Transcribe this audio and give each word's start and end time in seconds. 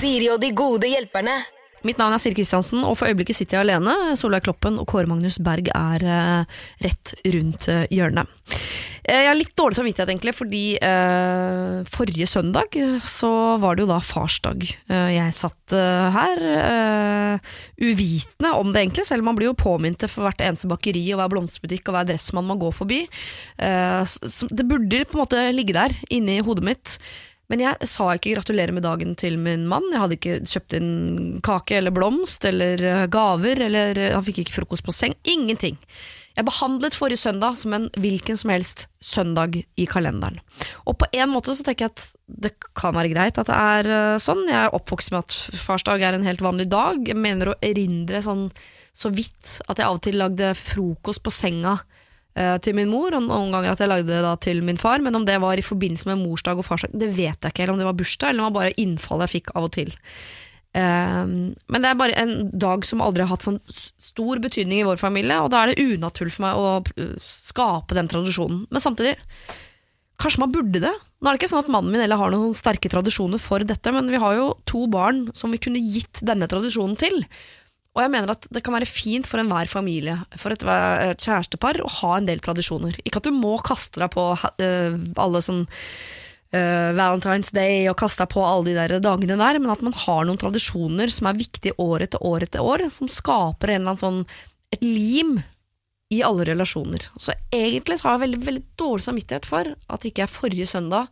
Siri 0.00 0.30
og 0.32 0.38
de 0.40 0.48
gode 0.56 0.88
hjelperne. 0.88 1.34
Mitt 1.84 1.98
navn 2.00 2.14
er 2.16 2.20
Siri 2.20 2.36
Kristiansen, 2.38 2.80
og 2.88 2.94
for 2.96 3.08
øyeblikket 3.08 3.36
sitter 3.36 3.58
jeg 3.58 3.66
alene. 3.66 4.16
Solveig 4.16 4.46
Kloppen 4.46 4.78
og 4.80 4.86
Kåre 4.88 5.08
Magnus 5.08 5.36
Berg 5.44 5.68
er 5.76 6.04
eh, 6.04 6.56
rett 6.86 7.12
rundt 7.34 7.68
eh, 7.72 7.84
hjørnet. 7.92 8.28
Eh, 9.04 9.22
jeg 9.24 9.28
har 9.28 9.36
litt 9.36 9.52
dårlig 9.60 9.76
samvittighet, 9.76 10.12
egentlig, 10.12 10.34
fordi 10.36 10.62
eh, 10.76 11.78
forrige 11.92 12.28
søndag 12.32 12.76
så 13.04 13.30
var 13.60 13.76
det 13.76 13.84
jo 13.84 13.90
da 13.92 14.00
farsdag. 14.04 14.64
Jeg 14.88 15.36
satt 15.36 15.76
her 16.16 16.40
uvitende 17.80 18.56
om 18.56 18.72
det, 18.72 18.86
egentlig, 18.86 19.04
selv 19.08 19.24
om 19.24 19.30
man 19.32 19.40
blir 19.40 19.50
jo 19.50 19.56
påminnet 19.60 20.08
for 20.08 20.24
hvert 20.24 20.44
eneste 20.44 20.68
bakeri 20.70 21.04
og 21.12 21.20
hver 21.20 21.32
blomsterbutikk 21.36 21.88
og 21.88 21.98
hver 21.98 22.12
dressmann 22.12 22.48
man 22.48 22.60
går 22.60 22.76
forbi. 22.76 23.02
Det 23.60 24.68
burde 24.68 25.04
på 25.04 25.16
en 25.16 25.24
måte 25.24 25.48
ligge 25.56 25.76
der 25.76 25.96
inni 26.08 26.40
hodet 26.44 26.68
mitt. 26.72 27.00
Men 27.50 27.64
jeg 27.64 27.90
sa 27.90 28.12
ikke 28.14 28.36
gratulerer 28.36 28.74
med 28.74 28.86
dagen 28.86 29.16
til 29.18 29.34
min 29.40 29.66
mann. 29.70 29.88
Jeg 29.90 30.02
hadde 30.04 30.16
ikke 30.18 30.38
kjøpt 30.46 30.78
inn 30.78 30.94
kake 31.44 31.80
eller 31.80 31.94
blomst 31.94 32.46
eller 32.46 32.84
eh, 32.86 33.08
gaver, 33.10 33.66
eller 33.66 33.98
eh, 33.98 34.14
han 34.14 34.24
fikk 34.26 34.44
ikke 34.44 34.60
frokost 34.60 34.86
på 34.86 34.94
seng. 34.94 35.16
Ingenting. 35.26 35.78
Jeg 36.38 36.46
behandlet 36.46 36.94
forrige 36.94 37.18
søndag 37.24 37.58
som 37.58 37.74
en 37.74 37.88
hvilken 37.98 38.38
som 38.38 38.52
helst 38.54 38.86
søndag 39.02 39.58
i 39.58 39.86
kalenderen. 39.90 40.38
Og 40.86 40.94
på 41.02 41.08
en 41.10 41.32
måte 41.32 41.56
så 41.58 41.66
tenker 41.66 41.88
jeg 41.88 41.94
at 41.96 42.04
det 42.46 42.52
kan 42.78 42.94
være 42.94 43.10
greit 43.12 43.40
at 43.42 43.50
det 43.50 43.56
er 43.58 43.90
eh, 43.96 44.20
sånn. 44.22 44.46
Jeg 44.46 44.60
er 44.68 44.76
oppvokst 44.78 45.10
med 45.10 45.26
at 45.26 45.38
farsdag 45.64 46.06
er 46.06 46.16
en 46.16 46.28
helt 46.28 46.44
vanlig 46.44 46.70
dag. 46.70 47.02
Jeg 47.02 47.18
mener 47.18 47.50
å 47.50 47.58
erindre 47.66 48.22
sånn 48.22 48.46
så 48.94 49.10
vidt 49.14 49.58
at 49.66 49.78
jeg 49.78 49.86
av 49.86 49.98
og 49.98 50.04
til 50.06 50.18
lagde 50.22 50.54
frokost 50.58 51.22
på 51.26 51.34
senga 51.34 51.80
til 52.62 52.76
min 52.78 52.88
mor, 52.88 53.10
og 53.16 53.24
noen 53.26 53.50
ganger 53.50 53.72
at 53.72 53.80
jeg 53.82 53.90
lagde 53.90 54.06
det 54.06 54.20
da 54.22 54.36
til 54.38 54.60
min 54.62 54.78
far. 54.78 55.02
Men 55.02 55.18
om 55.18 55.24
det 55.26 55.34
var 55.42 55.58
i 55.58 55.64
forbindelse 55.66 56.06
med 56.08 56.20
morsdag 56.22 56.60
og 56.62 56.64
farsdag, 56.64 56.94
det 56.94 57.08
vet 57.16 57.34
jeg 57.34 57.50
ikke. 57.50 57.64
Eller 57.64 57.74
om 57.74 57.80
det 57.82 57.88
var 57.88 57.98
bursdag, 57.98 58.30
eller 58.30 58.44
om 58.44 58.46
det 58.46 58.54
var 58.54 58.60
bare 58.60 58.78
innfall 58.80 59.24
jeg 59.26 59.34
fikk 59.34 59.50
av 59.56 59.66
og 59.66 59.72
til. 59.74 59.90
Um, 60.70 61.50
men 61.66 61.82
det 61.82 61.88
er 61.90 61.98
bare 61.98 62.14
en 62.20 62.46
dag 62.54 62.84
som 62.86 63.00
aldri 63.02 63.24
har 63.24 63.32
hatt 63.32 63.42
sånn 63.42 63.58
stor 63.66 64.38
betydning 64.38 64.84
i 64.84 64.86
vår 64.86 65.00
familie, 65.02 65.40
og 65.42 65.50
da 65.50 65.64
er 65.64 65.72
det 65.72 65.82
unaturlig 65.82 66.36
for 66.36 66.46
meg 66.46 66.60
å 66.60 66.68
uh, 66.86 67.16
skape 67.26 67.96
den 67.98 68.10
tradisjonen. 68.10 68.62
Men 68.70 68.84
samtidig, 68.84 69.16
kanskje 70.22 70.44
man 70.44 70.54
burde 70.54 70.84
det? 70.84 70.92
Nå 70.94 71.26
er 71.26 71.34
det 71.34 71.42
ikke 71.42 71.50
sånn 71.50 71.64
at 71.64 71.72
mannen 71.74 71.90
min 71.92 72.04
eller 72.04 72.20
har 72.20 72.30
noen 72.32 72.54
sterke 72.56 72.90
tradisjoner 72.92 73.42
for 73.42 73.66
dette, 73.66 73.92
men 73.92 74.12
vi 74.12 74.20
har 74.22 74.38
jo 74.38 74.52
to 74.70 74.86
barn 74.92 75.26
som 75.36 75.50
vi 75.50 75.60
kunne 75.62 75.82
gitt 75.82 76.22
denne 76.24 76.48
tradisjonen 76.50 76.94
til. 77.00 77.18
Og 77.96 78.04
jeg 78.04 78.12
mener 78.12 78.30
at 78.30 78.46
det 78.54 78.62
kan 78.62 78.76
være 78.76 78.86
fint 78.86 79.26
for 79.26 79.42
enhver 79.42 79.66
familie, 79.70 80.14
for 80.38 80.54
et, 80.54 80.62
et 80.62 81.26
kjærestepar, 81.26 81.80
å 81.82 81.92
ha 81.98 82.16
en 82.16 82.28
del 82.28 82.42
tradisjoner. 82.42 82.94
Ikke 83.02 83.18
at 83.18 83.26
du 83.26 83.34
må 83.34 83.56
kaste 83.66 83.98
deg 84.02 84.12
på 84.14 84.26
uh, 84.38 84.98
alle 85.24 85.42
sånn 85.42 85.64
uh, 86.54 86.90
Valentine's 86.94 87.50
Day 87.56 87.88
og 87.90 87.98
kaste 87.98 88.22
deg 88.22 88.32
på 88.36 88.44
alle 88.46 88.70
de 88.70 88.76
der 88.78 89.02
dagene 89.02 89.38
der, 89.40 89.58
men 89.58 89.74
at 89.74 89.82
man 89.82 89.96
har 90.06 90.28
noen 90.28 90.38
tradisjoner 90.38 91.10
som 91.10 91.32
er 91.32 91.40
viktige 91.42 91.74
år 91.82 92.06
etter 92.06 92.22
år 92.22 92.46
etter 92.46 92.62
år, 92.62 92.86
som 92.94 93.10
skaper 93.10 93.74
en 93.74 93.82
eller 93.82 93.96
annen 93.96 94.04
sånn 94.04 94.22
et 94.70 94.86
lim 94.86 95.40
i 96.14 96.22
alle 96.26 96.46
relasjoner. 96.46 97.10
Så 97.18 97.34
egentlig 97.54 97.98
så 97.98 98.08
har 98.08 98.18
jeg 98.18 98.26
veldig, 98.28 98.40
veldig 98.46 98.64
dårlig 98.78 99.06
samvittighet 99.06 99.46
for 99.50 99.74
at 99.74 100.06
ikke 100.06 100.24
jeg 100.24 100.34
forrige 100.34 100.70
søndag 100.70 101.10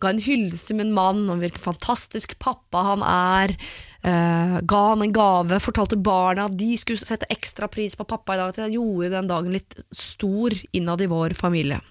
ga 0.00 0.12
en 0.14 0.22
hyllest 0.24 0.70
til 0.70 0.78
min 0.78 0.94
mann 0.96 1.26
om 1.28 1.40
hvilken 1.42 1.60
fantastisk 1.60 2.38
pappa 2.40 2.84
han 2.86 3.04
er, 3.04 3.52
eh, 3.52 3.89
ga 4.02 4.78
han 4.90 5.02
en 5.04 5.12
gave, 5.12 5.58
fortalte 5.60 5.98
barna 6.00 6.46
at 6.48 6.54
de 6.56 6.70
skulle 6.80 7.00
sette 7.00 7.28
ekstra 7.28 7.68
pris 7.68 7.92
på 7.98 8.06
pappa 8.08 8.32
i 8.32 8.40
dag, 8.40 8.54
at 8.54 8.60
jeg 8.62 8.78
gjorde 8.78 9.10
den 9.12 9.28
dagen 9.28 9.52
litt 9.52 9.76
stor 9.92 10.56
innad 10.72 11.04
i 11.04 11.08
vår 11.10 11.36
familie. 11.36 11.82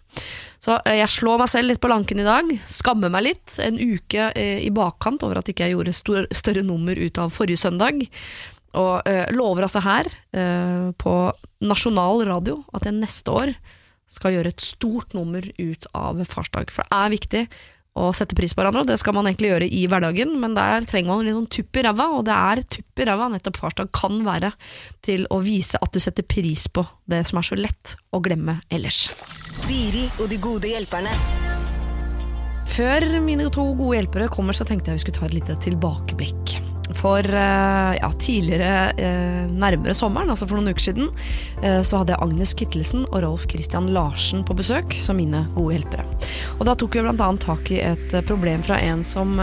Så 0.60 0.76
eh, 0.84 1.00
jeg 1.00 1.12
slår 1.14 1.42
meg 1.42 1.52
selv 1.52 1.72
litt 1.72 1.82
på 1.82 1.92
lanken 1.92 2.22
i 2.22 2.28
dag, 2.28 2.52
skammer 2.70 3.12
meg 3.14 3.28
litt, 3.30 3.56
en 3.64 3.80
uke 3.80 4.30
eh, 4.36 4.60
i 4.66 4.72
bakkant 4.76 5.24
over 5.26 5.40
at 5.40 5.52
ikke 5.52 5.68
jeg 5.68 5.78
gjorde 5.78 6.26
større 6.36 6.66
nummer 6.66 7.00
ut 7.00 7.22
av 7.22 7.34
forrige 7.34 7.62
søndag, 7.64 8.04
og 8.78 9.10
eh, 9.10 9.26
lover 9.34 9.66
altså 9.66 9.82
her, 9.86 10.10
eh, 10.36 10.90
på 11.00 11.16
nasjonal 11.66 12.26
radio, 12.30 12.60
at 12.76 12.86
jeg 12.86 13.00
neste 13.00 13.34
år 13.34 13.54
skal 14.10 14.36
gjøre 14.36 14.52
et 14.52 14.64
stort 14.64 15.14
nummer 15.14 15.46
ut 15.60 15.86
av 15.98 16.22
farsdag. 16.26 16.72
For 16.74 16.86
det 16.86 16.98
er 16.98 17.14
viktig 17.14 17.44
å 18.00 18.10
sette 18.16 18.38
pris 18.38 18.56
på 18.56 18.62
hverandre, 18.64 18.84
og 18.86 18.90
det 18.90 19.00
skal 19.02 19.16
man 19.18 19.28
egentlig 19.30 19.52
gjøre 19.52 19.70
i 19.76 19.84
hverdagen, 19.92 20.36
men 20.42 20.56
der 20.58 20.88
trenger 20.88 21.12
man 21.12 21.28
litt 21.28 21.36
sånn 21.36 21.50
tupp 21.60 21.80
i 21.80 21.84
ræva, 21.86 22.08
og 22.16 22.26
det 22.30 22.38
er 22.38 22.64
tupp 22.78 23.04
i 23.04 23.10
ræva 23.10 23.30
nettopp 23.34 23.60
farsdag 23.60 23.92
kan 23.96 24.22
være 24.26 24.54
til 25.06 25.28
å 25.34 25.42
vise 25.44 25.80
at 25.82 25.94
du 25.94 26.02
setter 26.04 26.28
pris 26.28 26.68
på 26.72 26.86
det 27.10 27.26
som 27.30 27.42
er 27.42 27.50
så 27.50 27.60
lett 27.60 27.96
å 28.16 28.24
glemme 28.24 28.60
ellers. 28.72 29.08
Siri 29.66 30.08
og 30.18 30.28
de 30.32 30.40
gode 30.42 30.72
hjelperne. 30.72 31.14
Før 32.70 33.06
mine 33.26 33.50
to 33.52 33.72
gode 33.76 33.98
hjelpere 33.98 34.30
kommer, 34.32 34.56
så 34.56 34.68
tenkte 34.68 34.94
jeg 34.94 35.02
vi 35.02 35.08
skulle 35.08 35.20
ta 35.20 35.30
et 35.30 35.40
lite 35.42 35.58
tilbakeblikk. 35.66 36.69
For 36.98 37.22
eh, 37.22 37.98
ja, 38.00 38.10
tidligere, 38.20 38.90
eh, 38.98 39.46
nærmere 39.52 39.94
sommeren, 39.94 40.32
altså 40.34 40.48
for 40.50 40.58
noen 40.58 40.74
uker 40.74 40.88
siden, 40.88 41.10
eh, 41.62 41.82
så 41.86 42.02
hadde 42.02 42.16
jeg 42.16 42.24
Agnes 42.26 42.54
Kittelsen 42.58 43.06
og 43.12 43.22
Rolf 43.26 43.46
Christian 43.52 43.92
Larsen 43.94 44.44
på 44.48 44.58
besøk 44.58 44.96
som 45.02 45.20
mine 45.22 45.44
gode 45.56 45.78
hjelpere. 45.78 46.06
Og 46.58 46.66
da 46.68 46.76
tok 46.76 46.98
vi 46.98 47.06
annet 47.06 47.44
tak 47.46 47.72
i 47.74 47.82
et 47.86 48.16
problem 48.28 48.64
fra 48.66 48.80
en 48.84 49.04
som 49.06 49.38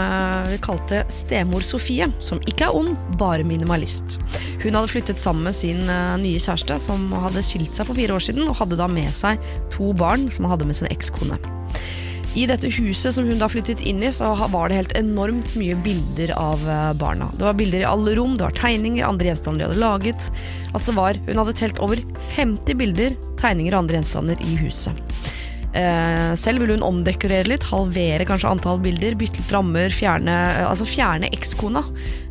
vi 0.51 0.59
kalte 0.63 1.03
stemor 1.13 1.65
Sofie, 1.65 2.09
som 2.23 2.41
ikke 2.45 2.67
er 2.67 2.77
ond, 2.77 2.93
bare 3.17 3.47
minimalist. 3.47 4.19
Hun 4.63 4.77
hadde 4.77 4.91
flyttet 4.91 5.23
sammen 5.23 5.47
med 5.47 5.55
sin 5.55 5.85
nye 5.87 6.41
kjæreste, 6.41 6.79
som 6.83 7.09
hadde 7.25 7.45
skilt 7.45 7.73
seg 7.73 7.89
for 7.89 7.97
fire 7.97 8.17
år 8.17 8.27
siden, 8.29 8.47
og 8.47 8.59
hadde 8.61 8.79
da 8.79 8.89
med 8.91 9.13
seg 9.15 9.41
to 9.73 9.93
barn 9.97 10.29
som 10.29 10.45
han 10.45 10.57
hadde 10.57 10.69
med 10.69 10.81
sin 10.81 10.91
ekskone. 10.93 11.39
I 12.37 12.45
dette 12.45 12.69
huset 12.69 13.15
som 13.15 13.25
hun 13.25 13.39
da 13.41 13.47
flyttet 13.49 13.81
inn 13.81 14.03
i, 14.05 14.11
så 14.13 14.29
var 14.53 14.69
det 14.69 14.77
helt 14.77 14.93
enormt 14.99 15.55
mye 15.57 15.77
bilder 15.81 16.35
av 16.37 16.61
eh, 16.69 16.91
barna. 16.99 17.31
Det 17.33 17.47
var 17.47 17.57
bilder 17.57 17.81
i 17.81 17.89
alle 17.89 18.13
rom, 18.19 18.35
det 18.37 18.45
var 18.45 18.59
tegninger, 18.59 19.05
andre 19.07 19.31
gjenstander 19.31 19.63
de 19.63 19.69
hadde 19.71 19.81
laget. 19.81 20.29
Altså 20.77 20.93
var, 20.93 21.17
Hun 21.25 21.41
hadde 21.41 21.55
telt 21.57 21.81
over 21.81 22.03
50 22.35 22.77
bilder, 22.77 23.17
tegninger 23.41 23.73
og 23.73 23.81
andre 23.81 23.97
gjenstander 23.97 24.45
i 24.45 24.59
huset. 24.61 25.01
Eh, 25.77 26.31
selv 26.37 26.61
ville 26.61 26.77
hun 26.77 26.85
omdekorere 26.85 27.49
litt, 27.49 27.65
halvere 27.71 28.29
kanskje 28.29 28.53
antall 28.53 28.85
bilder, 28.85 29.17
bytte 29.17 29.41
litt 29.41 29.57
rammer, 29.57 29.89
fjerne, 29.93 30.37
altså 30.67 30.85
fjerne 30.89 31.33
ekskona. 31.33 31.83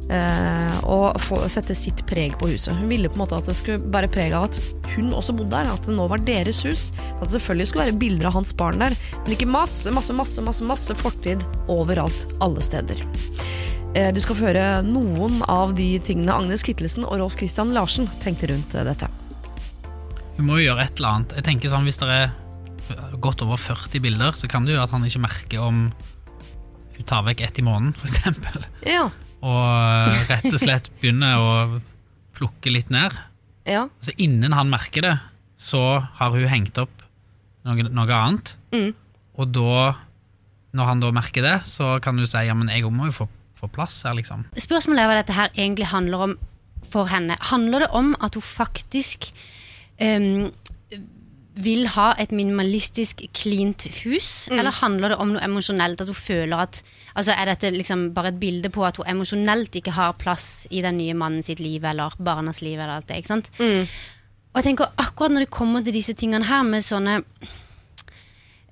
Eh, 0.06 0.76
og 0.86 1.16
få, 1.18 1.40
sette 1.50 1.74
sitt 1.74 2.04
preg 2.06 2.36
på 2.38 2.50
huset. 2.52 2.76
Hun 2.78 2.90
ville 2.90 3.10
på 3.10 3.18
en 3.18 3.24
måte 3.24 3.38
at 3.40 3.48
det 3.48 3.56
skulle 3.58 3.90
bære 3.90 4.10
preg 4.12 4.36
av 4.38 4.46
at 4.48 4.60
hun 4.94 5.10
også 5.16 5.34
bodde 5.34 5.50
der, 5.56 5.72
at 5.72 5.88
det 5.88 5.96
nå 5.96 6.06
var 6.10 6.22
deres 6.22 6.62
hus. 6.68 6.88
At 7.16 7.26
det 7.26 7.34
selvfølgelig 7.36 7.68
skulle 7.72 7.88
være 7.88 8.00
bilder 8.04 8.30
av 8.30 8.38
hans 8.38 8.54
barn 8.56 8.82
der, 8.82 8.96
men 9.24 9.34
ikke 9.34 9.50
masse, 9.50 9.90
masse, 9.94 10.14
masse, 10.16 10.44
masse, 10.46 10.66
masse 10.66 10.98
fortid 11.02 11.42
overalt, 11.72 12.38
alle 12.44 12.62
steder. 12.62 13.02
Eh, 13.96 14.12
du 14.14 14.22
skal 14.22 14.38
få 14.38 14.50
høre 14.50 14.66
noen 14.86 15.42
av 15.50 15.74
de 15.78 15.94
tingene 16.06 16.38
Agnes 16.38 16.62
Kittelsen 16.66 17.06
og 17.06 17.18
Rolf 17.22 17.38
Christian 17.40 17.74
Larsen 17.74 18.10
tenkte 18.22 18.52
rundt 18.52 18.78
eh, 18.78 18.86
dette. 18.86 19.10
Hun 20.36 20.50
må 20.50 20.60
jo 20.60 20.68
gjøre 20.68 20.86
et 20.86 20.98
eller 21.00 21.14
annet. 21.16 21.38
Jeg 21.40 21.48
tenker 21.48 21.72
sånn, 21.72 21.86
Hvis 21.88 21.98
det 21.98 22.12
er 22.12 23.16
godt 23.18 23.42
over 23.42 23.58
40 23.58 24.02
bilder, 24.04 24.36
så 24.38 24.46
kan 24.46 24.68
det 24.68 24.76
jo 24.76 24.82
at 24.84 24.92
han 24.94 25.02
ikke 25.02 25.24
merker 25.24 25.64
om 25.64 25.88
hun 26.96 27.06
tar 27.08 27.24
vekk 27.26 27.42
ett 27.44 27.58
i 27.60 27.64
måneden, 27.64 27.96
f.eks. 27.98 28.20
Ja, 28.86 29.08
Og 29.44 30.28
rett 30.30 30.48
og 30.50 30.60
slett 30.60 30.90
begynner 31.00 31.40
å 31.40 31.50
plukke 32.36 32.72
litt 32.72 32.90
ned. 32.92 33.14
ja, 33.68 33.88
Så 34.04 34.12
innen 34.16 34.52
han 34.56 34.70
merker 34.70 35.04
det, 35.04 35.14
så 35.56 35.82
har 36.18 36.34
hun 36.34 36.48
hengt 36.48 36.78
opp 36.78 37.04
noe, 37.66 37.88
noe 37.88 38.18
annet. 38.18 38.54
Mm. 38.74 38.92
Og 39.36 39.52
da, 39.52 39.94
når 40.76 40.90
han 40.90 41.02
da 41.04 41.12
merker 41.16 41.44
det, 41.44 41.56
så 41.68 41.96
kan 42.04 42.16
du 42.16 42.26
si 42.28 42.44
ja, 42.46 42.54
men 42.56 42.70
jeg 42.72 42.88
må 42.92 43.08
jo 43.10 43.16
få, 43.22 43.28
få 43.58 43.70
plass 43.72 43.98
her, 44.06 44.16
liksom. 44.18 44.46
Spørsmålet 44.56 45.02
er 45.02 45.10
hva 45.10 45.18
dette 45.20 45.36
her 45.36 45.52
egentlig 45.56 45.90
handler 45.92 46.28
om 46.28 46.36
for 46.86 47.10
henne. 47.10 47.38
Handler 47.50 47.86
det 47.86 47.90
om 47.96 48.12
at 48.22 48.36
hun 48.36 48.44
faktisk 48.44 49.30
ehm, 49.98 50.52
vil 51.56 51.86
ha 51.94 52.10
et 52.20 52.32
minimalistisk 52.36 53.22
cleant 53.32 53.86
hus, 54.02 54.48
eller 54.52 54.70
handler 54.76 55.14
det 55.14 55.18
om 55.22 55.30
noe 55.32 55.44
emosjonelt? 55.44 56.00
At 56.04 56.10
hun 56.12 56.18
føler 56.18 56.56
at 56.66 56.82
Altså 57.16 57.32
Er 57.32 57.46
dette 57.48 57.70
liksom 57.72 58.12
bare 58.12 58.28
et 58.28 58.40
bilde 58.40 58.68
på 58.68 58.84
at 58.84 58.96
hun 59.00 59.06
emosjonelt 59.08 59.72
ikke 59.74 59.94
har 59.96 60.12
plass 60.20 60.66
i 60.70 60.82
den 60.84 60.98
nye 60.98 61.14
mannen 61.16 61.42
sitt 61.42 61.60
liv 61.64 61.84
eller 61.84 62.12
barnas 62.18 62.60
liv? 62.60 62.78
eller 62.78 62.98
alt 62.98 63.08
det, 63.08 63.16
ikke 63.16 63.32
sant? 63.32 63.50
Og 64.52 64.60
jeg 64.60 64.64
tenker 64.64 64.92
akkurat 65.00 65.32
når 65.32 65.46
det 65.46 65.50
kommer 65.50 65.82
til 65.84 65.96
disse 65.96 66.12
tingene 66.12 66.44
her 66.44 66.62
med 66.62 66.84
sånne 66.84 67.22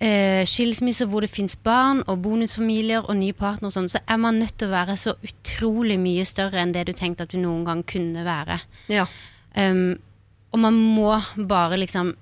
uh, 0.04 0.42
skilsmisser 0.44 1.08
hvor 1.08 1.24
det 1.24 1.30
fins 1.32 1.56
barn 1.56 2.02
og 2.06 2.20
bonusfamilier 2.24 3.04
og 3.08 3.16
nye 3.16 3.32
partnere, 3.36 3.70
og 3.70 3.76
sånn, 3.76 3.88
så 3.92 4.00
er 4.08 4.20
man 4.20 4.40
nødt 4.40 4.58
til 4.58 4.68
å 4.68 4.74
være 4.74 4.96
så 5.00 5.14
utrolig 5.24 5.98
mye 6.00 6.24
større 6.28 6.60
enn 6.60 6.72
det 6.76 6.86
du 6.88 6.92
tenkte 6.96 7.24
at 7.24 7.32
du 7.32 7.38
noen 7.40 7.64
gang 7.68 7.84
kunne 7.88 8.24
være. 8.26 8.60
ja. 8.92 9.06
Um, 9.56 9.94
og 10.54 10.58
man 10.62 10.74
må 10.74 11.12
bare 11.48 11.76
liksom 11.78 12.12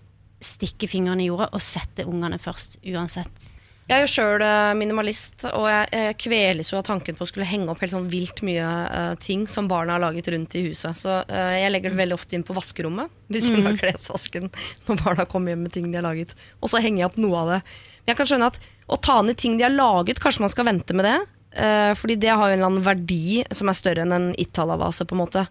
stikke 0.45 0.91
fingrene 0.91 1.25
i 1.25 1.31
jorda 1.31 1.51
og 1.53 1.63
sette 1.65 2.07
ungene 2.09 2.39
først, 2.43 2.81
uansett. 2.93 3.51
Jeg 3.91 3.99
er 3.99 4.05
jo 4.07 4.11
sjøl 4.13 4.43
minimalist, 4.79 5.43
og 5.51 5.67
jeg, 5.67 6.15
kveles 6.23 6.71
jo 6.71 6.79
av 6.79 6.85
tanken 6.87 7.17
på 7.19 7.27
å 7.27 7.29
skulle 7.29 7.49
henge 7.49 7.67
opp 7.69 7.83
helt 7.83 7.93
sånn 7.93 8.07
vilt 8.09 8.41
mye 8.47 8.63
uh, 8.63 9.15
ting 9.21 9.43
som 9.51 9.67
barna 9.69 9.97
har 9.97 10.05
laget 10.05 10.31
rundt 10.33 10.55
i 10.57 10.63
huset. 10.69 10.97
Så 10.97 11.17
uh, 11.27 11.55
jeg 11.59 11.73
legger 11.75 11.93
det 11.93 11.99
veldig 11.99 12.17
ofte 12.17 12.39
inn 12.39 12.47
på 12.47 12.57
vaskerommet 12.57 13.11
hvis 13.33 13.51
hun 13.53 13.67
har 13.67 13.77
klesvasken 13.83 14.49
når 14.87 15.03
barna 15.03 15.27
kommer 15.29 15.53
hjem 15.53 15.67
med 15.67 15.75
ting 15.75 15.91
de 15.91 15.99
har 15.99 16.07
laget. 16.07 16.33
Og 16.63 16.73
så 16.73 16.81
henger 16.81 17.03
jeg 17.03 17.11
opp 17.11 17.21
noe 17.21 17.43
av 17.43 17.53
det. 17.57 17.61
Men 18.03 18.15
jeg 18.15 18.21
kan 18.23 18.31
skjønne 18.31 18.51
at 18.55 18.63
å 18.87 19.01
ta 19.03 19.19
ned 19.27 19.41
ting 19.43 19.59
de 19.59 19.67
har 19.67 19.75
laget, 19.75 20.23
kanskje 20.23 20.47
man 20.47 20.55
skal 20.55 20.71
vente 20.71 20.97
med 20.97 21.09
det. 21.11 21.19
Uh, 21.53 21.93
fordi 21.99 22.17
det 22.23 22.33
har 22.33 22.47
jo 22.47 22.55
en 22.55 22.61
eller 22.63 22.71
annen 22.71 22.87
verdi 22.87 23.43
som 23.53 23.69
er 23.69 23.77
større 23.77 24.07
enn 24.07 24.17
en 24.17 24.33
Itala-vase, 24.41 25.05
på 25.05 25.19
en 25.19 25.25
måte. 25.27 25.47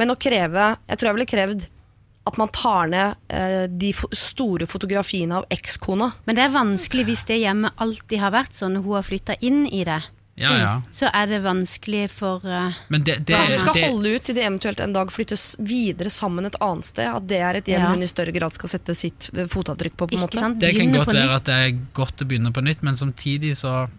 Men 0.00 0.14
å 0.14 0.16
kreve 0.16 0.70
Jeg 0.88 0.96
tror 0.96 1.10
jeg 1.10 1.18
ville 1.18 1.32
krevd 1.34 1.66
at 2.24 2.38
man 2.38 2.50
tar 2.54 2.90
ned 2.92 3.14
eh, 3.28 3.64
de 3.66 3.92
store 4.14 4.66
fotografiene 4.70 5.40
av 5.40 5.46
ekskona. 5.50 6.12
Men 6.24 6.38
det 6.38 6.44
er 6.46 6.54
vanskelig 6.54 7.06
hvis 7.08 7.24
det 7.30 7.40
hjemmet 7.42 7.78
alltid 7.82 8.22
har 8.22 8.34
vært 8.34 8.54
sånn, 8.54 8.78
og 8.78 8.86
hun 8.86 8.98
har 9.00 9.06
flytta 9.08 9.38
inn 9.42 9.64
i 9.66 9.82
det. 9.88 10.02
Ja, 10.34 10.52
ja. 10.58 10.82
Så 10.90 11.10
er 11.12 11.26
det 11.28 11.42
vanskelig 11.44 12.06
for 12.10 12.40
uh, 12.48 12.72
Men 12.88 13.02
det, 13.04 13.18
det, 13.28 13.34
Kanskje 13.36 13.58
hun 13.58 13.60
skal 13.66 13.74
det, 13.76 13.88
holde 13.90 14.12
ut 14.14 14.24
til 14.24 14.36
de 14.38 14.44
eventuelt 14.46 14.80
en 14.80 14.94
dag 14.94 15.10
flyttes 15.12 15.42
videre 15.60 16.10
sammen 16.10 16.48
et 16.48 16.56
annet 16.64 16.88
sted. 16.88 17.08
At 17.18 17.26
det 17.28 17.40
er 17.44 17.58
et 17.60 17.68
hjem 17.68 17.84
Ja. 17.84 17.90
hun 17.92 18.04
i 18.04 18.08
større 18.08 18.32
grad 18.32 18.56
skal 18.56 18.72
sette 18.72 18.96
sitt 18.96 19.28
eh, 19.34 19.50
fotavtrykk 19.50 19.96
på. 19.96 20.08
på 20.08 20.16
en 20.16 20.24
måte. 20.24 20.40
sant? 20.40 20.60
det 20.62 20.72
kan 20.78 20.94
godt 20.94 21.12
være 21.12 21.26
nytt. 21.26 21.34
at 21.36 21.50
det 21.50 21.58
er 21.66 21.76
godt 21.92 22.24
å 22.24 22.28
begynne 22.30 22.54
på 22.54 22.64
nytt, 22.64 22.82
men 22.82 22.96
samtidig 22.96 23.58
så 23.60 23.90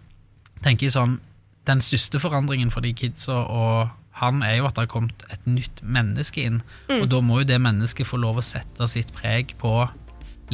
tenker 0.64 0.88
jeg 0.88 0.96
sånn 0.96 1.20
Den 1.64 1.80
største 1.80 2.20
forandringen 2.20 2.68
for 2.68 2.84
de 2.84 2.90
kidsa 2.92 3.38
og 3.48 3.88
han 4.20 4.44
er 4.46 4.58
jo 4.60 4.68
at 4.68 4.76
det 4.76 4.84
har 4.84 4.92
kommet 4.92 5.24
et 5.34 5.46
nytt 5.50 5.82
menneske 5.82 6.44
inn. 6.46 6.60
Mm. 6.86 7.00
Og 7.00 7.10
da 7.10 7.20
må 7.24 7.40
jo 7.40 7.48
det 7.48 7.58
mennesket 7.62 8.06
få 8.06 8.20
lov 8.22 8.38
å 8.38 8.46
sette 8.46 8.86
sitt 8.90 9.10
preg 9.16 9.56
på 9.58 9.72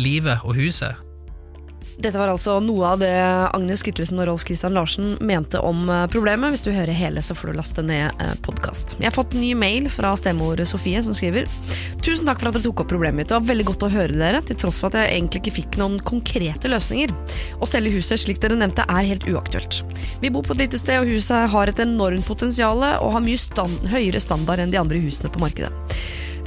livet 0.01 0.47
og 0.47 0.57
huset. 0.57 0.97
Dette 2.01 2.17
var 2.17 2.31
altså 2.33 2.55
noe 2.65 2.95
av 2.95 3.01
det 3.03 3.13
Agnes 3.53 3.83
Kittelsen 3.85 4.21
og 4.23 4.31
Rolf 4.31 4.45
Kristian 4.49 4.73
Larsen 4.73 5.19
mente 5.21 5.61
om 5.61 5.83
eh, 5.85 6.07
problemet. 6.09 6.55
Hvis 6.55 6.63
du 6.65 6.71
hører 6.73 6.97
hele, 6.97 7.21
så 7.21 7.35
får 7.37 7.51
du 7.51 7.59
laste 7.59 7.85
ned 7.85 8.23
eh, 8.25 8.31
podkast. 8.41 8.95
Jeg 8.97 9.11
har 9.11 9.17
fått 9.17 9.37
ny 9.37 9.51
mail 9.59 9.91
fra 9.93 10.15
stemor 10.17 10.63
Sofie, 10.65 11.03
som 11.05 11.17
skriver 11.17 11.45
Tusen 12.01 12.25
takk 12.25 12.41
for 12.41 12.49
at 12.49 12.57
dere 12.57 12.65
tok 12.65 12.81
opp 12.85 12.89
problemet 12.95 13.21
mitt. 13.21 13.29
Det 13.29 13.37
var 13.37 13.51
veldig 13.51 13.67
godt 13.69 13.85
å 13.85 13.91
høre 13.93 14.17
dere, 14.17 14.41
til 14.41 14.57
tross 14.63 14.81
for 14.81 14.89
at 14.89 14.97
jeg 15.03 15.19
egentlig 15.19 15.43
ikke 15.43 15.57
fikk 15.59 15.77
noen 15.83 15.99
konkrete 16.01 16.73
løsninger. 16.73 17.13
Å 17.61 17.69
selge 17.69 17.93
huset, 17.99 18.23
slik 18.23 18.41
dere 18.41 18.57
nevnte, 18.57 18.87
er 18.89 19.11
helt 19.11 19.29
uaktuelt. 19.29 19.83
Vi 20.25 20.33
bor 20.33 20.47
på 20.47 20.57
et 20.57 20.65
lite 20.65 20.81
sted, 20.81 21.03
og 21.03 21.13
huset 21.13 21.53
har 21.53 21.69
et 21.69 21.85
enormt 21.85 22.25
potensial 22.25 22.81
og 22.81 23.13
har 23.13 23.27
mye 23.27 23.45
stand 23.45 23.93
høyere 23.93 24.25
standard 24.25 24.65
enn 24.65 24.73
de 24.73 24.81
andre 24.81 25.05
husene 25.05 25.29
på 25.33 25.45
markedet. 25.45 25.69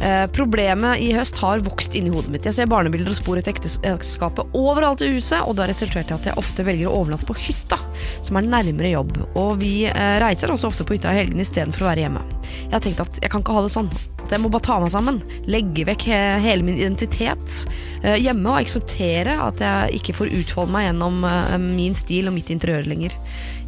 Eh, 0.02 0.26
problemet 0.34 1.02
i 1.04 1.12
høst 1.16 1.38
har 1.44 1.64
vokst 1.66 1.96
inni 1.98 2.14
hodet 2.14 2.32
mitt. 2.34 2.48
Jeg 2.48 2.58
ser 2.58 2.72
barnebilder 2.72 3.14
og 3.14 3.20
spor 3.20 3.40
etter 3.40 3.54
ekteskapet 3.54 4.58
overalt 4.58 5.04
i 5.06 5.12
huset, 5.16 5.44
og 5.44 5.56
det 5.56 5.66
har 5.66 5.74
resultert 5.74 6.12
i 6.12 6.18
at 6.18 6.30
jeg 6.30 6.40
ofte 6.40 6.66
velger 6.66 6.90
å 6.90 7.04
overnatte 7.04 7.28
på 7.30 7.38
hytta, 7.38 7.80
som 8.22 8.40
er 8.40 8.50
nærmere 8.50 8.96
jobb. 8.96 9.20
Og 9.40 9.56
vi 9.62 9.76
eh, 9.90 10.18
reiser 10.24 10.54
også 10.54 10.72
ofte 10.72 10.88
på 10.88 10.98
hytta 10.98 11.14
i 11.14 11.22
helgene 11.22 11.46
istedenfor 11.46 11.86
å 11.86 11.92
være 11.92 12.08
hjemme. 12.08 12.26
Jeg 12.66 12.74
har 12.76 12.84
tenkt 12.84 13.06
at 13.06 13.22
jeg 13.22 13.32
kan 13.32 13.46
ikke 13.46 13.56
ha 13.58 13.66
det 13.66 13.74
sånn. 13.76 13.94
Jeg 14.32 14.42
må 14.42 14.50
bare 14.50 14.66
ta 14.66 14.80
meg 14.82 14.94
sammen. 14.94 15.20
Legge 15.52 15.86
vekk 15.86 16.06
he 16.10 16.20
hele 16.42 16.66
min 16.66 16.80
identitet 16.80 17.58
eh, 18.02 18.18
hjemme 18.24 18.50
og 18.50 18.64
akseptere 18.64 19.36
at 19.46 19.62
jeg 19.62 20.00
ikke 20.00 20.18
får 20.22 20.34
utfolde 20.42 20.74
meg 20.74 20.88
gjennom 20.88 21.26
eh, 21.30 21.58
min 21.64 21.98
stil 21.98 22.32
og 22.32 22.38
mitt 22.38 22.54
interiør 22.54 22.88
lenger. 22.90 23.18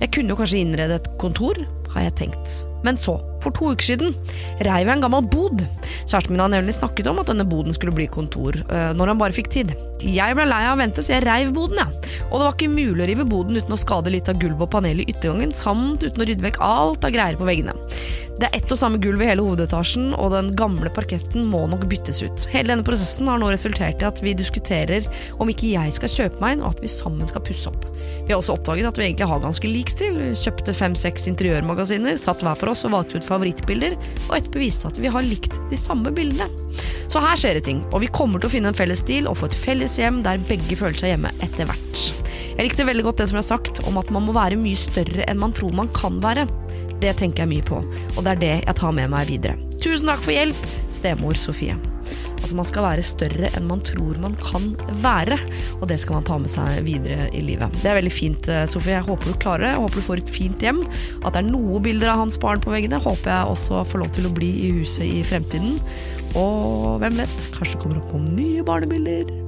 Jeg 0.01 0.13
kunne 0.15 0.33
jo 0.33 0.39
kanskje 0.39 0.63
innrede 0.63 0.99
et 0.99 1.11
kontor, 1.21 1.61
har 1.93 2.09
jeg 2.09 2.17
tenkt. 2.25 2.63
Men 2.85 2.99
så, 3.01 3.17
for 3.43 3.55
to 3.55 3.71
uker 3.73 3.87
siden, 3.89 4.15
reiv 4.65 4.87
jeg 4.87 4.97
en 4.97 5.03
gammel 5.05 5.25
bod. 5.29 5.63
Kjæresten 6.05 6.35
min 6.35 6.43
har 6.43 6.51
nemlig 6.53 6.75
snakket 6.77 7.09
om 7.09 7.21
at 7.21 7.29
denne 7.31 7.45
boden 7.49 7.73
skulle 7.75 7.95
bli 7.95 8.07
kontor, 8.11 8.57
øh, 8.65 8.91
når 8.97 9.13
han 9.13 9.21
bare 9.21 9.35
fikk 9.35 9.49
tid. 9.53 9.73
Jeg 10.05 10.37
ble 10.37 10.45
lei 10.49 10.61
av 10.67 10.75
å 10.75 10.81
vente, 10.81 11.03
så 11.05 11.15
jeg 11.15 11.25
reiv 11.25 11.53
boden, 11.55 11.81
jeg. 11.81 12.19
Og 12.29 12.37
det 12.37 12.45
var 12.45 12.53
ikke 12.53 12.73
mulig 12.73 13.05
å 13.05 13.09
rive 13.09 13.25
boden 13.29 13.57
uten 13.57 13.73
å 13.73 13.79
skade 13.79 14.13
litt 14.13 14.29
av 14.29 14.37
gulvet 14.41 14.67
og 14.67 14.73
panelet 14.77 15.05
i 15.05 15.15
yttergangen, 15.15 15.55
samt 15.55 16.05
uten 16.05 16.21
å 16.21 16.29
rydde 16.29 16.45
vekk 16.45 16.61
alt 16.65 17.07
av 17.07 17.15
greier 17.15 17.39
på 17.39 17.47
veggene. 17.47 17.73
Det 18.35 18.49
er 18.49 18.57
ett 18.57 18.71
og 18.73 18.75
samme 18.75 18.99
gulv 18.99 19.21
i 19.23 19.29
hele 19.29 19.43
hovedetasjen, 19.45 20.09
og 20.19 20.33
den 20.33 20.49
gamle 20.59 20.89
parketten 20.91 21.45
må 21.47 21.61
nok 21.71 21.85
byttes 21.87 22.19
ut. 22.19 22.43
Hele 22.51 22.73
denne 22.73 22.83
prosessen 22.83 23.29
har 23.31 23.39
nå 23.39 23.47
resultert 23.53 24.03
i 24.03 24.07
at 24.09 24.19
vi 24.23 24.33
diskuterer 24.35 25.07
om 25.39 25.51
ikke 25.51 25.71
jeg 25.71 25.93
skal 25.95 26.11
kjøpe 26.11 26.43
meg 26.43 26.57
en, 26.57 26.65
og 26.65 26.75
at 26.75 26.83
vi 26.83 26.91
sammen 26.91 27.31
skal 27.31 27.45
pusse 27.47 27.71
opp. 27.71 27.87
Vi 28.25 28.33
har 28.33 28.41
også 28.41 28.57
oppdaget 28.57 28.89
at 28.89 28.99
vi 28.99 29.07
egentlig 29.07 29.29
har 29.31 29.39
ganske 29.39 29.71
lik 29.71 29.93
stil. 29.93 30.19
Vi 30.19 30.33
kjøpte 30.41 30.75
fem-seks 30.75 31.29
interiørmagasiner, 31.31 32.19
satt 32.19 32.43
hver 32.43 32.59
for 32.59 32.73
oss 32.73 32.74
og 32.83 32.93
valgte 32.95 33.19
ut 33.19 33.27
favorittbilder, 33.27 33.95
og 34.27 34.35
etterpå 34.37 34.59
viste 34.59 34.89
at 34.91 34.99
vi 34.99 35.11
har 35.11 35.25
likt 35.25 35.55
de 35.71 35.79
samme 35.79 36.11
bildene. 36.15 36.49
Så 37.07 37.21
her 37.23 37.39
skjer 37.39 37.59
det 37.59 37.65
ting, 37.69 37.81
og 37.93 38.03
vi 38.03 38.11
kommer 38.11 38.41
til 38.41 38.49
å 38.49 38.55
finne 38.57 38.73
en 38.73 38.77
felles 38.77 39.03
stil 39.05 39.29
og 39.31 39.39
få 39.39 39.47
et 39.47 39.57
felles 39.65 39.95
hjem 40.01 40.21
der 40.25 40.41
begge 40.49 40.75
føler 40.79 40.99
seg 40.99 41.13
hjemme 41.13 41.31
etter 41.45 41.69
hvert. 41.69 42.03
Jeg 42.55 42.69
likte 42.69 42.87
veldig 42.87 43.03
godt 43.03 43.21
det 43.21 43.29
som 43.29 43.39
ble 43.39 43.45
sagt 43.45 43.81
om 43.87 43.97
at 43.99 44.11
man 44.15 44.27
må 44.27 44.35
være 44.35 44.59
mye 44.59 44.79
større 44.79 45.25
enn 45.27 45.41
man 45.41 45.55
tror 45.55 45.75
man 45.75 45.91
kan 45.95 46.21
være. 46.23 46.47
Det 47.03 47.17
tenker 47.19 47.43
jeg 47.43 47.51
mye 47.51 47.65
på, 47.67 47.81
og 48.15 48.21
det 48.23 48.35
er 48.35 48.43
det 48.43 48.53
jeg 48.63 48.77
tar 48.79 48.95
med 48.95 49.11
meg 49.11 49.27
videre. 49.31 49.59
Tusen 49.83 50.07
takk 50.09 50.23
for 50.23 50.35
hjelp, 50.35 50.63
stemor 50.95 51.37
Sofie. 51.39 51.75
Altså 52.41 52.57
Man 52.57 52.67
skal 52.67 52.85
være 52.85 53.05
større 53.05 53.51
enn 53.57 53.69
man 53.69 53.83
tror 53.85 54.19
man 54.21 54.35
kan 54.41 54.71
være, 55.03 55.37
og 55.79 55.87
det 55.89 55.99
skal 56.01 56.19
man 56.19 56.27
ta 56.27 56.37
med 56.41 56.51
seg 56.53 56.81
videre 56.87 57.29
i 57.35 57.43
livet. 57.45 57.73
Det 57.81 57.91
er 57.91 57.99
veldig 57.99 58.13
fint, 58.13 58.49
eh, 58.51 58.65
Sofie. 58.69 58.97
Jeg 58.97 59.07
håper 59.07 59.31
du 59.31 59.39
klarer 59.41 59.67
det. 59.67 59.71
Jeg 59.75 59.83
håper 59.83 60.01
du 60.01 60.07
får 60.09 60.23
et 60.23 60.35
fint 60.35 60.67
hjem. 60.67 60.83
At 61.23 61.33
det 61.33 61.43
er 61.43 61.49
noen 61.49 61.85
bilder 61.85 62.13
av 62.13 62.25
hans 62.25 62.39
barn 62.41 62.61
på 62.63 62.73
veggene. 62.73 63.01
Håper 63.01 63.33
jeg 63.33 63.55
også 63.55 63.85
får 63.91 64.03
lov 64.03 64.13
til 64.15 64.29
å 64.29 64.35
bli 64.35 64.51
i 64.67 64.75
huset 64.81 65.07
i 65.07 65.23
fremtiden. 65.27 65.79
Og 66.35 66.99
hvem 67.03 67.23
vet, 67.23 67.41
kanskje 67.55 67.77
det 67.77 67.81
kommer 67.83 68.03
opp 68.03 68.13
noen 68.13 68.35
nye 68.35 68.65
barnebilder. 68.67 69.44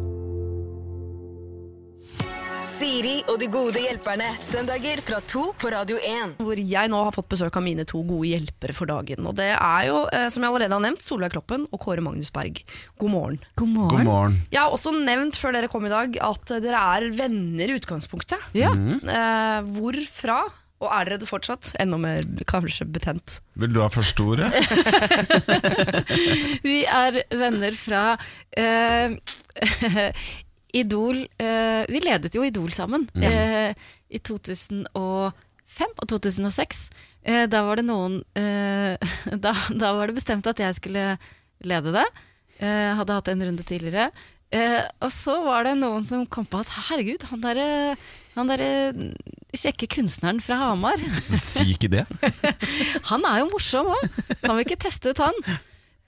Siri 2.77 3.23
og 3.31 3.39
de 3.41 3.47
gode 3.49 3.81
hjelperne. 3.81 4.27
Søndager 4.43 4.99
fra 5.05 5.17
to 5.25 5.47
på 5.57 5.71
Radio 5.73 5.97
1. 5.97 6.35
hvor 6.45 6.59
jeg 6.61 6.91
nå 6.91 6.99
har 7.07 7.15
fått 7.15 7.29
besøk 7.31 7.55
av 7.57 7.63
mine 7.65 7.85
to 7.89 8.03
gode 8.05 8.29
hjelpere 8.29 8.75
for 8.77 8.89
dagen. 8.89 9.25
Og 9.25 9.33
det 9.39 9.47
er 9.55 9.87
jo, 9.87 10.03
eh, 10.13 10.27
som 10.33 10.45
jeg 10.45 10.51
allerede 10.51 10.77
har 10.77 10.83
nevnt, 10.85 11.01
Solveig 11.01 11.33
Kloppen 11.33 11.65
og 11.71 11.81
Kåre 11.81 12.03
Magnus 12.05 12.29
Berg. 12.35 12.61
God 13.01 13.13
morgen. 13.15 13.39
God 13.57 13.71
morgen. 13.73 13.95
God 13.95 14.05
morgen. 14.05 14.37
Jeg 14.53 14.61
har 14.61 14.75
også 14.77 14.93
nevnt 14.93 15.39
før 15.41 15.57
dere 15.57 15.71
kom 15.73 15.89
i 15.89 15.93
dag 15.93 16.19
at 16.29 16.53
dere 16.61 16.83
er 16.99 17.09
venner 17.17 17.73
i 17.73 17.79
utgangspunktet. 17.79 18.45
Ja. 18.57 18.69
Eh, 18.75 19.73
hvorfra? 19.79 20.43
Og 20.77 20.91
er 20.93 21.09
dere 21.09 21.17
det 21.23 21.31
fortsatt? 21.31 21.71
Enda 21.81 21.97
mer 21.97 22.25
kanskje 22.45 22.85
betent. 22.85 23.39
Vil 23.57 23.73
du 23.73 23.81
ha 23.81 23.89
første 23.89 24.21
ordet? 24.21 24.51
Vi 26.67 26.83
er 26.85 27.23
venner 27.33 27.73
fra 27.79 28.03
eh, 28.53 29.17
Idol 30.75 31.21
eh, 31.39 31.83
Vi 31.87 32.01
ledet 32.03 32.35
jo 32.35 32.43
Idol 32.43 32.71
sammen 32.75 33.05
eh, 33.15 33.71
i 34.09 34.19
2005 34.19 34.87
og 36.01 36.07
2006. 36.11 36.81
Eh, 37.27 37.45
da 37.51 37.63
var 37.67 37.79
det 37.79 37.87
noen 37.87 38.21
eh, 38.37 38.97
da, 39.45 39.53
da 39.71 39.93
var 39.97 40.07
det 40.11 40.17
bestemt 40.19 40.47
at 40.49 40.59
jeg 40.63 40.77
skulle 40.79 41.05
lede 41.67 41.93
det. 41.95 42.05
Eh, 42.59 42.91
hadde 42.97 43.15
hatt 43.19 43.31
en 43.33 43.45
runde 43.47 43.65
tidligere. 43.67 44.09
Eh, 44.51 44.79
og 45.03 45.11
så 45.11 45.35
var 45.43 45.67
det 45.67 45.75
noen 45.79 46.05
som 46.07 46.23
kom 46.31 46.45
på 46.47 46.61
at 46.63 46.71
herregud, 46.87 47.25
han 47.31 47.43
derre 47.43 47.67
han 48.37 48.51
der 48.51 48.61
kjekke 49.57 49.87
kunstneren 49.89 50.37
fra 50.45 50.59
Hamar, 50.61 51.01
Si 51.41 51.63
ikke 51.73 51.89
det. 51.89 52.03
han 53.09 53.23
er 53.25 53.39
jo 53.41 53.47
morsom 53.49 53.89
òg. 53.95 54.03
Kan 54.43 54.59
vi 54.59 54.65
ikke 54.67 54.77
teste 54.83 55.09
ut 55.09 55.21
han? 55.23 55.39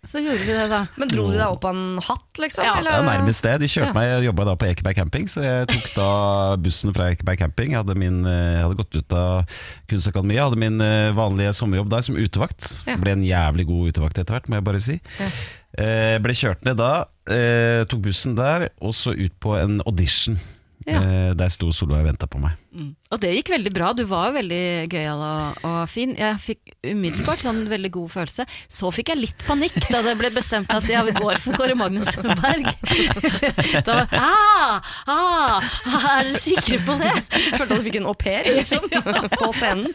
Så 0.07 0.21
gjorde 0.23 0.45
vi 0.47 0.53
det, 0.55 0.67
da. 0.71 0.85
Men 0.95 1.09
dro 1.11 1.25
de 1.27 1.35
deg 1.35 1.43
opp 1.51 1.65
av 1.67 1.75
en 1.75 1.97
hatt, 1.99 2.39
liksom? 2.39 2.63
Ja, 2.63 2.77
Det 2.79 2.87
er 2.93 3.03
nærmest 3.03 3.43
det. 3.43 3.57
De 3.59 3.67
kjørte 3.67 3.89
Ja. 3.91 3.93
meg, 3.93 4.05
Jeg 4.07 4.23
jobba 4.29 4.45
da 4.45 4.53
på 4.55 4.67
Ekeberg 4.69 4.95
camping, 4.95 5.25
så 5.27 5.41
jeg 5.43 5.67
tok 5.67 5.89
da 5.95 6.55
bussen 6.55 6.93
fra 6.95 7.09
Ekeberg 7.11 7.37
camping. 7.37 7.71
Jeg 7.73 7.83
hadde, 7.83 7.95
min, 7.99 8.25
eh, 8.25 8.55
jeg 8.55 8.63
hadde 8.63 8.77
gått 8.79 8.95
ut 8.95 9.11
av 9.13 9.45
Kunstakademiet, 9.91 10.35
jeg 10.39 10.45
hadde 10.47 10.57
min 10.63 10.79
eh, 10.81 11.11
vanlige 11.11 11.51
sommerjobb 11.53 11.89
der 11.89 12.01
som 12.01 12.15
utevakt. 12.15 12.69
Ja. 12.87 12.95
Ble 12.95 13.11
en 13.11 13.23
jævlig 13.27 13.67
god 13.67 13.91
utevakt 13.91 14.17
etter 14.23 14.37
hvert, 14.37 14.47
må 14.47 14.55
jeg 14.55 14.63
bare 14.63 14.79
si. 14.79 14.99
Eh, 15.77 16.17
ble 16.23 16.33
kjørt 16.33 16.63
ned 16.63 16.77
da, 16.79 17.05
eh, 17.27 17.83
tok 17.83 17.99
bussen 18.01 18.35
der, 18.39 18.69
og 18.81 18.93
så 18.95 19.11
ut 19.13 19.35
på 19.43 19.59
en 19.61 19.81
audition. 19.85 20.39
Ja. 20.87 21.01
Eh, 21.03 21.33
der 21.35 21.49
sto 21.51 21.73
Solveig 21.75 21.99
og 22.05 22.07
venta 22.07 22.25
på 22.25 22.39
meg. 22.39 22.55
Mm. 22.69 22.89
Og 23.09 23.21
det 23.23 23.31
gikk 23.33 23.49
veldig 23.55 23.71
bra. 23.73 23.89
Du 23.97 24.03
var 24.05 24.29
jo 24.29 24.35
veldig 24.37 24.63
gøyal 24.91 25.21
og, 25.25 25.61
og 25.65 25.77
fin. 25.89 26.11
Jeg 26.17 26.37
fikk 26.43 26.73
umiddelbart 26.85 27.41
sånn 27.41 27.63
veldig 27.69 27.89
god 27.95 28.11
følelse. 28.13 28.45
Så 28.69 28.91
fikk 28.93 29.09
jeg 29.09 29.21
litt 29.23 29.45
panikk 29.47 29.79
da 29.89 30.03
det 30.05 30.13
ble 30.19 30.29
bestemt 30.35 30.69
at 30.73 30.85
ja, 30.89 31.01
vi 31.07 31.15
går 31.17 31.41
for 31.41 31.57
Kåre 31.57 31.77
Magnus 31.79 32.13
Berg. 32.21 32.69
Da 33.85 33.95
var 33.95 34.11
ah, 34.19 34.87
ah, 35.09 35.67
Er 36.19 36.27
dere 36.27 36.39
sikre 36.41 36.79
på 36.85 36.95
det? 36.99 37.11
Følte 37.55 37.65
at 37.65 37.71
du 37.71 37.85
fikk 37.85 37.97
en 37.99 38.07
au 38.09 38.15
pair 38.17 38.45
liksom, 38.45 38.85
på 39.39 39.49
scenen. 39.55 39.89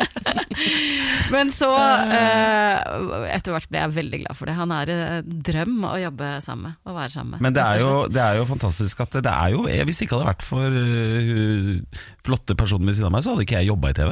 Men 1.35 1.51
så 1.55 1.71
eh, 1.75 3.31
Etter 3.35 3.55
hvert 3.55 3.71
ble 3.71 3.83
jeg 3.83 3.95
veldig 3.99 4.21
glad 4.25 4.39
for 4.39 4.51
det. 4.51 4.57
Han 4.59 4.75
er 4.75 4.93
en 4.95 5.39
drøm 5.47 5.87
å 5.87 5.95
jobbe 6.03 6.33
sammen 6.45 6.73
med. 6.73 6.81
Å 6.85 6.97
være 6.97 7.15
sammen 7.15 7.37
med. 7.37 7.45
Men 7.47 7.57
det 7.57 7.65
er, 7.65 7.85
jo, 7.85 7.95
det 8.11 8.23
er 8.25 8.41
jo 8.41 8.49
fantastisk 8.49 9.05
at 9.05 9.19
det, 9.19 9.25
det 9.29 9.35
er 9.35 9.55
jo 9.55 9.65
Hvis 9.69 10.01
det 10.01 10.07
ikke 10.07 10.19
hadde 10.19 10.31
vært 10.33 10.47
for 10.47 10.79
uh, 10.79 12.05
flotte 12.25 12.57
personer 12.57 12.64
ved 12.73 12.95
siden 12.97 13.07
av 13.07 13.13
meg, 13.13 13.23
så 13.25 13.35
hadde 13.35 13.45
ikke 13.47 13.59
jeg 13.61 13.69
jobba 13.69 13.91
i 13.91 13.97
TV. 13.99 14.11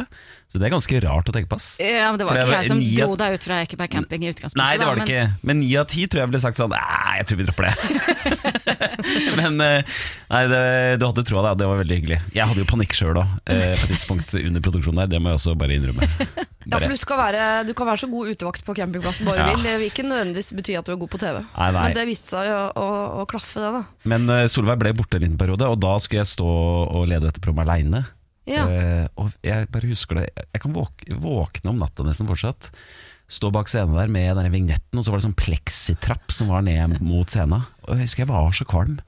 Så 0.52 0.60
det 0.60 0.66
er 0.68 0.72
ganske 0.74 0.98
rart 1.00 1.28
å 1.28 1.32
tenke 1.32 1.48
på. 1.48 1.56
ass. 1.56 1.68
ja, 1.80 2.10
men 2.12 2.18
Det 2.20 2.26
var 2.28 2.36
For 2.36 2.42
ikke 2.44 2.58
jeg 2.60 2.68
som 2.68 2.78
av- 2.78 2.96
dro 2.98 3.16
deg 3.16 3.34
ut 3.38 3.42
fra 3.48 3.60
Ekeberg 3.64 3.90
camping 3.90 4.22
i 4.22 4.28
utgangspunktet. 4.34 4.60
Nei, 4.60 4.76
det 4.76 4.84
var 4.86 4.94
det 5.00 5.06
ikke. 5.08 5.22
Men 5.48 5.60
ni 5.60 5.70
av 5.80 5.86
ti 5.88 6.06
tror 6.06 6.20
jeg 6.20 6.28
ville 6.28 6.40
sagt 6.44 6.58
sånn 6.60 6.70
Nei, 6.76 7.14
jeg 7.22 7.26
tror 7.30 7.38
vi 7.40 7.46
dropper 7.48 7.64
det. 7.70 7.76
Men 9.40 9.60
eh, 9.64 9.82
nei, 10.28 10.42
det, 10.52 10.60
du 11.00 11.06
hadde 11.08 11.24
troa 11.24 11.42
det. 11.48 11.54
Det 11.62 11.68
var 11.70 11.80
veldig 11.80 11.96
hyggelig. 12.02 12.18
Jeg 12.36 12.46
hadde 12.50 12.60
jo 12.62 12.68
panikk 12.68 12.92
sjøl 12.96 13.16
òg, 13.22 13.32
på 13.48 13.56
et 13.56 13.86
tidspunkt 13.94 14.34
under 14.38 14.60
produksjonen 14.64 15.00
der. 15.04 15.10
Det 15.14 15.22
må 15.24 15.32
jeg 15.32 15.40
også 15.40 15.56
bare 15.58 15.78
innrømme. 15.78 16.08
Ja, 16.62 16.78
for 16.78 16.92
du, 16.94 16.96
skal 16.96 17.18
være, 17.18 17.46
du 17.66 17.72
kan 17.74 17.88
være 17.88 17.98
så 18.04 18.06
god 18.06 18.28
utevakt 18.30 18.62
på 18.62 18.74
campingplassen 18.78 19.26
bare 19.26 19.40
Ja. 19.42 19.46
vil. 19.50 19.64
Det 19.66 19.72
vil 19.80 19.88
ikke 19.90 20.04
nødvendigvis 20.06 20.52
bety 20.54 20.76
at 20.78 20.86
du 20.86 20.92
er 20.94 21.00
god 21.00 21.10
på 21.10 21.18
TV. 21.18 21.40
Nei, 21.42 21.70
nei. 21.74 21.82
Men 21.88 21.96
det 21.98 22.04
viste 22.06 22.30
seg 22.36 22.52
å, 22.54 22.60
å, 22.78 22.84
å 23.18 23.24
klaffe, 23.26 23.58
det. 23.58 23.72
da 23.80 24.08
men 24.12 24.30
eh, 24.30 24.44
Solveig 24.46 24.78
ble 24.78 24.92
borte 24.94 25.18
en 25.18 25.24
liten 25.26 25.34
periode, 25.40 25.66
og 25.66 25.80
da 25.82 25.96
skulle 25.98 26.22
jeg 26.22 26.30
stå 26.36 26.46
og 26.46 27.08
lede 27.10 27.26
dette 27.26 27.42
programmet 27.42 27.66
aleine. 27.66 28.04
Ja. 28.50 28.66
Eh, 28.66 29.06
og 29.20 29.34
jeg 29.46 29.68
bare 29.70 29.86
husker 29.86 30.18
det 30.18 30.24
Jeg 30.34 30.62
kan 30.64 30.72
våk 30.74 31.04
våkne 31.22 31.70
om 31.70 31.78
natta 31.78 32.02
nesten 32.06 32.26
fortsatt. 32.26 32.72
Stå 33.32 33.52
bak 33.54 33.70
scenen 33.70 33.96
der 33.96 34.10
med 34.12 34.34
denne 34.36 34.50
vignetten, 34.52 34.98
og 34.98 35.06
så 35.06 35.12
var 35.12 35.20
det 35.20 35.28
sånn 35.28 35.38
pleksitrapp 35.38 36.34
som 36.34 36.50
var 36.52 36.64
ned 36.66 36.98
mot 37.00 37.30
scenen. 37.30 37.64
Og 37.86 37.94
jeg 37.94 38.08
husker 38.08 38.26
jeg 38.26 38.32
var 38.32 38.50
så 38.56 38.66
kvalm. 38.68 38.98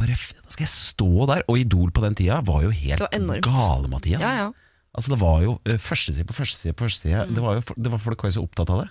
Bare, 0.00 0.16
da 0.16 0.54
skal 0.54 0.64
jeg 0.64 0.72
stå 0.72 1.28
der? 1.28 1.44
Og 1.46 1.60
Idol 1.60 1.92
på 1.94 2.02
den 2.02 2.16
tida 2.18 2.40
var 2.46 2.64
jo 2.64 2.72
helt 2.72 3.04
var 3.04 3.44
gale, 3.44 3.90
Mathias. 3.92 4.24
Ja, 4.24 4.46
ja. 4.46 4.50
Altså 4.90 5.12
Det 5.12 5.20
var 5.20 5.42
jo 5.44 5.52
uh, 5.68 5.76
førsteside 5.78 6.26
på 6.26 6.34
førsteside 6.34 6.74
på 6.74 6.88
førsteside. 6.88 7.26
Mm. 7.28 7.34
Det 7.36 7.44
var 7.44 7.58
jo 7.60 7.76
det 7.76 7.92
var 7.92 8.02
folk 8.02 8.24
var 8.24 8.32
jo 8.32 8.38
så 8.40 8.46
opptatt 8.48 8.72
av 8.74 8.82
det. 8.82 8.88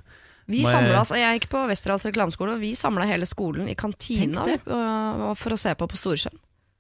Vi 0.50 0.64
samlet, 0.66 0.96
altså, 0.98 1.18
jeg 1.20 1.38
gikk 1.38 1.50
på 1.52 1.60
Westerdals 1.70 2.08
reklameskole, 2.08 2.56
og 2.56 2.64
vi 2.64 2.72
samla 2.74 3.06
hele 3.06 3.28
skolen 3.30 3.68
i 3.70 3.76
kantina 3.78 4.48
for 5.38 5.54
å 5.54 5.60
se 5.62 5.76
på 5.78 5.88
på 5.92 6.00
storskjerm. 6.00 6.40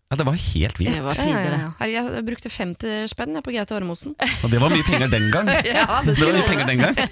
Ja, 0.10 0.16
Det 0.18 0.26
var 0.26 0.34
helt 0.34 0.80
vilt. 0.80 0.96
Det 0.96 1.02
var 1.06 1.14
Ja, 1.22 1.26
ja, 1.46 1.86
ja. 1.86 2.02
Jeg 2.16 2.26
brukte 2.26 2.50
50 2.50 3.08
spenn 3.12 3.36
jeg, 3.38 3.44
på 3.46 3.52
Gaute 3.54 3.76
Ormosen. 3.78 4.16
Og 4.42 4.50
det 4.50 4.58
var 4.58 4.72
mye 4.74 4.82
penger 4.82 5.08
den 5.12 5.28
gang. 5.30 5.46
Ja, 5.70 6.00
det 6.02 6.16
det 6.18 6.26
var 6.26 6.34
mye 6.34 6.48
penger 6.50 6.66
den 6.66 6.80
gang. 6.82 6.96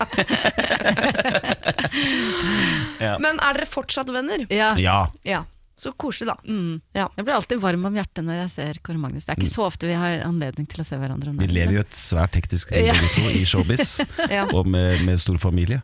Ja. 2.98 3.13
Men 3.22 3.38
er 3.38 3.54
dere 3.54 3.68
fortsatt 3.70 4.10
venner? 4.10 4.48
Ja. 4.50 4.72
Ja. 4.82 4.96
Ja. 5.22 5.44
Så 5.77 5.92
koselig, 5.94 6.32
da. 6.32 6.36
Mm. 6.50 6.80
Ja. 6.98 7.06
Jeg 7.13 7.27
blir 7.27 7.36
alltid 7.36 7.60
varm 7.62 7.84
om 7.86 7.94
hjertet 7.94 8.25
når 8.25 8.39
jeg 8.39 8.50
ser 8.56 8.80
Kåre 8.82 8.98
Magnus. 8.98 9.27
Det 9.27 9.36
er 9.36 9.38
ikke 9.44 9.51
så 9.51 9.68
ofte 9.68 9.86
vi 9.86 9.94
har 9.94 10.24
anledning 10.25 10.66
til 10.66 10.82
å 10.82 10.86
se 10.88 10.98
hverandre. 10.98 11.36
Vi 11.38 11.50
lever 11.51 11.77
jo 11.77 11.84
et 11.86 11.94
svært 11.94 12.34
teknisk 12.34 12.74
liv 12.74 12.89
i 13.38 13.44
showbiz, 13.46 14.00
Ja. 14.34 14.48
og 14.58 14.66
med, 14.74 15.04
med 15.06 15.22
stor 15.22 15.38
familie. 15.38 15.84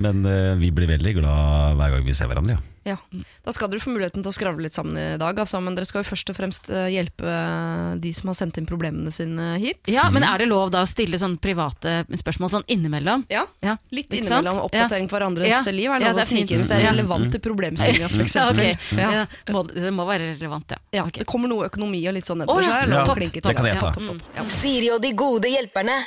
Men 0.00 0.24
uh, 0.24 0.56
vi 0.56 0.72
blir 0.72 0.88
veldig 0.88 1.12
glad 1.20 1.76
hver 1.76 1.92
gang 1.98 2.08
vi 2.08 2.16
ser 2.16 2.32
hverandre. 2.32 2.56
Ja. 2.56 2.64
Ja. 2.86 2.96
Da 3.42 3.52
skal 3.52 3.68
dere 3.72 3.82
få 3.82 3.90
muligheten 3.90 4.22
til 4.22 4.30
å 4.30 4.34
skravle 4.36 4.62
litt 4.62 4.76
sammen 4.76 4.94
i 5.00 5.18
dag, 5.18 5.38
altså, 5.42 5.58
men 5.60 5.74
dere 5.74 5.88
skal 5.88 6.04
jo 6.04 6.06
først 6.06 6.30
og 6.30 6.36
fremst 6.38 6.70
øh, 6.70 6.86
hjelpe 6.92 7.26
øh, 7.26 7.96
de 7.98 8.12
som 8.14 8.30
har 8.30 8.36
sendt 8.38 8.60
inn 8.60 8.68
problemene 8.68 9.10
sine 9.14 9.56
hit. 9.58 9.80
Ja, 9.90 10.06
Men 10.14 10.22
er 10.22 10.38
det 10.38 10.46
lov 10.48 10.70
da 10.70 10.84
å 10.86 10.88
stille 10.88 11.18
sånne 11.18 11.40
private 11.42 11.96
spørsmål 12.22 12.52
sånn 12.54 12.66
innimellom? 12.70 13.24
Ja. 13.32 13.42
Ja. 13.66 13.74
Litt 13.90 14.06
Ikke 14.14 14.22
sant? 14.28 14.46
innimellom 14.46 14.62
oppdatering 14.68 15.10
på 15.10 15.18
hverandres 15.18 15.50
Ja. 15.50 15.60
liv 15.74 15.90
er 15.90 15.98
Ja, 16.00 16.12
lov 16.12 16.20
det 16.20 16.22
å 16.22 16.26
er 16.26 16.30
snike 16.30 16.54
inn 16.54 16.62
hvis 16.62 16.68
det 16.70 16.78
er 16.78 16.86
relevant 16.92 17.30
til 17.34 17.40
problemstillinga, 17.40 18.08
for 18.08 18.22
Ja, 18.22 18.28
eksempel. 18.52 18.98
Ja. 19.02 19.10
Ja, 19.16 19.26
må, 19.52 19.64
det 19.72 19.92
må 19.92 20.06
være 20.06 20.30
relevant, 20.36 20.70
ja. 20.70 20.78
Ja, 20.92 21.04
Ok. 21.10 21.18
Det 21.18 21.26
kommer 21.26 21.48
noe 21.50 21.66
økonomi 21.66 22.06
og 22.08 22.14
litt 22.14 22.26
sånn 22.28 22.38
nedover, 22.44 22.62
ja. 22.62 22.68
seg. 22.82 22.86
det 22.86 22.94
Ja, 22.94 23.50
det 23.50 23.56
kan 23.56 23.66
jeg 23.66 23.74
Ja, 23.74 23.80
ta. 23.80 23.90
topp, 23.92 24.06
topp. 24.06 24.22
Ja. 24.36 24.44
Siri 24.48 24.90
og 24.94 25.02
de 25.02 25.12
gode 25.12 25.50
hjelperne. 25.50 25.98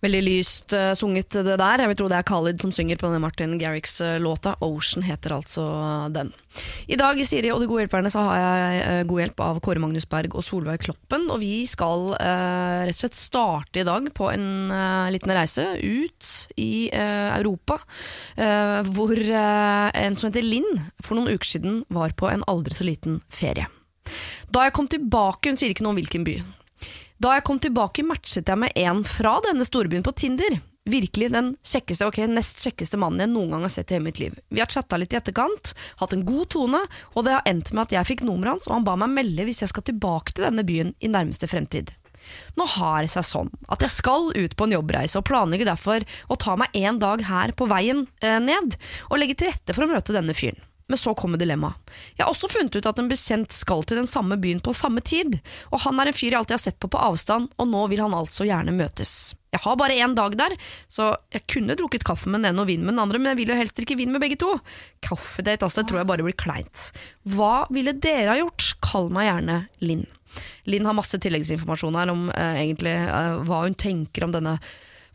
Veldig 0.00 0.20
lyst 0.24 0.72
uh, 0.72 0.92
sunget 0.96 1.34
det 1.36 1.58
der. 1.60 1.82
Jeg 1.82 1.90
vil 1.90 1.98
tro 2.00 2.08
det 2.08 2.18
er 2.18 2.28
Khalid 2.28 2.62
som 2.62 2.72
synger 2.72 2.96
på 2.96 3.08
denne 3.08 3.20
Martin 3.20 3.58
Garrix-låta. 3.60 4.54
Ocean 4.64 5.04
heter 5.04 5.36
altså 5.36 5.64
den. 6.14 6.32
I 6.90 6.96
dag 6.98 7.20
i 7.20 7.26
Siri 7.28 7.52
og 7.52 7.60
de 7.62 7.68
gode 7.70 7.84
hjelperne 7.84 8.10
så 8.10 8.24
har 8.24 8.40
jeg 8.40 8.80
uh, 8.80 9.02
god 9.12 9.22
hjelp 9.24 9.44
av 9.44 9.60
Kåre 9.64 9.82
Magnus 9.82 10.08
Berg 10.10 10.34
og 10.34 10.46
Solveig 10.46 10.80
Kloppen. 10.86 11.28
Og 11.30 11.42
vi 11.44 11.66
skal 11.68 12.14
uh, 12.16 12.86
rett 12.88 12.96
og 12.96 13.02
slett 13.02 13.18
starte 13.18 13.82
i 13.82 13.86
dag 13.86 14.08
på 14.16 14.28
en 14.32 14.70
eh, 14.74 15.10
liten 15.14 15.32
reise 15.36 15.64
ut 15.78 16.30
i 16.60 16.88
eh, 16.92 17.28
Europa. 17.38 17.78
eh, 18.36 18.80
hvor 18.90 19.12
eh, 19.14 19.90
en 20.04 20.16
som 20.16 20.30
heter 20.30 20.44
Linn 20.46 20.80
for 21.02 21.16
noen 21.16 21.34
uker 21.34 21.48
siden 21.48 21.82
var 21.92 22.14
på 22.18 22.30
en 22.30 22.44
aldri 22.50 22.76
så 22.76 22.86
liten 22.86 23.20
ferie. 23.28 23.68
Da 24.50 24.66
jeg 24.66 24.74
kom 24.76 24.88
tilbake, 24.90 25.52
hun 25.52 25.60
sier 25.60 25.74
ikke 25.74 25.86
noe 25.86 25.94
om 25.94 26.00
hvilken 26.00 26.26
by. 26.26 26.40
Da 27.20 27.34
jeg 27.36 27.44
kom 27.44 27.58
tilbake, 27.60 28.00
matchet 28.06 28.48
jeg 28.48 28.56
med 28.56 28.72
en 28.80 29.02
fra 29.04 29.34
denne 29.44 29.64
storbyen 29.68 30.04
på 30.06 30.14
Tinder. 30.16 30.54
Virkelig 30.88 31.26
den 31.34 31.50
kjekkeste, 31.60 32.06
ok, 32.08 32.22
nest 32.32 32.62
kjekkeste 32.64 32.96
mannen 32.96 33.20
jeg 33.20 33.32
noen 33.34 33.52
gang 33.52 33.66
har 33.66 33.72
sett 33.74 33.92
i 33.92 33.98
hele 33.98 34.06
mitt 34.06 34.20
liv. 34.22 34.38
Vi 34.48 34.62
har 34.62 34.70
chatta 34.72 34.96
litt 34.96 35.12
i 35.12 35.18
etterkant, 35.18 35.74
hatt 36.00 36.14
en 36.16 36.24
god 36.24 36.48
tone, 36.54 36.80
og 37.12 37.26
det 37.26 37.34
har 37.36 37.44
endt 37.50 37.74
med 37.74 37.82
at 37.84 37.92
jeg 37.98 38.08
fikk 38.08 38.24
nummeret 38.24 38.56
hans, 38.56 38.70
og 38.70 38.78
han 38.78 38.86
ba 38.88 38.96
meg 39.02 39.12
melde 39.18 39.44
hvis 39.44 39.60
jeg 39.66 39.72
skal 39.74 39.84
tilbake 39.90 40.32
til 40.32 40.48
denne 40.48 40.64
byen 40.64 40.94
i 41.04 41.12
nærmeste 41.12 41.50
fremtid. 41.50 41.92
Nå 42.56 42.64
har 42.78 43.04
det 43.04 43.12
seg 43.12 43.28
sånn 43.28 43.52
at 43.68 43.84
jeg 43.84 43.98
skal 43.98 44.32
ut 44.32 44.56
på 44.56 44.70
en 44.70 44.78
jobbreise, 44.78 45.20
og 45.20 45.28
planlegger 45.28 45.68
derfor 45.74 46.08
å 46.32 46.40
ta 46.40 46.56
meg 46.56 46.72
en 46.80 47.04
dag 47.04 47.28
her 47.28 47.52
på 47.52 47.68
veien 47.68 48.06
eh, 48.24 48.40
ned, 48.40 48.80
og 49.12 49.20
legge 49.20 49.36
til 49.36 49.52
rette 49.52 49.76
for 49.76 49.84
å 49.84 49.92
møte 49.92 50.16
denne 50.16 50.32
fyren. 50.36 50.64
Men 50.90 50.98
så 50.98 51.14
kommer 51.14 51.38
dilemmaet. 51.38 51.78
Jeg 52.16 52.24
har 52.24 52.32
også 52.32 52.50
funnet 52.50 52.74
ut 52.74 52.86
at 52.90 52.98
en 52.98 53.10
bekjent 53.10 53.54
skal 53.54 53.84
til 53.86 54.00
den 54.00 54.10
samme 54.10 54.38
byen 54.42 54.62
på 54.64 54.74
samme 54.74 55.02
tid, 55.06 55.36
og 55.70 55.84
han 55.84 56.02
er 56.02 56.10
en 56.10 56.16
fyr 56.16 56.32
jeg 56.32 56.40
alltid 56.40 56.56
har 56.56 56.64
sett 56.64 56.80
på 56.82 56.90
på 56.90 56.98
avstand, 56.98 57.52
og 57.56 57.70
nå 57.70 57.84
vil 57.92 58.02
han 58.02 58.16
altså 58.16 58.48
gjerne 58.48 58.74
møtes. 58.74 59.36
Jeg 59.54 59.62
har 59.64 59.78
bare 59.78 59.98
én 59.98 60.14
dag 60.14 60.34
der, 60.38 60.54
så 60.90 61.12
jeg 61.34 61.46
kunne 61.50 61.74
drukket 61.78 62.06
kaffe 62.06 62.30
med 62.30 62.42
den 62.42 62.52
ene 62.52 62.62
og 62.62 62.70
vin 62.70 62.82
med 62.84 62.94
den 62.94 63.02
andre, 63.02 63.18
men 63.18 63.32
jeg 63.32 63.40
vil 63.40 63.54
jo 63.54 63.58
helst 63.58 63.78
drikke 63.78 63.98
vin 63.98 64.12
med 64.14 64.22
begge 64.22 64.38
to. 64.42 64.52
Kaffedate, 65.06 65.66
altså, 65.66 65.82
det 65.82 65.90
tror 65.90 66.02
jeg 66.02 66.10
bare 66.10 66.26
blir 66.26 66.38
kleint. 66.38 66.90
Hva 67.30 67.66
ville 67.74 67.94
dere 67.98 68.34
ha 68.34 68.38
gjort? 68.38 68.72
Kall 68.82 69.10
meg 69.14 69.30
gjerne 69.30 69.64
Linn. 69.82 70.06
Linn 70.70 70.86
har 70.86 70.94
masse 70.94 71.18
tilleggsinformasjon 71.22 71.98
her 71.98 72.12
om 72.12 72.28
eh, 72.30 72.62
egentlig 72.62 72.94
eh, 72.94 73.40
hva 73.48 73.64
hun 73.64 73.74
tenker 73.78 74.26
om 74.26 74.34
denne 74.34 74.58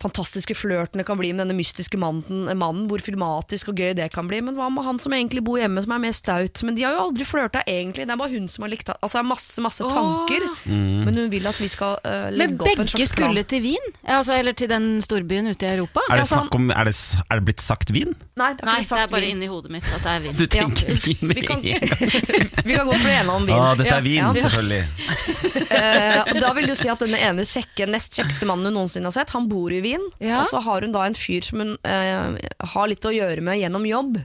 fantastiske 0.03 0.55
flørten 0.57 0.99
det 0.99 1.05
kan 1.07 1.17
bli 1.19 1.31
med 1.33 1.45
denne 1.45 1.55
mystiske 1.57 1.97
mannen, 1.99 2.49
mannen, 2.59 2.85
hvor 2.89 3.01
filmatisk 3.03 3.71
og 3.71 3.79
gøy 3.79 3.93
det 3.97 4.09
kan 4.13 4.27
bli. 4.29 4.41
Men 4.45 4.57
hva 4.59 4.67
med 4.73 4.85
han 4.85 4.99
som 5.01 5.15
egentlig 5.15 5.43
bor 5.45 5.59
hjemme, 5.59 5.81
som 5.85 5.95
er 5.95 6.03
mer 6.03 6.15
staut? 6.15 6.63
Men 6.67 6.77
de 6.77 6.85
har 6.85 6.97
jo 6.97 7.05
aldri 7.07 7.27
flørta, 7.27 7.63
egentlig. 7.69 8.07
Det 8.07 8.15
er 8.15 8.19
bare 8.19 8.33
hun 8.33 8.49
som 8.51 8.65
har 8.65 8.73
likt 8.73 8.89
det. 8.89 8.97
Altså, 8.99 9.17
det 9.17 9.23
er 9.23 9.29
masse, 9.29 9.63
masse 9.63 9.89
tanker. 9.95 10.47
Men 10.67 11.21
hun 11.21 11.31
vil 11.31 11.47
at 11.49 11.61
vi 11.61 11.69
skal 11.71 11.97
uh, 12.03 12.27
legge 12.33 12.59
opp 12.59 12.67
en 12.73 12.83
begge 12.83 12.91
slags 12.91 13.15
plan. 13.15 13.31
skulle 13.31 13.45
til 13.49 13.63
Wien? 13.65 13.91
Altså, 14.03 14.35
eller 14.39 14.57
til 14.57 14.69
den 14.71 14.89
storbyen 15.05 15.49
ute 15.51 15.67
i 15.67 15.77
Europa? 15.77 16.03
Er, 16.09 16.21
det 16.21 16.27
snakk 16.29 16.55
om, 16.57 16.69
er, 16.75 16.91
det, 16.91 16.95
er 17.29 17.39
det 17.39 17.47
blitt 17.47 17.63
sagt 17.63 17.93
vin? 17.95 18.13
Nei, 18.35 18.51
det 18.57 18.65
er, 18.65 18.71
Nei, 18.71 18.77
det 18.83 19.01
er 19.05 19.13
bare 19.13 19.31
inni 19.31 19.49
hodet 19.49 19.71
mitt 19.73 19.87
at 19.95 20.03
det 20.03 20.13
er 20.15 20.23
Wien. 20.25 20.37
Du 20.39 20.45
tenker 20.51 20.91
vin 21.05 21.23
med 21.23 21.39
vi 21.39 21.47
kan, 21.47 21.63
gang. 21.63 21.87
vi 22.67 22.75
kan 22.75 22.91
godt 22.91 23.03
bli 23.05 23.15
enige 23.15 23.39
om 23.39 23.47
vin. 23.47 23.55
Ah, 23.55 23.71
dette 23.79 23.95
er 23.95 24.05
vin, 24.05 24.19
ja. 24.19 24.33
selvfølgelig. 24.43 24.83
uh, 25.71 26.21
og 26.35 26.41
da 26.43 26.53
vil 26.59 26.69
du 26.69 26.75
si 26.77 26.91
at 26.91 27.05
denne 27.05 27.21
ene 27.29 27.47
kjekke, 27.47 27.87
nest 27.89 28.19
kjekkeste 28.19 28.49
mannen 28.49 28.69
du 28.69 28.75
noensinne 28.75 29.09
har 29.09 29.15
sett, 29.15 29.33
han 29.35 29.47
bor 29.49 29.73
i 29.73 29.81
Wien. 29.85 30.03
Ja. 30.19 30.41
Og 30.43 30.49
så 30.51 30.61
har 30.65 30.85
hun 30.85 30.95
da 30.95 31.05
en 31.07 31.17
fyr 31.17 31.45
som 31.45 31.61
hun 31.63 31.75
eh, 31.85 32.39
har 32.75 32.89
litt 32.91 33.05
å 33.05 33.13
gjøre 33.13 33.43
med 33.45 33.61
gjennom 33.61 33.85
jobb, 33.87 34.17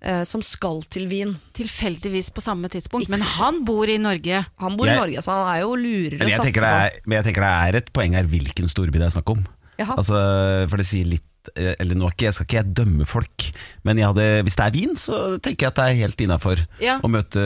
eh, 0.00 0.22
som 0.28 0.44
skal 0.44 0.82
til 0.92 1.08
Wien. 1.10 1.34
Tilfeldigvis 1.56 2.30
på 2.36 2.44
samme 2.44 2.70
tidspunkt. 2.72 3.10
Men 3.12 3.24
han 3.38 3.62
bor 3.68 3.88
i 3.90 3.96
Norge. 4.00 4.44
Han 4.62 4.76
bor 4.80 4.90
i 4.90 4.98
Norge, 4.98 5.24
så 5.24 5.38
han 5.40 5.54
er 5.56 5.64
jo 5.64 5.72
lurere 5.80 6.20
Men 6.20 6.28
å 6.28 6.34
jeg, 6.34 6.42
satse 6.44 6.60
på. 6.60 6.74
er, 6.84 7.00
men 7.06 7.18
jeg 7.20 7.28
tenker 7.30 7.46
det 7.48 7.54
er 7.70 7.80
et 7.82 7.90
poeng 7.96 8.18
her 8.20 8.28
hvilken 8.30 8.70
storby 8.70 9.00
det 9.00 9.08
er 9.10 9.16
snakk 9.16 9.34
om. 9.36 9.42
Altså, 9.80 10.18
for 10.68 10.76
det 10.76 10.84
sier 10.88 11.08
litt 11.08 11.24
Eller 11.56 11.94
nå 11.96 12.10
ikke, 12.12 12.26
jeg 12.28 12.34
skal 12.36 12.46
ikke 12.46 12.58
jeg 12.60 12.74
dømme 12.76 13.06
folk, 13.08 13.46
men 13.84 13.96
jeg 13.96 14.06
hadde, 14.10 14.26
hvis 14.44 14.56
det 14.60 14.64
er 14.66 14.74
vin, 14.74 14.92
så 15.00 15.20
tenker 15.40 15.66
jeg 15.66 15.72
at 15.72 15.78
det 15.80 15.84
er 15.88 15.98
helt 16.04 16.20
innafor 16.26 16.60
Ja. 16.82 16.98
å 17.00 17.08
møte, 17.08 17.40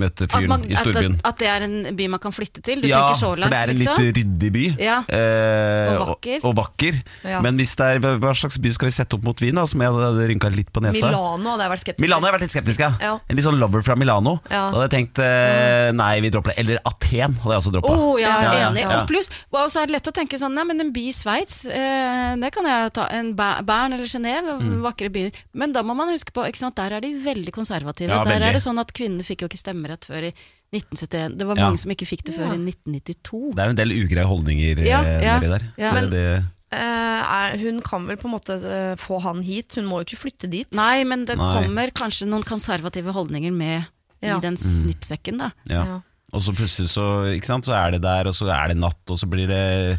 møte 0.00 0.28
fyren 0.30 0.48
man, 0.48 0.64
i 0.64 0.76
storbyen. 0.78 1.16
at 1.24 1.38
det 1.40 1.48
er 1.50 1.66
en 1.66 1.76
by 1.96 2.06
man 2.14 2.22
kan 2.22 2.32
flytte 2.34 2.62
til? 2.64 2.80
Du 2.82 2.88
Ja, 2.88 3.02
tenker 3.06 3.20
så 3.20 3.30
for 3.34 3.42
det 3.42 3.52
er 3.52 3.72
en 3.72 3.76
liksom? 3.76 4.00
litt 4.00 4.16
ryddig 4.16 4.50
by. 4.56 4.64
Ja. 4.82 4.98
Eh, 5.08 5.92
Og 5.96 6.08
vakker. 6.14 6.38
Og, 6.42 6.48
og 6.50 6.56
vakker. 6.60 7.00
Ja. 7.24 7.40
Men 7.44 7.56
hvis 7.60 7.74
det 7.78 7.86
er, 7.86 8.00
hva 8.22 8.32
slags 8.36 8.58
by 8.62 8.72
skal 8.74 8.88
vi 8.90 8.94
sette 8.96 9.16
opp 9.18 9.24
mot 9.26 9.40
Wien, 9.44 9.54
da, 9.58 9.66
som 9.68 9.80
jeg 9.84 9.92
hadde 9.92 10.28
rynka 10.32 10.50
litt 10.54 10.72
på 10.74 10.82
nesa? 10.84 11.10
Milano 11.10 11.52
hadde 11.54 11.66
jeg 11.66 11.72
vært 11.74 11.84
skeptisk 11.84 12.04
Milano 12.06 12.26
har 12.26 12.32
jeg 12.32 12.38
vært 12.38 12.46
litt 12.46 12.56
skeptisk, 12.56 12.80
ja. 12.86 12.90
Ja. 13.02 13.14
En 13.28 13.36
litt 13.38 13.46
sånn 13.46 13.58
lover 13.60 13.84
fra 13.86 13.96
Milano. 13.98 14.38
Ja. 14.50 14.64
Da 14.72 14.80
hadde 14.80 14.88
jeg 14.88 14.94
tenkt 14.96 15.20
eh, 15.22 15.90
nei, 15.96 16.12
vi 16.24 16.30
dropper 16.34 16.54
det. 16.54 16.58
Eller 16.64 16.80
Aten 16.88 17.36
hadde 17.42 17.52
jeg 17.56 17.62
også 17.64 17.74
droppa. 17.76 17.92
Oh, 17.96 18.16
ja, 18.20 18.34
Ja, 18.36 18.52
ja, 18.52 18.70
enig. 18.70 18.82
ja. 18.84 19.00
Og 19.02 19.08
pluss, 19.10 19.30
så 19.52 19.82
er 19.82 19.86
det 19.90 19.96
lett 19.98 20.08
å 20.10 20.14
tenke 20.16 20.38
sånn 20.40 20.54
Nei, 20.56 20.64
men 20.64 20.80
en 20.80 20.92
by 20.94 21.02
i 21.10 21.12
Sveits, 21.12 21.66
eh, 21.68 22.32
det 22.40 22.48
kan 22.54 22.64
jeg 22.64 22.85
ta. 22.90 23.06
En 23.10 23.34
Bern 23.36 23.92
eller 23.92 24.04
Genéve, 24.06 24.58
Mm. 24.60 24.80
vakre 24.82 25.10
byer. 25.12 25.32
Men 25.54 25.72
da 25.72 25.82
må 25.82 25.94
man 25.96 26.08
huske 26.08 26.32
på, 26.32 26.44
ikke 26.46 26.58
sant, 26.58 26.74
der 26.76 26.92
er 26.96 27.00
de 27.00 27.14
veldig 27.14 27.52
konservative. 27.52 28.08
Ja, 28.10 28.22
der 28.24 28.32
veldig. 28.40 28.48
er 28.48 28.52
det 28.52 28.62
sånn 28.62 28.78
at 28.80 28.92
kvinnene 28.92 29.24
fikk 29.24 29.42
jo 29.42 29.48
ikke 29.48 29.58
stemmerett 29.62 30.04
før 30.06 30.24
i 30.28 30.32
1971. 30.72 31.38
Det 31.38 31.46
var 31.46 31.56
Ja. 31.56 31.64
mange 31.70 31.78
som 31.78 31.90
ikke 31.90 32.06
fikk 32.06 32.24
det 32.24 32.34
før 32.34 32.52
i 32.54 32.58
1992. 32.58 33.54
Det 33.54 33.58
er 33.60 33.64
jo 33.66 33.70
en 33.70 33.76
del 33.76 33.92
ugreie 33.92 34.26
holdninger 34.26 34.84
Ja, 34.86 35.00
eh, 35.02 35.22
ja, 35.22 35.38
nedi 35.40 35.48
der. 35.58 35.72
ja. 35.78 35.90
Så 35.90 35.94
Men- 35.94 36.10
det, 36.10 36.44
uh, 36.72 36.76
er, 36.76 37.56
hun 37.58 37.80
kan 37.80 38.06
vel 38.06 38.16
på 38.16 38.24
en 38.26 38.32
måte 38.38 38.54
eh, 38.64 38.94
få 38.96 39.20
han 39.22 39.42
hit, 39.42 39.74
hun 39.76 39.84
må 39.86 40.00
jo 40.00 40.04
ikke 40.04 40.18
flytte 40.30 40.50
dit. 40.50 40.66
Nei, 40.72 41.04
men 41.04 41.24
det 41.24 41.36
Nei. 41.38 41.62
kommer 41.62 41.90
kanskje 41.92 42.26
noen 42.26 42.42
konservative 42.44 43.12
holdninger 43.12 43.52
med 43.52 43.86
Ja. 44.22 44.38
i 44.38 44.40
den 44.40 44.56
snippsekken, 44.56 45.38
da. 45.38 45.50
ja. 45.68 45.84
Ja. 45.84 46.00
Og 46.32 46.42
så 46.42 46.52
plutselig 46.52 46.88
så, 46.90 47.32
ikke 47.38 47.44
sant, 47.46 47.64
så 47.66 47.72
er 47.86 47.92
det 47.92 48.02
der, 48.02 48.26
og 48.26 48.34
så 48.34 48.50
er 48.50 48.68
det 48.68 48.76
natt, 48.76 48.98
og 49.08 49.16
så 49.16 49.28
blir 49.30 49.46
det, 49.46 49.98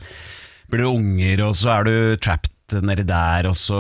blir 0.70 0.80
det 0.84 0.88
unger, 0.94 1.42
og 1.48 1.56
så 1.56 1.80
er 1.80 1.84
du 1.86 2.18
trapped 2.18 2.52
nedi 2.68 3.06
der, 3.08 3.48
og 3.48 3.56
så 3.56 3.78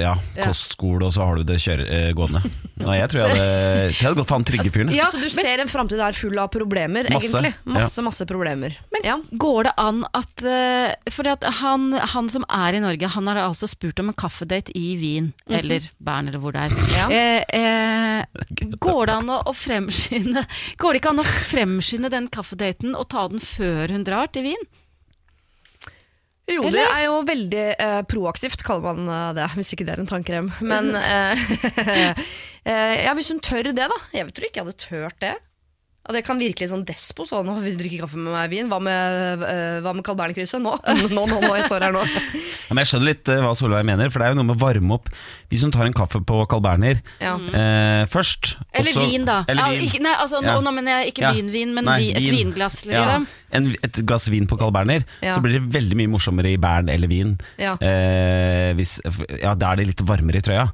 ja, 0.00 0.14
Ja. 0.36 0.46
kostskole, 0.48 1.04
og 1.04 1.12
så 1.12 1.26
har 1.26 1.36
du 1.36 1.44
det 1.44 1.58
kjøre, 1.60 1.84
eh, 1.84 2.12
gående. 2.16 2.40
Og 2.80 2.94
jeg 2.96 3.08
tror 3.10 3.20
jeg 3.20 3.28
hadde, 3.28 3.92
tror 3.92 4.00
jeg 4.00 4.08
hadde 4.08 4.16
gått 4.16 4.28
for 4.28 4.36
han 4.36 4.44
trygge 4.48 4.70
fyren. 4.72 4.94
Ja, 4.94 5.04
så 5.04 5.20
du 5.20 5.28
ser 5.28 5.60
en 5.60 5.68
framtid 5.68 5.98
der 6.00 6.16
full 6.16 6.38
av 6.38 6.48
problemer, 6.48 7.04
Masse, 7.12 7.28
egentlig. 7.28 7.54
Masse, 7.64 8.00
masse 8.00 8.24
problemer. 8.24 8.78
Men 8.90 9.04
ja. 9.04 9.18
går 9.36 9.68
det 9.68 9.74
an 9.76 10.00
at 10.14 10.44
uh, 10.44 11.12
For 11.12 11.28
han, 11.60 11.92
han 11.92 12.28
som 12.32 12.44
er 12.48 12.78
i 12.78 12.80
Norge, 12.80 13.12
han 13.12 13.26
har 13.28 13.42
altså 13.44 13.68
spurt 13.68 14.00
om 14.00 14.08
en 14.08 14.16
kaffedate 14.16 14.72
i 14.74 14.96
Wien, 14.96 15.34
eller 15.46 15.84
Bern, 15.98 16.28
eller 16.28 16.40
hvor 16.40 16.56
det 16.56 16.64
er. 16.64 16.76
Ja. 16.96 17.10
Eh, 17.12 17.44
eh, 17.60 18.24
går 18.80 19.06
det 19.06 19.18
an 19.20 19.28
å, 19.28 19.42
å 19.44 19.52
fremskynde 19.52 20.46
Går 20.80 20.92
det 20.92 21.00
ikke 21.02 21.12
an 21.12 21.20
å 21.20 21.28
fremskynde 21.28 22.10
den 22.12 22.28
kaffedaten 22.32 22.96
og 22.96 23.08
ta 23.12 23.28
den 23.28 23.42
før 23.42 23.92
hun 23.92 24.04
drar 24.08 24.32
til 24.32 24.48
Wien? 24.48 24.68
Jo, 26.54 26.70
det 26.72 26.82
er 26.84 27.04
jo 27.06 27.20
veldig 27.28 27.66
eh, 27.74 28.00
proaktivt, 28.10 28.64
kaller 28.66 28.90
man 28.90 29.10
eh, 29.10 29.28
det. 29.38 29.48
Hvis 29.58 29.72
ikke 29.74 29.86
det 29.88 29.94
er 29.96 30.02
en 30.02 30.10
tannkrem. 30.10 30.50
Men 30.60 30.90
eh, 31.00 31.44
eh, 32.64 32.96
ja, 33.04 33.14
hvis 33.18 33.30
hun 33.32 33.42
tør 33.44 33.70
det, 33.70 33.76
da. 33.78 34.00
Jeg 34.16 34.32
tror 34.34 34.48
ikke 34.48 34.62
jeg 34.62 34.68
hadde 34.68 34.84
tørt 34.86 35.22
det. 35.22 35.36
Ja, 36.00 36.14
det 36.16 36.22
kan 36.24 36.38
virke 36.40 36.64
litt 36.64 36.70
sånn 36.72 36.84
despo. 36.88 37.26
Sånn, 37.28 37.44
nå 37.44 37.58
vil 37.60 37.74
du 37.76 37.82
drikke 37.82 38.00
kaffe 38.06 38.16
med 38.16 38.32
meg 38.32 38.46
i 38.48 38.56
vin? 38.56 38.70
Hva 38.72 38.78
med, 38.82 39.42
uh, 39.44 39.80
hva 39.84 39.92
med 39.94 40.02
Carl 40.06 40.16
Berner-krysset? 40.16 40.62
Nå. 40.64 40.72
nå, 41.12 41.26
nå, 41.28 41.40
nå, 41.44 41.50
jeg 41.58 41.66
står 41.68 41.84
her 41.86 41.92
nå. 41.92 42.04
Ja, 42.08 42.72
men 42.72 42.80
jeg 42.82 42.88
skjønner 42.90 43.08
litt 43.10 43.28
uh, 43.28 43.42
hva 43.44 43.52
Solveig 43.58 43.84
mener, 43.86 44.08
for 44.10 44.22
det 44.24 44.30
er 44.30 44.32
jo 44.32 44.38
noe 44.40 44.48
med 44.48 44.56
å 44.56 44.62
varme 44.62 44.96
opp 44.96 45.10
Hvis 45.52 45.64
hun 45.66 45.74
tar 45.74 45.84
en 45.86 45.94
kaffe 45.96 46.22
på 46.24 46.40
Carl 46.50 46.62
Berner 46.64 47.02
Ja. 47.20 47.34
uh, 47.36 48.06
først 48.10 48.54
Eller 48.72 48.94
også, 48.94 49.04
vin, 49.10 49.28
da. 49.28 49.42
Eller 49.50 49.60
Ja, 49.60 49.76
vin. 49.76 49.86
ikke, 49.90 50.02
nei, 50.08 50.16
altså, 50.24 50.40
Ja. 50.46 50.56
nå, 50.64 50.72
mener 50.72 51.00
jeg 51.02 51.12
ikke 51.12 51.26
Ja. 51.26 51.32
vinvin, 51.36 51.74
men 51.76 51.84
Nei, 51.90 51.98
vi, 52.00 52.10
et 52.16 52.24
vin. 52.24 52.38
vinglass, 52.40 52.80
Ja. 52.86 52.94
liksom. 52.96 53.28
En, 53.52 53.70
et 53.82 54.00
glass 54.06 54.28
vin 54.32 54.46
på 54.46 54.56
Carl 54.58 54.72
Berner, 54.72 55.04
Ja. 55.20 55.36
så 55.36 55.44
blir 55.44 55.58
det 55.60 55.68
veldig 55.74 55.96
mye 56.00 56.14
morsommere 56.16 56.54
i 56.54 56.56
Bern 56.62 56.88
eller 56.88 57.10
vin. 57.10 57.36
Ja. 57.58 57.74
Eh, 57.76 58.72
hvis, 58.78 59.00
ja, 59.42 59.54
Da 59.58 59.72
er 59.72 59.76
det 59.82 59.88
litt 59.92 60.06
varmere 60.06 60.38
i 60.40 60.46
trøya. 60.46 60.70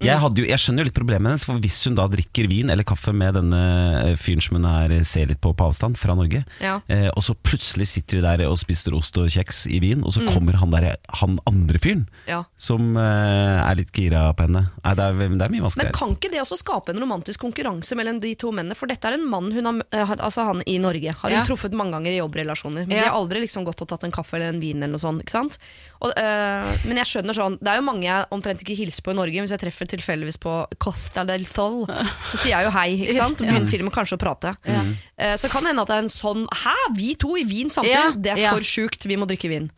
Jeg, 0.00 0.16
Mm. 0.16 0.20
hadde 0.22 0.36
jo, 0.40 0.44
jeg 0.48 0.58
skjønner 0.58 0.78
jo 0.80 0.84
litt 0.88 0.94
problemet 0.96 1.28
hennes, 1.28 1.44
for 1.44 1.58
hvis 1.60 1.84
hun 1.84 1.94
da 1.94 2.06
drikker 2.08 2.48
vin 2.48 2.70
eller 2.70 2.84
kaffe 2.84 3.12
med 3.12 3.34
denne 3.34 4.16
fyren 4.16 4.40
som 4.40 4.56
hun 4.56 4.64
er, 4.64 5.04
ser 5.04 5.26
litt 5.28 5.40
på 5.42 5.52
på 5.54 5.66
avstand, 5.68 5.98
fra 5.98 6.14
Norge, 6.14 6.44
Ja. 6.60 6.80
eh, 6.88 7.08
og 7.14 7.22
så 7.22 7.34
plutselig 7.36 7.86
sitter 7.86 8.20
de 8.20 8.22
der 8.38 8.48
og 8.48 8.56
spiser 8.56 8.94
ost 8.96 9.16
og 9.18 9.28
kjeks 9.28 9.66
i 9.70 9.78
Wien, 9.80 10.02
og 10.02 10.12
så 10.12 10.22
Mm. 10.22 10.32
kommer 10.32 10.54
han, 10.56 10.70
der, 10.70 10.96
han 11.20 11.38
andre 11.46 11.78
fyren 11.78 12.06
Ja. 12.26 12.44
som 12.56 12.96
eh, 12.96 13.70
er 13.70 13.74
litt 13.76 13.92
gira 13.92 14.32
på 14.34 14.46
henne. 14.48 14.70
Nei, 14.84 14.94
det, 14.94 15.04
er, 15.04 15.12
det 15.36 15.42
er 15.42 15.48
mye 15.50 15.76
Men 15.76 15.92
kan 15.92 16.16
ikke 16.16 16.30
det 16.30 16.40
også 16.40 16.56
skape 16.56 16.88
en 16.94 17.00
romantisk 17.00 17.40
konkurranse 17.40 17.94
mellom 17.94 18.20
de 18.20 18.34
to 18.36 18.50
mennene? 18.52 18.74
For 18.76 18.86
dette 18.86 19.04
er 19.04 19.14
en 19.14 19.28
mann 19.28 19.52
hun 19.52 19.64
har, 19.66 19.82
eh, 19.92 20.06
altså 20.16 20.44
han 20.46 20.62
i 20.66 20.78
Norge 20.78 21.12
har 21.12 21.28
hun 21.30 21.38
Ja. 21.38 21.44
truffet 21.44 21.72
mange 21.72 21.92
ganger 21.92 22.12
i 22.12 22.20
jobbrelasjoner. 22.20 22.86
Men 22.86 22.96
Ja. 22.96 23.02
de 23.04 23.08
har 23.10 23.16
aldri 23.20 23.40
liksom 23.44 23.64
gått 23.66 23.82
og 23.82 23.88
tatt 23.88 24.04
en 24.04 24.12
kaffe 24.12 24.34
eller 24.34 24.48
en 24.48 24.60
vin 24.60 24.82
eller 24.82 24.96
noe 24.96 24.98
sånt. 24.98 25.20
Ikke 25.20 25.30
sant? 25.30 25.58
Og, 26.00 26.12
øh, 26.16 26.86
men 26.88 26.96
jeg 26.96 27.04
skjønner 27.04 27.34
sånn, 27.36 27.58
det 27.60 27.68
er 27.68 27.76
jo 27.76 27.82
mange 27.82 28.02
jeg 28.04 28.24
omtrent 28.32 28.62
ikke 28.64 28.76
hilser 28.78 29.02
på 29.02 29.10
i 29.10 29.14
Norge. 29.14 29.36
Hvis 29.42 29.50
jeg 29.50 29.60
treffer 29.60 29.89
tilfeldigvis 29.90 30.38
på 30.42 30.54
Costa 30.82 31.24
del 31.28 31.44
Sol, 31.48 31.84
så 31.90 32.38
sier 32.40 32.54
jeg 32.56 32.68
jo 32.68 32.72
hei. 32.76 32.88
Ikke 33.04 33.18
sant? 33.18 33.40
Og 33.42 33.46
begynner 33.50 33.70
til 33.70 33.82
og 33.84 33.90
med 33.90 33.96
kanskje 33.98 34.16
å 34.18 34.22
prate. 34.22 34.54
Eh, 34.70 35.36
så 35.40 35.50
kan 35.52 35.62
det 35.66 35.72
hende 35.74 35.84
at 35.86 35.92
det 35.92 35.98
er 36.00 36.04
en 36.06 36.12
sånn 36.14 36.46
Hæ, 36.64 36.74
vi 36.96 37.14
to 37.20 37.34
i 37.40 37.44
vin 37.48 37.70
samtidig? 37.72 37.94
Ja, 37.98 38.10
Det 38.16 38.34
er 38.36 38.42
ja. 38.46 38.56
for 38.56 38.66
sjukt, 38.66 39.06
vi 39.10 39.18
må 39.20 39.28
drikke 39.30 39.50
vin. 39.52 39.70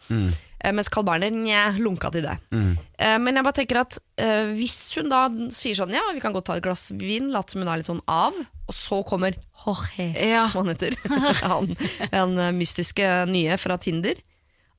Eh, 0.62 0.70
mens 0.70 0.86
Carl 0.94 1.02
Berner 1.08 1.32
nja, 1.34 1.64
lunka 1.82 2.12
til 2.14 2.22
det. 2.22 2.36
Eh, 2.54 3.16
men 3.18 3.34
jeg 3.34 3.42
bare 3.48 3.56
tenker 3.58 3.80
at 3.82 3.96
eh, 4.22 4.52
hvis 4.54 4.76
hun 5.00 5.08
da 5.10 5.24
sier 5.50 5.74
sånn 5.80 5.90
ja, 5.96 6.04
vi 6.14 6.20
kan 6.22 6.34
godt 6.36 6.46
ta 6.52 6.58
et 6.60 6.62
glass 6.62 6.92
vin, 6.94 7.32
late 7.34 7.50
som 7.56 7.64
hun 7.64 7.70
er 7.72 7.80
litt 7.80 7.88
sånn 7.90 8.04
av, 8.06 8.36
og 8.68 8.76
så 8.76 9.00
kommer 9.08 9.34
Jorge, 9.64 10.06
Ja. 10.18 10.44
som 10.50 10.62
han 10.62 10.70
heter, 10.76 10.94
han, 11.50 11.72
den 12.14 12.38
mystiske 12.60 13.08
nye 13.30 13.58
fra 13.58 13.76
Tinder, 13.82 14.14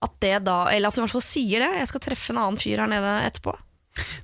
at 0.04 0.16
det 0.24 0.38
da, 0.48 0.66
eller 0.72 0.88
at 0.92 0.98
hun 0.98 1.04
i 1.04 1.06
hvert 1.06 1.13
fall 1.18 1.24
sier 1.24 1.63
det, 1.63 1.70
jeg 1.80 1.92
skal 1.92 2.02
treffe 2.04 2.34
en 2.34 2.40
annen 2.42 2.60
fyr 2.60 2.82
her 2.84 2.90
nede 2.92 3.12
etterpå. 3.28 3.54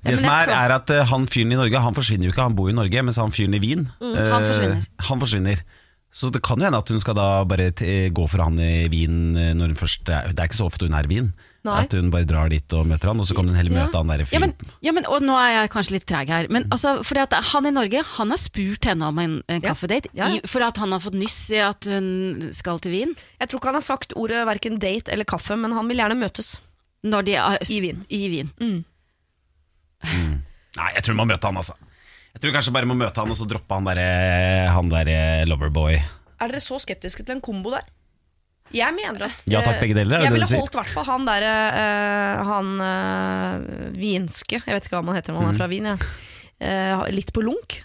Det 0.04 0.16
som 0.18 0.30
er, 0.34 0.50
er 0.50 0.72
at 0.74 0.90
eh, 0.90 1.04
han 1.06 1.26
fyren 1.30 1.52
i 1.54 1.58
Norge 1.60 1.78
Han 1.84 1.94
forsvinner 1.94 2.26
jo 2.26 2.32
ikke, 2.34 2.42
han 2.48 2.56
bor 2.58 2.70
i 2.72 2.74
Norge, 2.74 3.02
mens 3.06 3.20
han 3.22 3.30
fyren 3.30 3.54
i 3.54 3.60
Wien 3.62 3.84
Mm, 4.00 4.16
han 4.16 4.42
eh, 4.42 4.48
forsvinner. 4.48 4.88
han 5.10 5.20
forsvinner. 5.22 5.62
Så 6.10 6.26
det 6.34 6.40
kan 6.42 6.58
jo 6.58 6.66
hende 6.66 6.78
at 6.82 6.88
hun 6.90 6.98
skal 6.98 7.14
da 7.14 7.44
bare 7.46 7.68
t 7.70 7.84
gå 8.10 8.24
for 8.26 8.42
han 8.42 8.56
i 8.58 8.88
Wien 8.90 9.36
eh, 9.38 9.52
når 9.54 9.70
hun 9.70 9.78
først 9.78 10.08
er, 10.10 10.32
Det 10.34 10.42
er 10.42 10.48
ikke 10.50 10.58
så 10.58 10.66
ofte 10.66 10.88
hun 10.88 10.96
er 10.98 11.06
i 11.06 11.12
Wien. 11.12 11.28
Nei. 11.62 11.84
At 11.84 11.92
hun 11.92 12.08
bare 12.10 12.24
drar 12.24 12.48
dit 12.50 12.72
og 12.72 12.86
møter 12.88 13.10
han, 13.12 13.20
og 13.20 13.26
så 13.28 13.34
kan 13.36 13.46
hun 13.46 13.54
heller 13.54 13.70
møte 13.76 13.94
han 14.00 14.08
der 14.10 14.22
Ja, 14.24 14.26
fyren. 14.26 14.40
men, 14.48 14.70
ja, 14.82 14.94
men, 14.96 15.04
og 15.06 15.20
nå 15.22 15.34
er 15.38 15.50
jeg 15.58 15.70
kanskje 15.74 15.92
litt 15.98 16.06
treg 16.08 16.30
her, 16.32 16.48
men 16.50 16.64
altså, 16.72 16.96
fordi 17.04 17.20
at 17.28 17.36
han 17.52 17.68
i 17.68 17.72
Norge 17.76 18.00
Han 18.16 18.32
har 18.32 18.40
spurt 18.40 18.88
henne 18.88 19.06
om 19.12 19.18
en, 19.20 19.34
en 19.46 19.60
kaffedate 19.62 20.08
Ja, 20.16 20.30
ja. 20.32 20.40
i- 20.40 20.48
for 20.48 20.64
at 20.66 20.80
han 20.80 20.90
har 20.96 21.04
fått 21.04 21.18
nyss 21.20 21.38
i 21.52 21.60
at 21.62 21.84
hun 21.86 22.48
skal 22.56 22.80
til 22.80 22.90
Wien. 22.96 23.12
Jeg 23.38 23.48
tror 23.52 23.60
ikke 23.60 23.70
han 23.70 23.78
har 23.78 23.86
sagt 23.86 24.16
ordet 24.16 24.40
hverken 24.48 24.80
date 24.80 25.12
eller 25.12 25.28
kaffe, 25.28 25.54
men 25.60 25.76
han 25.76 25.86
vil 25.86 26.00
gjerne 26.00 26.16
møtes. 26.18 26.56
Når 27.04 27.22
de 27.28 27.34
er, 27.38 27.58
I 27.70 27.78
Wien. 27.84 28.02
I 28.10 28.24
Wien. 28.32 28.50
Nei, 30.04 30.90
jeg 30.96 31.02
tror 31.04 31.16
man 31.18 31.26
må 31.28 31.34
møte 31.34 31.46
han, 31.50 31.56
altså. 31.60 31.74
Jeg 32.30 32.42
tror 32.44 32.52
kanskje 32.54 32.72
bare 32.72 32.86
må 32.88 32.94
møte 32.94 33.18
han, 33.20 33.30
og 33.32 33.36
så 33.38 33.46
droppe 33.50 33.74
han 33.74 33.88
derre 33.88 34.04
han 34.70 34.90
der 34.92 35.08
eh, 35.10 35.46
loverboy. 35.50 35.96
Er 36.40 36.52
dere 36.52 36.60
så 36.62 36.78
skeptiske 36.80 37.24
til 37.26 37.36
en 37.36 37.42
kombo 37.44 37.72
der? 37.74 37.88
Jeg 38.70 38.94
mener 38.94 39.24
at 39.26 39.42
Ja 39.50 39.64
takk, 39.66 39.80
begge 39.82 39.96
deler, 39.98 40.20
er 40.22 40.28
Jeg 40.28 40.32
ville 40.36 40.46
holdt 40.46 40.76
i 40.76 40.78
hvert 40.78 40.92
fall 40.94 41.06
han 41.08 41.24
der 41.26 41.42
uh, 41.42 42.42
Han 42.46 42.68
uh, 42.78 43.88
vinske 43.98 44.60
Jeg 44.62 44.76
vet 44.76 44.86
ikke 44.86 44.94
hva 45.00 45.08
man 45.08 45.16
heter 45.18 45.34
når 45.34 45.40
Mm. 45.42 45.46
man 45.48 45.56
er 45.56 45.58
fra 45.58 45.66
Wien. 45.72 45.88
Ja. 45.90 45.96
Uh, 47.02 47.02
litt 47.10 47.32
på 47.34 47.42
lunk. 47.42 47.80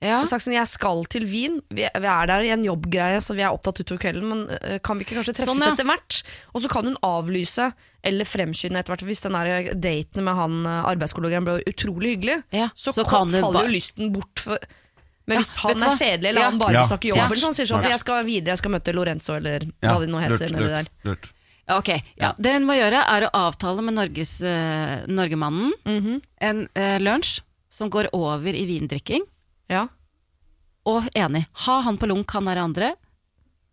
Ja. 0.00 0.22
Og 0.22 0.28
sagt 0.30 0.46
sånn, 0.46 0.54
jeg 0.56 0.64
skal 0.70 1.02
til 1.12 1.26
Wien. 1.28 1.58
Vi, 1.68 1.84
vi 1.84 2.08
er 2.08 2.26
der 2.30 2.40
i 2.46 2.50
en 2.54 2.62
jobbgreie, 2.64 3.18
så 3.20 3.34
vi 3.36 3.42
er 3.44 3.52
opptatt 3.52 3.82
utover 3.82 4.00
kvelden. 4.00 4.28
Men 4.30 4.46
eh, 4.56 4.78
kan 4.80 4.96
vi 4.96 5.04
ikke 5.04 5.18
kanskje 5.18 5.34
treffes 5.36 5.50
Sånn, 5.52 5.60
ja. 5.60 5.74
etter 5.74 5.84
hvert? 5.84 6.22
Og 6.54 6.62
så 6.64 6.70
kan 6.72 6.86
hun 6.88 6.96
avlyse 7.04 7.66
eller 8.08 8.24
fremskynde 8.24 8.80
etter 8.80 8.94
hvert. 8.94 9.04
Hvis 9.04 9.20
den 9.26 9.36
der 9.36 9.74
daten 9.76 10.24
med 10.24 10.38
han 10.38 10.54
eh, 10.64 10.86
arbeidskollegaen 10.94 11.44
ble 11.44 11.58
utrolig 11.68 12.14
hyggelig, 12.16 12.38
Ja, 12.56 12.70
så, 12.74 12.94
så 12.96 13.04
hun 13.04 13.34
faller 13.36 13.68
jo 13.68 13.74
lysten 13.74 14.08
bort. 14.14 14.40
For, 14.40 14.56
men 15.28 15.36
Ja, 15.36 15.42
hvis 15.44 15.50
han 15.66 15.84
er 15.84 15.92
kjedelig, 15.98 16.30
eller 16.32 16.40
Ja. 16.40 16.46
han 16.48 16.62
bare 16.62 16.72
Ja, 16.80 16.84
vil 16.96 17.10
jobb, 17.12 17.20
eller 17.26 17.42
sånn, 17.44 17.56
sier 17.58 17.68
sånn 17.68 17.84
at 17.84 17.90
jeg 17.92 18.00
skal 18.02 18.24
videre, 18.24 18.54
jeg 18.56 18.62
skal 18.62 18.72
møte 18.72 18.94
Lorenzo, 18.96 19.36
eller 19.36 19.66
Ja, 19.84 19.92
hva 19.92 20.00
de 20.00 20.08
nå 20.10 20.22
heter. 20.24 20.54
lurt, 20.56 20.64
lurt, 20.64 20.88
lurt. 21.10 21.28
Ok, 21.76 21.90
ja. 22.18 22.32
Det 22.40 22.54
hun 22.56 22.64
må 22.66 22.74
gjøre 22.74 23.04
er 23.04 23.28
å 23.28 23.30
avtale 23.46 23.84
med 23.84 23.94
Norges, 23.94 24.32
uh, 24.42 25.04
Norgemannen 25.06 25.70
Mhm. 25.86 26.16
en 26.40 26.64
uh, 26.74 26.96
lunsj 27.04 27.42
som 27.70 27.92
går 27.92 28.08
over 28.16 28.48
i 28.56 28.64
vindrikking, 28.66 29.22
Ja. 29.70 29.86
og 30.90 31.06
enig. 31.14 31.44
Ha 31.66 31.80
han 31.86 31.98
på 32.00 32.08
lunk, 32.10 32.32
han 32.34 32.48
der 32.50 32.58
andre. 32.62 32.94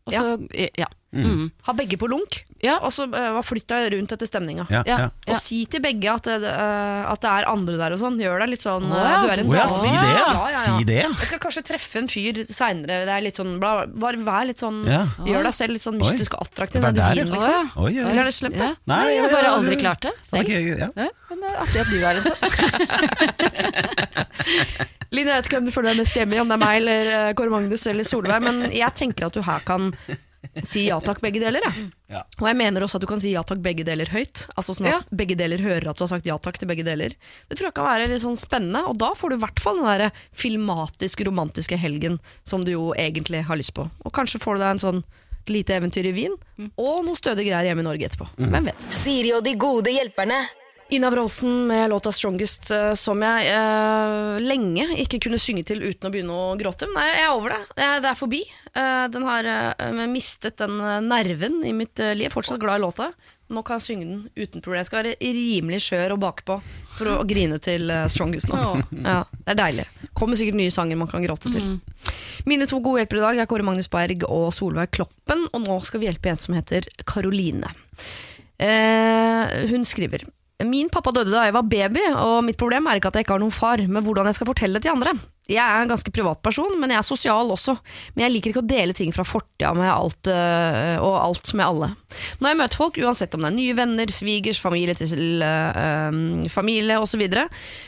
Og 0.07 0.13
så, 0.13 0.37
ja. 0.55 0.69
ja. 0.85 0.87
Mm. 1.17 1.47
Ha 1.63 1.73
begge 1.73 1.97
på 1.97 2.07
lunk, 2.11 2.41
Ja. 2.61 2.77
og 2.83 2.91
så 2.91 3.05
uh, 3.07 3.37
flytt 3.45 3.67
deg 3.71 3.87
rundt 3.93 4.11
etter 4.11 4.27
stemninga. 4.27 4.65
Ja, 4.71 4.81
Ja. 4.85 4.97
ja. 4.99 5.07
Og 5.31 5.37
si 5.41 5.65
til 5.71 5.81
begge 5.83 6.09
at 6.11 6.23
det, 6.27 6.35
uh, 6.43 7.11
at 7.11 7.21
det 7.23 7.29
er 7.31 7.47
andre 7.49 7.77
der 7.79 7.95
og 7.95 7.99
sånn. 8.01 8.17
Gjør 8.21 8.39
deg 8.43 8.49
litt 8.53 8.63
sånn 8.65 8.83
eh, 8.91 8.97
ja. 9.07 9.21
Du 9.23 9.27
er 9.31 9.39
en 9.43 9.51
Å 9.51 9.55
ja, 9.55 9.67
si 9.71 9.87
det, 9.87 9.93
ja. 9.93 10.01
Ja, 10.03 10.17
ja, 10.27 10.47
ja. 10.51 10.59
Si 10.65 10.83
det. 10.89 10.99
Jeg 11.07 11.27
skal 11.31 11.39
kanskje 11.45 11.63
treffe 11.71 12.01
en 12.01 12.09
fyr 12.11 12.33
seinere. 12.45 13.07
Er 13.07 13.31
sånn 13.35 13.55
bare 13.63 14.17
vær 14.27 14.45
litt 14.49 14.59
sånn 14.63 14.83
Ja. 14.87 15.03
Gjør 15.27 15.43
deg 15.49 15.55
selv 15.59 15.71
litt 15.77 15.85
sånn 15.87 15.97
mystisk 16.01 16.35
og 16.37 16.41
attraktiv. 16.47 16.81
Det 16.83 16.93
der, 16.99 17.15
vinen, 17.15 17.31
liksom. 17.35 17.71
Oi, 17.77 17.91
oi, 17.91 18.03
Eller 18.03 18.13
oi. 18.13 18.19
er 18.19 18.25
det 18.31 18.35
slemt, 18.37 18.55
Ja. 18.59 18.67
da? 18.67 18.75
Nei, 18.93 19.05
jeg 19.15 19.21
har 19.23 19.31
bare 19.37 19.49
aldri 19.55 19.75
klart 19.79 20.01
det. 20.07 20.13
Selv. 20.27 20.43
Okay, 20.43 20.61
ja. 20.75 20.91
Ja, 20.95 21.09
men 21.31 21.37
det 21.39 21.47
er 21.51 21.57
artig 21.63 21.79
at 21.81 21.89
du 21.91 21.97
er 22.03 22.13
en 22.15 22.23
sånn. 22.27 22.41
Line, 25.15 25.29
jeg 25.31 25.37
vet 25.39 25.45
ikke 25.49 25.59
hvem 25.61 25.67
du 25.69 25.71
føler 25.75 25.93
deg 25.93 26.01
mest 26.03 26.15
hjemme 26.17 26.35
i, 26.35 26.39
om 26.43 26.47
det 26.51 26.55
er 26.57 26.63
meg 26.63 26.77
eller 26.81 27.11
uh, 27.13 27.33
Kåre 27.37 27.53
Magnus 27.53 27.85
eller 27.87 28.03
Solveig, 28.07 28.41
men 28.43 28.63
jeg 28.75 28.91
tenker 28.99 29.27
at 29.29 29.33
du 29.37 29.41
her 29.45 29.61
kan 29.67 29.91
si 30.63 30.85
ja 30.87 30.97
takk 31.03 31.19
begge 31.23 31.41
deler. 31.41 31.63
Ja. 31.65 31.71
Ja. 32.07 32.19
Og 32.39 32.45
jeg 32.47 32.55
mener 32.55 32.83
også 32.85 32.99
at 32.99 33.03
du 33.03 33.07
kan 33.09 33.19
si 33.19 33.33
ja 33.33 33.41
takk 33.43 33.59
begge 33.65 33.83
deler 33.87 34.07
høyt. 34.13 34.45
Altså 34.55 34.75
sånn 34.77 34.87
at 34.87 34.93
Ja. 34.93 34.99
begge 35.11 35.35
deler 35.35 35.59
hører 35.59 35.89
at 35.91 35.97
du 35.99 36.03
har 36.05 36.11
sagt 36.11 36.25
ja 36.29 36.37
takk 36.39 36.57
til 36.61 36.69
begge 36.69 36.85
deler. 36.87 37.15
Det 37.49 37.57
tror 37.57 37.67
jeg 37.67 37.75
kan 37.75 37.87
være 37.89 38.07
litt 38.11 38.23
sånn 38.23 38.37
spennende, 38.39 38.83
og 38.87 38.97
da 39.01 39.09
får 39.17 39.29
du 39.33 39.35
i 39.35 39.41
hvert 39.43 39.59
fall 39.63 39.81
den 39.81 39.89
der 39.89 40.11
filmatisk 40.31 41.25
romantiske 41.27 41.77
helgen 41.81 42.19
som 42.47 42.63
du 42.63 42.71
jo 42.75 42.93
egentlig 42.95 43.43
har 43.49 43.59
lyst 43.59 43.73
på. 43.75 43.89
Og 44.05 44.13
kanskje 44.15 44.39
får 44.43 44.55
du 44.55 44.63
deg 44.63 44.69
en 44.75 44.83
sånn 44.85 45.03
lite 45.47 45.75
eventyr 45.79 46.07
i 46.09 46.11
Wien, 46.15 46.33
og 46.75 47.03
noe 47.07 47.15
stødige 47.15 47.47
greier 47.51 47.69
hjemme 47.69 47.83
i 47.83 47.87
Norge 47.87 48.07
etterpå. 48.09 48.27
Hvem 48.37 48.65
vet. 48.71 48.87
Siri 48.91 49.31
og 49.35 49.43
de 49.47 49.53
gode 49.59 49.91
hjelperne. 49.95 50.41
Ina 50.89 51.09
Wroldsen 51.11 51.67
med 51.67 51.89
låta 51.89 52.11
'Strongest', 52.11 52.71
eh, 52.71 52.93
som 52.93 53.21
jeg 53.21 53.47
eh, 53.51 54.39
lenge 54.39 54.85
ikke 55.03 55.19
kunne 55.25 55.39
synge 55.39 55.65
til 55.67 55.81
uten 55.83 56.07
å 56.07 56.11
begynne 56.13 56.35
å 56.35 56.53
gråte. 56.55 56.87
Men 56.87 57.09
jeg 57.09 57.25
er 57.25 57.31
over 57.35 57.55
det. 57.55 57.59
Det 57.75 58.07
er, 58.07 58.15
forbi. 58.15 58.39
Eh, 58.71 59.07
den 59.11 59.25
har 59.27 59.49
eh, 59.51 60.05
mistet 60.07 60.55
den 60.63 60.77
nerven 61.09 61.59
i 61.67 61.73
mitt 61.75 61.99
liv. 61.99 62.31
Fortsatt 62.31 62.61
glad 62.63 62.79
i 62.79 62.85
låta. 62.85 63.09
Nå 63.51 63.63
kan 63.67 63.79
jeg 63.79 63.87
synge 63.87 64.07
den 64.07 64.21
uten 64.35 64.63
problem. 64.63 64.79
Jeg 64.79 64.87
skal 64.87 65.03
være 65.03 65.33
rimelig 65.35 65.81
skjør 65.89 66.15
og 66.15 66.21
bakpå 66.23 66.57
for 66.95 67.11
å 67.17 67.25
grine 67.31 67.59
til 67.59 67.91
'Strongest' 67.91 68.47
nå. 68.53 68.79
Ja, 69.03 69.25
det 69.43 69.57
er 69.57 69.59
deilig. 69.59 69.87
Kommer 70.15 70.39
sikkert 70.39 70.61
nye 70.61 70.71
sanger 70.71 70.95
man 70.95 71.11
kan 71.11 71.25
gråte 71.25 71.51
til. 71.51 71.81
Mine 72.47 72.63
to 72.63 72.79
gode 72.79 73.03
hjelpere 73.03 73.19
i 73.19 73.27
dag 73.27 73.43
er 73.43 73.51
Kåre 73.51 73.67
Magnus 73.67 73.91
Berg 73.91 74.23
og 74.23 74.53
Solveig 74.55 74.95
Kloppen, 74.95 75.49
og 75.51 75.67
nå 75.67 75.81
skal 75.83 75.99
vi 75.99 76.07
hjelpe 76.07 76.31
en 76.31 76.39
som 76.39 76.55
heter 76.55 76.87
Karoline. 77.03 77.75
Eh, 78.57 79.67
hun 79.69 79.83
skriver 79.85 80.23
Min 80.65 80.89
pappa 80.89 81.11
døde 81.13 81.29
da 81.29 81.43
jeg 81.45 81.53
var 81.53 81.67
baby, 81.69 82.01
og 82.17 82.39
mitt 82.45 82.57
problem 82.57 82.87
er 82.89 82.97
ikke 82.97 83.11
at 83.11 83.19
jeg 83.19 83.27
ikke 83.27 83.35
har 83.35 83.41
noen 83.43 83.53
far, 83.53 83.83
men 83.85 84.01
hvordan 84.01 84.25
jeg 84.25 84.39
skal 84.39 84.49
fortelle 84.49 84.79
det 84.79 84.87
til 84.87 84.95
andre. 84.95 85.13
Jeg 85.47 85.63
er 85.63 85.83
en 85.83 85.91
ganske 85.91 86.11
privat 86.11 86.41
person, 86.43 86.73
men 86.79 86.91
jeg 86.91 86.99
er 86.99 87.07
sosial 87.07 87.51
også. 87.53 87.77
Men 88.15 88.25
jeg 88.25 88.33
liker 88.35 88.51
ikke 88.51 88.63
å 88.63 88.67
dele 88.67 88.95
ting 88.97 89.13
fra 89.15 89.23
fortida 89.27 89.73
med 89.77 89.89
alt 89.89 90.29
øh, 90.31 90.97
og 91.03 91.15
alt 91.21 91.53
med 91.55 91.65
alle. 91.65 91.89
Når 92.39 92.51
jeg 92.51 92.59
møter 92.59 92.79
folk, 92.79 92.99
uansett 93.03 93.35
om 93.35 93.45
det 93.45 93.51
er 93.51 93.55
nye 93.57 93.75
venner, 93.77 94.11
svigers, 94.11 94.59
familie 94.63 94.95
til 94.97 95.43
øh, 95.43 95.79
øh, 95.83 96.49
familie 96.51 96.99
osv., 96.99 97.17
så, 97.17 97.21
videre, 97.21 97.47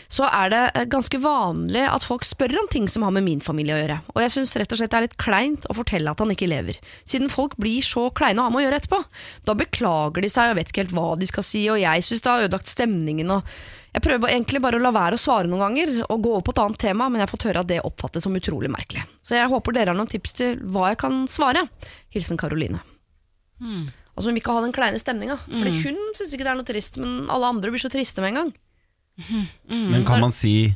så 0.09 0.25
er 0.25 0.49
det 0.49 0.61
øh, 0.71 0.85
ganske 0.89 1.19
vanlig 1.21 1.83
at 1.85 2.05
folk 2.07 2.23
spør 2.25 2.55
om 2.63 2.69
ting 2.71 2.87
som 2.89 3.03
har 3.05 3.13
med 3.13 3.27
min 3.27 3.43
familie 3.43 3.75
å 3.75 3.81
gjøre. 3.81 3.99
Og 4.15 4.23
jeg 4.23 4.33
syns 4.33 4.55
rett 4.57 4.71
og 4.73 4.79
slett 4.79 4.93
det 4.93 4.97
er 4.97 5.05
litt 5.05 5.19
kleint 5.21 5.67
å 5.69 5.75
fortelle 5.77 6.09
at 6.09 6.23
han 6.23 6.33
ikke 6.33 6.49
lever, 6.49 6.79
siden 7.07 7.29
folk 7.29 7.57
blir 7.61 7.85
så 7.85 8.07
kleine 8.15 8.41
å 8.41 8.47
ha 8.47 8.53
med 8.53 8.63
å 8.63 8.65
gjøre 8.65 8.79
etterpå. 8.81 9.03
Da 9.45 9.57
beklager 9.59 10.25
de 10.25 10.31
seg 10.33 10.53
og 10.53 10.57
vet 10.57 10.71
ikke 10.71 10.87
helt 10.87 10.95
hva 10.97 11.11
de 11.19 11.29
skal 11.29 11.45
si, 11.45 11.67
og 11.69 11.77
jeg 11.83 12.07
syns 12.07 12.25
det 12.25 12.33
har 12.33 12.47
ødelagt 12.47 12.71
stemningen. 12.71 13.35
og 13.37 13.53
jeg 13.99 14.05
prøver 14.05 14.31
egentlig 14.31 14.61
bare 14.63 14.79
å 14.79 14.81
la 14.81 14.91
være 14.95 15.17
å 15.17 15.21
svare 15.21 15.49
noen 15.49 15.61
ganger 15.67 15.89
og 16.07 16.21
gå 16.23 16.31
over 16.31 16.43
på 16.47 16.53
et 16.55 16.61
annet 16.63 16.79
tema, 16.81 17.09
men 17.11 17.19
jeg 17.19 17.27
har 17.27 17.33
fått 17.33 17.45
høre 17.49 17.63
at 17.65 17.69
det 17.69 17.81
oppfattes 17.83 18.23
som 18.25 18.35
utrolig 18.39 18.71
merkelig. 18.71 19.03
Så 19.25 19.35
jeg 19.35 19.51
håper 19.51 19.75
dere 19.75 19.91
har 19.91 19.99
noen 19.99 20.09
tips 20.09 20.35
til 20.39 20.59
hva 20.71 20.93
jeg 20.93 21.01
kan 21.03 21.21
svare. 21.29 21.65
Hilsen 22.15 22.39
Karoline. 22.39 22.79
Mm. 23.59 23.89
Altså 24.15 24.29
Hun 24.29 24.35
vil 24.35 24.41
ikke 24.41 24.55
ha 24.55 24.63
den 24.63 24.75
kleine 24.75 24.99
stemninga. 24.99 25.37
Fordi 25.45 25.73
hun 25.83 25.99
syns 26.17 26.33
ikke 26.35 26.47
det 26.47 26.53
er 26.53 26.59
noe 26.59 26.67
trist, 26.67 26.99
men 27.01 27.29
alle 27.31 27.51
andre 27.53 27.71
blir 27.75 27.83
så 27.83 27.91
triste 27.91 28.23
med 28.23 28.33
en 28.33 28.39
gang. 28.41 28.53
Men 29.67 30.05
kan 30.07 30.21
man 30.23 30.31
si 30.31 30.71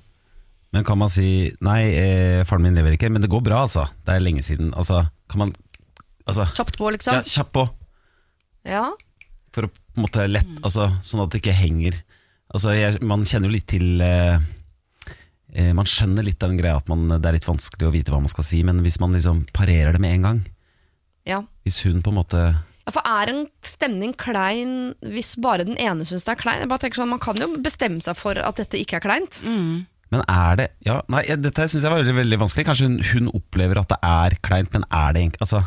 Men 0.76 0.84
kan 0.84 0.98
man 1.00 1.08
si 1.08 1.54
Nei, 1.64 1.80
eh, 1.96 2.42
faren 2.44 2.66
min 2.66 2.76
lever 2.76 2.98
ikke, 2.98 3.08
men 3.14 3.24
det 3.24 3.30
går 3.32 3.44
bra, 3.46 3.62
altså. 3.64 3.86
Det 4.04 4.18
er 4.18 4.24
lenge 4.24 4.44
siden. 4.44 4.74
Altså, 4.76 5.06
kan 5.32 5.46
man 5.46 5.56
Altså, 6.24 6.46
Kjapt 6.48 6.78
på, 6.80 6.88
liksom. 6.96 7.18
ja, 7.20 7.24
kjapt 7.28 7.52
på. 7.52 7.64
Ja. 8.64 8.86
For 9.52 9.68
å 9.68 9.72
på 9.72 10.00
en 10.00 10.06
måte 10.06 10.24
lett 10.30 10.54
altså, 10.64 10.88
Sånn 11.04 11.20
at 11.24 11.34
det 11.34 11.42
ikke 11.44 11.56
henger 11.56 12.00
Altså, 12.54 12.74
jeg, 12.78 13.00
Man 13.06 13.26
kjenner 13.26 13.50
jo 13.50 13.56
litt 13.56 13.70
til 13.74 14.02
eh, 14.06 14.38
eh, 15.54 15.72
Man 15.76 15.89
skjønner 15.89 16.26
litt 16.26 16.42
den 16.44 16.60
greia 16.60 16.78
at 16.80 16.92
man, 16.92 17.08
det 17.16 17.30
er 17.30 17.38
litt 17.39 17.50
vanskelig 17.50 17.89
å 17.89 17.94
vite 17.94 18.13
hva 18.13 18.22
man 18.24 18.32
skal 18.32 18.46
si, 18.48 18.62
men 18.66 18.82
hvis 18.86 19.00
man 19.02 19.16
liksom 19.18 19.46
parerer 19.56 19.98
det 19.98 20.04
med 20.04 20.20
en 20.20 20.28
gang 20.30 20.44
ja. 21.30 21.39
Hvis 21.63 21.82
hun 21.88 22.04
på 22.04 22.12
en 22.12 22.20
måte 22.20 22.44
Ja, 22.44 22.92
for 22.92 23.06
er 23.08 23.32
en 23.32 23.46
stemning 23.63 24.12
klein 24.20 24.94
hvis 25.16 25.34
bare 25.42 25.66
den 25.68 25.80
ene 25.82 26.06
syns 26.08 26.28
det 26.28 26.36
er 26.36 26.42
klein? 26.42 26.62
Jeg 26.66 26.72
bare 26.72 26.84
tenker 26.84 27.02
sånn, 27.02 27.13
Man 27.16 27.24
kan 27.24 27.39
jo 27.39 27.50
bestemme 27.63 28.04
seg 28.04 28.18
for 28.20 28.38
at 28.38 28.60
dette 28.60 28.82
ikke 28.82 29.00
er 29.00 29.06
kleint. 29.06 29.39
Men 30.13 30.26
er 30.30 30.60
det 30.60 30.68
ja, 30.86 31.00
Nei, 31.12 31.24
dette 31.42 31.66
syns 31.72 31.88
jeg 31.88 31.89
var 31.94 32.04
veldig, 32.04 32.18
veldig 32.20 32.42
vanskelig. 32.44 32.68
Kanskje 32.68 32.89
hun, 32.89 33.00
hun 33.13 33.32
opplever 33.34 33.80
at 33.82 33.89
det 33.96 34.00
er 34.06 34.38
kleint, 34.46 34.70
men 34.76 34.86
er 34.92 35.16
det 35.16 35.24
egentlig 35.24 35.42
altså, 35.48 35.63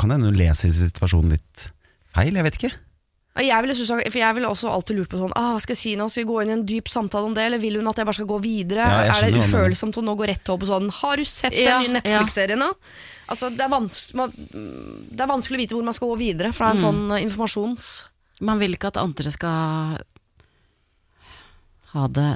Kan 0.00 0.12
hende 0.16 0.32
hun 0.32 0.40
leser 0.40 0.74
situasjonen 0.74 1.38
litt 1.38 1.70
feil? 2.16 2.34
Jeg 2.34 2.48
vet 2.48 2.58
ikke. 2.58 2.72
Jeg 3.38 3.62
ville, 3.62 3.74
synes, 3.78 3.90
for 4.10 4.18
jeg 4.18 4.34
ville 4.34 4.48
også 4.50 4.68
alltid 4.74 4.96
lurt 4.98 5.08
på 5.12 5.16
sånn 5.20 5.30
ah, 5.38 5.54
Skal 5.62 5.76
jeg 5.76 5.78
si 5.80 5.92
noe, 5.96 6.10
skal 6.10 6.24
vi 6.24 6.28
gå 6.32 6.40
inn 6.42 6.50
i 6.50 6.54
en 6.58 6.64
dyp 6.66 6.88
samtale 6.90 7.28
om 7.28 7.34
det, 7.36 7.44
eller 7.46 7.60
vil 7.62 7.76
hun 7.78 7.86
at 7.88 8.00
jeg 8.00 8.08
bare 8.08 8.18
skal 8.18 8.26
gå 8.28 8.38
videre? 8.42 8.82
Ja, 8.90 9.14
er 9.14 9.30
det 9.30 9.38
ufølsomt 9.44 9.96
å 10.00 10.02
nå 10.04 10.16
gå 10.18 10.26
rett 10.28 10.50
over 10.50 10.64
på 10.64 10.68
sånn 10.72 10.90
Har 10.98 11.16
du 11.16 11.24
sett 11.30 11.54
Ja, 11.54 11.78
den 11.78 11.92
nye 11.92 12.00
Netflix-serien, 12.00 12.58
da? 12.60 12.72
Altså, 13.30 13.48
det, 13.54 13.62
er 13.62 13.70
man, 13.70 13.86
det 13.86 15.22
er 15.22 15.30
vanskelig 15.30 15.56
å 15.56 15.62
vite 15.62 15.76
hvor 15.78 15.86
man 15.86 15.94
skal 15.94 16.10
gå 16.10 16.16
videre 16.24 16.50
fra 16.52 16.72
en 16.74 16.80
Mm. 16.80 16.82
sånn 16.82 17.02
eh, 17.14 17.22
informasjons... 17.28 17.90
Man 18.42 18.58
vil 18.58 18.74
ikke 18.74 18.90
at 18.90 18.98
andre 18.98 19.30
skal 19.30 20.00
ha 21.94 22.06
det 22.08 22.28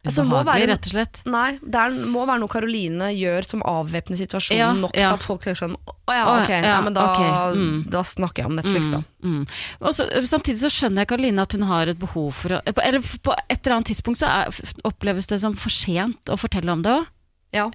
Altså, 0.00 0.22
ubehagelig, 0.24 0.64
være- 0.64 0.68
rett 0.70 0.86
og 0.86 0.92
slett. 0.94 1.18
Nei, 1.28 1.48
det 1.60 1.76
er, 1.76 1.96
må 2.08 2.22
være 2.24 2.40
noe 2.40 2.48
Karoline 2.48 3.10
gjør 3.12 3.44
som 3.44 3.64
avvæpner 3.68 4.16
situasjonen 4.16 4.60
Ja, 4.62 4.68
nok 4.72 4.94
ja. 4.96 5.10
til 5.10 5.18
at 5.18 5.24
folk 5.26 5.42
tenker 5.44 5.58
sånn 5.60 5.74
Å 5.76 6.14
ja, 6.16 6.22
ok, 6.38 6.52
ja, 6.54 6.60
ja, 6.64 6.78
men 6.86 6.96
da, 6.96 7.02
okay. 7.12 7.58
mm. 7.60 7.74
da 7.92 8.00
snakker 8.08 8.42
jeg 8.42 8.48
om 8.48 8.56
Netflix, 8.56 8.88
da. 8.94 9.02
Mm. 9.20 9.42
Og 9.84 9.92
så, 9.92 10.06
samtidig 10.30 10.62
så 10.62 10.70
skjønner 10.72 11.04
jeg 11.04 11.10
Karoline 11.12 11.44
at 11.44 11.52
hun 11.52 11.66
har 11.68 11.92
et 11.92 12.00
behov 12.00 12.30
for 12.38 12.56
å 12.56 12.62
Eller 12.64 13.04
på 13.04 13.34
et 13.36 13.58
eller 13.58 13.76
annet 13.76 13.90
tidspunkt 13.92 14.22
så 14.22 14.30
er, 14.32 14.62
oppleves 14.88 15.28
det 15.28 15.42
som 15.44 15.58
for 15.60 15.74
sent 15.74 16.32
å 16.32 16.38
fortelle 16.40 16.72
om 16.72 16.86
det 16.86 16.96
òg. 16.96 17.12
Ja. 17.52 17.68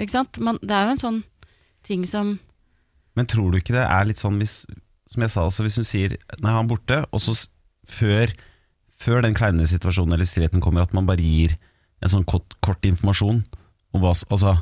Ikke 0.00 0.18
sant? 0.18 0.36
Man, 0.42 0.60
det 0.60 0.76
er 0.76 0.84
jo 0.84 0.94
en 0.98 1.00
sånn 1.00 1.22
ting 1.88 2.04
som 2.08 2.36
Men 3.16 3.28
tror 3.30 3.50
du 3.52 3.60
ikke 3.60 3.78
det 3.78 3.86
er 3.86 4.04
litt 4.04 4.20
sånn 4.20 4.36
hvis, 4.40 4.66
Som 5.08 5.24
jeg 5.24 5.32
sa, 5.32 5.46
altså 5.48 5.64
hvis 5.64 5.80
hun 5.80 5.88
sier 5.88 6.18
Nei, 6.44 6.52
han 6.52 6.66
er 6.66 6.70
borte, 6.70 7.00
og 7.08 7.24
så 7.24 7.38
før, 7.88 8.36
før 9.00 9.24
den 9.24 9.34
kleine 9.34 9.64
situasjonen 9.66 10.12
eller 10.14 10.28
stillheten 10.28 10.60
kommer, 10.60 10.84
at 10.84 10.92
man 10.94 11.08
bare 11.08 11.24
gir 11.24 11.56
en 12.00 12.12
sånn 12.12 12.26
kort, 12.28 12.56
kort 12.64 12.84
informasjon 12.88 13.42
om 13.94 14.02
hva 14.02 14.14
Altså 14.30 14.58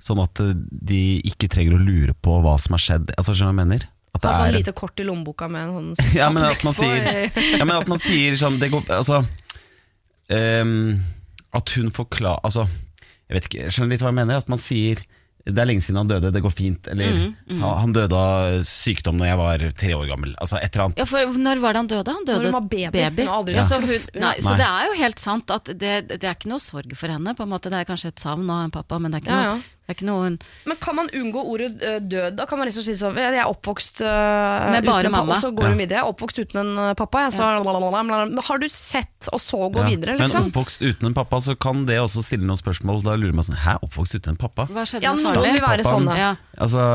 Sånn 0.00 0.20
at 0.22 0.40
eh, 0.40 0.54
de 0.56 1.20
ikke 1.28 1.50
trenger 1.52 1.76
å 1.76 1.80
lure 1.82 2.14
på 2.24 2.38
hva 2.40 2.54
som 2.56 2.72
har 2.72 2.80
skjedd. 2.80 3.10
Altså, 3.20 3.34
skjønner 3.36 3.52
du 3.52 3.58
hva 3.58 3.64
jeg 3.66 3.68
mener? 3.68 3.82
At 4.16 4.22
Ha 4.24 4.30
det 4.30 4.36
sånn 4.38 4.46
er 4.48 4.54
lite 4.56 4.72
kort 4.80 5.00
i 5.02 5.04
lommeboka 5.04 5.48
med 5.52 5.60
en 5.68 5.90
sånn 5.92 6.14
Ja, 6.22 6.30
men 6.32 6.46
at 6.48 6.64
man 6.64 6.74
sier 6.74 7.04
Ja, 7.60 7.66
men 7.66 7.74
at 7.76 7.90
man 7.92 8.00
sier 8.00 8.38
sånn 8.40 8.56
det 8.58 8.70
går, 8.72 8.88
Altså 8.96 9.20
um, 10.32 10.72
At 11.54 11.74
hun 11.76 11.92
forklarer 11.94 12.40
Altså, 12.48 12.64
jeg 13.28 13.36
vet 13.36 13.50
ikke, 13.50 13.60
jeg 13.66 13.76
skjønner 13.76 13.92
litt 13.92 14.02
hva 14.02 14.10
jeg 14.10 14.18
mener. 14.22 14.40
At 14.40 14.48
man 14.50 14.58
sier 14.58 15.04
det 15.46 15.58
er 15.58 15.66
lenge 15.70 15.80
siden 15.82 15.96
han 16.02 16.08
døde, 16.10 16.30
det 16.32 16.42
går 16.44 16.52
fint. 16.52 16.86
Eller 16.92 17.10
Mm, 17.50 17.60
han, 17.62 17.78
han 17.80 17.92
døde 17.96 18.12
av 18.16 18.60
sykdom 18.66 19.16
når 19.18 19.26
jeg 19.30 19.38
var 19.40 19.64
tre 19.82 19.92
år 19.96 20.06
gammel. 20.10 20.34
Altså 20.40 20.58
et 20.60 20.70
eller 20.74 20.84
annet. 20.90 20.98
Ja, 21.00 21.06
for 21.08 21.38
når 21.40 21.60
var 21.64 21.72
det 21.72 21.80
han 21.80 21.90
døde? 21.90 22.14
Han 22.18 22.24
døde 22.28 22.38
Når 22.38 22.50
hun 22.52 22.58
var 22.58 22.68
baby. 22.70 23.22
Hun 23.24 23.34
aldri 23.40 23.54
Ja. 23.56 23.62
vært 23.62 23.68
Så, 23.72 23.80
så 23.80 23.80
hun, 24.14 24.20
nei, 24.22 24.34
så 24.40 24.56
det 24.60 24.68
er 24.68 24.86
jo 24.86 24.94
helt 25.02 25.18
sant 25.18 25.50
at 25.50 25.64
det, 25.64 25.94
det 26.12 26.22
er 26.24 26.34
ikke 26.36 26.48
noe 26.52 26.60
sorg 26.60 26.94
for 26.96 27.08
henne. 27.08 27.34
På 27.34 27.42
en 27.46 27.50
måte. 27.50 27.70
Det 27.72 27.80
er 27.80 27.84
kanskje 27.88 28.08
et 28.14 28.18
savn 28.20 28.48
av 28.50 28.64
en 28.68 28.70
pappa, 28.70 28.98
men 29.00 29.10
det 29.10 29.22
er 29.22 29.26
ikke, 29.26 29.30
Ja, 29.30 29.42
ja. 29.42 29.54
Noe, 29.56 29.62
det 29.90 29.90
er 29.90 29.96
ikke 29.98 30.06
noe 30.06 30.38
Men 30.70 30.76
kan 30.78 30.94
man 30.94 31.08
unngå 31.18 31.40
ordet 31.50 31.70
død? 32.06 32.36
Da 32.38 32.44
kan 32.46 32.60
man 32.60 32.68
liksom 32.68 32.84
si 32.86 32.92
sånn 32.94 33.16
Jeg 33.18 33.34
er 33.40 33.48
oppvokst 33.50 33.98
uh, 34.06 34.70
Med 34.70 34.84
bare 34.86 35.02
uten 35.02 35.10
en 35.10 35.16
pappa, 35.16 35.24
mamma. 35.24 35.34
Og 35.34 35.42
så 35.42 35.50
går 35.56 35.66
hun 35.72 35.80
videre. 35.80 35.98
Jeg 35.98 36.04
er 36.04 36.10
oppvokst 36.12 36.38
uten 36.44 36.60
en 36.62 36.94
pappa. 36.94 37.24
Jeg, 37.26 37.32
så, 37.34 37.48
Men 37.90 38.38
Har 38.46 38.58
du 38.62 38.68
sett, 38.70 39.28
og 39.32 39.40
så 39.42 39.58
gå 39.72 39.80
Ja. 39.82 39.88
videre, 39.90 40.14
Men 40.18 40.28
liksom? 40.28 40.46
oppvokst 40.52 40.82
uten 40.86 41.06
en 41.10 41.14
pappa, 41.14 41.40
så 41.42 41.56
kan 41.58 41.86
det 41.86 41.98
også 41.98 42.22
stille 42.22 42.46
noen 42.46 42.60
spørsmål. 42.60 43.02
Da 43.02 43.16
lurer 43.18 43.34
man 43.34 43.44
sånn 43.44 43.58
Hæ, 43.60 43.78
oppvokst 43.82 44.14
uten 44.20 44.30
en 44.36 44.36
pappa? 44.40 44.66
Hva 44.70 44.86
skjedde 44.86 45.02
Ja, 45.02 45.12
med 45.12 45.24
vil 45.36 45.60
være 45.62 45.84
Pappaen- 45.86 46.16
Ja. 46.18 46.32
Altså 46.58 46.86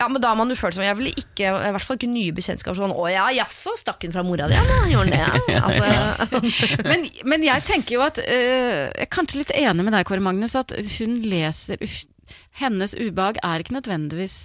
Ja, 0.00 0.06
men 0.08 0.22
da 0.22 0.30
er 0.32 0.36
man 0.38 0.48
ufølsom. 0.48 0.80
Jeg 0.82 0.96
ville 0.96 1.10
ikke, 1.12 1.44
i 1.50 1.72
hvert 1.74 1.84
fall 1.84 1.98
ikke 1.98 2.08
nye 2.08 2.32
bekjentskap 2.32 2.72
sånn 2.78 2.94
Å 2.96 3.02
ja, 3.12 3.26
jaså, 3.36 3.74
stakk 3.76 4.06
hun 4.06 4.14
fra 4.14 4.22
mora 4.24 4.46
di? 4.48 4.54
Ja, 4.56 4.62
da 4.64 4.78
gjorde 4.88 5.12
han 5.12 5.42
det. 5.44 5.58
Altså, 5.66 6.78
Men, 6.88 7.04
men 7.28 7.44
jeg 7.44 7.66
tenker 7.68 7.98
jo 7.98 8.00
at 8.06 8.16
øh, 8.22 8.88
Jeg 8.94 9.04
er 9.04 9.10
kanskje 9.12 9.42
litt 9.42 9.52
enig 9.52 9.84
med 9.84 9.92
deg, 9.92 10.06
Kåre 10.08 10.24
Magnus, 10.24 10.56
at 10.56 10.72
hun 10.96 11.18
leser 11.28 11.76
uff, 11.84 11.98
Hennes 12.62 12.94
ubehag 12.96 13.42
er 13.44 13.60
ikke 13.60 13.76
nødvendigvis 13.76 14.38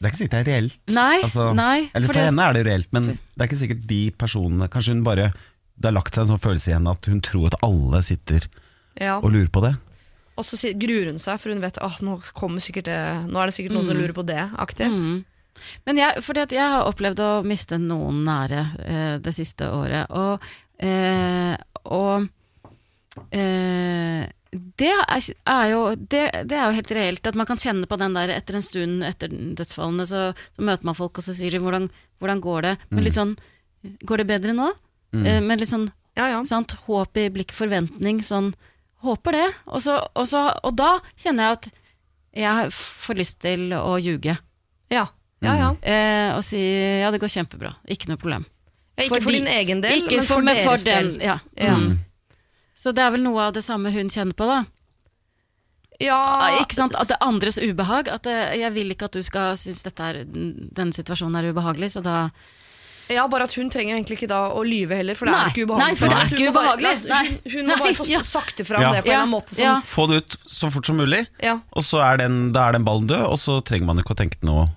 Det 0.00 0.04
er 0.04 0.12
ikke 0.12 0.20
sikkert 0.20 0.32
det 0.36 0.40
er 0.42 0.50
reelt. 0.52 0.78
Nei, 0.92 1.16
Altså, 1.24 1.48
nei. 1.56 1.78
Eller 1.94 2.06
for, 2.10 2.18
det, 2.20 2.28
henne 2.28 2.44
er 2.50 2.58
det 2.58 2.66
reelt, 2.68 2.92
men 2.92 3.08
det 3.14 3.40
er 3.40 3.48
ikke 3.48 3.62
sikkert 3.64 3.86
de 3.88 4.02
personene 4.20 4.68
Kanskje 4.72 4.92
hun 4.98 5.04
bare 5.08 5.30
Det 5.76 5.88
har 5.88 5.96
lagt 5.96 6.12
seg 6.16 6.26
en 6.26 6.34
sånn 6.34 6.44
følelse 6.44 6.68
i 6.72 6.76
henne 6.76 6.92
at 6.98 7.08
hun 7.08 7.20
tror 7.24 7.48
at 7.48 7.62
alle 7.64 8.02
sitter 8.04 8.44
ja. 9.00 9.16
og 9.22 9.30
lurer 9.32 9.48
på 9.48 9.62
det. 9.64 9.78
Og 10.38 10.46
så 10.46 10.72
gruer 10.78 11.10
hun 11.10 11.20
seg, 11.20 11.40
for 11.42 11.52
hun 11.52 11.62
vet 11.62 11.80
at 11.82 12.00
nå, 12.06 12.16
kommer 12.36 12.62
sikkert 12.64 12.88
nå 13.28 13.40
er 13.40 13.50
det 13.50 13.56
sikkert 13.56 13.76
noen 13.76 13.88
som 13.88 13.98
lurer 13.98 14.14
på 14.16 14.24
det. 14.28 14.40
Aktig. 14.62 14.88
Mm. 14.88 15.20
Men 15.88 16.00
jeg, 16.00 16.24
fordi 16.24 16.44
at 16.44 16.54
jeg 16.54 16.74
har 16.74 16.88
opplevd 16.88 17.22
å 17.24 17.30
miste 17.46 17.78
noen 17.80 18.22
nære 18.26 18.60
eh, 18.84 19.14
det 19.22 19.32
siste 19.36 19.68
året, 19.74 20.10
og, 20.16 20.46
eh, 20.80 21.54
og 21.90 22.28
eh, 23.34 24.24
det, 24.50 24.90
er, 24.90 25.28
er 25.52 25.66
jo, 25.70 25.82
det, 25.94 26.22
det 26.50 26.56
er 26.56 26.64
jo 26.64 26.78
helt 26.78 26.94
reelt 26.96 27.30
at 27.30 27.38
man 27.38 27.48
kan 27.50 27.60
kjenne 27.60 27.88
på 27.90 27.98
den 28.00 28.16
der 28.16 28.32
etter 28.34 28.58
en 28.58 28.64
stund 28.64 29.04
etter 29.06 29.30
dødsfallene, 29.30 30.08
så, 30.08 30.30
så 30.56 30.66
møter 30.66 30.88
man 30.88 30.98
folk 30.98 31.20
og 31.20 31.26
så 31.26 31.36
sier 31.36 31.54
de 31.54 31.62
hvordan, 31.62 31.90
hvordan 32.22 32.42
går 32.44 32.66
det? 32.66 32.74
Men 32.90 33.06
litt 33.06 33.18
sånn, 33.18 33.36
går 34.08 34.22
det 34.22 34.30
bedre 34.32 34.56
nå? 34.56 34.72
Eh, 35.20 35.40
med 35.42 35.62
litt 35.62 35.72
sånn 35.72 35.90
Ja, 36.18 36.26
ja. 36.32 36.40
sant? 36.46 36.74
håp 36.86 37.18
i 37.18 37.28
blikket, 37.32 37.56
forventning, 37.56 38.24
sånn, 38.26 38.52
håper 39.04 39.36
det. 39.38 39.46
Og, 39.66 39.80
så, 39.84 39.96
og, 40.14 40.26
så, 40.28 40.44
og 40.66 40.76
da 40.78 40.90
kjenner 41.18 41.46
jeg 41.48 41.58
at 41.58 41.70
jeg 42.40 42.72
får 42.76 43.18
lyst 43.18 43.40
til 43.42 43.72
å 43.74 43.96
ljuge. 43.98 44.36
ja. 44.92 45.06
ja, 45.42 45.54
ja. 45.56 45.70
Eh, 45.82 46.30
og 46.36 46.44
si 46.44 46.60
ja, 46.60 47.08
det 47.10 47.18
går 47.22 47.32
kjempebra, 47.32 47.72
ikke 47.88 48.10
noe 48.10 48.20
problem. 48.20 48.44
Ja, 48.98 49.06
ikke 49.06 49.16
for 49.16 49.30
for 49.30 49.38
din 49.38 49.48
egen 49.48 49.80
del, 49.80 50.04
men 50.04 50.26
for, 50.28 50.44
men 50.44 50.58
deres 50.60 50.68
for 50.68 50.84
del. 50.84 51.14
Ja. 51.24 51.38
Ja. 51.56 51.78
Mm. 51.80 51.96
Så 52.76 52.92
det 52.96 53.02
er 53.04 53.10
vel 53.14 53.24
noe 53.24 53.48
av 53.48 53.56
det 53.56 53.64
samme 53.64 53.92
hun 53.92 54.12
kjenner 54.12 54.36
på, 54.36 54.46
da. 54.48 54.62
Ja, 56.00 56.16
Ah, 56.16 56.60
ikke 56.62 56.78
sant? 56.78 56.94
At 56.96 57.10
det 57.10 57.16
er 57.18 57.26
andres 57.26 57.58
ubehag. 57.60 58.08
At 58.08 58.24
det, 58.24 58.36
jeg 58.60 58.72
vil 58.72 58.94
ikke 58.94 59.10
at 59.10 59.16
du 59.18 59.24
skal 59.24 59.56
synes 59.60 59.82
dette 59.84 60.06
er, 60.06 60.22
situasjonen 60.96 61.36
er 61.36 61.50
ubehagelig, 61.52 61.90
så 61.92 62.00
da 62.04 62.14
ja, 63.10 63.26
bare 63.28 63.42
at 63.44 63.52
hun 63.54 63.70
trenger 63.70 63.94
egentlig 63.96 64.16
ikke 64.18 64.28
da 64.28 64.50
å 64.50 64.62
lyve 64.64 64.96
heller, 64.96 65.14
for 65.14 65.26
det 65.26 65.32
Nei. 65.34 65.44
er 65.44 65.50
ikke 65.52 65.66
ubehagelig. 65.66 65.86
Nei, 65.86 65.94
for 65.94 66.08
det 66.08 66.16
er 66.16 66.26
ikke 66.30 66.52
bare- 66.52 66.76
ubehagelig. 66.76 67.08
Nei. 67.08 67.24
Hun, 67.28 67.52
hun 67.52 67.66
må 67.66 67.76
bare 67.78 67.94
få 68.00 68.06
ja. 68.08 68.18
sakte 68.20 68.64
fram 68.66 68.82
Ja. 68.82 68.92
det 68.92 69.04
på 69.04 69.08
en 69.08 69.12
eller 69.12 69.22
annen 69.22 69.34
måte. 69.34 69.54
Som, 69.54 69.64
Ja. 69.64 69.80
Få 69.84 70.06
det 70.08 70.16
ut 70.24 70.36
så 70.46 70.70
fort 70.70 70.86
som 70.86 70.96
mulig, 70.96 71.26
ja. 71.42 71.60
og 71.72 71.82
så 71.82 72.00
er 72.02 72.16
den, 72.18 72.52
da 72.52 72.68
er 72.68 72.72
den 72.72 72.84
ballen 72.84 73.06
død, 73.06 73.26
og 73.26 73.36
så 73.38 73.60
trenger 73.62 73.86
man 73.86 73.98
ikke 73.98 74.14
å 74.14 74.16
tenke 74.16 74.42
noe 74.42 74.68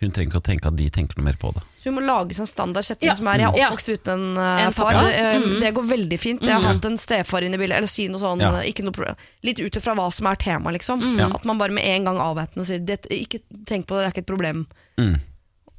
Hun 0.00 0.10
trenger 0.12 0.30
ikke 0.32 0.40
å 0.40 0.44
tenke 0.48 0.66
at 0.66 0.76
de 0.76 0.88
tenker 0.88 1.12
noe 1.18 1.24
mer 1.26 1.34
på 1.36 1.52
det. 1.52 1.60
Så 1.82 1.90
hun 1.90 1.96
må 1.98 2.00
lage 2.06 2.32
seg 2.32 2.40
en 2.40 2.46
standard 2.46 2.84
setning 2.86 3.10
Ja. 3.10 3.14
som 3.16 3.26
er 3.28 3.36
'jeg 3.36 3.52
er 3.52 3.58
Ja. 3.58 3.68
oppvokst 3.68 3.88
uten 3.92 4.12
en 4.14 4.38
uh, 4.38 4.60
En 4.66 4.72
far'. 4.72 4.92
Ja. 4.92 5.02
Det, 5.02 5.14
eh, 5.14 5.38
Mhm. 5.40 5.60
det 5.60 5.74
går 5.74 5.84
veldig 5.84 6.18
fint. 6.18 6.40
Jeg 6.40 6.52
har 6.54 6.72
hatt 6.72 6.84
en 6.86 6.96
stefar 6.96 7.42
inne 7.44 7.54
i 7.56 7.58
bildet. 7.58 7.76
Eller 7.76 7.86
si 7.86 8.08
noe 8.08 8.18
sånn, 8.18 8.40
Ja. 8.40 8.60
eh, 8.60 8.72
ikke 8.72 8.82
noe 8.82 8.92
problem. 8.92 9.14
litt 9.44 9.60
ut 9.60 9.72
ifra 9.76 9.94
hva 9.94 10.10
som 10.10 10.26
er 10.26 10.36
tema, 10.36 10.72
liksom. 10.72 11.02
Mm. 11.02 11.34
At 11.34 11.44
man 11.44 11.58
bare 11.58 11.68
med 11.70 11.84
en 11.84 12.04
gang 12.04 12.16
avvæpner 12.16 12.60
og 12.60 12.66
sier 12.66 12.78
'ikke 12.80 13.40
tenk 13.66 13.84
på 13.86 13.92
det, 14.00 14.00
det 14.00 14.06
er 14.06 14.12
ikke 14.12 14.24
et 14.24 14.26
problem'. 14.26 14.66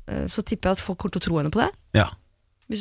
Mm. 0.07 0.23
Eh, 0.23 0.25
Så 0.27 0.43
tipper 0.43 0.69
jeg 0.69 0.79
at 0.79 0.85
folk 0.85 0.97
kommer 0.99 1.13
til 1.17 1.21
å 1.21 1.27
tro 1.29 1.37
henne 1.41 1.51
på 1.51 1.61
det. 1.63 1.71
Ja. 1.93 2.09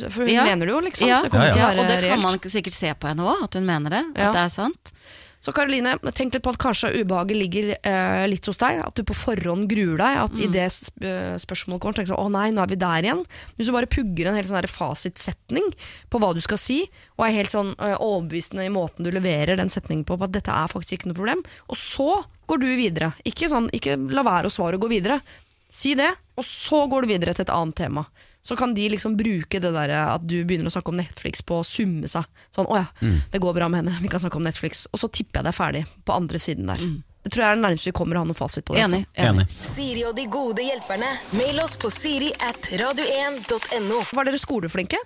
For 0.09 0.22
hun 0.22 0.28
Ja. 0.28 0.44
mener 0.44 0.66
det 0.66 0.72
jo, 0.74 0.80
liksom. 0.80 1.09
ja, 1.09 1.18
Så 1.18 1.33
Ja, 1.35 1.54
ja, 1.56 1.80
og 1.80 1.88
det 1.88 2.09
kan 2.09 2.20
man 2.22 2.38
sikkert 2.38 2.72
se 2.72 2.94
på 2.94 3.09
henne 3.09 3.24
òg, 3.26 3.42
at 3.44 3.54
hun 3.54 3.66
mener 3.66 3.90
det. 3.90 4.04
Ja. 4.16 4.28
At 4.28 4.35
det 4.35 4.44
er 4.44 4.48
sant. 4.48 4.92
Så 5.40 5.54
Karoline, 5.54 5.96
tenk 6.12 6.35
litt 6.35 6.42
på 6.44 6.50
at 6.52 6.59
kanskje 6.59 7.00
ubehaget 7.00 7.33
ligger 7.35 7.70
eh, 7.83 8.26
litt 8.28 8.44
hos 8.44 8.59
deg. 8.59 8.85
At 8.85 8.94
du 8.94 9.02
på 9.02 9.14
forhånd 9.16 9.66
gruer 9.70 9.96
deg. 9.96 10.18
At 10.20 10.38
i 10.38 10.46
det 10.52 10.66
eh, 11.00 11.38
spørsmålet 11.40 11.80
kommer, 11.80 11.94
tenker 11.96 12.12
du 12.12 12.14
sånn, 12.14 12.26
å 12.28 12.30
nei, 12.30 12.50
nå 12.52 12.61
er 12.62 12.66
vi 12.68 12.76
der 12.76 13.02
igjen. 13.09 13.24
Hvis 13.56 13.66
du 13.66 13.72
bare 13.72 13.88
pugger 13.88 14.28
en 14.28 14.37
hel 14.37 14.44
sånn 14.44 14.68
fasitsetning 14.68 15.72
på 16.12 16.20
hva 16.20 16.35
du 16.37 16.42
skal 16.44 16.59
si, 16.61 16.83
og 17.16 17.24
er 17.26 17.33
helt 17.38 17.50
sånn 17.56 17.72
eh, 17.80 17.96
overbevisende 17.96 18.66
i 18.68 18.68
måten 18.68 19.02
du 19.02 19.11
leverer 19.11 19.56
den 19.56 19.72
setningen 19.72 20.04
på, 20.04 20.18
på 20.20 20.28
at 20.28 20.33
dette 20.37 20.52
er 20.52 20.68
faktisk 20.68 20.98
ikke 21.00 21.09
noe 21.09 21.16
problem, 21.22 21.42
og 21.72 21.76
så 21.80 22.22
går 22.46 22.61
du 22.61 22.66
videre. 22.76 23.12
Ikke, 23.24 23.48
sånn, 23.48 23.70
ikke 23.72 23.96
la 24.12 24.22
være 24.26 24.50
å 24.50 24.52
svare 24.52 24.76
og 24.76 24.83
gå 24.85 24.92
videre. 24.92 25.22
Si 25.70 25.94
det, 25.98 26.11
og 26.35 26.46
så 26.46 26.85
går 26.90 27.04
du 27.04 27.12
videre 27.12 27.35
til 27.37 27.46
et 27.46 27.52
annet 27.54 27.78
tema. 27.78 28.04
Så 28.42 28.56
kan 28.56 28.72
de 28.74 28.88
liksom 28.88 29.16
bruke 29.20 29.61
det 29.61 29.70
der 29.74 29.92
at 30.00 30.24
du 30.24 30.38
begynner 30.48 30.70
å 30.70 30.72
snakke 30.72 30.90
om 30.90 30.98
Netflix 30.98 31.44
på 31.46 31.61
å 31.61 31.66
summe 31.66 32.09
seg. 32.09 32.24
Sånn, 32.56 32.66
å 32.66 32.78
ja, 32.80 32.87
det 33.30 33.40
går 33.42 33.54
bra 33.59 33.68
med 33.68 33.85
henne, 33.85 33.98
vi 34.00 34.09
kan 34.11 34.22
snakke 34.22 34.40
om 34.40 34.46
Netflix. 34.48 34.87
Og 34.90 35.02
så 35.02 35.11
tipper 35.12 35.40
jeg 35.40 35.46
det 35.46 35.52
er 35.52 35.59
ferdig 35.59 35.85
på 36.09 36.16
andre 36.16 36.40
siden 36.42 36.72
der. 36.72 36.83
Det 37.20 37.35
tror 37.35 37.44
jeg 37.44 37.52
er 37.52 37.59
det 37.59 37.64
nærmeste 37.66 37.90
vi 37.90 37.96
kommer 37.98 38.16
å 38.16 38.22
ha 38.22 38.28
noen 38.30 38.38
fasit 38.38 38.64
på 38.64 38.74
det. 38.74 38.87
Enig. 38.87 39.02
altså. 39.04 39.26
enig. 39.28 39.44
Enig. 39.44 39.74
Siri 39.74 40.04
og 40.09 40.14
de 40.16 40.24
gode 40.33 40.64
hjelperne. 40.64 41.11
Mail 41.37 41.61
oss 41.61 41.76
på 41.80 41.92
siri 41.92 42.30
at 42.48 42.70
radio1.no. 42.80 44.00
Var 44.16 44.30
dere 44.30 44.40
skoleflinke? 44.40 45.02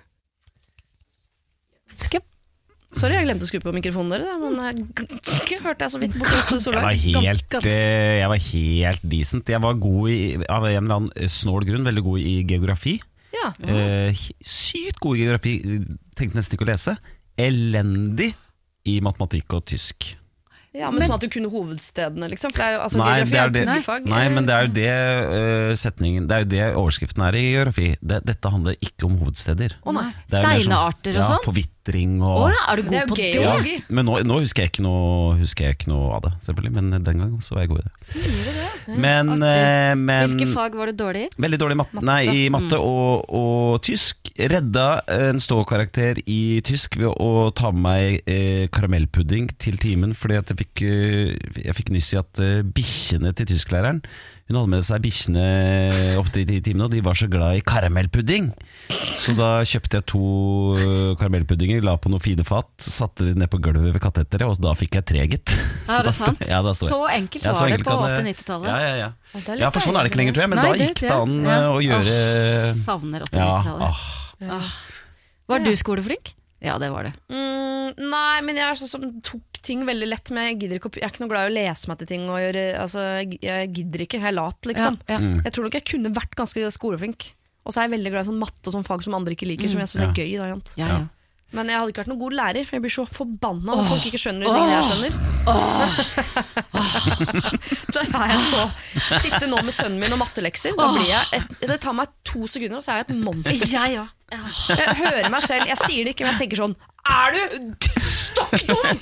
Skal 1.95 2.23
Sorry, 2.95 3.17
jeg 3.17 3.27
glemte 3.27 3.43
å 3.43 3.49
skru 3.49 3.59
på 3.59 3.73
mikrofonen 3.75 4.13
deres, 4.15 4.37
men 4.39 4.55
jeg 4.63 5.59
hørte 5.65 5.83
jeg 5.83 5.91
så 5.91 5.99
vidt 5.99 6.13
på 6.15 6.23
hos 6.31 6.67
Jeg 6.69 6.79
var 6.79 6.95
helt, 6.95 7.57
eh, 7.67 8.21
jeg 8.21 8.29
var 8.31 8.41
helt 8.45 9.03
decent. 9.11 9.51
Jeg 9.51 9.61
var 9.65 9.75
god 9.83 10.09
i, 10.13 10.19
av 10.47 10.63
en 10.69 10.77
eller 10.79 10.95
annen 11.01 11.29
snål 11.35 11.67
grunn, 11.67 11.83
veldig 11.89 12.03
god 12.05 12.23
i 12.23 12.35
geografi. 12.47 12.95
Ja. 13.35 13.51
Eh, 13.67 14.15
sykt 14.47 15.01
god 15.03 15.19
i 15.19 15.25
geografi, 15.25 15.55
tenkte 16.15 16.39
nesten 16.39 16.55
ikke 16.55 16.67
å 16.67 16.71
lese. 16.71 16.95
Elendig 17.35 18.31
i 18.87 19.01
matematikk 19.03 19.57
og 19.57 19.65
tysk. 19.67 20.13
ja, 20.75 20.89
men 20.91 21.03
sånn 21.03 21.15
at 21.15 21.23
du 21.23 21.29
kunne 21.31 21.49
hovedstedene, 21.51 22.27
liksom? 22.31 22.51
For 22.55 22.61
det 22.63 22.65
er 22.69 22.73
jo, 22.75 22.81
altså, 22.85 22.99
Nei, 22.99 23.11
geografi 23.19 23.31
det 23.31 23.37
er 23.37 23.43
er 23.43 23.47
jo 23.47 23.53
det- 23.57 23.67
puggefag. 23.67 24.09
Nei, 24.11 24.23
men 24.29 24.45
det 24.47 24.55
er 24.55 24.65
jo 24.65 24.73
det 24.75 24.89
uh, 24.95 25.75
setningen 25.79 26.27
Det 26.27 26.35
er 26.35 26.43
jo 26.43 26.49
det 26.55 26.65
overskriften 26.79 27.23
er 27.27 27.35
i 27.39 27.43
geografi. 27.51 27.87
Det, 28.01 28.23
dette 28.27 28.51
handler 28.51 28.75
ikke 28.79 29.07
om 29.07 29.17
hovedsteder. 29.19 29.75
Å 29.83 29.93
nei. 29.95 30.09
Steinarter 30.27 30.45
er 30.45 30.53
jo 30.55 30.63
mer 30.63 30.63
sånn- 30.71 30.75
og 30.79 31.11
ja, 31.11 31.23
sånn? 31.93 32.17
og 32.25 32.41
oh, 32.43 32.49
ja, 32.51 32.61
er 32.71 32.81
du 32.81 32.89
Det 32.89 32.99
er 32.99 33.07
god 33.07 33.15
på 33.15 33.21
det? 33.21 33.75
ja, 33.75 33.79
men 33.89 34.07
nå, 34.09 34.17
nå 34.27 34.39
husker, 34.43 34.65
jeg 34.65 34.73
ikke 34.73 34.85
noe, 34.85 35.35
husker 35.39 35.69
jeg 35.69 35.79
ikke 35.79 35.91
noe 35.93 36.11
av 36.17 36.25
det, 36.25 36.33
selvfølgelig. 36.47 36.73
Men 36.75 37.05
den 37.05 37.23
gang 37.23 37.33
så 37.45 37.55
var 37.55 37.65
jeg 37.65 37.73
god 37.73 37.79
i 37.79 37.85
det. 37.85 37.93
Men, 39.05 39.31
eh, 39.39 39.93
men 39.97 40.35
Hvilke 40.35 40.51
fag 40.51 40.75
var 40.77 40.91
du 40.91 40.99
dårlig 40.99 41.25
i? 41.25 41.29
Veldig 41.41 41.61
dårlig 41.61 41.77
i 41.77 41.81
matte, 41.81 42.05
nei, 42.05 42.19
i 42.29 42.45
matte 42.53 42.79
og, 42.81 43.25
og 43.33 43.81
tysk. 43.85 44.29
Redda 44.35 44.87
en 45.15 45.39
ståkarakter 45.39 46.19
i 46.27 46.59
tysk 46.65 46.97
ved 46.99 47.07
å 47.09 47.49
ta 47.55 47.71
med 47.71 47.85
meg 47.85 48.29
eh, 48.29 48.65
karamellpudding 48.73 49.49
til 49.61 49.77
timen, 49.81 50.15
fordi 50.17 50.39
at 50.39 50.51
jeg 50.51 50.61
fikk, 50.63 50.85
eh, 50.85 51.61
jeg 51.65 51.77
fikk 51.77 51.91
nyss 51.95 52.13
i 52.13 52.21
at 52.21 52.41
eh, 52.43 52.63
bikkjene 52.75 53.33
til 53.37 53.49
tysklæreren 53.53 54.01
Hun 54.45 54.59
hadde 54.59 54.69
med 54.69 54.83
seg 54.85 55.01
bikkjene 55.01 55.43
til 56.29 56.43
de 56.45 56.59
timene, 56.61 56.85
og 56.85 56.91
de 56.93 56.99
var 57.01 57.17
så 57.17 57.25
glad 57.31 57.57
i 57.57 57.63
karamellpudding. 57.65 58.51
Så 59.17 59.33
da 59.33 59.63
kjøpte 59.65 59.97
jeg 59.97 60.05
to 60.11 60.19
eh, 60.77 61.15
karamellpuddinger, 61.17 61.81
la 61.81 61.95
på 61.97 62.11
noen 62.13 62.21
fine 62.21 62.45
fat, 62.45 62.69
satte 62.77 63.25
de 63.25 63.33
ned 63.41 63.49
på 63.49 63.57
gulvet 63.65 63.89
ved 63.95 64.03
katteteret, 64.03 64.45
og 64.45 64.61
da 64.61 64.75
fikk 64.77 64.99
jeg 64.99 65.07
tre, 65.09 65.23
gitt. 65.33 65.55
Ja, 65.89 65.97
det 66.05 66.13
er 66.13 66.17
sant? 66.19 66.45
Ja. 66.45 66.61
Så 66.77 67.01
enkelt 67.09 67.41
Ja, 67.41 67.55
så 67.57 67.65
var 67.65 67.73
det 67.73 67.87
på 67.87 67.97
80-90-tallet. 67.97 68.69
Ja, 68.69 68.77
ja, 68.85 68.93
ja. 69.01 69.09
Ja, 69.65 69.71
for 69.73 69.81
sånn 69.81 69.97
er 69.97 70.05
det 70.05 70.13
ikke 70.13 70.21
lenger, 70.21 70.37
tror 70.37 70.45
jeg, 70.45 70.53
men 70.53 70.61
Nei, 70.61 70.69
da 70.69 70.85
gikk 70.85 71.01
det 71.01 71.09
det- 71.09 71.17
an 71.17 71.35
eh, 71.49 71.67
å 71.73 71.81
gjøre 71.81 72.15
Savner 72.85 73.25
80-90-tallet. 73.31 74.05
ah. 74.61 74.71
Var 75.49 75.65
du 75.65 75.71
skoleflink? 75.77 76.35
Ja, 76.65 76.75
det 76.81 76.89
var 76.93 77.07
det. 77.07 77.13
Mm, 77.29 77.93
nei, 78.09 78.41
men 78.47 78.57
jeg 78.59 78.65
er 78.65 78.79
sånn 78.79 78.91
som 78.91 79.07
tok 79.25 79.61
ting 79.65 79.85
veldig 79.87 80.09
lett. 80.09 80.31
Men 80.33 80.49
jeg 80.49 80.59
gidder 80.63 80.79
ikke 80.79 80.91
å, 80.91 80.95
Jeg 80.97 81.07
er 81.07 81.13
ikke 81.13 81.23
noe 81.25 81.33
glad 81.33 81.47
i 81.47 81.53
å 81.53 81.55
lese 81.55 81.91
meg 81.91 82.01
til 82.01 82.11
ting. 82.11 82.27
Og 82.31 82.41
gjøre, 82.41 82.67
altså, 82.81 83.07
jeg, 83.21 83.39
jeg 83.45 83.73
gidder 83.79 84.05
ikke, 84.05 84.21
jeg 84.21 84.31
er 84.31 84.37
lat, 84.37 84.69
liksom. 84.69 84.99
Ja, 85.05 85.17
ja. 85.17 85.23
Mm. 85.23 85.41
Jeg 85.45 85.55
tror 85.55 85.67
nok 85.67 85.79
jeg 85.79 85.87
kunne 85.93 86.13
vært 86.15 86.37
ganske 86.39 86.71
skoleflink. 86.75 87.29
Og 87.65 87.73
så 87.73 87.81
er 87.81 87.87
jeg 87.87 87.95
veldig 87.95 88.13
glad 88.13 88.27
i 88.27 88.29
sånn 88.29 88.41
matte 88.41 88.69
og 88.69 88.75
sånn 88.75 88.85
fag 88.85 89.05
som 89.05 89.15
andre 89.17 89.33
ikke 89.37 89.47
liker. 89.49 89.71
Som 89.71 89.81
jeg 89.81 89.93
synes 89.93 90.09
er 90.09 90.17
gøy 90.21 90.35
da, 90.37 90.49
ja. 90.81 90.89
Men 91.55 91.69
jeg 91.71 91.77
hadde 91.79 91.91
ikke 91.93 92.01
vært 92.03 92.11
noen 92.11 92.23
god 92.25 92.33
lærer, 92.35 92.63
for 92.67 92.75
jeg 92.77 92.83
blir 92.83 92.91
så 92.95 93.05
forbanna 93.07 93.71
når 93.77 93.85
folk 93.91 94.05
ikke 94.09 94.19
skjønner 94.19 94.43
de 94.43 94.47
tingene 94.51 94.75
jeg 94.75 94.85
skjønner. 94.89 95.11
Der 97.95 98.05
er 98.17 98.27
jeg 98.31 98.41
så 98.49 98.63
Sitte 99.21 99.45
nå 99.47 99.57
med 99.63 99.73
sønnen 99.75 99.99
min 100.01 100.13
og 100.15 100.19
mattelekser. 100.23 100.71
Et, 101.37 101.45
det 101.63 101.77
tar 101.83 101.93
meg 101.95 102.07
to 102.27 102.41
sekunder, 102.51 102.77
og 102.81 102.85
så 102.85 102.89
er 102.95 102.99
jeg 103.03 103.07
et 103.09 103.15
monster. 103.23 103.67
Jeg 103.75 103.87
ja. 103.95 104.05
Jeg 104.73 104.89
hører 104.99 105.29
meg 105.29 105.43
selv, 105.45 105.67
jeg 105.69 105.77
sier 105.77 106.01
det 106.07 106.11
ikke, 106.15 106.25
men 106.25 106.33
jeg 106.33 106.41
tenker 106.47 106.57
sånn 106.63 106.73
Er 107.13 107.27
du 107.35 107.41
stokk 108.01 108.57
dum?! 108.65 108.97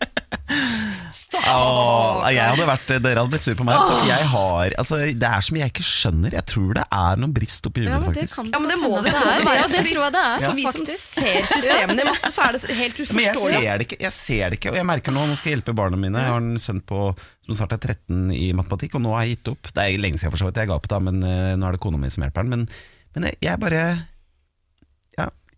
Åh, 0.48 2.24
jeg 2.32 2.40
hadde 2.40 2.66
vært, 2.68 2.90
dere 3.04 3.20
hadde 3.22 3.32
blitt 3.32 3.44
sur 3.44 3.56
på 3.58 3.64
meg. 3.66 3.76
Altså, 3.78 3.96
jeg 4.08 4.26
har, 4.32 4.74
altså, 4.80 4.98
det 5.20 5.28
er 5.28 5.44
så 5.44 5.54
mye 5.54 5.62
jeg 5.64 5.72
ikke 5.74 5.86
skjønner. 5.86 6.36
Jeg 6.38 6.46
tror 6.52 6.70
det 6.78 6.84
er 6.98 7.20
noen 7.22 7.34
brist 7.36 7.68
oppi 7.68 7.84
huet, 7.84 8.06
faktisk. 8.08 8.40
Ja, 8.48 8.60
men 8.62 8.72
det 8.72 8.78
må 8.80 8.90
det, 8.96 9.12
det 9.12 9.14
må 9.18 9.24
det 9.28 9.46
være. 9.48 9.56
Ja, 9.58 9.66
det 9.72 9.82
tror 9.88 10.02
jeg 10.06 10.14
det 10.16 10.24
er. 10.24 10.44
For 10.46 10.58
vi 10.58 10.66
som 10.74 10.86
ser 10.92 11.48
systemene 11.52 12.04
i 12.04 12.08
matte, 12.08 12.32
så 12.34 12.44
er 12.46 12.56
det 12.58 12.62
helt 12.80 13.00
Men 13.12 13.24
jeg 13.24 13.36
uforståelig. 13.36 13.62
ser, 13.62 13.70
det 13.82 13.88
ikke, 13.88 14.00
jeg 14.06 14.14
ser 14.18 14.44
det 14.54 14.60
ikke, 14.60 14.72
og 14.74 14.80
jeg 14.80 14.88
merker 14.92 15.16
nå 15.16 15.26
Nå 15.28 15.36
skal 15.36 15.52
jeg 15.52 15.58
hjelpe 15.58 15.74
barna 15.76 16.00
mine. 16.00 16.22
Jeg 16.24 16.32
har 16.32 16.40
en 16.40 16.60
sønn 16.62 16.80
på, 16.88 17.00
som 17.48 17.58
snart 17.58 17.74
er 17.76 17.82
13 17.92 18.30
i 18.36 18.46
matematikk, 18.56 18.96
og 18.96 19.04
nå 19.04 19.12
har 19.16 19.26
jeg 19.26 19.36
gitt 19.38 19.52
opp. 19.52 19.72
Det 19.74 19.84
er 19.84 19.98
lenge 20.00 20.20
siden 20.20 20.32
for 20.32 20.40
så 20.40 20.48
vidt 20.48 20.60
jeg 20.62 20.70
ga 20.70 20.78
opp, 20.78 20.88
da, 20.88 21.00
men 21.04 21.20
eh, 21.24 21.56
nå 21.60 21.68
er 21.68 21.76
det 21.76 21.82
kona 21.84 22.00
mi 22.00 22.08
som 22.12 22.24
hjelper 22.24 22.44
han. 22.46 22.52
Men, 22.54 22.64
men 23.16 23.28
jeg, 23.28 23.40
jeg 23.44 23.60
bare 23.60 23.82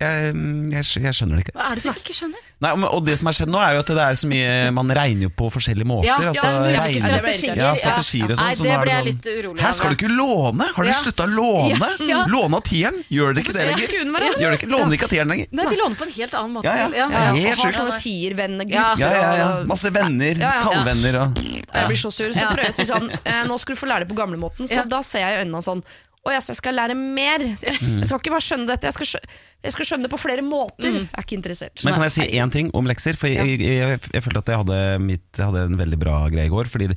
jeg, 0.01 0.35
jeg, 0.73 0.85
jeg 1.05 1.15
skjønner 1.15 1.37
det 1.37 1.43
ikke. 1.45 1.53
Hva 1.59 1.67
er 1.71 1.75
det 1.81 1.83
du 1.85 1.91
ikke 2.01 2.15
skjønner? 2.17 2.47
Nei, 2.61 2.71
og- 2.77 2.95
Og 2.95 3.05
det 3.07 3.15
som 3.19 3.27
har 3.31 3.35
skjedd 3.37 3.49
nå, 3.53 3.59
er 3.61 3.75
jo 3.75 3.81
at 3.81 3.87
det 3.87 3.97
er 4.05 4.17
så 4.21 4.29
mye 4.29 4.73
Man 4.77 4.89
regner 4.89 5.23
jo 5.27 5.31
på 5.31 5.47
forskjellige 5.53 5.87
måter. 5.89 6.07
Ja, 6.11 6.17
altså, 6.21 6.49
ja, 6.69 6.83
strategier. 7.01 7.57
Ja, 7.57 7.71
strategier 7.75 8.31
og 8.31 8.37
sånn. 8.37 8.47
Nei, 8.47 8.55
så 8.55 8.63
det 8.63 8.71
nå 8.71 8.75
er 8.77 8.83
ble 8.85 8.91
jeg 8.91 9.01
sånn, 9.01 9.11
litt 9.11 9.29
urolig 9.45 9.61
Hæ, 9.65 9.73
skal 9.79 9.89
du 9.91 9.97
ikke 9.97 10.11
låne? 10.13 10.67
Har 10.77 10.85
dere 10.85 10.93
Ja. 10.93 11.01
slutta 11.05 11.25
å 11.25 11.31
låne? 11.37 11.89
Ja. 12.11 12.25
Låne 12.27 12.55
av 12.57 12.63
tieren? 12.65 12.99
Gjør 13.11 13.35
dere 13.35 13.45
ikke 13.45 13.53
det 13.57 13.67
lenger? 13.71 13.89
Gjør 14.41 14.57
ikke, 14.59 14.69
låner 14.73 14.93
ikke 14.99 15.05
av 15.09 15.13
tieren 15.15 15.29
lenger? 15.35 15.47
Nei, 15.53 15.65
de 15.71 15.77
låner 15.81 15.97
på 15.97 16.07
en 16.09 16.13
helt 16.17 16.35
annen 16.35 16.53
måte. 16.59 16.65
Ja, 16.65 16.77
ja. 16.77 16.89
Ja, 16.97 17.09
Ja, 17.11 17.33
helt 17.35 17.61
sjukt. 17.61 17.79
sånne 17.81 18.01
tiervennegrupper. 18.01 18.99
Ja. 18.99 19.11
Ja, 19.11 19.11
ja, 19.21 19.37
ja. 19.41 19.65
Masse 19.69 19.91
venner, 19.95 20.35
Ja, 20.41 20.53
ja. 20.59 20.63
tallvenner 20.65 21.21
og 21.23 21.39
Jeg 21.41 21.87
blir 21.89 21.97
så 22.01 22.11
sur. 22.13 22.31
Så 22.35 22.45
prøver 22.51 22.65
jeg 22.67 22.75
å 22.75 22.79
si 22.81 22.87
sånn 22.89 23.11
eh, 23.25 23.43
Nå 23.47 23.59
skal 23.61 23.75
du 23.75 23.81
få 23.81 23.87
lære 23.89 24.05
det 24.07 24.09
på 24.11 24.17
gamlemåten. 24.19 24.67
Så 24.69 24.81
Ja. 24.83 24.85
da 24.85 25.01
ser 25.03 25.21
jeg 25.21 25.39
i 25.39 25.45
øynene 25.45 25.63
sånn 25.63 25.83
Å 26.21 26.35
ja, 26.35 26.41
så 26.45 26.53
jeg 26.53 26.59
skal 26.59 26.77
lære 26.77 26.95
mer. 26.99 27.41
Jeg 27.41 28.09
skal 28.09 28.19
ikke 28.21 28.33
bare 28.35 28.45
skjønne 28.45 28.69
dette, 28.69 28.91
jeg 28.91 28.97
skal, 28.99 29.09
skjø 29.09 29.21
jeg 29.61 29.73
skal 29.73 29.87
skjønne 29.89 30.05
det 30.07 30.11
på 30.13 30.19
flere 30.21 30.43
måter. 30.45 30.89
Jeg 30.93 31.07
er 31.09 31.25
ikke 31.25 31.37
interessert. 31.37 31.83
Men 31.85 31.97
kan 31.97 32.05
jeg 32.07 32.13
si 32.15 32.27
én 32.41 32.53
ting 32.53 32.69
om 32.77 32.87
lekser? 32.89 33.17
For 33.21 33.29
jeg, 33.29 33.59
jeg, 33.61 33.77
jeg, 33.77 34.01
jeg 34.13 34.25
følte 34.25 34.41
at 34.41 34.53
jeg 34.53 34.61
hadde, 34.63 34.79
mitt, 35.05 35.25
jeg 35.37 35.49
hadde 35.49 35.65
en 35.69 35.77
veldig 35.81 35.99
bra 36.01 36.17
greie 36.33 36.49
i 36.49 36.53
går. 36.53 36.69
Fordi 36.73 36.91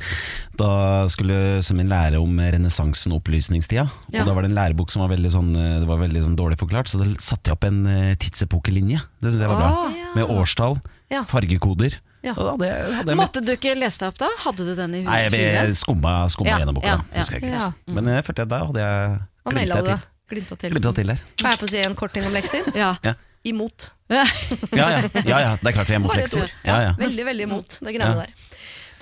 Da 0.59 0.69
skulle 1.11 1.59
sønnen 1.63 1.83
min 1.85 1.91
lære 1.91 2.19
om 2.23 2.39
renessansen 2.39 3.15
og 3.15 3.21
opplysningstida. 3.21 3.87
Ja. 4.15 4.23
Og 4.23 4.31
da 4.31 4.35
var 4.35 4.45
det 4.45 4.51
en 4.51 4.57
lærebok 4.59 4.91
som 4.91 5.03
var 5.03 5.11
veldig, 5.11 5.31
sånn, 5.35 5.51
det 5.55 5.87
var 5.91 6.03
veldig 6.03 6.23
sånn 6.27 6.39
dårlig 6.39 6.59
forklart, 6.59 6.91
så 6.91 6.99
da 7.01 7.07
satte 7.23 7.51
jeg 7.51 7.57
opp 7.57 7.67
en 7.67 7.81
eh, 7.89 8.13
tidsepokelinje. 8.19 9.03
Det 9.23 9.31
syns 9.33 9.43
jeg 9.43 9.51
var 9.51 9.59
bra. 9.63 10.03
Med 10.15 10.35
årstall, 10.35 10.79
Ja. 11.13 11.21
fargekoder. 11.29 11.99
Ja. 12.23 12.33
Da 12.37 12.53
det, 12.57 12.69
hadde 12.97 13.11
jeg 13.11 13.19
Måtte 13.19 13.41
mitt. 13.43 13.49
du 13.49 13.53
ikke 13.57 13.73
lese 13.75 13.99
deg 13.99 14.13
opp 14.13 14.19
da? 14.21 14.29
Hadde 14.45 14.65
du 14.65 14.71
den 14.77 14.93
i 14.95 15.01
Nei, 15.03 15.17
jeg, 15.27 15.75
skumma, 15.75 16.13
skumma 16.31 16.53
Ja, 16.53 16.61
gjennom 16.63 16.77
boka, 16.79 16.93
ja, 17.11 17.25
jeg. 17.27 17.43
Ja. 17.51 17.67
Men 17.91 18.07
jeg 18.13 18.23
følte 18.29 18.45
at 18.47 18.51
da 18.53 18.61
hadde 18.63 18.85
jeg 18.85 19.19
glimta 19.51 19.81
det. 19.83 19.97
til. 19.99 20.07
Glimta 20.33 20.57
til. 20.61 20.71
Glimta 20.77 20.93
til 20.97 21.11
der. 21.13 21.23
Kan 21.41 21.51
jeg 21.51 21.59
få 21.61 21.69
si 21.73 21.81
en 21.83 21.97
kort 21.99 22.15
ting 22.15 22.25
om 22.29 22.33
lekser? 22.33 22.69
Ja. 22.79 22.93
Ja. 23.03 23.13
Imot. 23.43 23.89
Ja, 24.07 24.23
ja, 24.71 24.87
ja, 25.27 25.37
ja, 25.43 25.51
det 25.59 25.67
er 25.67 25.75
klart 25.75 25.89
vi 25.91 25.97
er 25.97 25.99
imot 25.99 26.15
lekser. 26.15 26.47
Ja, 26.63 26.77
ja. 26.85 26.91
Veldig, 26.99 27.25
veldig 27.27 27.47
imot 27.49 27.75
det 27.83 27.91
greiene 27.97 28.23
der. 28.23 28.31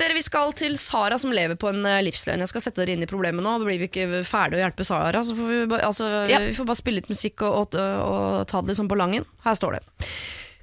Dere, 0.02 0.16
Vi 0.18 0.24
skal 0.26 0.50
til 0.58 0.80
Sara 0.82 1.18
som 1.22 1.30
lever 1.36 1.60
på 1.62 1.70
en 1.70 1.86
eh, 1.86 2.00
livsløgn. 2.08 2.42
Jeg 2.42 2.50
skal 2.50 2.64
sette 2.66 2.82
dere 2.82 2.96
inn 2.96 3.06
i 3.06 3.10
problemet 3.10 3.46
nå. 3.46 3.52
Blir 3.62 3.78
vi 3.84 3.90
ikke 3.92 4.24
ferdig 4.26 4.58
å 4.58 4.64
hjelpe 4.64 4.88
Sara. 4.88 5.22
Så 5.22 5.36
får 5.38 5.52
vi, 5.52 5.78
altså, 5.78 6.08
vi 6.26 6.56
får 6.58 6.70
bare 6.72 6.80
spille 6.80 7.04
litt 7.04 7.12
musikk 7.12 7.44
og, 7.46 7.76
og, 7.78 7.82
og 8.08 8.48
ta 8.50 8.64
det 8.64 8.74
liksom 8.74 8.90
på 8.90 8.98
langen. 8.98 9.28
Her 9.46 9.60
står 9.60 9.78
det. 9.78 10.08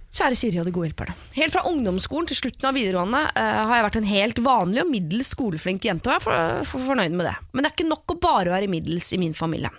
Kjære 0.09 0.37
Siri 0.41 0.61
og 0.61 0.65
de 0.65 0.73
gode 0.73 0.89
hjelperne. 0.89 1.15
Helt 1.37 1.53
fra 1.53 1.67
ungdomsskolen 1.69 2.31
til 2.31 2.39
slutten 2.39 2.71
av 2.71 2.77
videregående 2.79 3.21
uh, 3.29 3.59
har 3.69 3.75
jeg 3.77 3.87
vært 3.87 3.99
en 4.01 4.09
helt 4.09 4.41
vanlig 4.45 4.81
og 4.83 4.91
middels 4.95 5.35
skoleflink 5.35 5.85
jente, 5.85 6.09
og 6.09 6.17
jeg 6.17 6.23
er 6.23 6.25
for, 6.25 6.65
for 6.71 6.89
fornøyd 6.95 7.19
med 7.19 7.29
det. 7.29 7.37
Men 7.53 7.63
det 7.65 7.71
er 7.71 7.77
ikke 7.77 7.91
nok 7.91 8.17
å 8.17 8.21
bare 8.23 8.55
være 8.55 8.73
middels 8.73 9.13
i 9.13 9.21
min 9.21 9.37
familie. 9.37 9.71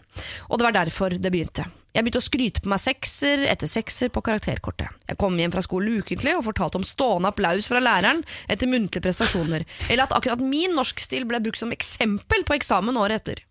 Og 0.49 0.59
det 0.59 0.67
var 0.67 0.77
derfor 0.77 1.17
det 1.17 1.33
begynte. 1.33 1.65
Jeg 1.89 2.05
begynte 2.05 2.21
å 2.21 2.27
skryte 2.27 2.61
på 2.61 2.69
meg 2.69 2.81
sekser 2.83 3.47
etter 3.49 3.69
sekser 3.69 4.11
på 4.13 4.21
karakterkortet. 4.21 4.93
Jeg 5.09 5.17
kom 5.19 5.39
hjem 5.41 5.55
fra 5.55 5.65
skolen 5.65 6.03
ukentlig 6.03 6.35
og 6.37 6.45
fortalte 6.45 6.77
om 6.77 6.85
stående 6.85 7.33
applaus 7.33 7.71
fra 7.71 7.81
læreren 7.81 8.21
etter 8.45 8.69
muntlige 8.69 9.07
prestasjoner, 9.07 9.65
eller 9.89 10.05
at 10.05 10.13
akkurat 10.13 10.43
min 10.45 10.77
norskstil 10.77 11.25
ble 11.27 11.41
brukt 11.41 11.59
som 11.59 11.73
eksempel 11.73 12.45
på 12.45 12.59
eksamen 12.59 13.01
året 13.01 13.23
etter. 13.23 13.41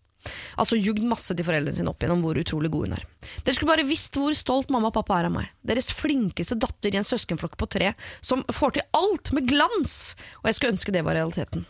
Altså 0.58 0.78
jugd 0.78 1.04
masse 1.06 1.34
til 1.34 1.46
foreldrene 1.46 1.76
sine 1.76 1.92
opp 1.92 2.02
igjennom 2.02 2.24
hvor 2.24 2.40
utrolig 2.40 2.70
god 2.74 2.88
hun 2.88 2.98
er. 2.98 3.06
Dere 3.46 3.56
skulle 3.56 3.72
bare 3.72 3.88
visst 3.88 4.18
hvor 4.18 4.34
stolt 4.36 4.72
mamma 4.74 4.90
og 4.90 4.98
pappa 4.98 5.20
er 5.20 5.30
av 5.30 5.34
meg. 5.38 5.48
Deres 5.62 5.90
flinkeste 5.96 6.58
datter 6.58 6.92
i 6.92 7.00
en 7.00 7.06
søskenflokk 7.06 7.56
på 7.60 7.70
tre 7.78 7.94
som 8.20 8.44
får 8.52 8.78
til 8.78 8.86
alt 8.98 9.32
med 9.36 9.48
glans, 9.50 9.98
og 10.42 10.50
jeg 10.50 10.58
skulle 10.58 10.76
ønske 10.76 10.94
det 10.94 11.04
var 11.06 11.18
realiteten. 11.18 11.66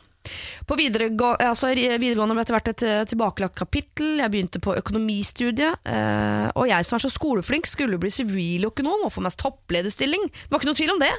På 0.68 0.76
videregå 0.76 1.30
altså, 1.40 1.70
videregående 1.72 2.34
ble 2.36 2.44
etter 2.44 2.56
hvert 2.56 2.70
et 2.72 2.84
eh, 2.84 3.06
tilbakelagt 3.08 3.56
kapittel, 3.56 4.18
jeg 4.20 4.32
begynte 4.32 4.60
på 4.60 4.74
økonomistudiet, 4.76 5.80
eh, 5.88 6.46
og 6.52 6.68
jeg 6.68 6.84
som 6.84 6.98
er 6.98 7.04
så 7.06 7.12
skoleflink 7.12 7.68
skulle 7.70 8.00
bli 8.00 8.12
siviløkonom 8.12 9.06
og 9.06 9.14
få 9.14 9.24
mest 9.24 9.40
topplederstilling. 9.40 10.28
Det 10.28 10.52
var 10.52 10.60
ikke 10.60 10.70
noe 10.70 10.80
tvil 10.80 10.94
om 10.96 11.02
det. 11.02 11.14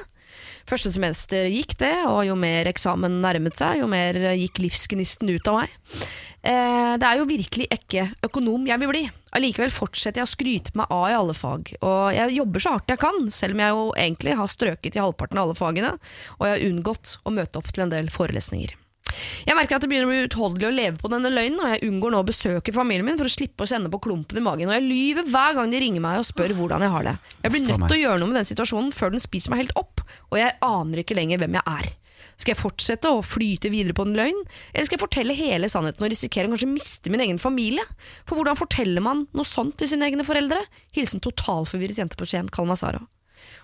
Første 0.68 0.92
semester 0.94 1.48
gikk 1.50 1.74
det, 1.80 1.94
og 2.06 2.22
jo 2.28 2.36
mer 2.38 2.68
eksamen 2.70 3.18
nærmet 3.24 3.58
seg, 3.58 3.80
jo 3.82 3.90
mer 3.90 4.18
eh, 4.20 4.38
gikk 4.44 4.62
livsgnisten 4.66 5.32
ut 5.32 5.50
av 5.50 5.62
meg. 5.62 5.78
Eh, 6.40 6.92
det 6.96 7.04
er 7.04 7.18
jo 7.20 7.28
virkelig 7.28 7.66
ikke 7.74 8.06
økonom 8.24 8.64
jeg 8.68 8.80
vil 8.80 8.92
bli. 8.92 9.02
Allikevel 9.36 9.72
fortsetter 9.74 10.22
jeg 10.22 10.28
å 10.28 10.32
skryte 10.32 10.76
meg 10.78 10.90
av 10.90 11.06
i 11.10 11.16
alle 11.16 11.36
fag. 11.36 11.72
Og 11.84 12.04
jeg 12.16 12.36
jobber 12.38 12.64
så 12.64 12.74
hardt 12.76 12.92
jeg 12.94 13.02
kan, 13.02 13.18
selv 13.34 13.56
om 13.56 13.64
jeg 13.64 13.76
jo 13.76 13.88
egentlig 14.06 14.36
har 14.40 14.52
strøket 14.52 14.96
i 14.96 15.02
halvparten 15.04 15.40
av 15.40 15.48
alle 15.48 15.58
fagene, 15.58 15.96
og 16.38 16.46
jeg 16.48 16.56
har 16.56 16.68
unngått 16.70 17.18
å 17.24 17.34
møte 17.36 17.60
opp 17.60 17.68
til 17.70 17.84
en 17.84 17.92
del 17.92 18.08
forelesninger. 18.14 18.76
Jeg 19.46 19.56
merker 19.58 19.76
at 19.76 19.84
det 19.84 19.88
begynner 19.90 20.06
å 20.06 20.12
bli 20.12 20.26
utholdelig 20.28 20.68
å 20.68 20.74
leve 20.74 21.00
på 21.00 21.10
denne 21.10 21.32
løgnen, 21.32 21.60
og 21.62 21.72
jeg 21.72 21.88
unngår 21.90 22.14
nå 22.14 22.20
å 22.22 22.26
besøke 22.26 22.74
familien 22.74 23.06
min 23.06 23.18
for 23.18 23.26
å 23.26 23.32
slippe 23.32 23.66
å 23.66 23.70
kjenne 23.70 23.90
på 23.92 24.00
klumpen 24.06 24.38
i 24.38 24.44
magen, 24.44 24.70
og 24.70 24.76
jeg 24.76 24.86
lyver 24.86 25.30
hver 25.30 25.56
gang 25.58 25.72
de 25.72 25.80
ringer 25.82 26.04
meg 26.04 26.20
og 26.20 26.28
spør 26.28 26.54
hvordan 26.58 26.84
jeg 26.86 26.94
har 26.94 27.08
det. 27.08 27.16
Jeg 27.42 27.54
blir 27.54 27.64
nødt 27.66 27.86
til 27.86 27.96
å 27.96 28.02
gjøre 28.04 28.22
noe 28.22 28.30
med 28.30 28.40
den 28.40 28.50
situasjonen 28.52 28.92
før 28.94 29.14
den 29.14 29.24
spiser 29.24 29.52
meg 29.52 29.64
helt 29.64 29.78
opp, 29.80 30.04
og 30.30 30.38
jeg 30.38 30.54
aner 30.66 31.02
ikke 31.02 31.18
lenger 31.18 31.42
hvem 31.42 31.58
jeg 31.58 31.66
er. 31.80 31.90
Skal 32.40 32.54
jeg 32.54 32.60
fortsette 32.60 33.10
å 33.12 33.20
flyte 33.24 33.68
videre 33.72 33.92
på 33.96 34.06
en 34.06 34.14
løgn, 34.16 34.38
eller 34.72 34.86
skal 34.88 34.96
jeg 34.96 35.02
fortelle 35.02 35.36
hele 35.36 35.68
sannheten 35.68 36.06
og 36.06 36.12
risikere 36.12 36.48
å 36.48 36.54
kanskje 36.54 36.70
miste 36.70 37.12
min 37.12 37.20
egen 37.20 37.40
familie? 37.42 37.84
For 38.24 38.38
hvordan 38.38 38.56
forteller 38.56 39.04
man 39.04 39.26
noe 39.36 39.48
sånt 39.48 39.76
til 39.80 39.90
sine 39.90 40.08
egne 40.08 40.24
foreldre? 40.24 40.62
Hilsen 40.96 41.20
totalforvirret 41.24 42.00
jente 42.00 42.16
på 42.16 42.28
Skien, 42.28 42.48
kall 42.48 42.70
meg 42.70 42.80
Sara. 42.80 43.02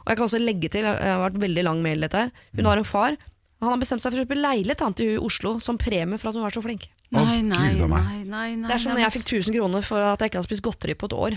Og 0.04 0.12
jeg 0.12 0.18
kan 0.18 0.26
også 0.28 0.42
legge 0.42 0.68
til, 0.72 0.84
jeg 0.84 1.08
har 1.14 1.24
vært 1.24 1.40
veldig 1.40 1.64
lang 1.64 1.80
mail 1.84 2.04
dette 2.04 2.26
her, 2.26 2.36
hun 2.58 2.68
har 2.68 2.80
en 2.80 2.88
far, 2.88 3.16
han 3.62 3.72
har 3.72 3.80
bestemt 3.80 4.04
seg 4.04 4.12
for 4.12 4.20
å 4.20 4.26
kjøpe 4.26 4.36
leilighet 4.36 4.82
til 4.98 5.08
hun 5.08 5.16
i 5.16 5.24
Oslo 5.24 5.56
som 5.64 5.80
premie 5.80 6.20
for 6.20 6.28
at 6.28 6.36
hun 6.36 6.44
var 6.44 6.52
så 6.52 6.62
flink. 6.64 6.90
Nei, 7.14 7.40
nei, 7.40 7.70
nei, 7.78 8.24
nei, 8.26 8.48
nei. 8.58 8.66
Det 8.66 8.74
er 8.74 8.82
som 8.82 8.92
når 8.92 9.06
jeg 9.06 9.14
fikk 9.16 9.28
1000 9.40 9.56
kroner 9.56 9.84
for 9.86 10.02
at 10.04 10.20
jeg 10.20 10.32
ikke 10.32 10.42
hadde 10.42 10.50
spist 10.50 10.64
godteri 10.66 10.96
på 10.98 11.08
et 11.08 11.16
år. 11.16 11.36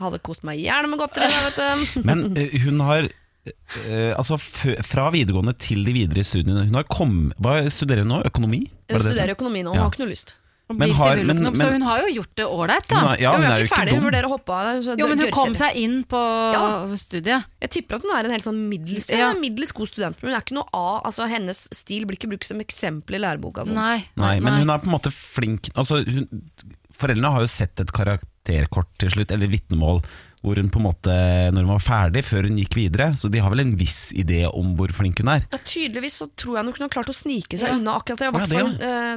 Hadde 0.00 0.20
kost 0.24 0.46
meg 0.48 0.62
gjerne 0.62 0.88
med 0.88 1.02
godteri. 1.02 1.28
Vet 1.28 1.58
du. 1.60 2.00
Men 2.08 2.30
eh, 2.38 2.54
hun 2.64 2.80
har 2.86 3.10
eh, 3.46 4.12
Altså 4.16 4.36
f 4.38 4.66
fra 4.86 5.10
videregående 5.14 5.54
til 5.58 5.84
de 5.86 5.92
videre 5.96 6.24
studiene 6.26 6.66
Hun 6.66 6.74
har 6.74 6.84
kom, 6.90 7.32
Hva 7.40 7.62
studerer 7.72 8.04
hun 8.04 8.12
nå? 8.12 8.22
Økonomi? 8.28 8.66
Hun 8.90 9.00
studerer 9.00 9.34
økonomi 9.36 9.62
nå, 9.64 9.70
hun 9.72 9.80
Ja. 9.80 9.86
har 9.86 9.90
ikke 9.94 10.04
noe 10.04 10.12
lyst. 10.12 10.34
Og 10.70 10.76
Men 10.78 10.92
har- 10.94 11.16
men, 11.16 11.42
men- 11.42 11.56
så 11.56 11.72
hun 11.72 11.82
har 11.82 11.98
jo 12.06 12.14
gjort 12.22 12.34
det 12.36 12.44
ålreit, 12.46 12.86
da. 12.86 12.98
Hun 13.00 13.18
ja, 13.18 13.32
hun 13.32 13.42
hun 13.42 13.50
er 13.50 13.58
jo 13.58 13.64
ikke 13.64 13.74
ferdig, 13.74 13.88
ferdig, 13.90 13.94
hun 13.98 14.04
vurderer 14.06 14.26
å 14.28 14.30
hoppe 14.30 14.52
av. 14.54 14.82
så 14.84 14.98
Jo, 15.00 15.06
men 15.08 15.18
hun 15.18 15.30
kom 15.32 15.52
seg 15.54 15.74
inn 15.74 16.04
på 16.04 16.20
Ja. 16.52 16.86
studiet. 16.94 17.44
Jeg 17.60 17.70
tipper 17.70 17.96
at 17.96 18.02
hun 18.02 18.10
er 18.14 18.24
en 18.24 18.30
helt 18.30 18.44
sånn 18.44 18.68
middels, 18.68 19.10
Ja. 19.10 19.16
ja. 19.18 19.32
middels 19.34 19.72
god 19.72 19.88
student, 19.88 20.22
men 20.22 20.30
hun 20.30 20.38
er 20.38 20.44
ikke 20.44 20.54
noe 20.54 20.68
A. 20.72 21.00
Altså, 21.04 21.26
hennes 21.28 21.68
stil 21.72 22.04
blir 22.06 22.16
ikke 22.16 22.28
brukt 22.30 22.44
som 22.46 22.60
eksempel 22.60 23.16
i 23.16 23.18
læreboka. 23.18 23.64
Sånn. 23.66 23.74
Nei, 23.74 24.04
Nei, 24.16 24.38
men 24.38 24.60
hun 24.60 24.70
er 24.70 24.78
på 24.78 24.86
en 24.86 24.92
måte 24.94 25.10
flink 25.10 25.70
altså, 25.74 26.04
hun, 26.06 26.28
Foreldrene 27.00 27.32
har 27.32 27.40
jo 27.40 27.46
sett 27.46 27.80
et 27.80 27.90
karakterkort 27.90 28.86
til 28.98 29.08
slutt, 29.10 29.32
eller 29.32 29.48
vitnemål, 29.48 30.04
hvor 30.40 30.56
hun 30.56 30.70
på 30.72 30.80
en 30.80 30.86
måte, 30.86 31.14
når 31.52 31.66
hun 31.66 31.72
var 31.74 31.82
ferdig, 31.84 32.22
før 32.24 32.46
hun 32.48 32.56
gikk 32.56 32.74
videre, 32.78 33.10
så 33.20 33.28
de 33.28 33.42
har 33.44 33.50
vel 33.52 33.60
en 33.60 33.74
viss 33.76 34.12
idé 34.16 34.46
om 34.48 34.70
hvor 34.78 34.88
flink 34.96 35.18
hun 35.20 35.28
er. 35.28 35.42
Ja, 35.52 35.58
tydeligvis 35.60 36.16
så 36.22 36.30
tror 36.32 36.56
jeg 36.56 36.64
nok 36.64 36.78
hun 36.80 36.86
har 36.86 36.92
klart 36.94 37.10
å 37.12 37.16
snike 37.16 37.58
seg 37.60 37.68
Ja. 37.68 37.74
unna 37.76 37.98
akkurat 38.00 38.18
det. 38.18 38.24
I 38.24 38.30
Ja, 38.30 38.32
hvert 38.32 38.48
det, 38.48 38.56
fall, 38.56 38.72
eh, 38.80 39.16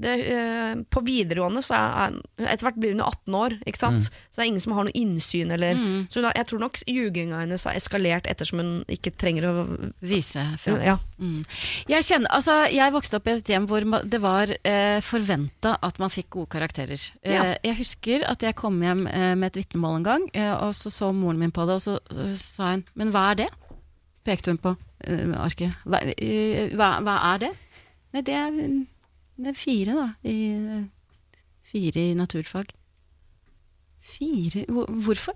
det, 0.00 0.14
uh, 0.32 0.82
på 0.88 1.02
videregående 1.04 1.60
så 1.62 1.76
er 1.76 2.16
Etter 2.42 2.64
hvert 2.66 2.78
blir 2.80 2.92
hun 2.96 3.02
jo 3.04 3.04
18 3.04 3.34
år, 3.36 3.58
ikke 3.68 3.78
sant? 3.78 4.00
Mm. 4.08 4.16
så 4.32 4.34
det 4.36 4.42
er 4.42 4.48
ingen 4.50 4.60
som 4.64 4.72
har 4.72 4.84
noe 4.88 4.96
innsyn. 4.98 5.52
Eller, 5.52 5.74
Så 6.08 6.16
hun 6.20 6.24
har, 6.24 6.32
jeg 6.34 6.46
tror 6.46 6.58
nok 6.64 6.80
ljuginga 6.88 7.40
hennes 7.44 7.64
har 7.68 7.74
eskalert 7.76 8.26
ettersom 8.26 8.58
hun 8.58 8.72
ikke 8.88 9.12
trenger 9.16 9.44
å 9.46 9.92
Vise 10.00 10.42
Fra. 10.58 10.78
ja. 10.82 10.96
Mm. 11.22 11.42
Jeg, 11.90 12.04
kjenner, 12.06 12.30
altså, 12.34 12.56
jeg 12.72 12.94
vokste 12.94 13.18
opp 13.18 13.28
i 13.30 13.34
et 13.36 13.50
hjem 13.52 13.66
hvor 13.70 13.86
det 14.10 14.20
var 14.22 14.50
eh, 14.50 14.98
forventa 15.06 15.76
at 15.86 16.00
man 16.02 16.10
fikk 16.10 16.32
gode 16.34 16.50
karakterer. 16.56 17.04
Ja. 17.22 17.52
Eh, 17.52 17.52
jeg 17.70 17.78
husker 17.78 18.26
at 18.26 18.42
jeg 18.42 18.56
kom 18.58 18.80
hjem 18.82 19.06
eh, 19.06 19.32
med 19.38 19.52
et 19.52 19.60
vitnemål 19.62 20.00
en 20.00 20.08
gang, 20.08 20.24
eh, 20.34 20.50
og 20.52 20.74
så 20.76 20.90
så 20.90 21.12
moren 21.14 21.38
min 21.38 21.54
på 21.54 21.66
det, 21.68 21.78
og 21.78 21.84
så 21.84 22.34
sa 22.38 22.72
hun 22.72 22.84
'men 22.94 23.14
hva 23.14 23.30
er 23.30 23.44
det?' 23.44 23.52
pekte 24.24 24.50
hun 24.50 24.58
på 24.58 24.76
arket. 25.34 25.74
Hva, 25.82 25.98
hva, 26.78 26.88
hva 27.02 27.14
er 27.32 27.38
det? 27.42 27.52
Nei, 28.14 28.22
det 28.22 28.34
er, 28.38 28.50
det 29.34 29.48
er 29.50 29.58
fire, 29.58 29.96
da. 29.98 30.08
I, 30.22 30.86
fire 31.66 32.04
i 32.10 32.14
naturfag. 32.14 32.70
Fire 33.98 34.64
Hvorfor? 34.68 35.34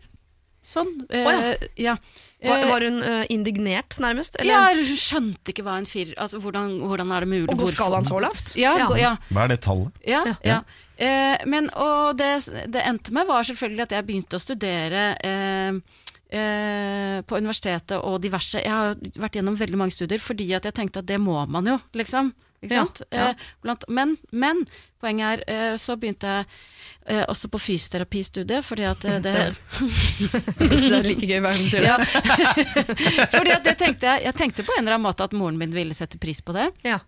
Sånn. 0.67 0.89
eh, 1.15 1.53
ja. 1.79 1.97
Var, 2.43 2.59
Eh, 2.59 2.69
var 2.69 2.83
hun 2.85 2.99
uh, 3.03 3.25
indignert, 3.33 3.97
nærmest? 4.03 4.37
Eller? 4.39 4.51
ja, 4.53 4.59
eller 4.71 4.85
hun 4.87 4.99
skjønte 5.01 5.51
ikke 5.55 5.63
hva 5.67 5.77
en 5.81 5.87
firer 5.89 6.13
altså, 6.21 6.39
hvordan, 6.43 6.75
hvordan 6.85 7.13
er 7.17 7.25
det 7.25 7.29
mulig? 7.31 7.49
Og 7.55 7.59
går 7.63 7.71
skal 7.73 7.87
skalaen 7.87 8.07
så 8.09 8.19
lavt? 8.23 8.51
Ja, 8.61 8.75
Ja. 8.79 8.89
ja, 9.01 9.13
Hva 9.33 9.45
er 9.47 9.49
det 9.55 9.61
tallet? 9.65 9.93
ja, 10.07 10.21
Ja. 10.27 10.35
ja. 10.45 10.59
Eh, 10.99 11.47
men, 11.47 11.71
og 11.75 12.17
det 12.19 12.33
det 12.73 12.83
endte 12.85 13.13
med, 13.17 13.27
var 13.27 13.43
selvfølgelig 13.49 13.83
at 13.87 13.95
jeg 13.97 14.07
begynte 14.07 14.37
å 14.37 14.43
studere 14.43 15.07
eh, 15.25 15.73
eh, 16.31 17.23
på 17.27 17.37
universitetet 17.41 17.99
og 18.03 18.21
diverse 18.25 18.61
Jeg 18.63 18.71
har 18.73 18.95
vært 19.17 19.39
gjennom 19.39 19.57
veldig 19.59 19.79
mange 19.81 19.95
studier 19.97 20.23
fordi 20.23 20.51
at 20.57 20.65
jeg 20.69 20.75
tenkte 20.77 21.03
at 21.03 21.09
det 21.09 21.19
må 21.21 21.39
man 21.49 21.67
jo, 21.67 21.79
liksom. 21.95 22.33
Ikke 22.67 22.77
Ja, 22.79 22.85
sant? 22.85 23.03
ja. 23.15 23.31
Eh, 23.31 23.47
blant, 23.65 23.87
men, 23.89 24.17
men 24.33 24.63
poenget 25.03 25.43
er, 25.47 25.73
eh, 25.73 25.77
så 25.81 25.97
begynte 26.01 26.27
jeg 26.27 26.47
eh, 27.07 27.25
også 27.31 27.51
på 27.53 27.61
fysioterapistudiet, 27.63 28.67
fordi 28.67 28.87
at 28.91 29.03
det 29.07 29.19
det 29.25 29.35
det 30.59 30.81
er 30.93 31.07
like 31.07 31.27
gøy 31.27 31.41
hver 31.41 31.53
gang 31.53 31.67
du 31.67 31.71
sier 31.73 31.87
det. 31.87 31.99
Fordi 33.37 33.53
at 33.57 33.69
tenkte 33.79 34.17
jeg, 34.19 34.35
tenkte 34.39 34.67
på 34.67 34.75
en 34.77 34.85
eller 34.85 34.97
annen 34.99 35.07
måte 35.09 35.27
at 35.27 35.37
moren 35.37 35.59
min 35.61 35.75
ville 35.75 35.95
sette 35.97 36.19
pris 36.23 36.43
på 36.45 36.57
det. 36.57 36.71
Ja. 36.87 37.01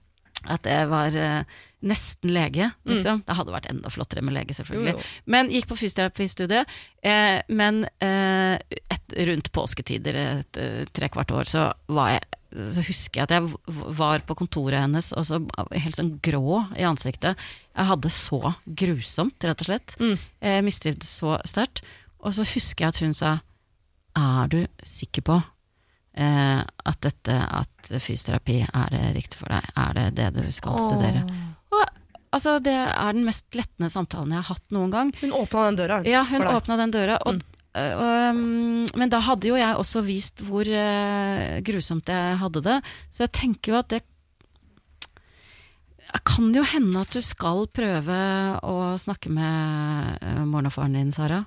At 0.46 0.66
jeg 0.70 0.86
var 0.90 1.14
eh, 1.18 1.42
nesten 1.88 2.30
lege, 2.34 2.70
liksom. 2.86 3.24
Det 3.26 3.36
hadde 3.38 3.54
vært 3.54 3.68
enda 3.72 3.90
flottere 3.90 4.22
med 4.22 4.36
lege, 4.36 4.54
selvfølgelig. 4.54 4.94
Jo, 4.94 5.02
jo. 5.02 5.30
Men 5.34 5.50
gikk 5.50 5.66
på 5.70 5.78
fysioterapistudiet. 5.80 6.70
Eh, 7.02 7.40
men 7.50 7.82
eh, 8.04 8.54
et, 8.86 9.16
rundt 9.28 9.50
påsketider, 9.54 10.18
et 10.38 10.52
tre 10.58 10.86
trekvart 10.94 11.34
år, 11.34 11.50
så 11.50 11.68
var 11.90 12.14
jeg 12.16 12.37
så 12.48 12.82
husker 12.84 13.20
jeg 13.20 13.28
at 13.28 13.34
jeg 13.36 13.76
var 13.98 14.22
på 14.24 14.36
kontoret 14.38 14.80
hennes 14.80 15.10
og 15.12 15.26
så 15.28 15.40
helt 15.74 15.98
sånn 15.98 16.14
grå 16.24 16.62
i 16.78 16.86
ansiktet. 16.88 17.36
Jeg 17.76 17.90
hadde 17.90 18.12
så 18.14 18.54
grusomt, 18.64 19.44
rett 19.44 19.64
og 19.64 19.68
slett. 19.68 19.96
Mm. 20.00 20.14
Jeg 20.48 20.64
mistrivdes 20.66 21.12
så 21.20 21.36
sterkt. 21.48 21.84
Og 22.24 22.34
så 22.34 22.46
husker 22.48 22.86
jeg 22.86 22.94
at 22.94 23.02
hun 23.04 23.14
sa 23.14 23.36
Er 24.18 24.48
du 24.50 24.58
sikker 24.82 25.22
på 25.22 25.36
eh, 26.18 26.62
at 26.64 26.98
dette, 27.04 27.36
at 27.36 27.90
fysioterapi 28.02 28.62
er 28.66 28.88
det 28.94 29.04
riktig 29.18 29.38
for 29.38 29.52
deg? 29.52 29.68
Er 29.78 29.94
det 29.98 30.08
det 30.18 30.30
du 30.40 30.48
skal 30.54 30.80
studere? 30.82 31.22
Og 31.70 31.84
altså, 32.34 32.56
det 32.64 32.74
er 32.74 33.14
den 33.14 33.28
mest 33.28 33.46
lettende 33.54 33.92
samtalen 33.92 34.34
jeg 34.34 34.42
har 34.42 34.56
hatt 34.56 34.74
noen 34.74 34.90
gang. 34.94 35.12
Hun 35.20 35.36
åpna 35.36 35.68
den 35.68 35.78
døra. 35.82 36.00
Ja, 36.08 36.24
hun 36.26 36.48
åpna 36.48 36.80
den 36.80 36.96
døra. 36.96 37.20
Og, 37.28 37.38
um, 37.38 37.57
men 37.74 39.10
da 39.12 39.20
hadde 39.22 39.50
jo 39.50 39.56
jeg 39.58 39.76
også 39.76 40.00
vist 40.06 40.40
hvor 40.46 40.66
øh, 40.66 41.58
grusomt 41.66 42.08
jeg 42.08 42.38
hadde 42.40 42.62
det. 42.64 42.78
Så 43.12 43.26
jeg 43.26 43.32
tenker 43.36 43.72
jo 43.74 43.78
at 43.82 43.88
det 43.92 44.02
kan 46.24 46.48
jo 46.56 46.62
hende 46.64 47.02
at 47.04 47.12
du 47.12 47.20
skal 47.24 47.66
prøve 47.74 48.16
å 48.64 48.74
snakke 49.00 49.28
med 49.32 50.22
øh, 50.24 50.44
moren 50.48 50.70
og 50.70 50.72
faren 50.74 50.96
din, 50.96 51.12
Sara. 51.12 51.42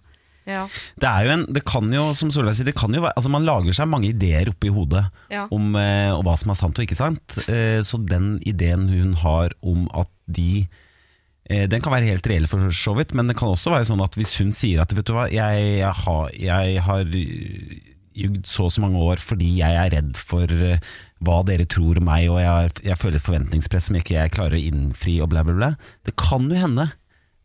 Ja. 0.46 0.64
Det 0.98 1.06
er 1.10 1.26
jo 1.26 1.34
en, 1.36 1.44
det 1.54 1.64
kan 1.70 1.90
jo, 1.94 2.08
som 2.18 2.32
Solveig 2.34 2.56
sier, 2.58 2.66
det 2.70 2.76
kan 2.78 2.94
jo 2.94 3.02
være, 3.04 3.14
altså 3.18 3.30
man 3.34 3.46
lager 3.46 3.76
seg 3.78 3.90
mange 3.90 4.10
ideer 4.10 4.50
oppi 4.50 4.72
hodet 4.74 5.04
Ja. 5.34 5.48
om 5.54 5.76
eh, 5.78 6.14
hva 6.18 6.34
som 6.38 6.54
er 6.54 6.58
sant 6.58 6.78
og 6.82 6.86
ikke 6.86 6.98
sant. 6.98 7.38
Eh, 7.48 7.82
så 7.86 8.00
den 8.02 8.36
ideen 8.50 8.88
hun 8.90 9.14
har 9.22 9.54
om 9.62 9.86
at 9.98 10.10
de 10.30 10.64
eh, 10.66 10.70
Den 11.72 11.82
kan 11.84 11.92
være 11.94 12.08
helt 12.12 12.28
reell 12.32 12.46
for 12.48 12.70
så 12.76 12.94
vidt, 12.98 13.14
men 13.18 13.28
det 13.28 13.36
kan 13.40 13.52
også 13.52 13.74
være 13.74 13.88
sånn 13.90 14.04
at 14.06 14.16
hvis 14.20 14.36
hun 14.40 14.52
sier 14.56 14.82
at 14.84 14.94
vet 14.96 15.08
du 15.10 15.14
hva, 15.18 15.26
jeg, 15.32 15.64
jeg 15.82 15.96
har, 16.06 16.30
jeg 16.38 16.84
har 16.86 17.16
jugd 18.22 18.46
så 18.50 18.66
og 18.68 18.72
så 18.76 18.82
mange 18.84 19.00
år 19.00 19.22
fordi 19.24 19.48
jeg 19.62 19.78
er 19.80 19.92
redd 19.94 20.18
for 20.20 20.52
eh, 20.52 20.82
hva 21.24 21.38
dere 21.48 21.64
tror 21.70 22.00
om 22.02 22.08
meg, 22.10 22.26
og 22.32 22.40
jeg, 22.42 22.50
har- 22.52 22.82
jeg 22.84 23.00
føler 23.00 23.20
et 23.22 23.26
forventningspress 23.28 23.88
som 23.90 24.00
ikke 24.00 24.18
jeg 24.18 24.34
klarer 24.36 24.58
å 24.58 24.64
innfri, 24.72 25.20
og 25.24 25.30
bla, 25.32 25.44
bla, 25.48 25.54
bla. 25.58 25.70
Det 26.08 26.16
kan 26.20 26.48
jo 26.52 26.58
hende. 26.60 26.88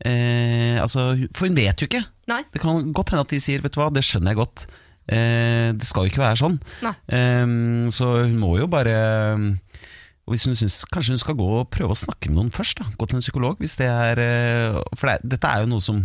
Eh, 0.05 0.77
altså, 0.83 1.11
for 1.37 1.47
hun 1.49 1.57
vet 1.59 1.81
jo 1.83 1.88
ikke. 1.90 2.03
Nei. 2.31 2.42
Det 2.53 2.61
kan 2.62 2.90
godt 2.97 3.12
hende 3.14 3.25
at 3.27 3.33
de 3.37 3.40
sier, 3.42 3.62
vet 3.64 3.75
du 3.77 3.81
hva, 3.81 3.90
det 3.95 4.03
skjønner 4.07 4.33
jeg 4.35 4.40
godt. 4.42 4.66
Eh, 5.07 5.71
det 5.79 5.87
skal 5.87 6.07
jo 6.07 6.11
ikke 6.11 6.25
være 6.25 6.40
sånn. 6.40 6.57
Eh, 7.14 7.47
så 7.95 8.11
hun 8.27 8.35
må 8.42 8.57
jo 8.59 8.66
bare 8.73 8.97
og 10.26 10.34
hvis 10.34 10.44
hun 10.48 10.56
synes, 10.58 10.80
Kanskje 10.90 11.14
hun 11.14 11.20
skal 11.22 11.36
gå 11.38 11.46
og 11.60 11.68
prøve 11.70 11.94
å 11.94 11.98
snakke 11.98 12.28
med 12.32 12.40
noen 12.40 12.50
først. 12.54 12.80
Da. 12.82 12.86
Gå 12.98 13.06
til 13.06 13.16
en 13.20 13.22
psykolog. 13.22 13.58
Hvis 13.62 13.76
det 13.78 13.86
er, 13.86 14.18
eh, 14.18 14.80
for 14.98 15.06
det, 15.06 15.14
er- 15.20 15.28
dette 15.36 15.46
er 15.52 15.60
jo 15.62 15.70
noe 15.70 15.80
som 15.84 16.00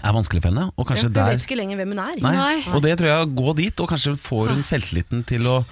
er 0.00 0.12
vanskelig 0.16 0.40
for 0.40 0.48
henne. 0.50 0.70
Og 0.78 0.88
Ja, 0.88 1.02
hun 1.02 1.12
der 1.12 1.30
vet 1.34 1.44
ikke 1.44 1.58
lenger 1.58 1.76
hvem 1.76 1.92
hun 1.92 1.98
er. 1.98 2.16
Nei. 2.22 2.32
Nei. 2.36 2.74
Og 2.74 2.80
det 2.82 2.96
tror 2.98 3.10
jeg, 3.10 3.34
gå 3.36 3.56
dit, 3.56 3.80
og 3.80 3.88
kanskje 3.90 4.16
får 4.16 4.48
hun 4.54 4.62
selvtilliten 4.64 5.24
til 5.26 5.44
å 5.50 5.64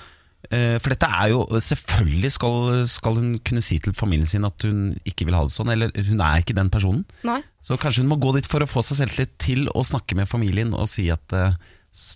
eh, 0.50 0.78
For 0.78 0.90
dette 0.92 1.08
er 1.08 1.30
jo 1.32 1.46
Selvfølgelig 1.58 2.30
skal, 2.34 2.84
skal 2.86 3.14
hun 3.14 3.38
kunne 3.40 3.62
si 3.64 3.78
til 3.82 3.92
familien 3.96 4.26
sin 4.28 4.44
at 4.44 4.60
hun 4.62 4.98
ikke 5.08 5.24
vil 5.26 5.34
ha 5.34 5.42
det 5.46 5.54
sånn, 5.54 5.70
eller 5.72 5.90
hun 5.96 6.20
er 6.20 6.42
ikke 6.42 6.54
den 6.54 6.68
personen. 6.70 7.04
Nei. 7.24 7.40
Så 7.62 7.78
kanskje 7.80 8.04
hun 8.04 8.12
må 8.12 8.20
gå 8.20 8.34
dit 8.36 8.46
for 8.46 8.60
å 8.60 8.68
få 8.68 8.84
seg 8.84 9.00
selvtillit 9.00 9.38
til 9.38 9.68
å 9.74 9.82
snakke 9.86 10.14
med 10.18 10.28
familien 10.28 10.74
og 10.74 10.86
si 10.88 11.08
at 11.10 11.24
uh, 11.32 11.54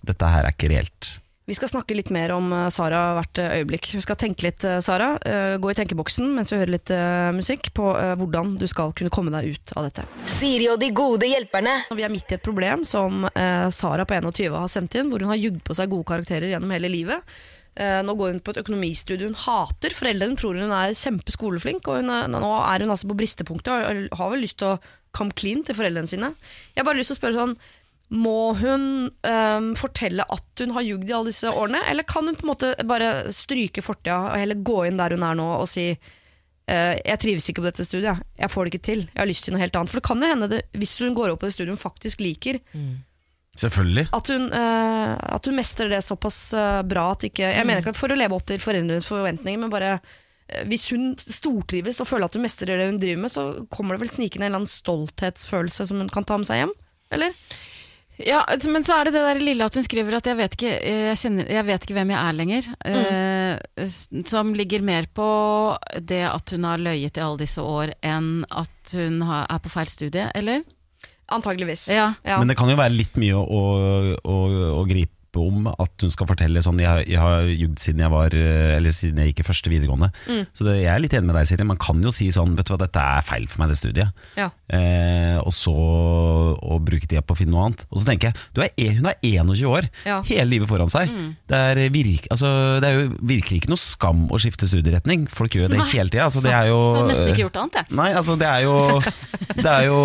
dette 0.05 0.29
her 0.29 0.45
er 0.45 0.53
ikke 0.53 0.69
reelt. 0.71 1.09
Vi 1.43 1.55
skal 1.57 1.67
snakke 1.67 1.95
litt 1.97 2.07
mer 2.15 2.31
om 2.31 2.45
eh, 2.55 2.69
Sara 2.71 3.01
hvert 3.17 3.39
eh, 3.41 3.57
øyeblikk. 3.59 3.89
Vi 3.97 4.03
skal 4.03 4.15
tenke 4.19 4.45
litt, 4.45 4.63
eh, 4.63 4.79
Sara. 4.83 5.09
Gå 5.59 5.71
i 5.71 5.75
tenkeboksen 5.75 6.29
mens 6.37 6.53
vi 6.53 6.59
hører 6.61 6.71
litt 6.77 6.91
musikk 7.35 7.69
på 7.75 7.89
hvordan 8.19 8.53
du 8.59 8.65
skal 8.69 8.93
kunne 8.95 9.11
komme 9.13 9.33
deg 9.33 9.55
ut 9.55 9.73
av 9.75 9.87
dette. 9.87 10.05
Siri 10.29 10.69
og 10.71 10.79
de 10.81 10.89
gode 10.95 11.27
hjelperne. 11.27 11.75
Vi 11.91 12.05
er 12.05 12.13
midt 12.13 12.31
i 12.31 12.37
et 12.37 12.45
problem 12.45 12.85
som 12.87 13.25
Sara 13.75 14.05
på 14.07 14.15
21 14.15 14.55
har 14.55 14.71
sendt 14.71 14.95
inn, 14.99 15.11
hvor 15.11 15.23
hun 15.23 15.33
har 15.33 15.41
jugd 15.41 15.61
på 15.67 15.75
seg 15.77 15.91
gode 15.91 16.07
karakterer 16.09 16.53
gjennom 16.53 16.71
hele 16.73 16.91
livet. 16.91 17.35
Nå 17.73 18.15
går 18.17 18.35
hun 18.35 18.41
på 18.45 18.53
et 18.53 18.61
økonomistudio 18.61 19.29
hun 19.29 19.39
hater. 19.43 19.95
Foreldrene 19.97 20.37
tror 20.39 20.59
hun 20.59 20.73
er 20.75 20.95
kjempeskoleflink, 20.97 21.87
og 21.89 22.01
er, 22.01 22.27
nå 22.31 22.51
er 22.59 22.85
hun 22.85 22.93
altså 22.93 23.09
på 23.09 23.17
bristepunktet 23.19 23.73
og 23.73 24.19
har 24.19 24.33
vel 24.35 24.45
lyst 24.45 24.61
til 24.61 24.75
å 24.75 24.81
come 25.13 25.35
clean 25.37 25.63
til 25.65 25.77
foreldrene 25.77 26.09
sine. 26.09 26.33
Jeg 26.73 26.83
har 26.83 26.89
bare 26.89 27.01
lyst 27.01 27.13
til 27.13 27.19
å 27.19 27.21
spørre 27.21 27.39
sånn 27.41 27.57
må 28.13 28.53
hun 28.59 28.83
um, 29.09 29.69
fortelle 29.79 30.25
at 30.29 30.61
hun 30.61 30.73
har 30.75 30.85
jugd 30.85 31.09
i 31.09 31.15
alle 31.15 31.31
disse 31.31 31.49
årene, 31.49 31.81
eller 31.89 32.05
kan 32.07 32.27
hun 32.29 32.37
på 32.37 32.45
en 32.45 32.51
måte 32.51 32.73
bare 32.89 33.31
stryke 33.33 33.81
fortida 33.85 34.19
og 34.29 34.41
heller 34.41 34.59
gå 34.61 34.83
inn 34.87 34.99
der 35.01 35.15
hun 35.15 35.25
er 35.25 35.39
nå 35.39 35.47
og 35.55 35.65
si 35.69 35.87
uh, 35.93 36.93
jeg 36.99 37.21
trives 37.23 37.49
ikke 37.49 37.63
på 37.63 37.69
dette 37.71 37.87
studiet, 37.87 38.21
jeg 38.37 38.53
får 38.53 38.67
det 38.67 38.73
ikke 38.73 38.87
til, 38.89 39.07
jeg 39.07 39.21
har 39.21 39.29
lyst 39.29 39.47
til 39.47 39.55
noe 39.55 39.63
helt 39.63 39.79
annet. 39.79 39.93
For 39.93 40.01
det 40.01 40.09
kan 40.11 40.21
jo 40.21 40.29
hende, 40.29 40.51
det, 40.51 40.61
hvis 40.77 40.93
hun 41.01 41.17
går 41.17 41.33
opp 41.33 41.41
på 41.41 41.49
det 41.49 41.55
studiet 41.57 41.73
hun 41.73 41.81
faktisk 41.81 42.21
liker, 42.21 42.61
Selvfølgelig. 43.57 44.05
at 44.17 44.33
hun, 44.33 44.47
uh, 44.53 45.15
at 45.37 45.49
hun 45.49 45.57
mestrer 45.57 45.89
det 45.93 46.03
såpass 46.05 46.39
uh, 46.57 46.81
bra 46.85 47.09
at 47.13 47.27
ikke 47.29 47.49
Jeg 47.49 47.65
mener 47.69 47.83
ikke 47.83 47.97
for 47.97 48.13
å 48.13 48.17
leve 48.17 48.37
opp 48.37 48.45
til 48.49 48.61
foreldrenes 48.61 49.09
forventninger, 49.09 49.65
men 49.65 49.73
bare 49.73 49.97
uh, 49.97 50.63
hvis 50.69 50.85
hun 50.93 51.11
stortrives 51.17 52.01
og 52.03 52.13
føler 52.13 52.29
at 52.29 52.37
hun 52.37 52.45
mestrer 52.45 52.77
det 52.77 52.93
hun 52.93 53.01
driver 53.01 53.25
med, 53.25 53.33
så 53.33 53.49
kommer 53.73 53.97
det 53.97 54.05
vel 54.05 54.13
snikende 54.13 54.45
en 54.45 54.51
eller 54.53 54.63
annen 54.63 54.73
stolthetsfølelse 54.77 55.89
som 55.89 56.01
hun 56.01 56.13
kan 56.13 56.29
ta 56.29 56.37
med 56.37 56.49
seg 56.49 56.61
hjem? 56.61 56.75
Eller? 57.13 57.37
Ja, 58.21 58.43
altså, 58.45 58.69
men 58.69 58.85
så 58.85 58.99
er 58.99 59.07
det 59.07 59.15
det 59.15 59.23
der 59.25 59.39
lille 59.41 59.65
at 59.65 59.75
hun 59.77 59.85
skriver 59.85 60.19
at 60.19 60.27
jeg 60.29 60.37
vet 60.37 60.55
ikke, 60.57 60.73
jeg 60.77 61.17
kjenner, 61.17 61.47
jeg 61.49 61.65
vet 61.65 61.85
ikke 61.85 61.95
hvem 61.97 62.11
jeg 62.13 62.19
er 62.19 62.37
lenger. 62.37 62.67
Eh, 62.85 63.95
som 64.29 64.53
ligger 64.57 64.85
mer 64.85 65.07
på 65.09 65.27
det 65.97 66.21
at 66.29 66.53
hun 66.53 66.67
har 66.69 66.83
løyet 66.83 67.17
i 67.17 67.23
alle 67.25 67.41
disse 67.41 67.63
år, 67.63 67.95
enn 68.05 68.45
at 68.51 68.93
hun 68.93 69.17
har, 69.25 69.47
er 69.49 69.63
på 69.63 69.73
feil 69.73 69.89
studie, 69.89 70.27
eller? 70.37 70.61
Antageligvis. 71.33 71.87
Ja. 71.95 72.11
Ja. 72.21 72.37
Men 72.37 72.51
det 72.51 72.57
kan 72.59 72.69
jo 72.69 72.77
være 72.77 72.93
litt 72.93 73.17
mye 73.17 73.39
å, 73.39 73.43
å, 73.43 74.15
å, 74.21 74.39
å 74.77 74.85
gripe 74.89 75.22
om 75.41 75.67
at 75.71 76.03
hun 76.05 76.11
skal 76.13 76.27
fortelle 76.29 76.61
sånn 76.63 76.79
Jeg, 76.83 77.07
jeg 77.09 77.19
har 77.21 77.47
jugd 77.49 77.79
siden 77.81 78.03
jeg 78.03 78.11
var 78.13 78.35
eh, 78.37 78.75
Eller 78.77 78.93
siden 78.95 79.17
jeg 79.21 79.31
gikk 79.31 79.41
i 79.43 79.47
første 79.47 79.71
videregående. 79.71 80.11
Mm. 80.29 80.43
Så 80.53 80.67
det, 80.67 80.75
jeg 80.83 80.91
er 80.93 81.01
litt 81.03 81.13
enig 81.17 81.29
med 81.31 81.37
deg, 81.39 81.47
Siri. 81.49 81.65
Man 81.67 81.79
kan 81.81 82.01
jo 82.03 82.11
si 82.13 82.29
sånn 82.35 82.53
Vet 82.57 82.67
du 82.69 82.73
hva, 82.75 82.79
dette 82.83 83.01
er 83.01 83.25
feil 83.25 83.47
for 83.49 83.63
meg, 83.63 83.71
det 83.73 83.79
studiet. 83.79 84.23
Ja. 84.37 84.49
Eh, 84.69 85.37
og 85.43 85.53
så 85.55 85.73
å 85.73 86.77
bruke 86.83 87.07
tida 87.09 87.23
på 87.25 87.35
å 87.35 87.39
finne 87.39 87.53
noe 87.55 87.65
annet. 87.69 87.85
Og 87.91 88.01
så 88.01 88.07
tenker 88.09 88.31
jeg, 88.31 88.45
du 88.55 88.61
er, 88.65 88.71
e- 88.77 88.93
hun 88.97 89.09
er 89.09 89.17
21 89.23 89.65
år, 89.69 89.87
Ja. 90.07 90.19
hele 90.27 90.49
livet 90.51 90.69
foran 90.69 90.91
seg. 90.91 91.11
Det, 91.49 91.59
er 91.73 91.81
virke, 91.93 92.29
altså, 92.33 92.49
det 92.83 92.89
er 92.89 92.99
jo 92.99 93.07
virkelig 93.33 93.61
ikke 93.63 93.71
noe 93.73 93.81
skam 93.81 94.25
å 94.33 94.39
skifte 94.41 94.67
studieretning. 94.69 95.25
Folk 95.31 95.55
gjør 95.57 95.73
det 95.73 95.79
Nei. 95.81 95.87
hele 95.93 96.09
tida. 96.13 96.27
Altså, 96.27 96.43
det 96.43 96.53
er 96.53 96.69
jo 96.71 96.79
Jeg 96.83 96.99
har 97.01 97.09
nesten 97.11 97.31
ikke 97.33 97.45
gjort 97.47 97.61
annet, 97.63 97.79
jeg. 97.81 97.97
Nei, 97.99 98.09
altså 98.19 98.37
det 98.39 98.49
er 98.49 98.65
jo, 98.67 98.75
det 99.63 99.71
er 99.73 99.87
jo 99.89 99.99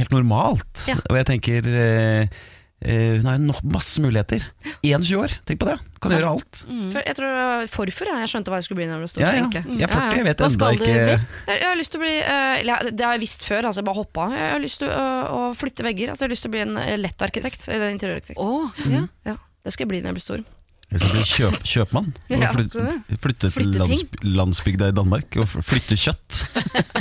helt 0.00 0.16
normalt. 0.16 0.86
Ja. 0.90 0.96
Og 1.08 1.20
jeg 1.20 1.28
tenker 1.34 1.70
eh, 1.84 2.40
Hun 2.80 3.26
har 3.28 3.36
jo 3.36 3.54
masse 3.68 4.00
muligheter. 4.00 4.44
21 4.80 5.18
år, 5.20 5.34
tenk 5.44 5.60
på 5.60 5.68
det. 5.68 5.76
Kan 6.00 6.14
gjøre 6.14 6.30
alt. 6.32 6.62
Mm. 6.64 6.94
jeg 6.96 7.16
tror 7.18 7.26
det 7.26 7.32
var 7.36 7.66
Forfør 7.68 8.08
ja. 8.08 8.14
jeg 8.22 8.30
skjønte 8.32 8.52
hva 8.52 8.60
jeg 8.60 8.66
skulle 8.66 8.80
bli 8.80 8.86
når 8.88 8.94
jeg 8.94 9.02
ble 9.02 9.10
stor. 9.12 9.24
Ja, 9.26 9.32
ja. 9.36 9.62
Jeg 9.68 9.84
er 9.84 9.92
40, 9.92 10.16
jeg 10.16 10.26
vet 10.28 10.44
ennå 10.46 10.70
ikke 10.78 10.86
bli? 10.86 10.94
Jeg, 10.94 11.18
jeg 11.50 11.66
har 11.66 11.76
lyst 11.80 11.92
til 11.92 12.00
å 12.00 12.04
bli 12.06 12.14
eh, 12.16 12.86
Det 12.88 13.04
har 13.04 13.18
jeg 13.18 13.22
visst 13.26 13.44
før, 13.44 13.68
altså 13.68 13.82
jeg 13.82 13.88
bare 13.90 14.00
hoppa. 14.00 14.30
Jeg 14.32 14.54
har 14.54 14.64
lyst 14.64 14.80
til 14.80 14.94
å, 14.94 15.10
å 15.36 15.42
flytte 15.60 15.84
vegger. 15.84 16.14
Altså 16.14 16.24
jeg 16.24 16.30
har 16.30 16.34
lyst 16.36 16.48
til 16.48 16.52
å 16.52 16.56
bli 16.56 16.64
en 16.64 16.72
lettarkitekt. 16.78 17.04
lett 17.04 17.26
arkitekt. 17.28 17.68
Eller 17.74 17.92
interiørarkitekt. 17.98 18.88
Ja. 18.96 19.04
Ja, 19.28 19.36
det 19.36 19.76
skal 19.76 19.84
jeg 19.84 19.92
bli 19.92 20.00
når 20.00 20.12
jeg 20.14 20.20
blir 20.20 20.26
stor. 20.30 20.48
Jeg 20.90 21.00
skal 21.04 21.12
bli 21.14 21.24
kjøp, 21.28 21.58
kjøpmann. 21.70 22.08
Flytte, 22.56 22.84
flytte 23.22 23.50
til 23.54 23.76
landsby, 23.78 24.22
landsbygda 24.26 24.88
i 24.90 24.94
Danmark 24.96 25.36
og 25.38 25.46
flytte 25.46 25.94
kjøtt. 26.00 26.40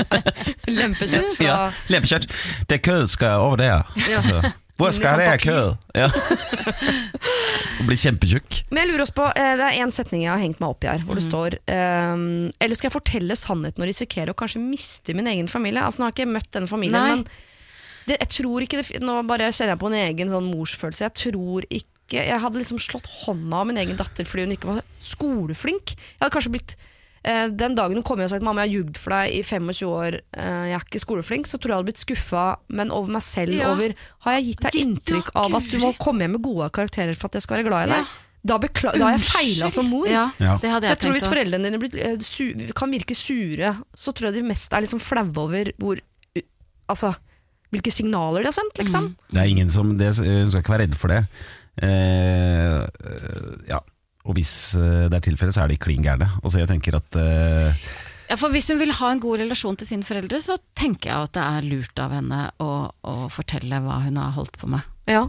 Lempekjøtt 0.79 1.33
fra 1.39 1.47
Ja, 1.47 1.55
lempekjøtt. 1.89 2.27
Det 2.69 2.81
køret 2.85 3.09
skal 3.09 3.41
over 3.47 3.57
der. 3.63 3.89
Ja. 4.05 4.19
Altså, 4.21 4.51
hvor 4.79 4.93
skal 4.95 5.19
liksom, 5.19 5.25
jeg 5.27 5.41
køl? 5.43 5.73
Ja. 5.97 6.07
Og 7.79 7.87
bli 7.89 7.97
kjempetjukk. 7.99 8.59
Men 8.69 8.81
jeg 8.81 8.89
lurer 8.91 9.03
også 9.03 9.15
på, 9.17 9.27
eh, 9.35 9.53
det 9.59 9.67
er 9.67 9.77
en 9.83 9.91
setning 9.95 10.23
jeg 10.23 10.31
har 10.31 10.39
hengt 10.39 10.61
meg 10.63 10.71
opp 10.71 10.85
i 10.85 10.89
her, 10.89 11.03
hvor 11.03 11.19
det 11.19 11.25
mm. 11.25 11.29
står 11.29 11.57
um, 11.67 12.23
Eller 12.55 12.79
skal 12.79 12.87
jeg 12.87 12.95
fortelle 12.95 13.37
sannheten 13.39 13.83
og 13.83 13.89
risikere 13.89 14.31
å 14.31 14.39
kanskje 14.39 14.63
miste 14.63 15.15
min 15.17 15.27
egen 15.31 15.51
familie? 15.51 15.83
Altså 15.83 15.99
Nå 15.99 16.07
har 16.07 16.13
jeg 16.13 16.21
ikke 16.21 16.35
møtt 16.37 16.51
denne 16.55 16.71
familien, 16.71 16.95
Nei. 16.95 17.17
men 17.17 17.25
det, 18.07 18.17
jeg 18.17 18.31
tror 18.39 18.65
ikke 18.65 18.79
det, 18.79 19.01
Nå 19.03 19.17
bare 19.29 19.51
kjenner 19.51 19.75
jeg 19.75 19.81
på 19.83 19.91
en 19.91 19.99
egen 19.99 20.31
sånn 20.33 20.51
morsfølelse. 20.53 21.05
Jeg 21.09 21.17
tror 21.25 21.67
ikke 21.69 22.23
Jeg 22.23 22.41
hadde 22.41 22.61
liksom 22.61 22.79
slått 22.81 23.09
hånda 23.25 23.59
av 23.59 23.67
min 23.69 23.81
egen 23.83 23.99
datter 23.99 24.25
fordi 24.25 24.47
hun 24.47 24.55
ikke 24.55 24.71
var 24.71 24.79
skoleflink. 25.03 25.93
Jeg 25.93 26.23
hadde 26.23 26.33
kanskje 26.37 26.55
blitt 26.55 26.77
Den 27.23 27.75
dagen 27.75 27.99
hun 27.99 28.05
kom 28.07 28.21
hjem 28.21 28.29
og 28.31 28.37
at 28.37 28.45
Mamma, 28.45 28.63
jeg 28.63 28.71
har 28.71 28.77
jugd 28.79 28.99
for 29.01 29.15
deg 29.15 29.33
i 29.35 29.41
25 29.43 29.89
år, 29.89 30.19
eh, 30.37 30.63
jeg 30.71 30.77
er 30.77 30.85
ikke 30.87 31.01
skoleflink, 31.03 31.49
så 31.49 31.57
tror 31.57 31.69
jeg 31.69 31.73
jeg 31.73 31.81
hadde 31.81 31.89
blitt 31.89 32.05
skuffa, 32.05 32.45
men 32.69 32.93
over 32.95 33.11
meg 33.17 33.25
selv. 33.25 33.57
Ja. 33.59 33.73
Over 33.73 33.93
Har 34.25 34.37
jeg 34.37 34.47
gitt 34.49 34.63
deg 34.63 34.77
Gitt 34.77 34.85
inntrykk 34.87 35.31
av 35.35 35.59
at 35.59 35.69
du 35.69 35.77
må 35.83 35.93
komme 35.99 36.25
hjem 36.25 36.37
med 36.37 36.45
gode 36.45 36.69
karakterer 36.75 37.19
for 37.19 37.29
at 37.29 37.39
jeg 37.39 37.47
skal 37.47 37.59
være 37.59 37.69
glad 37.69 37.87
i 37.87 37.93
deg? 37.93 38.03
Ja. 38.07 38.25
Da, 38.39 38.55
bekla 38.55 38.93
da 38.95 39.09
har 39.09 39.17
jeg 39.17 39.25
feila 39.27 39.67
som 39.73 39.89
mor. 39.91 40.07
Ja, 40.07 40.29
Ja. 40.39 40.55
det 40.61 40.69
hadde 40.71 40.87
Så 40.87 40.93
jeg 40.93 40.95
jeg 40.95 40.99
tror 41.03 41.15
Hvis 41.17 41.27
foreldrene 41.27 41.67
dine 41.67 41.79
blir, 41.81 41.95
eh, 41.99 42.17
su 42.23 42.71
kan 42.73 42.91
virke 42.91 43.15
sure, 43.15 43.73
så 43.93 44.13
tror 44.15 44.31
jeg 44.31 44.39
de 44.39 44.47
mest 44.47 44.71
er 44.73 44.87
sånn 44.87 45.03
flaue 45.03 45.35
over 45.35 45.71
hvor, 45.77 45.99
altså, 46.87 47.15
hvilke 47.69 47.91
signaler 47.91 48.41
de 48.41 48.47
har 48.47 48.55
sendt. 48.55 48.79
Liksom. 48.79 49.15
Det 49.29 49.41
er 49.43 49.51
ingen 49.51 49.69
som 49.69 49.97
det, 49.97 50.15
Hun 50.17 50.49
skal 50.49 50.63
ikke 50.63 50.71
være 50.77 50.87
redd 50.87 50.95
for 50.95 51.11
det. 51.11 51.25
Uh, 51.83 52.87
uh, 52.87 53.55
ja. 53.67 53.79
Og 54.29 54.37
hvis 54.37 54.53
eh, 54.77 55.07
det 55.09 55.17
er 55.17 55.25
tilfellet, 55.25 55.55
så 55.57 55.65
er 55.65 55.73
de 55.73 55.79
klin 55.81 56.05
gærne. 56.05 56.29
Altså, 56.43 56.61
jeg 56.61 56.69
tenker 56.69 56.99
at 56.99 57.17
uh... 57.17 57.89
Ja, 58.29 58.37
for 58.37 58.53
Hvis 58.53 58.69
hun 58.69 58.77
vil 58.77 58.93
ha 58.93 59.07
en 59.09 59.21
god 59.23 59.41
relasjon 59.41 59.77
til 59.79 59.89
sine 59.89 60.05
foreldre, 60.05 60.37
så 60.37 60.59
tenker 60.77 61.09
jeg 61.09 61.29
at 61.29 61.33
det 61.33 61.45
er 61.47 61.65
lurt 61.65 62.01
av 62.01 62.13
henne 62.13 62.43
å, 62.61 62.69
å 62.93 63.15
fortelle 63.33 63.79
hva 63.81 64.03
hun 64.03 64.19
har 64.21 64.35
holdt 64.35 64.59
på 64.61 64.69
med. 64.69 64.85
Ja. 65.09 65.23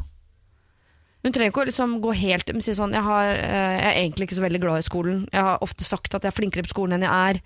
Hun 1.24 1.32
trenger 1.32 1.52
ikke 1.52 1.64
å 1.64 1.68
liksom 1.70 1.96
gå 2.04 2.12
helt 2.16 2.52
men 2.52 2.64
si 2.64 2.72
sånn, 2.76 2.92
jeg, 2.96 3.04
har, 3.04 3.32
eh, 3.32 3.72
jeg 3.78 3.88
er 3.88 3.98
egentlig 4.02 4.28
ikke 4.28 4.38
så 4.38 4.44
veldig 4.44 4.60
glad 4.60 4.82
i 4.82 4.86
skolen. 4.86 5.24
Jeg 5.32 5.48
har 5.48 5.64
ofte 5.64 5.88
sagt 5.88 6.12
at 6.12 6.24
jeg 6.24 6.32
er 6.32 6.36
flinkere 6.36 6.68
på 6.68 6.74
skolen 6.74 6.98
enn 6.98 7.08
jeg 7.08 7.32
er. 7.32 7.40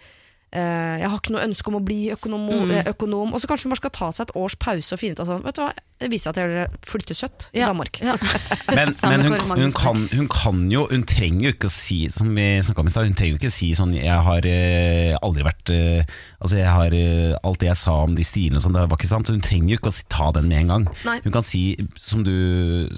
Eh, 0.55 0.98
jeg 1.02 1.09
har 1.11 1.18
ikke 1.18 1.32
noe 1.34 1.42
ønske 1.48 1.66
om 1.72 1.80
å 1.80 1.82
bli 1.82 2.12
økonom. 2.14 2.44
Mm. 2.46 2.70
eh, 2.70 2.84
økonom. 2.92 3.32
Og 3.34 3.40
så 3.42 3.48
kanskje 3.50 3.66
hun 3.66 3.74
bare 3.74 3.82
skal 3.82 3.90
ta 3.96 4.12
seg 4.14 4.28
et 4.28 4.36
års 4.38 4.55
pause 4.62 4.94
og 4.94 5.00
finne 5.00 5.16
ut 5.18 5.22
av 5.24 5.26
sånn, 5.32 5.42
vet 5.42 5.57
du 5.59 5.62
hva, 5.64 5.72
det 6.05 6.11
viser 6.12 6.30
seg 6.30 6.34
at 6.34 6.38
jeg 6.42 6.50
vil 6.52 6.78
flytte 6.90 7.14
kjøtt 7.18 7.46
i 7.55 7.59
Ja. 7.62 7.68
Danmark. 7.72 7.98
Ja. 8.02 8.14
Men, 8.74 8.90
men 9.09 9.20
hun, 9.26 9.34
hun, 9.59 9.72
kan, 9.76 10.00
hun 10.12 10.28
kan 10.32 10.61
jo 10.72 10.86
Hun 10.90 11.02
trenger 11.07 11.44
jo 11.46 11.52
ikke 11.55 11.68
å 11.68 11.72
si 11.72 11.98
Som 12.11 12.30
vi 12.34 12.46
snakket 12.64 12.80
om 12.82 12.88
i 12.88 12.92
stad 12.94 13.07
Hun 13.07 13.14
trenger 13.14 13.34
jo 13.34 13.38
ikke 13.38 13.50
å 13.52 13.55
si 13.55 13.68
sånn 13.76 13.92
Jeg 13.94 14.16
har 14.26 14.46
eh, 14.48 15.12
aldri 15.22 15.44
vært 15.46 15.70
eh, 15.74 16.14
Altså 16.40 16.59
jeg 16.59 16.72
har 16.72 16.96
eh, 16.98 17.36
Alt 17.46 17.61
det 17.62 17.68
jeg 17.68 17.78
sa 17.78 17.94
om 18.09 18.16
de 18.18 18.24
stilene 18.26 18.59
og 18.59 18.64
sånn 18.64 18.74
Det 18.74 18.82
var 18.90 18.98
ikke 18.98 19.11
sant 19.12 19.30
hun 19.30 19.44
trenger 19.44 19.74
jo 19.76 19.78
ikke 19.78 19.92
å 19.92 19.96
si- 20.00 20.09
ta 20.11 20.30
den 20.34 20.48
med 20.50 20.64
en 20.64 20.72
gang 20.74 20.88
Nei. 21.07 21.18
Hun 21.28 21.36
kan 21.36 21.46
si 21.46 21.62
Som 22.00 22.24
du 22.26 22.34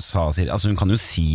sa 0.01 0.29
Siri 0.33 0.49
Altså 0.55 0.71
hun 0.73 0.79
kan 0.81 0.95
jo 0.95 0.99
si 1.03 1.27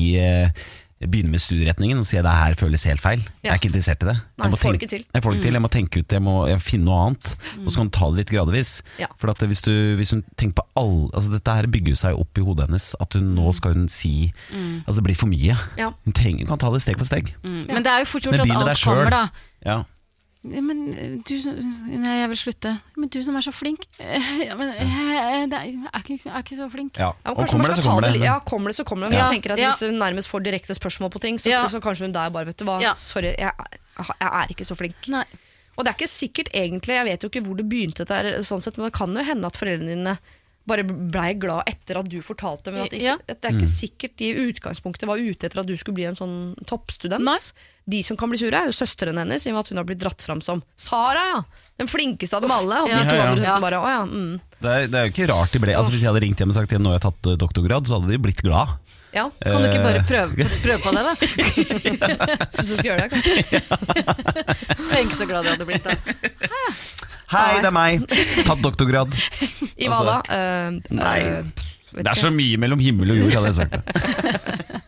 Begynne 1.02 1.32
med 1.34 1.41
studieretningen 1.41 1.97
Og 1.97 2.06
si 2.06 2.18
at 2.20 2.26
det 2.28 2.34
her 2.36 2.58
føles 2.60 2.84
helt 2.86 3.02
feil. 3.02 3.24
Jeg 3.41 3.52
er 3.52 3.58
ikke 3.58 3.72
interessert 3.72 4.04
i 4.06 4.10
det. 4.12 4.16
Nei, 4.38 4.45
Jeg 4.45 4.52
må 4.52 4.60
tenke- 4.62 4.89
til. 4.89 5.06
Jeg 5.14 5.22
ikke 5.24 5.41
til. 5.41 5.54
Jeg 5.58 5.62
må 5.64 5.72
tenke 5.74 5.99
ut 6.04 6.12
Jeg 6.14 6.22
må 6.22 6.36
jeg 6.47 6.62
finne 6.62 6.86
noe 6.86 7.08
annet. 7.08 7.36
Og 7.66 7.72
så 7.72 7.78
kan 7.82 7.89
du 7.89 7.95
ta 7.97 8.10
det 8.12 8.18
litt 8.22 8.34
gradvis. 8.36 8.72
Ja. 8.99 9.08
For 9.18 9.32
at 9.34 9.38
hvis, 9.38 9.62
du, 9.66 9.72
hvis 9.97 10.12
hun 10.12 10.24
tenker 10.38 10.62
på 10.62 10.68
all 10.78 11.10
Altså 11.14 11.32
dette 11.34 11.56
her 11.58 11.68
bygger 11.68 11.95
seg 11.95 12.20
opp 12.20 12.38
i 12.38 12.41
hodet 12.45 12.68
hennes 12.70 12.95
At 13.02 13.14
hun 13.14 13.34
nå 13.36 13.54
skal 13.58 13.74
hun 13.74 13.88
si 13.89 14.32
Altså 14.86 14.99
det 15.02 15.08
blir 15.10 15.18
for 15.18 15.32
mye. 15.32 15.58
Ja. 15.78 15.91
Hun, 16.06 16.14
trenger, 16.14 16.45
hun 16.45 16.54
kan 16.58 16.62
ta 16.68 16.72
det 16.72 16.82
steg 16.82 16.97
for 16.97 17.06
steg. 17.06 17.34
Mm. 17.43 17.66
Men 17.68 17.84
det 17.84 17.91
er 17.91 17.99
jo 18.06 18.06
fort 18.14 18.24
gjort 18.24 18.39
at 18.39 18.52
alt 18.52 18.86
kommer, 18.86 19.10
da. 19.10 19.26
Men 20.44 20.80
eh, 20.98 21.12
du 21.22 21.36
som 21.39 21.54
Nei, 21.86 22.16
jeg 22.24 22.30
vil 22.32 22.39
slutte. 22.39 22.72
Men 22.98 23.10
du 23.14 23.20
som 23.22 23.36
er 23.38 23.44
så 23.46 23.52
flink. 23.54 23.84
Eh, 24.02 24.30
Ja, 24.48 24.56
men 24.58 24.72
jeg, 24.74 25.50
det 25.52 25.58
er, 25.60 25.68
jeg 25.70 25.89
er, 25.92 26.02
ikke, 26.02 26.18
jeg 26.26 26.34
er 26.34 26.42
ikke 26.46 26.58
så 26.58 26.70
flink. 26.74 26.98
ja. 26.98 27.12
Ja, 27.14 27.30
Og 27.32 27.38
kanskje 27.38 27.52
kommer 27.52 27.68
man 27.68 27.70
det, 27.70 27.78
så 27.78 27.84
ta 27.86 27.89
kommer 27.92 28.08
det 28.08 28.14
li- 28.18 28.26
Ja, 28.26 28.39
kommer 28.39 28.68
det, 28.74 28.76
så 28.80 28.84
kommer 28.89 29.06
det. 29.06 29.12
Men 29.14 29.20
Ja. 29.20 29.28
Jeg 29.30 29.36
tenker 29.42 29.54
at 29.54 29.60
Ja. 29.62 29.70
Hvis 29.70 29.86
hun 29.86 30.00
nærmest 30.02 30.32
får 30.34 30.44
direkte 30.48 30.74
spørsmål 30.74 31.12
på 31.14 31.22
ting, 31.22 31.38
så, 31.38 31.50
Ja. 31.54 31.62
så 31.70 31.80
kanskje 31.80 32.08
hun 32.10 32.12
der 32.18 32.30
bare 32.34 32.46
Vet 32.50 32.58
du 32.58 32.66
hva, 32.66 32.80
Ja. 32.82 32.94
sorry, 32.96 33.36
jeg, 33.38 33.52
jeg 34.02 34.30
er 34.42 34.48
ikke 34.50 34.66
så 34.66 34.76
flink. 34.76 34.96
Nei. 35.08 35.24
Og 35.78 35.86
det 35.86 35.94
er 35.94 35.98
ikke 36.02 36.10
sikkert 36.10 36.50
egentlig, 36.54 36.94
jeg 36.98 37.06
vet 37.06 37.22
jo 37.24 37.30
ikke 37.30 37.46
hvor 37.46 37.56
det 37.58 37.70
begynte, 37.70 38.06
der, 38.06 38.42
sånn 38.44 38.62
sett, 38.62 38.78
men 38.78 38.89
det 38.89 38.94
kan 38.98 39.14
jo 39.16 39.24
hende 39.24 39.46
at 39.48 39.56
foreldrene 39.56 39.94
dine 39.96 40.18
bare 40.68 40.84
blei 40.86 41.34
glad 41.41 41.64
etter 41.68 41.97
at 41.99 42.09
du 42.12 42.20
fortalte. 42.22 42.72
Men 42.72 42.84
at, 42.86 42.93
ikke, 42.93 43.03
Ja. 43.03 43.16
at 43.28 43.41
det 43.41 43.49
er 43.49 43.57
ikke 43.57 43.68
sikkert 43.72 44.16
de 44.22 44.30
i 44.30 44.47
utgangspunktet 44.51 45.07
var 45.09 45.18
ute 45.18 45.47
etter 45.47 45.59
at 45.64 45.68
du 45.68 45.76
skulle 45.78 45.95
bli 45.97 46.05
en 46.05 46.16
sånn 46.20 46.55
toppstudent. 46.70 47.24
Nei. 47.26 47.38
De 47.89 48.03
som 48.05 48.16
kan 48.16 48.30
bli 48.30 48.38
sure, 48.38 48.53
er 48.53 48.70
jo 48.70 48.76
søstrene 48.78 49.24
hennes, 49.24 49.41
i 49.45 49.49
og 49.49 49.55
med 49.57 49.64
at 49.66 49.70
hun 49.74 49.78
har 49.82 49.88
blitt 49.89 49.99
dratt 50.03 50.22
fram 50.22 50.39
som 50.45 50.62
Sara, 50.78 51.24
ja! 51.34 51.41
Den 51.82 51.89
flinkeste 51.89 52.38
av 52.38 52.43
dem 52.45 52.51
alle. 52.53 52.84
Og 52.84 52.89
Ja. 52.89 52.99
de 53.01 53.09
to 53.09 53.16
Ja, 53.16 53.24
ja. 53.26 53.32
andre 53.32 53.62
bare 53.62 53.80
ja. 53.89 54.03
Mm. 54.05 54.39
det, 54.62 54.70
er, 54.70 54.88
det 54.88 54.93
er 54.99 55.07
jo 55.07 55.12
ikke 55.16 55.30
rart 55.34 55.51
de 55.51 55.59
ble 55.64 55.74
altså 55.76 55.91
Hvis 55.91 56.03
jeg 56.05 56.12
hadde 56.14 56.22
ringt 56.22 56.38
hjem 56.38 56.53
og 56.53 56.55
sagt 56.55 56.72
nå 56.78 56.91
har 56.93 56.99
jeg 56.99 57.05
tatt 57.07 57.30
eh, 57.32 57.38
doktorgrad 57.41 57.88
Så 57.89 57.97
hadde 57.97 58.12
de 58.14 58.20
blitt 58.22 58.43
glad 58.45 58.78
ja. 59.14 59.26
Kan 59.43 59.62
du 59.62 59.68
ikke 59.68 59.84
bare 59.84 59.99
Eh. 60.01 60.05
prøve, 60.07 60.32
prøve 60.64 60.80
på 60.84 60.89
det, 60.95 61.03
da? 61.07 61.14
Syns 62.55 62.70
du 62.72 62.76
skal 62.78 62.89
gjøre 62.91 63.01
det? 63.01 63.09
Kan. 63.12 63.22
Tenk 64.91 65.14
så 65.18 65.28
glad 65.30 65.45
jeg 65.45 65.57
hadde 65.57 65.68
blitt 65.68 65.84
da. 65.84 65.95
Hei, 67.32 67.62
det 67.64 67.70
er 67.70 67.76
meg 67.76 68.01
Tatt 68.43 68.59
doktorgrad 68.64 69.14
I 69.82 69.88
hva 69.88 69.99
Altså, 70.01 70.05
da? 70.07 70.18
Eh, 70.36 70.70
nei. 70.99 71.20
eh, 71.20 71.68
vet 71.91 72.01
Det 72.03 72.07
er 72.07 72.09
ikke. 72.12 72.22
så 72.26 72.32
mye 72.36 72.57
mellom 72.59 72.80
himmel 72.84 73.14
og 73.16 73.22
jord, 73.22 73.38
hadde 73.39 73.51
jeg 73.51 73.59
sagt 73.62 73.72
det 73.78 74.82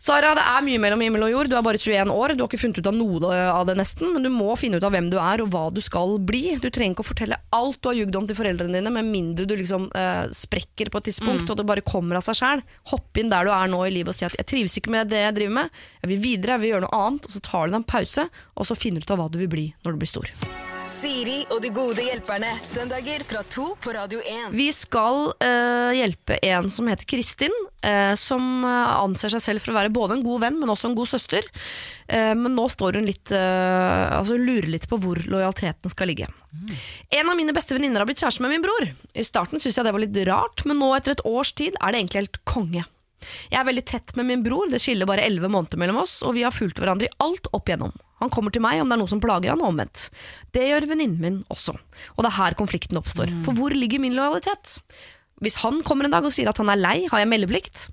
Sara, 0.00 0.30
det 0.32 0.40
er 0.48 0.62
mye 0.64 0.80
mellom 0.80 1.02
himmel 1.04 1.26
og 1.26 1.32
jord. 1.34 1.48
Du 1.52 1.54
er 1.58 1.64
bare 1.64 1.76
21 1.76 2.08
år. 2.14 2.32
Du 2.32 2.40
har 2.40 2.48
ikke 2.48 2.62
funnet 2.62 2.78
ut 2.80 2.86
av 2.88 2.94
noe 2.96 3.40
av 3.52 3.66
det 3.68 3.74
nesten, 3.76 4.14
men 4.14 4.24
du 4.24 4.30
må 4.32 4.54
finne 4.56 4.80
ut 4.80 4.86
av 4.86 4.94
hvem 4.94 5.10
du 5.12 5.18
er 5.20 5.42
og 5.44 5.50
hva 5.52 5.66
du 5.76 5.80
skal 5.84 6.16
bli. 6.24 6.54
Du 6.56 6.70
trenger 6.72 6.96
ikke 6.96 7.04
å 7.04 7.10
fortelle 7.10 7.40
alt 7.52 7.82
du 7.82 7.90
har 7.90 7.98
jugd 7.98 8.16
om 8.16 8.30
til 8.30 8.38
foreldrene 8.38 8.78
dine, 8.78 8.94
med 8.94 9.10
mindre 9.10 9.44
du 9.44 9.52
liksom 9.60 9.90
eh, 9.92 10.24
sprekker 10.32 10.88
på 10.88 11.02
et 11.02 11.10
tidspunkt 11.10 11.52
og 11.52 11.60
det 11.60 11.68
bare 11.68 11.84
kommer 11.84 12.16
av 12.16 12.24
seg 12.24 12.40
sjæl. 12.40 12.64
Hopp 12.94 13.20
inn 13.20 13.28
der 13.28 13.44
du 13.44 13.52
er 13.52 13.68
nå 13.68 13.82
i 13.84 13.92
livet 13.92 14.14
og 14.14 14.16
si 14.16 14.24
at 14.24 14.40
'jeg 14.40 14.48
trives 14.54 14.80
ikke 14.80 14.96
med 14.96 15.12
det 15.12 15.20
jeg 15.20 15.36
driver 15.36 15.56
med', 15.60 15.70
jeg 16.00 16.14
vil 16.14 16.24
videre, 16.24 16.56
jeg 16.56 16.64
vil 16.64 16.72
gjøre 16.72 16.86
noe 16.88 17.04
annet, 17.04 17.28
og 17.28 17.36
så 17.36 17.44
tar 17.44 17.66
du 17.66 17.76
deg 17.76 17.80
en 17.82 17.92
pause, 17.92 18.28
og 18.56 18.64
så 18.64 18.80
finner 18.80 19.04
du 19.04 19.04
ut 19.04 19.16
av 19.18 19.20
hva 19.20 19.30
du 19.30 19.38
vil 19.44 19.52
bli 19.52 19.68
når 19.84 19.92
du 19.92 20.00
blir 20.00 20.14
stor. 20.16 20.69
Siri 21.00 21.46
og 21.48 21.62
de 21.64 21.70
gode 21.72 22.02
hjelperne. 22.04 22.50
Søndager 22.66 23.22
fra 23.24 23.40
to 23.48 23.70
på 23.80 23.92
Radio 23.96 24.18
1. 24.20 24.50
Vi 24.52 24.66
skal 24.74 25.30
eh, 25.40 25.94
hjelpe 25.96 26.36
en 26.44 26.68
som 26.72 26.90
heter 26.90 27.08
Kristin, 27.08 27.54
eh, 27.80 28.12
som 28.20 28.66
eh, 28.68 28.90
anser 29.00 29.32
seg 29.32 29.40
selv 29.44 29.64
for 29.64 29.72
å 29.72 29.78
være 29.78 29.92
både 29.94 30.18
en 30.18 30.24
god 30.26 30.42
venn, 30.44 30.58
men 30.60 30.72
også 30.74 30.90
en 30.90 30.98
god 30.98 31.08
søster. 31.08 31.48
Eh, 32.04 32.34
men 32.36 32.52
nå 32.52 32.66
står 32.68 32.98
hun 33.00 33.08
litt 33.08 33.32
eh, 33.32 34.10
Altså 34.18 34.36
hun 34.36 34.44
lurer 34.44 34.68
litt 34.74 34.90
på 34.90 34.98
hvor 35.00 35.22
lojaliteten 35.24 35.94
skal 35.94 36.12
ligge. 36.12 36.28
En 37.16 37.32
av 37.32 37.38
mine 37.38 37.56
beste 37.56 37.78
venninner 37.78 38.04
har 38.04 38.10
blitt 38.10 38.20
kjæreste 38.20 38.44
med 38.44 38.52
min 38.58 38.66
bror. 38.68 38.90
I 39.16 39.24
starten 39.24 39.56
syntes 39.56 39.80
jeg 39.80 39.88
det 39.88 39.96
var 39.96 40.04
litt 40.04 40.20
rart, 40.28 40.66
men 40.68 40.82
nå 40.82 40.92
etter 40.98 41.16
et 41.16 41.24
års 41.24 41.54
tid 41.56 41.80
er 41.80 41.94
det 41.96 42.02
egentlig 42.02 42.24
helt 42.26 42.40
konge. 42.44 42.84
Jeg 43.48 43.62
er 43.62 43.68
veldig 43.72 43.88
tett 43.88 44.16
med 44.20 44.28
min 44.28 44.44
bror, 44.44 44.68
det 44.68 44.84
skiller 44.84 45.08
bare 45.08 45.24
elleve 45.24 45.48
måneder 45.48 45.80
mellom 45.80 46.04
oss, 46.04 46.18
og 46.26 46.36
vi 46.36 46.44
har 46.44 46.52
fulgt 46.52 46.80
hverandre 46.80 47.08
i 47.08 47.14
alt 47.24 47.48
opp 47.56 47.72
igjennom. 47.72 47.96
Han 48.20 48.32
kommer 48.32 48.52
til 48.54 48.64
meg 48.64 48.82
om 48.82 48.90
det 48.90 48.96
er 48.96 49.02
noe 49.02 49.10
som 49.10 49.22
plager 49.22 49.52
han, 49.52 49.62
og 49.64 49.72
omvendt. 49.72 50.08
Det 50.54 50.66
gjør 50.68 50.88
venninnen 50.90 51.22
min 51.22 51.38
også. 51.52 51.76
Og 52.16 52.20
det 52.24 52.30
er 52.30 52.38
her 52.38 52.58
konflikten 52.58 53.00
oppstår. 53.00 53.32
For 53.46 53.56
hvor 53.56 53.74
ligger 53.74 54.02
min 54.02 54.16
lojalitet? 54.18 54.80
Hvis 55.40 55.60
han 55.62 55.80
kommer 55.86 56.04
en 56.04 56.12
dag 56.12 56.26
og 56.26 56.34
sier 56.34 56.50
at 56.50 56.60
han 56.60 56.68
er 56.72 56.80
lei, 56.80 56.98
har 57.08 57.22
jeg 57.22 57.30
meldeplikt. 57.32 57.88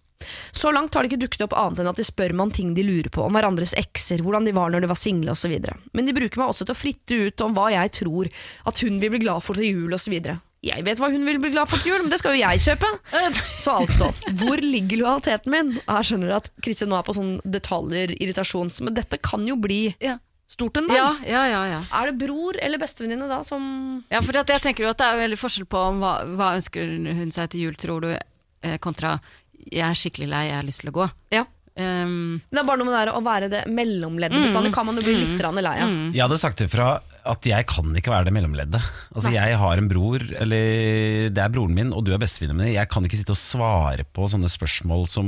Så 0.51 0.71
langt 0.73 0.95
har 0.95 1.05
det 1.05 1.11
ikke 1.11 1.21
dukket 1.21 1.43
opp 1.45 1.53
annet 1.57 1.84
enn 1.84 1.89
at 1.91 1.99
de 1.99 2.05
spør 2.05 2.34
meg 2.34 2.47
om 2.47 2.53
ting 2.53 2.73
de 2.75 2.84
lurer 2.86 3.09
på, 3.13 3.21
om 3.23 3.38
hverandres 3.38 3.75
ekser, 3.78 4.23
hvordan 4.25 4.47
de 4.47 4.55
var 4.57 4.71
når 4.73 4.84
de 4.84 4.89
var 4.91 4.99
single 4.99 5.36
osv. 5.36 5.53
Men 5.93 6.09
de 6.09 6.15
bruker 6.17 6.41
meg 6.41 6.51
også 6.51 6.65
til 6.65 6.73
å 6.73 6.80
fritte 6.80 7.19
ut 7.28 7.45
om 7.45 7.55
hva 7.55 7.69
jeg 7.75 7.93
tror 8.01 8.30
at 8.67 8.84
hun 8.84 8.99
vil 9.03 9.13
bli 9.13 9.23
glad 9.23 9.45
for 9.45 9.59
til 9.59 9.69
jul 9.69 9.95
osv. 9.95 10.17
Jeg 10.66 10.84
vet 10.88 10.97
hva 10.99 11.10
hun 11.14 11.26
vil 11.28 11.38
bli 11.39 11.51
glad 11.53 11.70
for 11.70 11.78
til 11.84 11.93
jul, 11.93 12.01
men 12.05 12.10
det 12.12 12.18
skal 12.20 12.34
jo 12.34 12.41
jeg 12.41 12.62
kjøpe. 12.64 12.89
Så 13.64 13.76
altså, 13.78 14.08
hvor 14.41 14.58
ligger 14.64 15.03
lojaliteten 15.03 15.53
min? 15.53 15.74
Her 15.86 16.08
skjønner 16.08 16.32
du 16.32 16.36
at 16.39 16.49
Kristin 16.66 16.89
nå 16.91 16.97
er 16.97 17.05
på 17.05 17.14
sånn 17.18 17.36
detaljer, 17.45 18.16
irritasjon, 18.18 18.72
men 18.88 18.97
dette 18.97 19.20
kan 19.22 19.45
jo 19.47 19.55
bli 19.62 19.93
Ja. 20.03 20.18
stort 20.49 20.78
en 20.82 20.88
dag. 20.89 20.97
Ja, 20.97 21.10
ja, 21.28 21.43
ja, 21.51 21.62
ja. 21.76 21.82
Er 22.01 22.10
det 22.12 22.18
bror 22.26 22.58
eller 22.62 22.82
bestevenninne 22.82 23.28
da 23.30 23.41
som 23.43 24.03
ja 24.10 24.22
for 24.26 24.34
jeg 24.34 24.62
tenker 24.64 24.86
jo 24.88 24.89
at 24.89 24.97
det 24.97 25.05
er 25.12 25.22
veldig 25.26 25.38
forskjell 25.39 25.68
på 25.70 25.84
om 25.91 25.99
hva, 26.01 26.14
hva 26.39 26.55
ønsker 26.58 26.95
hun 27.20 27.32
seg 27.36 27.51
til 27.53 27.68
jul, 27.68 27.76
tror 27.78 28.01
du, 28.08 28.16
eh, 28.16 28.78
kontra 28.82 29.20
jeg 29.68 29.84
er 29.84 29.97
skikkelig 29.99 30.30
lei, 30.32 30.45
jeg 30.47 30.55
har 30.55 30.66
lyst 30.68 30.82
til 30.82 30.89
å 30.93 30.95
gå. 30.95 31.08
Ja. 31.36 31.43
Um, 31.78 32.39
Det 32.49 32.58
er 32.58 32.66
bare 32.66 32.80
noe 32.82 32.88
med 32.89 32.95
det 33.05 33.14
å 33.14 33.22
være 33.22 33.49
det 33.51 33.60
mellomleddet 33.70 34.47
bestandig 34.47 34.72
kan 34.74 34.88
man 34.88 34.97
jo 34.97 35.03
bli 35.05 35.14
litt 35.20 35.36
grann 35.38 35.60
lei 35.62 35.76
av. 35.84 35.91
Jeg 36.16 36.24
hadde 36.24 36.39
sagt 36.41 36.64
ifra 36.66 36.95
at 37.28 37.47
jeg 37.49 37.67
kan 37.69 37.91
ikke 37.99 38.11
være 38.13 38.28
det 38.30 38.34
mellomleddet. 38.36 38.82
Altså 39.13 39.32
Jeg 39.34 39.57
har 39.59 39.82
en 39.82 39.89
bror, 39.91 40.23
eller 40.41 41.28
det 41.34 41.43
er 41.43 41.51
broren 41.53 41.75
min, 41.75 41.91
og 41.95 42.05
du 42.07 42.13
er 42.15 42.21
bestevenninnen 42.21 42.65
min. 42.65 42.75
Jeg 42.75 42.89
kan 42.91 43.05
ikke 43.07 43.19
sitte 43.19 43.36
og 43.36 43.41
svare 43.41 44.05
på 44.15 44.30
sånne 44.32 44.49
spørsmål 44.51 45.05
som, 45.11 45.28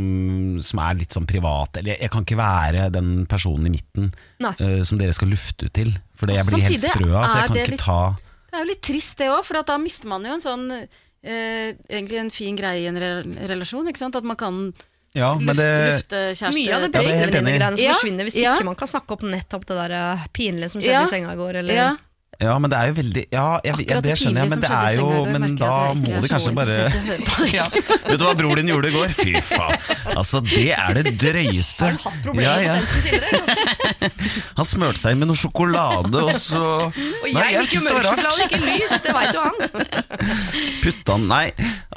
som 0.65 0.81
er 0.85 0.99
litt 1.01 1.15
sånn 1.15 1.27
private. 1.29 1.81
Eller 1.81 1.95
jeg, 1.95 2.05
jeg 2.07 2.13
kan 2.15 2.25
ikke 2.27 2.39
være 2.39 2.87
den 2.95 3.11
personen 3.29 3.69
i 3.69 3.75
midten 3.75 4.09
eh, 4.41 4.81
som 4.87 5.01
dere 5.01 5.15
skal 5.17 5.31
lufte 5.33 5.69
ut 5.69 5.75
til. 5.75 5.93
For 6.19 6.31
jeg 6.31 6.47
blir 6.49 6.63
helt 6.65 6.73
Samtidig 6.73 6.95
sprø 6.95 7.11
av, 7.13 7.27
så 7.29 7.43
jeg 7.43 7.51
kan 7.51 7.61
ikke 7.63 7.75
litt- 7.77 7.85
ta 7.85 8.01
det 8.49 8.57
er 8.57 8.63
jo 8.63 8.69
litt 8.71 8.81
trist 8.81 9.19
det 9.21 9.27
òg, 9.29 9.43
for 9.45 9.59
at 9.59 9.67
da 9.69 9.75
mister 9.77 10.09
man 10.09 10.23
jo 10.25 10.31
en 10.33 10.41
sånn 10.41 10.63
uh, 10.73 10.85
Egentlig 11.29 12.17
en 12.17 12.31
fin 12.33 12.55
greie 12.57 12.81
i 12.81 12.87
en 12.89 12.97
relasjon. 12.97 13.89
Ikke 13.91 14.01
sant? 14.01 14.17
At 14.17 14.25
man 14.25 14.39
kan 14.39 14.71
Ja, 15.17 15.33
men 15.39 15.55
lufte, 15.57 16.19
det 16.35 16.51
Mye 16.53 16.75
av 16.75 16.81
det 16.83 16.89
Ja, 16.91 16.99
bestevenninnegreiene 16.99 17.77
som 17.77 17.85
Ja, 17.85 17.93
forsvinner 17.97 18.27
hvis 18.27 18.35
ja. 18.37 18.53
ikke 18.55 18.65
man 18.67 18.75
kan 18.77 18.87
snakke 18.91 19.15
opp 19.15 19.23
nettopp 19.25 19.65
det 19.65 19.77
der 19.79 19.95
eh, 19.97 20.27
pinlige 20.33 20.69
som 20.69 20.81
skjedde 20.81 20.99
Ja. 20.99 21.07
i 21.07 21.09
senga 21.09 21.33
i 21.33 21.39
går. 21.39 21.55
Eller 21.63 21.73
Ja, 22.39 22.53
men 22.61 22.71
det 22.71 22.77
er 22.79 22.87
jo 22.87 22.95
veldig 23.01 23.23
Ja, 23.33 23.47
jeg, 23.67 23.85
ja 23.89 23.99
det 24.03 24.13
skjønner 24.15 24.45
jeg, 24.45 24.51
men 24.53 24.61
det 24.63 24.69
er 24.71 24.93
jo 24.95 25.07
Men 25.27 25.57
da 25.59 25.71
må 25.97 26.21
det 26.23 26.29
kanskje 26.31 26.53
bare 26.55 26.77
ja. 27.57 27.65
Vet 27.73 28.15
du 28.15 28.23
hva 28.23 28.35
bror 28.39 28.61
din 28.61 28.71
gjorde 28.71 28.91
i 28.91 28.95
går? 28.95 29.11
Fy 29.17 29.33
faen. 29.43 29.75
Altså, 30.15 30.39
det 30.45 30.69
er 30.75 30.95
det 30.95 31.17
drøyeste. 31.19 31.89
Har 31.89 31.97
du 31.97 32.05
hatt 32.05 32.23
problemer 32.23 32.47
Ja, 32.47 32.55
ja. 32.63 32.79
tidligere? 32.93 33.67
Han 34.59 34.67
smurte 34.67 34.99
seg 35.01 35.15
inn 35.15 35.21
med 35.23 35.29
noe 35.31 35.39
sjokolade, 35.39 36.23
og 36.23 36.33
så 36.39 36.63
Og 36.87 37.27
Nei, 37.27 37.45
jeg 37.53 37.59
liker 37.59 37.59
jo 37.59 37.67
synes 37.69 37.87
det 37.87 37.93
var 37.93 38.01
mørk 38.01 38.09
sjokolade, 38.09 38.47
ikke 38.47 38.61
lys, 38.65 38.95
det 39.03 39.15
veit 39.15 39.35
jo 39.35 39.45
han. 39.45 39.55
Putta 40.83 41.17
Nei, 41.23 41.45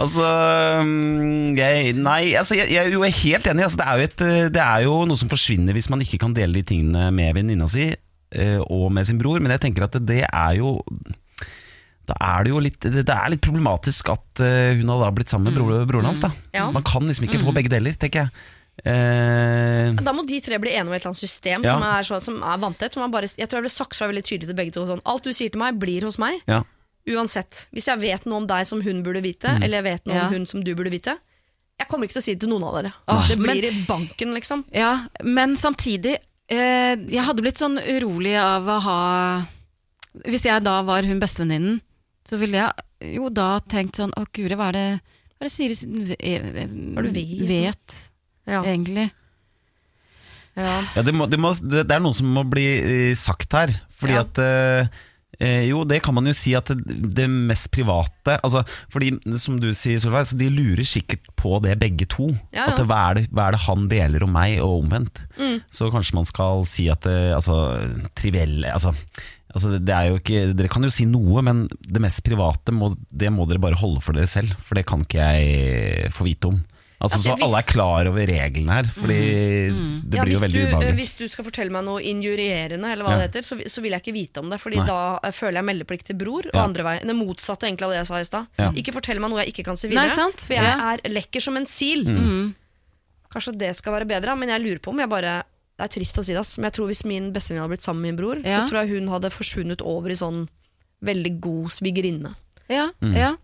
altså 0.05 0.29
mm, 0.87 1.59
jeg, 1.59 1.97
Nei, 1.99 2.23
altså 2.39 2.59
jeg, 2.59 2.71
jeg 2.75 2.93
er 2.93 3.19
helt 3.23 3.51
enig. 3.53 3.67
Altså, 3.67 3.81
det, 3.81 3.89
er 3.89 4.07
et, 4.07 4.25
eh, 4.27 4.49
det 4.53 4.63
er 4.65 4.87
jo 4.87 5.03
noe 5.09 5.21
som 5.21 5.31
forsvinner 5.33 5.77
hvis 5.77 5.91
man 5.93 6.03
ikke 6.05 6.21
kan 6.23 6.35
dele 6.37 6.61
de 6.61 6.67
tingene 6.75 7.11
med 7.15 7.37
venninna 7.39 7.69
si 7.71 7.93
og 8.61 8.91
med 8.93 9.07
sin 9.07 9.19
bror, 9.19 9.41
men 9.41 9.51
jeg 9.53 9.61
tenker 9.61 9.85
at 9.85 9.99
det 10.07 10.23
er 10.29 10.55
jo 10.59 10.81
da 12.09 12.15
er 12.19 12.43
det 12.45 12.51
jo 12.51 12.59
litt, 12.59 12.81
det 12.83 13.09
er 13.15 13.29
litt 13.31 13.41
problematisk 13.45 14.09
at 14.11 14.41
eh, 14.43 14.75
hun 14.81 14.89
har 14.91 15.05
da 15.05 15.11
blitt 15.15 15.31
sammen 15.31 15.53
med 15.53 15.55
bro, 15.55 15.85
broren 15.87 16.09
hans. 16.11 16.19
Da. 16.21 16.33
Ja. 16.53 16.65
Man 16.75 16.83
kan 16.83 17.07
liksom 17.07 17.29
ikke 17.29 17.39
få 17.45 17.53
begge 17.55 17.71
deler, 17.71 17.95
tenker 17.95 18.25
jeg. 18.25 18.31
Eh, 18.83 19.93
Da 20.03 20.13
må 20.17 20.25
de 20.27 20.41
tre 20.43 20.59
bli 20.59 20.73
enige 20.75 20.89
om 20.91 20.97
et 20.97 21.03
eller 21.05 21.13
annet 21.13 21.21
system 21.23 21.63
Ja. 21.65 21.75
som 21.77 21.83
er, 21.87 22.03
så, 22.09 22.19
som 22.25 22.43
er 22.43 22.59
vanntett. 22.59 22.93
som 22.95 23.03
man 23.05 23.13
bare- 23.13 23.29
Jeg 23.39 23.49
tror 23.49 23.61
jeg 23.63 23.69
ble 23.69 23.71
sagt 23.71 23.95
fra 23.95 24.09
veldig 24.09 24.25
tydelig 24.25 24.49
til 24.51 24.57
begge 24.59 24.73
to. 24.73 24.87
Sånn, 24.87 25.01
alt 25.07 25.23
du 25.23 25.31
sier 25.33 25.51
til 25.51 25.59
meg, 25.61 25.79
blir 25.79 26.03
hos 26.03 26.19
meg. 26.19 26.41
ja. 26.49 26.63
Uansett. 27.09 27.67
Hvis 27.75 27.87
jeg 27.87 27.99
vet 27.99 28.25
noe 28.27 28.37
om 28.37 28.47
deg 28.47 28.65
som 28.67 28.81
hun 28.81 29.03
burde 29.03 29.21
vite, 29.23 29.49
Mm. 29.49 29.63
eller 29.65 29.83
jeg 29.83 29.85
vet 29.85 30.07
noe 30.07 30.15
Ja. 30.17 30.27
om 30.27 30.33
hun 30.35 30.47
som 30.47 30.63
du 30.63 30.73
burde 30.75 30.91
vite, 30.91 31.17
jeg 31.79 31.89
kommer 31.89 32.05
ikke 32.07 32.13
til 32.15 32.21
å 32.21 32.23
si 32.23 32.35
det 32.35 32.41
til 32.41 32.49
noen 32.51 32.63
av 32.63 32.75
dere. 32.83 32.93
Åh, 33.09 33.29
det 33.29 33.39
men- 33.39 33.51
blir 33.57 33.65
i 33.73 33.85
banken, 33.87 34.33
liksom. 34.35 34.65
Ja, 34.73 35.07
men 35.23 35.55
samtidig 35.57 36.15
eh, 36.15 36.19
Jeg 36.53 37.25
hadde 37.25 37.43
blitt 37.45 37.61
sånn 37.63 37.79
urolig 37.81 38.35
av 38.41 38.67
å 38.69 38.79
ha 38.85 38.99
Hvis 40.27 40.45
jeg 40.45 40.65
da 40.67 40.83
var 40.85 41.07
hun 41.09 41.21
bestevenninnen, 41.23 41.79
så 42.29 42.37
ville 42.41 42.61
jeg 42.61 43.17
jo 43.17 43.31
da 43.33 43.55
tenkt 43.73 43.97
sånn 44.01 44.13
Å, 44.19 44.27
guri, 44.35 44.55
hva 44.59 44.69
er 44.73 44.77
det 44.77 44.87
Hva 44.99 45.47
er 45.47 45.49
det 45.49 45.55
Siri 45.55 45.79
vet? 46.13 47.49
vet, 47.49 47.99
Ja. 48.51 48.61
egentlig? 48.67 49.09
Ja. 50.59 50.83
Ja, 50.99 51.03
det, 51.07 51.15
må, 51.17 51.25
det, 51.33 51.39
må, 51.41 51.55
det, 51.57 51.87
er 51.89 52.03
noe 52.05 52.13
som 52.13 52.29
må 52.29 52.43
bli 52.45 52.67
eh, 53.09 53.15
sagt 53.17 53.55
her. 53.57 53.71
Fordi 53.97 54.13
Ja. 54.19 54.25
at 54.27 54.41
eh, 55.43 55.49
eh, 55.49 55.65
Jo, 55.69 55.83
det 55.89 56.01
kan 56.05 56.17
man 56.17 56.29
jo 56.29 56.35
si 56.37 56.55
at 56.59 56.71
det, 56.73 56.97
det 57.17 57.27
mest 57.31 57.71
private 57.75 58.39
altså, 58.41 58.63
Fordi, 58.93 59.13
som 59.41 59.59
du 59.63 59.71
sier, 59.77 60.01
Solveig, 60.03 60.31
så 60.31 60.39
de 60.39 60.49
lurer 60.53 60.87
sikkert 60.87 61.29
på 61.39 61.59
det 61.65 61.77
begge 61.81 62.07
to. 62.11 62.31
Ja, 62.55 62.63
ja. 62.63 62.71
At 62.73 62.83
hva, 62.87 63.03
er 63.11 63.21
det, 63.21 63.27
hva 63.35 63.49
er 63.49 63.57
det 63.57 63.63
han 63.67 63.87
deler 63.91 64.25
om 64.27 64.35
meg, 64.35 64.57
og 64.63 64.85
omvendt. 64.85 65.25
Mm. 65.39 65.61
Så 65.75 65.91
kanskje 65.93 66.19
man 66.19 66.29
skal 66.29 66.67
si 66.71 66.89
at 66.93 67.05
det, 67.07 67.19
altså, 67.37 67.57
trivielle 68.19 68.71
altså, 68.73 68.95
altså, 69.53 69.77
det 69.79 69.95
er 69.97 70.11
jo 70.11 70.21
ikke, 70.21 70.45
Dere 70.57 70.71
kan 70.73 70.87
jo 70.87 70.93
si 70.95 71.07
noe, 71.09 71.43
men 71.45 71.65
det 71.83 72.03
mest 72.03 72.23
private 72.27 72.75
må, 72.77 72.93
det 73.11 73.33
må 73.35 73.49
dere 73.51 73.63
bare 73.63 73.81
holde 73.81 74.03
for 74.05 74.17
dere 74.17 74.31
selv. 74.31 74.55
For 74.63 74.79
det 74.79 74.87
kan 74.89 75.05
ikke 75.07 75.33
jeg 75.33 76.13
få 76.15 76.29
vite 76.29 76.53
om. 76.53 76.63
Altså, 77.03 77.17
Altså, 77.19 77.29
så 77.29 77.33
alle 77.35 77.59
er 77.59 77.63
hvis- 77.63 77.73
klar 77.75 78.07
over 78.07 78.27
reglene 78.31 78.73
her, 78.73 78.85
Fordi 78.95 79.19
det 80.09 80.15
Ja, 80.15 80.23
blir 80.25 80.33
jo 80.35 80.39
veldig 80.39 80.53
du, 80.53 80.59
eh, 80.63 80.69
ubehagelig. 80.73 80.95
hvis 81.01 81.15
du 81.19 81.29
skal 81.29 81.45
fortelle 81.45 81.71
meg 81.75 81.85
noe 81.85 82.01
injurierende, 82.01 82.87
eller 82.93 83.05
hva 83.05 83.11
Ja. 83.11 83.19
det 83.27 83.33
heter, 83.35 83.43
så, 83.43 83.59
så 83.67 83.83
vil 83.83 83.91
jeg 83.91 84.03
ikke 84.05 84.15
vite 84.15 84.39
om 84.39 84.51
det. 84.51 84.61
Fordi 84.61 84.77
Nei. 84.79 84.87
da 84.87 85.19
eh, 85.25 85.31
føler 85.33 85.59
jeg 85.59 85.65
meldeplikt 85.65 86.05
til 86.07 86.15
bror, 86.17 86.47
og 86.47 86.55
Ja. 86.55 86.63
andre 86.63 86.83
veien. 86.85 87.07
Det 87.07 87.17
motsatte 87.17 87.67
egentlig 87.67 87.83
av 87.83 87.91
det 87.91 87.99
jeg 87.99 88.07
sa 88.07 88.17
i 88.17 88.23
stad. 88.23 88.47
Ja. 88.59 88.71
Ikke 88.71 88.93
fortell 88.95 89.19
meg 89.19 89.31
noe 89.31 89.43
jeg 89.45 89.53
ikke 89.53 89.65
kan 89.65 89.77
se 89.77 89.89
Nei, 89.89 89.97
videre. 90.07 90.11
sant. 90.15 90.41
For 90.47 90.55
jeg 90.55 90.63
Ja. 90.63 90.93
er 90.95 90.99
lekker 91.11 91.43
som 91.43 91.57
en 91.57 91.67
sil. 91.67 92.05
Mm. 92.07 92.55
Kanskje 93.35 93.59
det 93.59 93.75
skal 93.77 93.93
være 93.95 94.07
bedre, 94.07 94.39
men 94.39 94.49
jeg 94.49 94.63
lurer 94.63 94.79
på 94.79 94.89
om 94.91 94.99
jeg 94.99 95.09
bare 95.09 95.43
Det 95.79 95.97
er 95.97 96.01
trist 96.01 96.17
å 96.19 96.23
si 96.25 96.33
det, 96.35 96.47
men 96.59 96.71
jeg 96.71 96.75
tror 96.75 96.87
hvis 96.87 97.05
min 97.05 97.33
bestevenninne 97.33 97.63
hadde 97.67 97.71
blitt 97.73 97.81
sammen 97.83 98.03
med 98.03 98.15
min 98.15 98.17
bror, 98.23 98.45
Ja. 98.47 98.61
så 98.61 98.69
tror 98.71 98.87
jeg 98.87 98.91
hun 99.01 99.09
hadde 99.09 99.31
forsvunnet 99.33 99.81
over 99.83 100.11
i 100.11 100.13
sånn 100.15 100.47
veldig 101.03 101.41
god 101.41 101.71
svigerinne-aktig. 101.71 102.37
Ja, 102.71 102.91
Mm. 103.03 103.17
ja. 103.17 103.37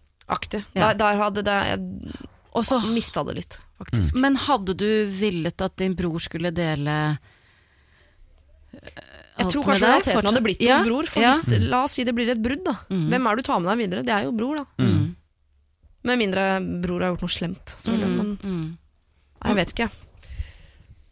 Der, 0.50 0.64
Ja. 0.76 0.92
der 0.92 1.16
hadde 1.16 1.42
det 1.42 2.14
Og 2.58 2.64
så 2.66 2.78
mista 2.92 3.22
det 3.28 3.36
litt, 3.38 3.58
faktisk. 3.78 4.16
Men 4.20 4.34
hadde 4.48 4.74
du 4.78 4.88
villet 5.06 5.62
at 5.64 5.76
din 5.80 5.94
bror 5.98 6.18
skulle 6.22 6.50
dele 6.54 6.94
Jeg 8.72 9.44
alt 9.44 9.52
tror 9.52 9.62
med 9.64 9.68
kanskje 9.70 9.92
fortsatt? 10.02 10.24
hadde 10.28 10.42
blitt 10.44 10.60
Ja, 10.66 10.78
hos 10.80 10.88
bror. 10.88 11.06
For 11.08 11.22
ja. 11.22 11.30
hvis, 11.32 11.68
La 11.70 11.84
oss 11.86 11.94
si 11.96 12.04
det 12.04 12.14
blir 12.16 12.28
et 12.34 12.42
brudd, 12.42 12.64
da. 12.66 12.74
Mm. 12.90 13.06
Hvem 13.12 13.28
er 13.30 13.36
det 13.38 13.44
du 13.44 13.48
tar 13.48 13.60
med 13.62 13.70
deg 13.70 13.78
videre? 13.84 14.02
Det 14.06 14.14
er 14.16 14.26
jo 14.26 14.32
bror, 14.34 14.56
da. 14.60 14.66
Mm. 14.82 15.14
Med 16.08 16.18
mindre 16.20 16.44
bror 16.82 17.04
har 17.04 17.14
gjort 17.14 17.24
noe 17.26 17.34
slemt. 17.36 17.76
Men 17.88 18.36
Mm. 18.42 18.78
nei, 19.44 19.48
jeg 19.52 19.56
vet 19.60 19.72
ikke. 19.76 19.90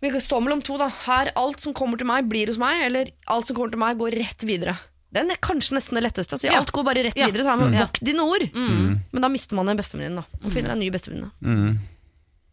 Vi 0.02 0.10
kan 0.10 0.20
stå 0.20 0.40
mellom 0.42 0.60
to, 0.62 0.76
da. 0.78 0.88
Her, 1.06 1.30
alt 1.36 1.60
som 1.60 1.72
kommer 1.72 1.96
til 1.98 2.06
meg, 2.06 2.28
blir 2.28 2.46
hos 2.50 2.58
meg, 2.58 2.82
eller 2.86 3.10
alt 3.28 3.46
som 3.46 3.56
kommer 3.56 3.70
til 3.70 3.78
meg, 3.80 3.96
går 3.98 4.12
rett 4.18 4.42
videre. 4.44 4.76
Den 5.12 5.30
er 5.30 5.36
kanskje 5.40 5.76
nesten 5.78 5.94
det 5.96 6.02
letteste. 6.02 6.34
Altså. 6.36 6.48
Ja. 6.50 6.58
Alt 6.58 6.72
går 6.74 6.84
bare 6.84 7.02
rett 7.06 7.16
Ja. 7.16 7.26
videre, 7.30 7.42
så 7.46 7.50
har 7.54 7.56
man 7.60 7.72
mm. 7.72 7.78
vokt 7.80 8.00
dine 8.04 8.22
ord. 8.26 8.42
Mm. 8.52 9.00
Men 9.12 9.22
da 9.22 9.28
mister 9.28 9.54
man 9.56 9.68
en 9.68 9.76
bestevenninne, 9.78 10.22
da. 10.24 10.40
Og 10.44 10.52
finner 10.52 10.72
en 10.74 10.78
ny 10.82 10.90
bestevenninne. 10.90 11.30
Mm. 11.40 11.78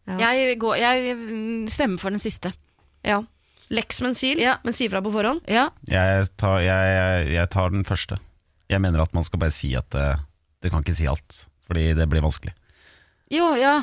Ja. 0.06 0.32
Jeg, 0.32 0.58
går, 0.60 0.76
jeg 0.78 1.16
mm, 1.16 1.68
stemmer 1.72 1.98
for 2.00 2.10
den 2.14 2.20
siste. 2.22 2.52
Ja. 3.04 3.22
Leks 3.74 4.00
med 4.04 4.12
en 4.12 4.14
sil, 4.20 4.38
Ja. 4.40 4.58
men 4.64 4.72
si 4.76 4.88
fra 4.88 5.00
på 5.02 5.10
forhånd. 5.12 5.40
Ja, 5.48 5.70
Jeg 5.88 6.28
tar, 6.36 6.60
jeg, 6.60 6.94
jeg, 6.98 7.32
jeg 7.34 7.50
tar 7.50 7.70
den 7.70 7.84
første. 7.84 8.18
Jeg 8.70 8.80
mener 8.80 9.00
at 9.02 9.12
man 9.14 9.24
skal 9.24 9.38
bare 9.40 9.50
si 9.52 9.74
at 9.76 9.88
det, 9.90 10.06
det 10.62 10.70
kan 10.72 10.84
ikke 10.84 10.94
si 10.96 11.06
alt, 11.08 11.46
fordi 11.66 11.92
det 11.96 12.08
blir 12.08 12.22
vanskelig. 12.24 12.52
jo, 13.30 13.54
ja. 13.56 13.82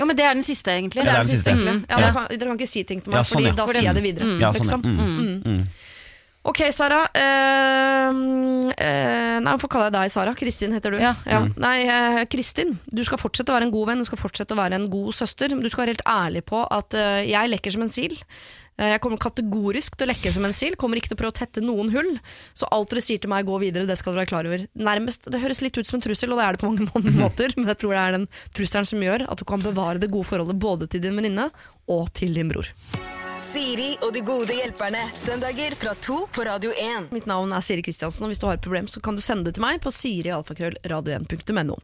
Jo, 0.00 0.06
men 0.08 0.16
det 0.16 0.24
er 0.24 0.34
den 0.34 0.42
siste, 0.42 0.70
egentlig. 0.72 1.04
Det 1.04 1.12
er 1.12 1.20
den 1.22 1.28
siste, 1.28 1.52
Mm. 1.52 1.58
egentlig. 1.58 1.84
Ja, 1.90 1.96
Ja. 1.98 2.00
dere, 2.00 2.12
kan, 2.12 2.26
dere 2.38 2.48
kan 2.48 2.58
ikke 2.58 2.68
si 2.68 2.82
ting 2.84 3.00
til 3.02 3.10
meg, 3.12 3.18
Ja, 3.18 3.22
sånn, 3.22 3.32
Fordi 3.42 3.44
ja. 3.46 3.52
da 3.54 3.66
For 3.66 3.72
sier 3.74 3.82
jeg 3.84 3.94
det 3.94 4.02
videre. 4.02 4.40
Ja, 4.40 4.52
sånn, 4.52 4.68
ja. 4.70 4.76
liksom. 4.76 4.82
Mm. 4.82 5.42
Mm. 5.44 5.68
Ok, 6.42 6.58
Sara. 6.74 7.04
Uh, 7.14 8.16
uh, 8.66 9.36
nei, 9.38 9.52
hvorfor 9.52 9.70
kaller 9.70 9.92
jeg 9.92 9.94
deg 9.94 10.14
Sara? 10.14 10.32
Kristin 10.38 10.74
heter 10.74 10.94
du. 10.94 10.98
Ja. 10.98 11.12
Mm. 11.22 11.52
Nei, 11.62 11.76
uh, 11.86 12.22
Kristin. 12.30 12.74
Du 12.90 13.04
skal 13.06 13.20
fortsette 13.22 13.54
å 13.54 13.56
være 13.56 13.68
en 13.68 13.74
god 13.74 13.92
venn, 13.92 14.02
du 14.02 14.08
skal 14.08 14.18
fortsette 14.18 14.56
å 14.56 14.58
være 14.58 14.80
en 14.80 14.88
god 14.90 15.14
søster. 15.14 15.54
Men 15.54 15.62
du 15.62 15.70
skal 15.70 15.84
være 15.84 15.94
helt 15.94 16.10
ærlig 16.10 16.42
på 16.50 16.64
at 16.66 16.98
eh, 16.98 17.28
jeg 17.30 17.50
lekker 17.52 17.74
som 17.74 17.86
en 17.86 17.94
sil. 17.94 18.16
Jeg 18.82 19.02
kommer 19.04 19.20
kategorisk 19.20 19.94
til 19.98 20.08
å 20.08 20.10
lekke 20.10 20.30
som 20.32 20.46
en 20.48 20.54
sil, 20.56 20.74
kommer 20.80 20.98
ikke 20.98 21.10
til 21.12 21.18
å 21.18 21.20
prøve 21.20 21.34
å 21.34 21.36
tette 21.36 21.62
noen 21.62 21.92
hull. 21.92 22.08
Så 22.56 22.66
alt 22.72 22.90
dere 22.90 23.04
sier 23.04 23.20
til 23.22 23.30
meg, 23.30 23.44
gå 23.46 23.60
videre, 23.62 23.86
det 23.86 23.98
skal 24.00 24.14
dere 24.14 24.24
være 24.24 24.32
klar 24.32 24.48
over. 24.48 24.64
Nærmest, 24.88 25.28
Det 25.30 25.42
høres 25.44 25.60
litt 25.62 25.76
ut 25.78 25.86
som 25.86 26.00
en 26.00 26.04
trussel, 26.08 26.32
og 26.32 26.40
det 26.40 26.48
er 26.48 26.56
det 26.56 26.64
på 26.64 26.72
mange, 26.72 26.88
mange 26.90 27.14
måter, 27.22 27.54
men 27.58 27.70
jeg 27.70 27.82
tror 27.84 27.94
det 27.94 28.02
er 28.02 28.18
den 28.18 28.28
trusselen 28.56 28.88
som 28.88 29.04
gjør 29.04 29.28
at 29.28 29.38
du 29.38 29.46
kan 29.46 29.62
bevare 29.62 30.02
det 30.02 30.10
gode 30.10 30.26
forholdet 30.32 30.58
både 30.58 30.90
til 30.90 31.04
din 31.04 31.20
venninne 31.20 31.52
og 31.92 32.08
til 32.16 32.34
din 32.34 32.50
bror. 32.50 32.72
Siri 33.42 33.96
og 34.02 34.12
de 34.14 34.22
gode 34.24 34.54
hjelperne. 34.54 35.00
Søndager 35.18 35.74
fra 35.78 35.92
to 36.00 36.22
på 36.32 36.44
Radio 36.46 36.70
1. 36.78 37.08
Mitt 37.14 37.26
navn 37.30 37.52
er 37.54 37.64
Siri 37.64 37.82
Kristiansen, 37.84 38.24
og 38.26 38.32
hvis 38.32 38.40
du 38.42 38.46
har 38.48 38.58
et 38.58 38.64
problem, 38.64 38.86
så 38.90 39.02
kan 39.02 39.18
du 39.18 39.22
sende 39.24 39.48
det 39.48 39.56
til 39.58 39.64
meg 39.64 39.80
på 39.82 39.90
sirialfakrøllradio1.no. 39.92 41.78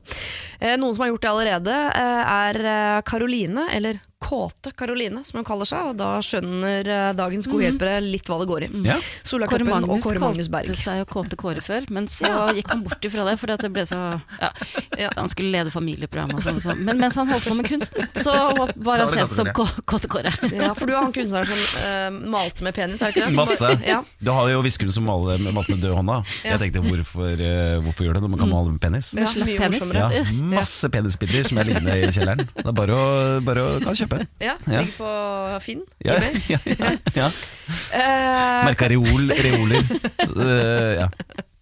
Eh, 0.60 0.76
noen 0.78 0.94
som 0.94 1.04
har 1.04 1.10
gjort 1.12 1.26
det 1.26 1.32
allerede, 1.32 1.78
eh, 1.98 2.34
er 2.36 2.60
eh, 2.72 3.00
Karoline, 3.08 3.66
eller 3.74 3.98
Kåte 4.18 4.70
Karoline, 4.74 5.20
som 5.24 5.38
hun 5.38 5.44
kaller 5.46 5.64
seg. 5.68 5.92
Og 5.92 5.96
da 5.98 6.08
skjønner 6.24 6.88
eh, 6.90 7.10
dagens 7.16 7.46
gode 7.48 7.64
hjelpere 7.68 8.00
litt 8.02 8.26
hva 8.28 8.38
det 8.42 8.48
går 8.50 8.64
i. 8.66 8.68
Ja. 8.88 8.96
Sola 9.22 9.46
Kåre 9.46 9.62
Kloppen 9.62 9.84
og 9.84 9.92
Magnus 9.92 10.04
Kåre 10.08 10.22
Magnus 10.24 10.48
Berg. 10.50 10.66
kalte 10.72 10.82
seg 10.82 10.98
jo 11.00 11.06
Kåte 11.12 11.38
Kåre 11.38 11.62
før, 11.64 11.86
men 11.94 12.08
så 12.10 12.30
gikk 12.56 12.72
han 12.74 12.82
bort 12.86 13.06
ifra 13.06 13.24
det 13.28 13.36
fordi 13.40 13.54
at 13.54 13.62
det 13.64 13.70
ble 13.76 13.84
så 13.88 14.00
ja, 14.42 14.50
Ja. 14.98 15.10
Han 15.16 15.30
skulle 15.30 15.52
lede 15.54 15.70
familieprogram 15.70 16.32
og 16.34 16.42
sånn, 16.42 16.58
så. 16.64 16.74
men 16.74 16.98
mens 16.98 17.14
han 17.20 17.30
holdt 17.30 17.46
på 17.46 17.54
med 17.54 17.68
kunsten, 17.70 18.08
så 18.18 18.34
var 18.74 19.04
han 19.04 19.12
sett 19.14 19.36
som 19.36 19.48
Kåte 19.54 20.10
Kåre. 20.10 20.32
Ja, 20.50 20.72
for 20.74 20.90
du 20.90 20.96
er 20.96 21.00
han 21.04 21.14
kunstneren 21.14 21.46
som 21.46 21.62
uh, 21.86 22.18
malte 22.34 22.66
med 22.66 22.74
penis, 22.76 23.00
er 23.06 23.14
det 23.14 23.22
ikke 23.22 23.28
det? 23.28 23.34
Som 23.36 23.44
Masse. 23.44 23.62
bare- 23.70 23.86
Ja. 23.88 24.00
Du 24.18 24.32
har 24.34 24.50
jo 24.50 24.60
Viskelund 24.66 24.92
som 24.98 25.06
maler 25.06 25.38
malte 25.54 25.76
med 25.76 25.84
død 25.86 25.94
hånda. 26.00 26.18
Jeg 26.44 26.58
tenkte 26.64 26.82
hvorfor, 26.84 27.38
uh, 27.38 27.78
hvorfor 27.86 28.08
gjør 28.08 28.18
det 28.18 28.24
når 28.26 28.34
man 28.34 28.42
kan 28.42 28.50
male 28.52 28.74
med 28.74 28.82
penis? 28.82 29.12
Ja, 29.14 29.30
mye 29.46 29.58
penis. 29.62 29.94
Ja, 29.94 30.10
masse 30.58 30.90
penisbilder 30.92 31.46
som 31.48 31.62
er 31.62 31.70
liggende 31.70 31.94
i 32.02 32.10
kjelleren. 32.10 32.44
Det 32.58 32.66
er 32.66 32.76
bare 32.82 32.98
å, 32.98 33.06
bare 33.46 33.64
å 33.64 33.94
kan. 34.12 34.24
Ja, 34.48 34.54
ligger 34.66 34.94
på 34.96 35.10
Finn. 35.64 35.82
Ja, 36.04 36.16
ja, 36.52 36.58
ja, 36.64 36.94
ja. 37.16 37.28
Eh, 37.94 38.64
Merka 38.68 38.88
reol, 38.90 39.30
reoler. 39.34 39.84
Uh, 40.32 41.04
ja. 41.04 41.08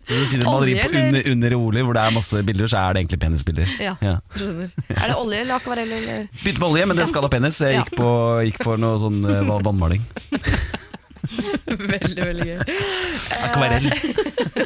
Du 0.06 0.14
finner 0.30 0.46
på 0.46 0.58
under, 0.62 1.30
under 1.32 1.50
reoler 1.50 1.82
hvor 1.82 1.96
det 1.96 2.02
er 2.06 2.12
masse 2.14 2.42
bilder, 2.46 2.68
så 2.70 2.78
er 2.78 2.94
det 2.94 3.00
egentlig 3.02 3.18
penisbilder. 3.24 3.72
Ja. 3.82 3.96
Ja. 4.04 4.14
skjønner. 4.36 4.70
Er 4.94 5.10
det 5.10 5.16
olje 5.18 5.40
eller 5.42 5.56
akvarell 5.56 5.90
eller 5.96 6.28
Begynte 6.30 6.62
med 6.62 6.68
olje, 6.68 6.86
men 6.86 7.00
det 7.00 7.08
skal 7.10 7.26
ha 7.26 7.30
penis. 7.32 7.58
Jeg 7.64 7.80
gikk, 7.80 7.96
på, 7.98 8.10
gikk 8.46 8.62
for 8.62 8.78
noe 8.78 9.00
sånn 9.02 9.18
eh, 9.26 9.42
vannmaling. 9.66 10.06
Veldig, 11.96 12.22
veldig 12.22 12.46
gøy. 12.48 12.58
Akvarell. 13.46 13.88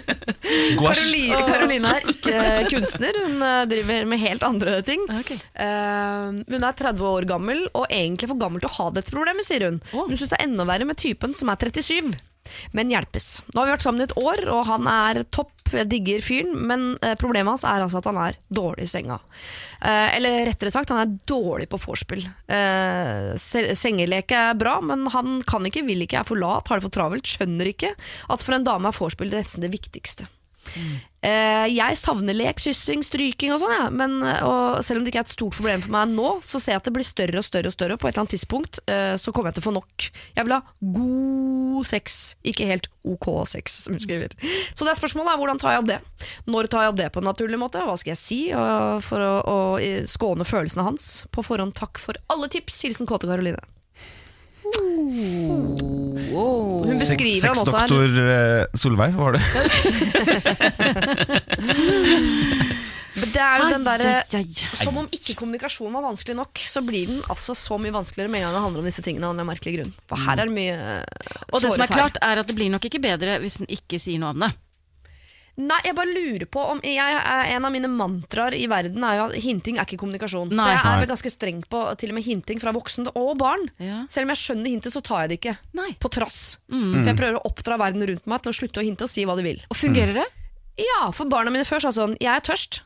Gouache. 0.79 1.21
Karoline, 1.47 1.93
er 1.95 2.09
ikke 2.11 2.41
kunstner, 2.73 3.17
hun 3.25 3.45
eh, 3.47 3.61
driver 3.71 4.09
med 4.11 4.23
helt 4.23 4.47
andre 4.47 4.81
ting. 4.87 5.05
Eh, 5.11 6.41
hun 6.51 6.67
er 6.67 6.79
30 6.83 7.07
år 7.13 7.29
gammel 7.31 7.63
og 7.71 7.87
egentlig 7.89 8.31
for 8.33 8.41
gammel 8.41 8.63
til 8.63 8.71
å 8.71 8.77
ha 8.79 8.89
dette 8.97 9.15
problemet, 9.15 9.47
sier 9.47 9.69
hun. 9.69 9.81
Hun 9.95 10.17
syns 10.17 10.35
det 10.35 10.41
er 10.41 10.49
enda 10.49 10.67
verre 10.69 10.89
med 10.89 11.01
typen 11.01 11.37
som 11.39 11.53
er 11.53 11.61
37. 11.71 12.11
Men 12.77 12.91
hjelpes. 12.91 13.41
Nå 13.53 13.61
har 13.61 13.69
vi 13.69 13.75
vært 13.75 13.85
sammen 13.85 14.03
i 14.03 14.07
et 14.09 14.17
år, 14.19 14.45
og 14.51 14.65
han 14.69 14.89
er 14.91 15.23
topp. 15.33 15.55
Jeg 15.71 15.87
digger 15.87 16.25
fyren, 16.25 16.57
men 16.67 16.87
eh, 16.99 17.15
problemet 17.21 17.53
hans 17.53 17.65
er 17.69 17.85
altså 17.85 18.01
at 18.01 18.09
han 18.11 18.19
er 18.19 18.39
dårlig 18.51 18.89
i 18.89 18.91
senga. 18.91 19.21
Eh, 19.79 20.17
eller 20.17 20.41
rettere 20.49 20.73
sagt, 20.75 20.91
han 20.91 21.05
er 21.05 21.13
dårlig 21.31 21.69
på 21.71 21.79
vorspiel. 21.85 22.25
Eh, 22.51 23.37
sengeleke 23.39 24.41
er 24.51 24.59
bra, 24.59 24.81
men 24.83 25.07
han 25.15 25.39
kan 25.47 25.69
ikke, 25.69 25.85
vil 25.87 26.03
ikke, 26.07 26.25
er 26.25 26.27
for 26.27 26.41
lat, 26.41 26.67
har 26.67 26.81
det 26.81 26.89
for 26.89 26.97
travelt, 26.97 27.31
skjønner 27.31 27.71
ikke 27.71 27.95
at 27.95 28.43
for 28.43 28.57
en 28.57 28.67
dame 28.67 28.91
er 28.91 28.99
vorspiel 28.99 29.31
nesten 29.31 29.63
det 29.63 29.71
viktigste. 29.77 30.27
Eh, 30.75 30.99
jeg 31.21 31.99
savner 32.01 32.37
lek, 32.37 32.61
kyssing, 32.63 33.03
stryking 33.05 33.53
og 33.53 33.61
sånn, 33.61 33.75
ja. 33.75 33.89
men 33.93 34.23
eh, 34.25 34.41
og 34.47 34.81
selv 34.85 35.01
om 35.01 35.05
det 35.05 35.13
ikke 35.13 35.21
er 35.21 35.27
et 35.29 35.33
stort 35.35 35.57
problem 35.59 35.83
for 35.85 35.93
meg 35.93 36.15
nå, 36.15 36.31
så 36.47 36.61
ser 36.63 36.75
jeg 36.75 36.81
at 36.81 36.89
det 36.89 36.95
blir 36.97 37.05
større 37.07 37.43
og 37.43 37.45
større 37.45 37.69
og 37.69 37.75
større. 37.77 37.99
På 38.01 38.09
et 38.09 38.15
eller 38.15 38.25
annet 38.25 38.35
tidspunkt 38.39 38.81
eh, 38.89 39.15
så 39.21 39.35
kommer 39.35 39.51
jeg 39.51 39.59
til 39.59 39.65
å 39.65 39.69
få 39.69 39.75
nok. 39.77 40.07
Jeg 40.39 40.49
vil 40.49 40.57
ha 40.57 40.61
god 40.97 41.91
sex, 41.91 42.21
ikke 42.41 42.69
helt 42.71 42.89
ok 43.05 43.29
sex, 43.49 43.83
som 43.85 43.97
hun 43.97 44.05
skriver. 44.05 44.37
Så 44.73 44.87
det 44.87 44.95
er 44.95 45.01
spørsmålet 45.01 45.35
er 45.35 45.43
hvordan 45.43 45.61
tar 45.61 45.77
jeg 45.77 45.85
opp 45.85 45.91
det? 45.91 45.99
Når 46.49 46.71
tar 46.73 46.87
jeg 46.87 46.95
opp 46.95 47.01
det 47.03 47.11
på 47.13 47.23
en 47.23 47.31
naturlig 47.31 47.61
måte? 47.61 47.85
Hva 47.85 47.99
skal 48.01 48.15
jeg 48.15 48.23
si 48.23 48.41
for 49.05 49.27
å, 49.27 49.35
å 49.45 49.59
eh, 49.83 50.07
skåne 50.09 50.49
følelsene 50.49 50.89
hans? 50.89 51.11
På 51.35 51.45
forhånd 51.45 51.77
takk 51.77 52.01
for 52.01 52.17
alle 52.33 52.49
tips. 52.53 52.81
Hilsen 52.87 53.09
Kåte 53.09 53.29
Karoline. 53.29 53.61
Hun 56.31 56.95
beskriver 56.99 57.49
han 57.49 57.59
også 57.59 57.77
her. 57.77 57.89
Sexdoktor 57.89 58.09
eh, 58.25 58.65
Solveig, 58.79 59.13
hva 59.17 59.23
var 59.29 59.33
det? 59.39 59.45
Det 63.21 63.41
er 63.43 63.57
jo 63.59 63.65
den 63.75 63.85
ai. 63.91 64.45
Som 64.79 64.97
om 65.01 65.07
ikke 65.13 65.35
kommunikasjon 65.39 65.93
var 65.93 66.03
vanskelig 66.05 66.37
nok, 66.39 66.55
så 66.63 66.81
blir 66.87 67.07
den 67.11 67.19
altså 67.33 67.53
så 67.59 67.75
mye 67.81 67.93
vanskeligere 67.95 68.31
med 68.33 68.41
en 68.41 68.45
gang 68.49 68.55
det 68.57 68.63
handler 68.65 68.81
om 68.85 68.89
disse 68.89 69.03
tingene. 69.05 69.27
av 69.27 69.31
en 69.39 69.47
merkelig 69.49 69.73
grunn 69.77 69.93
For 70.09 70.17
her 70.25 70.37
er 70.39 70.45
det 70.51 70.57
mye 70.57 70.77
eh, 70.79 71.03
Og 71.51 71.57
det 71.61 71.71
som 71.75 71.83
er 71.83 71.87
såret 71.91 71.91
her. 71.91 71.97
klart, 71.99 72.17
er 72.23 72.37
at 72.43 72.47
det 72.51 72.57
blir 72.59 72.71
nok 72.73 72.85
ikke 72.87 73.03
bedre 73.03 73.39
hvis 73.43 73.57
den 73.61 73.69
ikke 73.71 73.99
sier 74.03 74.19
noe 74.23 74.31
om 74.35 74.41
det. 74.47 74.53
Nei, 75.59 75.79
jeg 75.85 75.95
bare 75.97 76.09
lurer 76.15 76.47
på 76.47 76.61
om 76.73 76.81
jeg, 76.83 76.97
er- 76.99 77.51
En 77.57 77.65
av 77.65 77.73
mine 77.73 77.89
mantraer 77.89 78.55
i 78.55 78.67
verden 78.71 79.03
er 79.05 79.17
jo 79.19 79.25
at 79.29 79.35
hinting 79.43 79.79
er 79.79 79.85
ikke 79.85 79.99
kommunikasjon. 79.99 80.49
Nei. 80.51 80.65
Så 80.65 80.69
jeg 80.71 80.81
er 80.85 80.99
vel 81.01 81.09
ganske 81.11 81.31
streng 81.31 81.63
på 81.69 81.81
til 81.99 82.11
og 82.11 82.15
med 82.15 82.25
hinting 82.25 82.61
fra 82.61 82.73
voksne 82.73 83.11
og 83.15 83.37
barn. 83.39 83.69
Ja. 83.79 84.05
Selv 84.09 84.25
om 84.29 84.35
jeg 84.35 84.41
skjønner 84.41 84.71
hintet, 84.71 84.93
så 84.93 85.03
tar 85.03 85.27
jeg 85.27 85.29
det 85.29 85.41
ikke. 85.41 85.57
Nei. 85.75 85.91
På 86.01 86.09
trass. 86.11 86.59
For 86.71 87.05
jeg 87.05 87.17
prøver 87.19 87.37
å 87.41 87.45
oppdra 87.51 87.77
verden 87.79 88.07
rundt 88.07 88.27
meg 88.27 88.43
til 88.43 88.53
å 88.53 88.57
slutte 88.57 88.81
å 88.81 88.85
hinte 88.87 89.03
og 89.05 89.11
si 89.13 89.25
hva 89.25 89.37
de 89.37 89.43
vil. 89.43 89.61
Og 89.71 89.77
fungerer 89.77 90.15
det? 90.15 90.27
Ja, 90.81 91.11
for 91.13 91.27
barna 91.29 91.51
mine 91.51 91.65
før 91.69 91.81
sa 91.83 91.91
sånn 91.93 92.17
Jeg 92.21 92.31
er 92.33 92.41
tørst. 92.41 92.81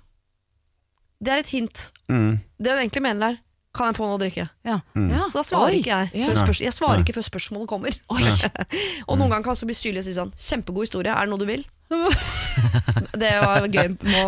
Det 1.22 1.30
er 1.32 1.38
et 1.44 1.52
hint. 1.54 1.90
Mm. 2.10 2.40
Det 2.60 2.70
hun 2.74 2.80
egentlig 2.82 3.02
mener 3.02 3.28
er 3.34 3.38
Kan 3.74 3.90
jeg 3.90 3.96
få 3.98 4.06
noe 4.06 4.14
å 4.14 4.22
drikke? 4.22 4.46
Ja. 4.66 4.76
Mm. 4.94 5.08
Så 5.26 5.40
da 5.40 5.44
svarer 5.46 5.74
Oi. 5.74 5.80
ikke 5.80 5.96
jeg. 5.98 6.26
Før 6.28 6.36
spørs 6.38 6.60
jeg 6.62 6.74
svarer 6.76 7.02
ikke 7.02 7.16
før 7.16 7.26
spørsmålet 7.26 7.70
kommer. 7.72 7.96
og 9.08 9.18
noen 9.18 9.32
ganger 9.32 9.42
kan 9.42 9.54
også 9.56 9.66
bli 9.66 9.74
syrlig 9.74 10.04
og 10.04 10.06
si 10.06 10.14
sånn 10.14 10.30
Kjempegod 10.38 10.86
historie, 10.86 11.10
er 11.10 11.26
det 11.26 11.32
noe 11.32 11.42
du 11.42 11.48
vil? 11.48 11.64
det 13.22 13.32
var 13.42 13.66
gøy. 13.66 13.90
Må, 14.06 14.22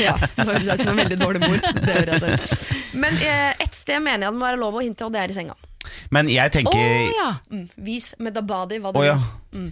ja, 0.00 0.14
nå 0.36 0.46
høres 0.52 0.68
jeg 0.68 0.80
ut 0.80 0.84
som 0.84 0.92
en 0.92 1.00
veldig 1.00 1.18
dårlig 1.20 1.42
mor. 1.42 1.58
Det 1.80 1.96
gjør 1.96 2.12
jeg 2.14 2.22
selv. 2.26 2.54
Men 3.00 3.16
eh, 3.24 3.64
ett 3.64 3.76
sted 3.76 4.04
mener 4.04 4.26
jeg 4.26 4.34
det 4.34 4.38
må 4.38 4.46
være 4.46 4.60
lov 4.60 4.78
å 4.78 4.84
hinte, 4.84 5.08
og 5.08 5.16
det 5.16 5.22
er 5.24 5.32
i 5.32 5.36
senga. 5.36 5.56
Men 6.12 6.28
jeg 6.28 6.52
Å 6.52 6.54
tenker 6.58 7.14
ja. 7.16 7.30
Mm. 7.48 7.64
Vis 7.86 8.12
med 8.20 8.36
the 8.36 8.42
body 8.44 8.82
hva 8.82 8.92
du 8.92 9.00
Å 9.00 9.06
ja. 9.06 9.16
vil. 9.54 9.70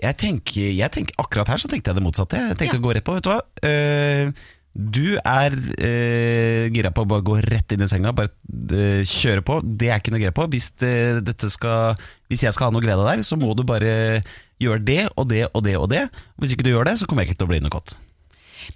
Jeg 0.00 0.16
tenker, 0.16 0.70
jeg 0.72 0.92
tenker, 0.94 1.16
akkurat 1.20 1.50
her 1.52 1.60
så 1.60 1.68
tenkte 1.68 1.92
jeg 1.92 2.00
det 2.00 2.04
motsatte. 2.04 2.40
Jeg 2.40 2.56
tenkte 2.56 2.80
å 2.80 2.84
gå 2.86 2.94
rett 2.96 3.04
på, 3.04 3.18
vet 3.18 3.26
du 3.26 3.30
hva. 3.34 3.42
Eh, 3.68 4.32
du 4.72 5.16
er 5.18 5.54
eh, 5.82 6.68
gira 6.70 6.92
på 6.94 7.02
å 7.02 7.08
bare 7.10 7.24
gå 7.26 7.38
rett 7.42 7.74
inn 7.74 7.82
i 7.82 7.88
senga, 7.90 8.12
bare 8.14 8.30
eh, 8.76 9.02
kjøre 9.08 9.42
på. 9.46 9.58
Det 9.64 9.90
er 9.90 9.98
ikke 9.98 10.14
noe 10.14 10.22
gira 10.22 10.34
på. 10.36 10.46
Hvis, 10.52 10.70
det, 10.78 10.92
dette 11.26 11.50
skal, 11.50 11.98
hvis 12.30 12.44
jeg 12.46 12.54
skal 12.54 12.68
ha 12.68 12.74
noe 12.74 12.84
glede 12.84 13.06
der, 13.08 13.24
så 13.26 13.38
må 13.40 13.50
du 13.58 13.64
bare 13.66 14.22
gjøre 14.62 14.84
det 14.86 15.02
og 15.16 15.26
det 15.32 15.48
og 15.50 15.66
det 15.66 15.74
og 15.80 15.90
det. 15.90 16.04
Hvis 16.38 16.54
ikke 16.54 16.68
du 16.68 16.72
gjør 16.74 16.86
det, 16.86 17.00
så 17.00 17.10
kommer 17.10 17.26
jeg 17.26 17.32
ikke 17.32 17.42
til 17.42 17.50
å 17.50 17.52
bli 17.52 17.60
noe 17.64 17.74
kåt. 17.74 17.96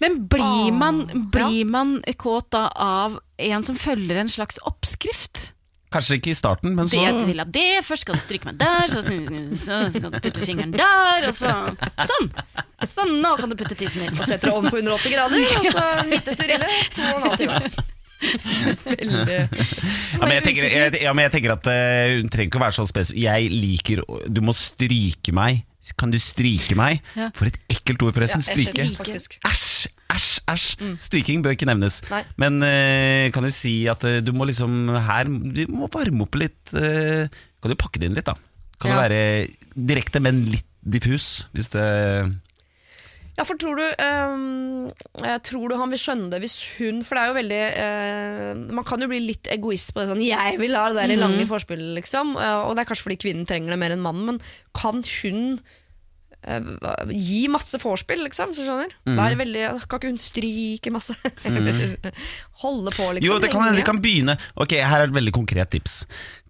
Men 0.02 0.24
blir 0.26 0.74
man, 0.74 1.04
blir 1.30 1.68
man 1.70 1.98
kåt 2.18 2.50
da 2.54 2.66
av 2.74 3.20
en 3.38 3.66
som 3.66 3.78
følger 3.78 4.18
en 4.18 4.32
slags 4.32 4.58
oppskrift? 4.66 5.52
Kanskje 5.94 6.18
ikke 6.18 6.32
i 6.32 6.36
starten, 6.36 6.74
men 6.74 6.90
så 6.90 6.98
Det 6.98 7.14
du 7.14 7.24
vil 7.30 7.42
ha 7.42 7.46
det, 7.46 7.84
først 7.86 8.06
skal 8.06 8.18
du 8.18 8.22
stryke 8.22 8.48
meg 8.48 8.58
der, 8.58 8.86
så, 8.90 9.02
så 9.04 9.80
skal 9.94 10.10
du 10.10 10.18
putte 10.18 10.42
fingeren 10.42 10.74
der, 10.74 11.28
og 11.30 11.34
så 11.38 11.54
Sånn! 12.10 12.30
Sånn, 12.84 13.18
nå 13.22 13.34
kan 13.38 13.52
du 13.52 13.56
putte 13.56 13.76
tissen 13.78 14.04
din. 14.04 14.18
Setter 14.26 14.50
det 14.50 14.54
om 14.58 14.66
på 14.68 14.80
180 14.80 15.14
grader, 15.14 15.44
og 15.60 15.68
så 15.72 15.84
midterste 16.10 16.48
rille. 16.50 16.70
To 16.96 17.04
og 17.06 17.16
en 17.16 17.28
halv 17.28 17.38
time. 17.40 17.90
Veldig 18.84 19.36
ja, 19.36 20.22
men, 20.22 20.32
jeg 20.38 20.44
tenker, 20.46 20.66
jeg, 20.70 20.92
ja, 21.02 21.12
men 21.12 21.26
jeg 21.26 21.32
tenker 21.34 21.54
at 21.56 21.66
uh, 21.68 22.14
hun 22.14 22.30
trenger 22.32 22.48
ikke 22.48 22.60
å 22.60 22.64
være 22.64 22.76
så 22.78 22.86
spesifikk. 22.88 23.20
Jeg 23.24 23.50
liker 23.52 24.04
Du 24.32 24.40
må 24.44 24.54
stryke 24.56 25.34
meg. 25.36 25.64
Kan 26.00 26.10
du 26.12 26.18
stryke 26.22 26.76
meg? 26.78 27.02
Ja. 27.18 27.28
For 27.36 27.50
et 27.50 27.58
ekkelt 27.68 28.02
ord, 28.06 28.14
forresten. 28.16 28.40
Ja, 28.40 28.54
stryke. 28.54 28.86
Æsj, 29.44 29.88
æsj, 30.14 30.28
æsj. 30.48 30.66
Stryking 31.04 31.42
bør 31.44 31.52
ikke 31.56 31.68
nevnes. 31.68 32.00
Nei. 32.10 32.22
Men 32.40 32.56
uh, 32.64 33.26
kan 33.34 33.44
du 33.44 33.50
si 33.52 33.74
at 33.92 34.04
uh, 34.08 34.20
du 34.24 34.32
må 34.32 34.46
liksom 34.48 34.88
her 35.08 35.28
Du 35.28 35.64
må 35.74 35.90
varme 35.92 36.24
opp 36.24 36.34
litt 36.40 36.72
Uh, 36.74 37.28
Kan 37.60 37.72
du 37.72 37.76
pakke 37.80 38.00
det 38.00 38.08
inn 38.10 38.16
litt, 38.16 38.26
da? 38.28 38.34
Kan 38.80 38.90
Ja. 38.90 38.96
det 38.96 39.04
være 39.04 39.84
direkte, 39.92 40.20
men 40.24 40.44
litt 40.50 40.66
diffus? 40.84 41.46
Hvis 41.54 41.68
det 41.72 41.84
Ja, 43.34 43.42
for 43.42 43.58
tror 43.58 43.78
du 43.80 43.82
eh, 43.82 45.38
Tror 45.42 45.70
du 45.70 45.74
han 45.80 45.90
vil 45.90 45.98
skjønne 45.98 46.30
det 46.30 46.38
hvis 46.44 46.56
hun 46.78 47.00
For 47.02 47.18
det 47.18 47.22
er 47.22 47.30
jo 47.32 47.38
veldig 47.40 47.62
eh, 47.82 48.50
Man 48.78 48.86
kan 48.86 49.02
jo 49.02 49.08
bli 49.10 49.22
litt 49.24 49.50
egoist 49.50 49.90
på 49.94 50.02
det 50.04 50.10
sånn 50.12 50.22
Jeg 50.22 50.58
vil 50.60 50.76
ha 50.78 50.84
det 50.92 51.00
der 51.00 51.14
i 51.16 51.18
lange 51.18 51.46
forspillet, 51.50 51.96
liksom. 51.98 52.36
eh, 52.38 52.60
og 52.62 52.76
det 52.76 52.84
er 52.84 52.90
kanskje 52.92 53.08
fordi 53.08 53.20
kvinnen 53.26 53.48
trenger 53.50 53.74
det 53.74 53.80
mer 53.82 53.96
enn 53.96 54.04
mannen, 54.04 54.28
men 54.36 54.40
kan 54.76 55.02
hun 55.02 55.58
eh, 56.46 57.10
gi 57.12 57.42
masse 57.52 57.78
vorspiel, 57.82 58.22
liksom? 58.28 58.52
Så 58.56 58.66
skjønner? 58.66 58.92
Være 59.16 59.38
veldig 59.40 59.64
Kan 59.88 60.00
ikke 60.00 60.10
hun 60.12 60.20
stryke 60.22 60.92
masse? 60.94 61.16
Eller 61.48 61.96
holde 62.64 62.92
på, 62.94 63.10
liksom? 63.16 63.26
Jo, 63.28 63.40
det 63.42 63.50
kan, 63.52 63.66
det 63.76 63.84
kan 63.86 64.00
begynne 64.04 64.38
Ok, 64.60 64.76
her 64.78 65.02
er 65.02 65.08
et 65.08 65.16
veldig 65.16 65.34
konkret 65.36 65.72
tips. 65.74 66.02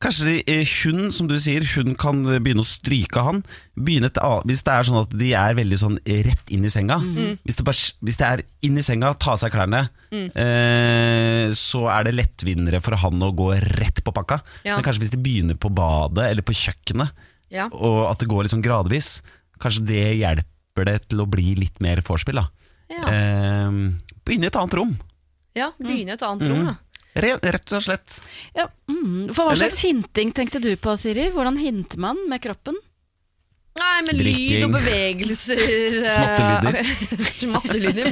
Kanskje 0.05 0.35
de, 0.45 0.57
hun, 0.83 1.07
som 1.15 1.29
du 1.31 1.37
sier, 1.41 1.65
hun 1.75 1.95
kan 1.97 2.19
begynne 2.45 2.61
å 2.61 2.69
stryke 2.69 3.23
han. 3.25 3.39
Begynne 3.79 4.11
et, 4.11 4.19
hvis 4.45 4.61
det 4.67 4.75
er 4.75 4.85
sånn 4.91 5.01
at 5.01 5.15
de 5.17 5.31
er 5.39 5.57
veldig 5.57 5.79
sånn 5.81 5.97
rett 6.05 6.53
inn 6.53 6.67
i 6.69 6.73
senga. 6.73 6.99
Mm. 7.01 7.39
Hvis, 7.47 7.57
det 7.57 7.65
bare, 7.65 7.87
hvis 8.05 8.19
det 8.21 8.27
er 8.29 8.43
inn 8.69 8.77
i 8.81 8.85
senga, 8.85 9.15
ta 9.17 9.33
av 9.33 9.41
seg 9.41 9.55
klærne, 9.55 9.87
eh, 10.13 11.55
så 11.57 11.87
er 11.93 12.07
det 12.09 12.17
lettvinnere 12.19 12.83
for 12.85 12.99
han 13.01 13.23
å 13.25 13.33
gå 13.37 13.53
rett 13.79 14.03
på 14.05 14.15
pakka. 14.15 14.41
Ja. 14.67 14.77
Men 14.77 14.85
kanskje 14.87 15.07
hvis 15.07 15.15
de 15.15 15.23
begynner 15.25 15.59
på 15.61 15.73
badet 15.75 16.29
eller 16.31 16.45
på 16.47 16.57
kjøkkenet, 16.59 17.15
Ja. 17.55 17.69
og 17.73 18.11
at 18.11 18.19
det 18.21 18.29
går 18.29 18.45
litt 18.45 18.55
sånn 18.55 18.65
gradvis, 18.65 19.23
kanskje 19.63 19.87
det 19.89 20.07
hjelper 20.21 20.89
det 20.91 20.99
til 21.09 21.23
å 21.25 21.29
bli 21.31 21.55
litt 21.59 21.83
mer 21.85 22.03
vorspiel. 22.07 22.41
da. 22.43 22.49
Ja. 22.93 23.05
Eh, 23.11 23.77
begynne 24.25 24.49
i 24.49 24.53
et 24.53 24.59
annet 24.61 24.79
rom. 24.81 24.97
ja, 25.55 25.71
begynne 25.79 26.15
i 26.15 26.19
et 26.19 26.27
annet 26.27 26.51
rom, 26.51 26.65
ja. 26.73 26.75
Rett 27.15 27.71
og 27.71 27.83
slett. 27.85 28.17
Ja, 28.57 28.67
mm. 28.91 29.31
For 29.31 29.47
hva 29.47 29.53
Eller? 29.53 29.69
slags 29.69 29.85
hinting 29.87 30.33
tenkte 30.35 30.59
du 30.59 30.73
på, 30.75 30.97
Siri? 30.99 31.29
Hvordan 31.31 31.61
hinter 31.61 32.01
man 32.03 32.19
med 32.27 32.43
kroppen? 32.43 32.75
Nei, 33.75 34.03
med 34.07 34.21
lyd 34.23 34.65
og 34.69 34.75
bevegelser 34.77 35.59
eh, 35.59 36.05
Smattelyder. 36.07 36.77
Smattelyder. 37.39 38.07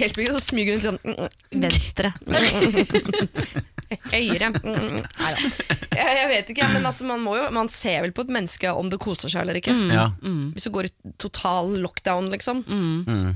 Helt 0.00 0.20
mye, 0.20 0.30
så 0.32 0.40
smyger 0.40 0.78
rundt 0.78 0.86
sånn 0.86 1.00
mm, 1.04 1.16
mm, 1.20 1.64
Venstre. 1.66 2.12
Høyere. 4.10 4.50
Mm, 4.64 4.98
nei 5.04 5.30
da. 5.36 5.50
Jeg, 5.96 6.16
jeg 6.18 6.28
vet 6.32 6.50
ikke, 6.52 6.68
men 6.74 6.88
altså, 6.88 7.06
man, 7.08 7.22
må 7.24 7.36
jo, 7.38 7.46
man 7.54 7.70
ser 7.72 8.02
vel 8.04 8.12
på 8.16 8.24
et 8.26 8.32
menneske 8.34 8.72
om 8.74 8.90
det 8.92 8.98
koser 9.02 9.32
seg 9.32 9.44
eller 9.44 9.60
ikke. 9.60 9.74
Ja. 9.94 10.08
Hvis 10.54 10.66
du 10.68 10.72
går 10.74 10.88
i 10.90 10.92
total 11.22 11.76
lockdown, 11.84 12.28
liksom. 12.34 12.64
Mm. 12.66 13.32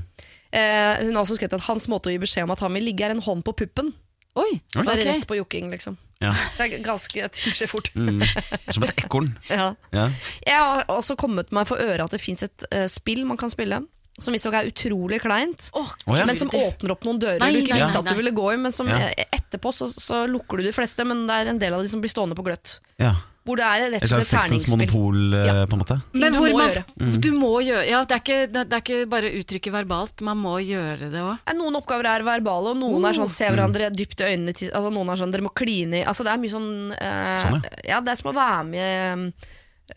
Eh, 0.51 0.93
hun 1.05 1.15
har 1.15 1.23
også 1.23 1.37
skrevet 1.39 1.55
at 1.57 1.67
hans 1.69 1.87
måte 1.91 2.11
å 2.11 2.13
gi 2.13 2.21
beskjed 2.21 2.43
om 2.47 2.53
at 2.53 2.63
han 2.63 2.75
vil 2.75 2.83
ligge, 2.89 3.07
er 3.07 3.15
en 3.15 3.23
hånd 3.23 3.45
på 3.47 3.55
puppen. 3.63 3.93
Oi, 4.39 4.61
Så 4.71 4.85
er 4.85 4.99
det 4.99 5.03
ok. 5.03 5.09
rett 5.09 5.27
på 5.27 5.37
jokking, 5.41 5.71
liksom. 5.73 5.97
Ja. 6.21 6.31
Det 6.55 6.67
er 6.67 6.83
ganske 6.85 7.27
ting 7.33 7.55
skjer 7.57 7.67
fort. 7.71 7.89
Mm. 7.97 8.21
Som 8.69 8.85
et 8.85 9.01
ekorn. 9.03 9.31
Ja. 9.49 9.71
Ja. 9.95 10.05
Jeg 10.45 10.59
har 10.59 10.85
også 10.93 11.17
kommet 11.19 11.51
meg 11.55 11.67
for 11.67 11.81
øre 11.81 12.05
at 12.05 12.13
det 12.13 12.21
fins 12.23 12.45
et 12.45 12.67
eh, 12.71 12.85
spill 12.91 13.25
man 13.27 13.39
kan 13.41 13.51
spille. 13.51 13.81
Som 14.19 14.33
visstnok 14.35 14.53
er 14.59 14.67
utrolig 14.69 15.21
kleint, 15.23 15.69
oh, 15.73 15.87
ja. 16.17 16.25
men 16.25 16.35
som 16.35 16.49
åpner 16.49 16.91
opp 16.91 17.05
noen 17.07 17.17
dører 17.17 17.39
Nei, 17.39 17.53
du 17.53 17.61
ikke 17.63 17.77
visste 17.79 17.97
at 17.97 18.05
du 18.05 18.13
ville 18.19 18.31
gå 18.35 18.53
i. 18.53 18.57
Men 18.57 18.71
som 18.75 18.87
Ja. 18.87 19.07
etterpå 19.31 19.71
så, 19.73 19.87
så 19.87 20.27
lukker 20.29 20.57
du 20.57 20.63
de 20.63 20.71
fleste, 20.75 21.05
men 21.07 21.25
det 21.27 21.33
er 21.33 21.47
en 21.49 21.57
del 21.59 21.73
av 21.73 21.81
de 21.81 21.87
som 21.87 22.01
blir 22.01 22.09
stående 22.11 22.35
på 22.35 22.43
gløtt. 22.45 22.79
ja. 22.99 23.15
Hvor 23.41 23.57
det 23.57 23.65
er 23.65 23.89
rett 23.89 24.03
og 24.03 24.09
slett 24.11 24.21
sexens 24.27 24.61
terningsspill. 24.67 24.77
monopol, 24.77 25.33
eh, 25.33 25.45
Ja. 25.47 25.65
på 25.65 25.73
en 25.73 25.79
måte. 25.81 25.95
Men 26.13 26.31
du 26.31 26.37
hvor 26.37 26.51
må 26.51 26.57
man, 26.59 26.69
gjøre. 26.69 27.21
du 27.25 27.31
må 27.31 27.49
gjøre 27.65 27.87
Ja, 27.89 28.03
det 28.05 28.11
er 28.13 28.19
ikke, 28.21 28.51
det, 28.53 28.73
er 28.73 28.81
ikke 28.83 29.09
bare 29.09 29.31
uttrykket 29.33 29.73
verbalt, 29.73 30.21
man 30.21 30.37
må 30.37 30.59
gjøre 30.61 31.09
det 31.09 31.17
òg. 31.25 31.39
Noen 31.57 31.73
oppgaver 31.81 32.05
er 32.05 32.21
verbale, 32.21 32.69
og 32.69 32.77
noen 32.77 33.03
er 33.09 33.17
sånn 33.17 33.31
se 33.33 33.45
hverandre 33.49 33.89
dypt 33.89 34.21
i 34.21 34.29
øynene. 34.37 34.53
til- 34.53 34.69
Altså, 34.69 34.93
noen 34.93 35.09
er 35.09 35.17
sånn 35.17 35.31
dere 35.31 35.41
må 35.41 35.49
kline 35.55 36.03
i. 36.03 36.03
Altså, 36.05 36.23
det 36.23 36.33
er 36.33 36.37
mye 36.37 36.53
sånn, 36.53 36.91
eh, 36.91 37.41
Sånn, 37.41 37.65
ja. 37.83 37.99
Det 37.99 38.09
er 38.11 38.15
som 38.21 38.31
å 38.31 38.35
være 38.37 38.65
med 38.69 39.33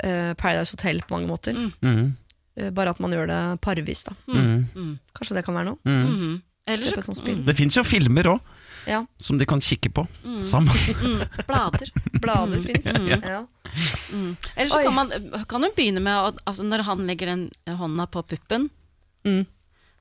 i 0.01 0.09
eh, 0.09 0.35
Paradise 0.35 0.71
Hotel 0.73 1.03
på 1.03 1.11
mange 1.21 1.29
måter. 1.29 1.53
Mm. 1.83 2.17
Eh, 2.57 2.71
bare 2.71 2.91
at 2.95 3.01
man 3.01 3.11
gjør 3.11 3.27
det 3.27 3.61
parvis. 3.61 4.05
da 4.05 4.13
Mm. 4.29 4.99
Kanskje 5.15 5.35
det 5.35 5.45
kan 5.45 5.55
være 5.55 5.65
noe? 5.73 5.79
Mm. 5.85 6.05
Mhm. 6.07 6.43
Ellers 6.67 7.05
sånt 7.05 7.19
spill. 7.19 7.43
Det 7.45 7.57
fins 7.57 7.75
jo 7.77 7.83
filmer 7.85 8.25
òg, 8.25 8.41
Ja, 8.87 9.05
som 9.19 9.39
de 9.39 9.45
kan 9.47 9.61
kikke 9.61 9.91
på 9.93 10.07
Mm. 10.25 10.43
sammen. 10.43 10.75
blader. 11.47 11.91
Blader 12.21 12.61
fins. 12.63 12.87
Ja. 12.87 13.19
Ja. 13.25 13.47
Eller 14.57 14.71
så 14.71 14.83
kan 14.85 14.95
man 14.95 15.11
kan 15.49 15.63
hun 15.63 15.73
begynne 15.77 16.01
med 16.01 16.13
å 16.15 16.33
altså 16.47 16.63
Når 16.65 16.83
han 16.85 17.07
legger 17.07 17.27
den 17.27 17.51
hånda 17.67 18.07
på 18.11 18.23
puppen, 18.27 18.71
Mm. 19.25 19.47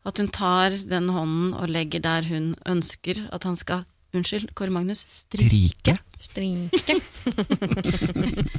at 0.05 0.17
hun 0.17 0.27
tar 0.27 0.69
den 0.71 1.07
hånden 1.09 1.53
og 1.55 1.69
legger 1.69 2.01
der 2.01 2.21
hun 2.23 2.55
ønsker 2.65 3.27
at 3.31 3.43
han 3.43 3.55
skal 3.55 3.85
Unnskyld, 4.13 4.53
Kåre 4.53 4.69
Magnus. 4.69 4.99
Stryk. 5.25 5.97
Strinke. 6.23 6.95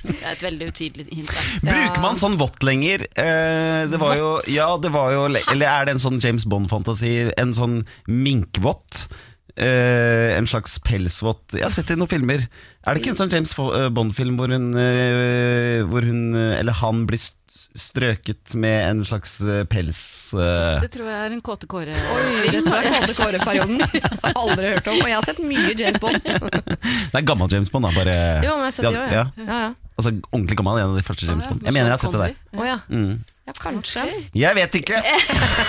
Det 0.04 0.20
er 0.24 0.32
et 0.34 0.42
veldig 0.44 0.66
utydelig 0.72 1.06
hint. 1.10 1.30
der. 1.32 1.68
Bruker 1.68 2.02
man 2.04 2.18
sånn 2.20 2.36
vått 2.40 2.64
lenger? 2.66 3.06
Eh, 3.20 3.84
det 3.90 4.00
var 4.00 4.16
jo, 4.18 4.30
ja, 4.52 4.68
det 4.80 4.90
var 4.94 5.12
jo 5.14 5.22
Eller 5.32 5.66
er 5.68 5.86
det 5.88 5.94
en 5.96 6.02
sånn 6.02 6.20
James 6.22 6.44
Bond-fantasi? 6.48 7.14
En 7.40 7.54
sånn 7.56 7.80
minkvått? 8.10 9.06
Eh, 9.54 10.32
en 10.34 10.48
slags 10.50 10.80
pelsvått 10.82 11.54
Jeg 11.54 11.62
har 11.62 11.70
sett 11.70 11.86
det 11.86 11.94
i 11.94 12.00
noen 12.00 12.10
filmer. 12.10 12.42
Er 12.82 12.96
det 12.96 13.04
ikke 13.04 13.12
en 13.14 13.20
sånn 13.22 13.30
James 13.36 13.52
eh, 13.62 13.88
Bond-film 13.94 14.34
hvor 14.40 14.50
hun, 14.50 14.72
eh, 14.80 15.84
hvor 15.86 16.02
hun 16.08 16.24
eh, 16.34 16.56
Eller 16.58 16.74
han 16.80 17.04
blir 17.06 17.20
st- 17.22 17.38
strøket 17.74 18.54
med 18.54 18.76
en 18.86 19.00
slags 19.06 19.40
eh, 19.42 19.64
pels 19.66 20.00
eh, 20.38 20.80
Det 20.84 20.90
tror 20.94 21.08
jeg 21.10 21.26
er 21.26 21.32
en 21.34 21.40
Kåte 21.42 21.66
Kåre. 21.70 21.94
Oi, 21.94 22.50
det 22.54 22.60
tror 22.62 22.76
jeg 22.78 22.86
er 22.86 22.94
Kåte 23.02 23.16
Kåre-perioden. 23.18 23.80
Har 24.24 24.38
Aldri 24.44 24.70
hørt 24.76 24.90
om. 24.92 25.00
Og 25.00 25.10
jeg 25.10 25.16
har 25.18 25.26
sett 25.26 25.40
mye 25.42 25.74
James 25.74 25.98
Bond. 26.02 26.20
Det 27.12 27.18
er 27.18 27.26
gammel 27.26 27.50
James 27.50 27.72
Bond, 27.74 27.88
da. 27.88 27.94
Bare, 27.96 28.16
Jo, 28.46 28.54
men 28.54 28.68
jeg 28.68 28.70
har 28.70 28.76
sett 28.78 28.86
det 28.86 28.94
Ja, 28.94 29.02
òg, 29.02 29.14
ja. 29.14 29.24
ja. 29.24 29.46
ja, 29.48 29.60
ja. 29.66 29.72
Altså 29.94 30.10
ordentlig 30.32 30.56
gammel, 30.58 30.80
en 30.82 30.92
av 30.94 30.98
de 30.98 31.06
første 31.06 31.26
James 31.28 31.46
Bond. 31.50 31.62
Jeg 31.66 31.74
mener 31.74 31.90
jeg 31.90 31.96
har 31.96 32.02
sett 32.02 32.14
det 32.14 32.22
der. 32.24 32.38
Oh, 32.58 32.66
ja. 32.66 32.78
Mm. 32.90 33.12
Ja, 33.45 33.53
kanskje. 33.61 34.03
Jeg 34.32 34.57
vet 34.57 34.76
ikke! 34.78 34.97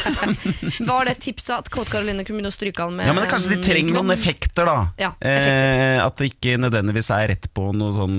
Var 0.89 1.01
det 1.09 1.15
tipset 1.25 1.57
at 1.57 1.67
Kåte 1.73 1.91
Karoline 1.91 2.23
kunne 2.23 2.37
begynne 2.39 2.51
å 2.53 2.55
stryke 2.55 2.79
han 2.85 2.93
med 2.95 3.09
Ja, 3.09 3.13
men 3.17 3.27
Kanskje 3.27 3.57
de 3.57 3.63
trenger 3.65 3.91
noen 3.97 4.13
effekter, 4.15 4.63
da. 4.69 4.77
Ja, 5.01 5.09
eh, 5.19 5.99
at 5.99 6.15
det 6.21 6.29
ikke 6.31 6.55
nødvendigvis 6.61 7.09
er 7.11 7.27
rett 7.33 7.49
på 7.51 7.63
noen 7.75 7.93
sånn 7.97 8.17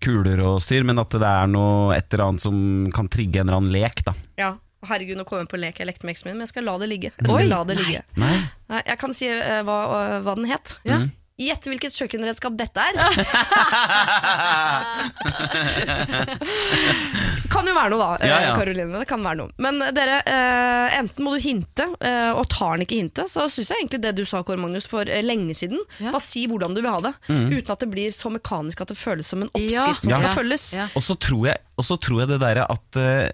kuler 0.00 0.40
og 0.48 0.62
styr, 0.64 0.80
men 0.88 0.96
at 1.02 1.12
det 1.12 1.20
er 1.28 1.44
noe 1.52 1.92
et 1.98 2.08
eller 2.08 2.24
annet 2.30 2.40
som 2.46 2.56
kan 2.96 3.10
trigge 3.12 3.36
en 3.42 3.48
eller 3.50 3.58
annen 3.60 3.74
lek. 3.76 4.00
da 4.08 4.14
Ja. 4.40 4.54
Herregud, 4.88 5.18
nå 5.20 5.24
kommer 5.28 5.42
jeg 5.44 5.50
på 5.52 5.58
en 5.58 5.64
lek 5.66 5.76
jeg 5.82 5.88
lekte 5.90 6.06
med 6.08 6.14
eksen 6.14 6.26
min, 6.30 6.38
men 6.38 6.44
jeg 6.46 6.52
skal 6.54 6.64
la 6.64 6.74
det 6.80 6.88
ligge. 6.88 7.10
Jeg 7.12 7.20
skal 7.26 7.36
Oi, 7.36 7.44
la 7.50 7.58
det 7.68 7.74
ligge. 7.82 8.00
Nei. 8.16 8.36
Nei, 8.72 8.80
jeg 8.86 8.96
kan 9.02 9.12
si 9.12 9.28
uh, 9.28 9.60
hva, 9.68 9.76
hva 10.24 10.32
den 10.38 10.48
het. 10.48 10.80
Ja. 10.88 11.02
Gjett 11.40 11.64
hvilket 11.68 11.92
kjøkkenredskap 12.00 12.56
dette 12.56 12.80
er. 12.80 12.96
kan 17.60 17.68
jo 17.70 17.74
være 17.76 17.92
noe, 17.92 18.00
da, 18.00 18.26
Ja, 18.26 18.36
eh, 18.40 18.46
ja. 18.48 18.54
Karoline. 18.58 18.98
Det 18.98 19.06
kan 19.10 19.22
være 19.22 19.38
noe. 19.42 19.52
Men 19.62 19.78
eh, 19.84 19.92
dere, 19.96 20.16
eh, 20.26 20.96
enten 20.98 21.24
må 21.26 21.36
du 21.36 21.40
hinte, 21.44 21.86
eh, 22.00 22.32
og 22.32 22.48
tar 22.50 22.74
den 22.78 22.86
ikke 22.88 22.98
hintet, 22.98 23.30
så 23.30 23.44
syns 23.52 23.70
jeg 23.70 23.84
egentlig 23.84 24.00
det 24.08 24.14
du 24.18 24.24
sa, 24.28 24.42
Kåre 24.42 24.58
Magnus, 24.60 24.88
for 24.90 25.04
eh, 25.08 25.22
lenge 25.22 25.54
siden. 25.58 25.78
Ja. 26.00 26.10
Bare 26.16 26.24
si 26.24 26.46
hvordan 26.50 26.74
du 26.74 26.80
vil 26.82 26.90
ha 26.90 26.98
det, 27.04 27.14
uten 27.30 27.70
at 27.76 27.84
det 27.84 27.90
blir 27.92 28.10
så 28.16 28.32
mekanisk 28.34 28.80
at 28.82 28.88
det 28.94 28.98
føles 28.98 29.28
som 29.30 29.42
en 29.46 29.50
Ja. 29.54 29.84
oppskrift 29.86 30.02
som 30.08 30.10
Ja. 30.16 30.18
skal 30.24 30.36
følges. 30.42 30.66
Ja. 30.80 30.88
Og 30.96 31.02
så 31.06 31.16
tror 31.20 31.46
jeg, 31.52 31.58
og 31.78 31.84
så 31.84 32.00
tror 32.00 32.20
jeg 32.24 32.28
det 32.34 32.40
derre 32.42 32.66
at 32.70 32.96
eh, 32.96 33.28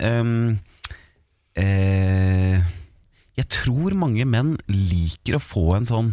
eh, 1.57 2.61
Jeg 3.37 3.49
tror 3.53 3.95
mange 3.99 4.25
menn 4.29 4.57
liker 4.69 5.37
å 5.39 5.43
få 5.43 5.65
en 5.79 5.89
sånn 5.89 6.13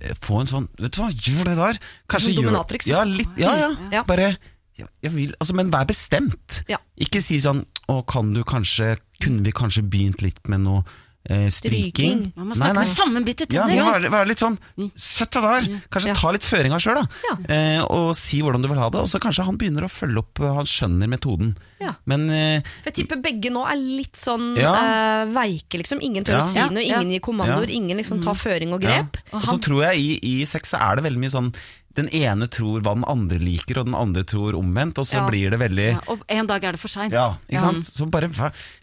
eh, 0.00 0.14
Få 0.20 0.40
en 0.42 0.50
sånn 0.50 0.68
Vet 0.80 0.96
du 0.96 1.00
hva, 1.02 1.10
gjør 1.12 1.44
det 1.50 1.56
der! 1.60 1.78
Kanskje 2.10 2.30
Sånn 2.32 2.36
gjør 2.38 2.50
dominatrix. 2.50 2.88
Ja, 2.90 3.04
litt, 3.08 3.32
ja, 3.40 3.54
ja. 3.64 3.70
Ja. 3.92 4.02
Bare 4.08 4.34
jeg 4.76 5.10
vil, 5.14 5.34
altså, 5.38 5.54
Men 5.54 5.70
vær 5.70 5.86
bestemt. 5.86 6.62
Ja. 6.68 6.78
Ikke 6.98 7.22
si 7.22 7.38
sånn 7.40 7.64
Å, 7.88 8.00
kan 8.06 8.32
du 8.34 8.42
kanskje 8.44 8.96
Kunne 9.22 9.42
vi 9.46 9.52
kanskje 9.54 9.82
begynt 9.86 10.22
litt 10.24 10.40
med 10.48 10.60
noe 10.64 10.82
eh, 11.30 11.46
stryking? 11.48 12.32
Man 12.36 12.48
må 12.50 12.56
snakke 12.58 12.74
med 12.80 12.88
sammenbitte 12.90 13.46
Ja, 13.54 13.66
tenner. 13.68 14.02
ja, 14.02 14.10
vær, 14.12 14.26
litt 14.28 14.42
sånn 14.42 14.58
Sett 14.96 15.30
deg 15.36 15.44
der! 15.46 15.68
Kanskje 15.94 16.10
Ja. 16.10 16.14
ta 16.18 16.32
litt 16.34 16.42
føringa 16.44 16.80
sjøl, 16.82 16.98
da. 17.00 17.06
Ja. 17.28 17.36
Eh, 17.54 17.82
og 17.84 18.10
si 18.18 18.40
hvordan 18.42 18.62
du 18.64 18.68
vil 18.68 18.78
ha 18.82 18.88
det. 18.90 19.00
Og 19.04 19.08
så 19.08 19.20
kanskje 19.22 19.44
han 19.46 19.56
begynner 19.60 19.86
å 19.86 19.92
følge 19.92 20.18
opp 20.24 20.40
eh, 20.42 20.52
Han 20.58 20.66
skjønner 20.68 21.08
metoden. 21.14 21.54
Ja. 21.80 21.94
Men 22.10 22.26
eh, 22.30 22.60
For 22.82 22.90
jeg 22.90 22.98
tipper 23.04 23.22
begge 23.24 23.52
nå 23.54 23.62
er 23.68 23.76
litt 23.78 24.16
sånn 24.20 24.56
Ja. 24.58 24.74
eh, 24.74 25.24
veike, 25.34 25.78
liksom. 25.84 26.02
Ingen 26.02 26.24
tør 26.26 26.38
Ja. 26.40 26.42
å 26.42 26.50
si 26.50 26.58
Ja, 26.58 26.66
noe, 26.68 26.82
ja. 26.84 26.98
ingen 27.00 27.14
gir 27.14 27.20
kommandoer, 27.30 27.68
Ja. 27.70 27.76
ingen 27.78 27.96
liksom 28.02 28.22
tar 28.24 28.34
føring 28.34 28.72
og 28.74 28.82
grep. 28.82 29.16
Ja. 29.30 29.38
Og 29.38 29.42
så 29.54 29.58
tror 29.60 29.84
jeg 29.92 30.00
i, 30.02 30.40
i 30.40 30.44
sex 30.50 30.74
så 30.74 30.80
er 30.82 30.96
det 30.96 31.04
veldig 31.06 31.22
mye 31.24 31.30
sånn 31.38 31.54
Den 31.94 32.08
ene 32.10 32.48
tror 32.50 32.80
hva 32.82 32.94
den 32.94 33.04
andre 33.06 33.38
liker, 33.38 33.78
og 33.78 33.86
den 33.86 33.94
andre 33.94 34.24
tror 34.24 34.54
omvendt, 34.58 34.98
og 34.98 35.06
så 35.06 35.20
Ja. 35.20 35.28
blir 35.28 35.50
det 35.50 35.58
veldig 35.60 35.88
Ja, 35.92 36.00
og 36.08 36.24
en 36.28 36.46
dag 36.46 36.64
er 36.64 36.72
det 36.72 36.80
for 36.80 36.88
seint. 36.88 37.12
Ja, 37.12 37.36
ikke 37.48 37.60
sant? 37.60 37.86
Så 37.86 38.10
bare 38.10 38.28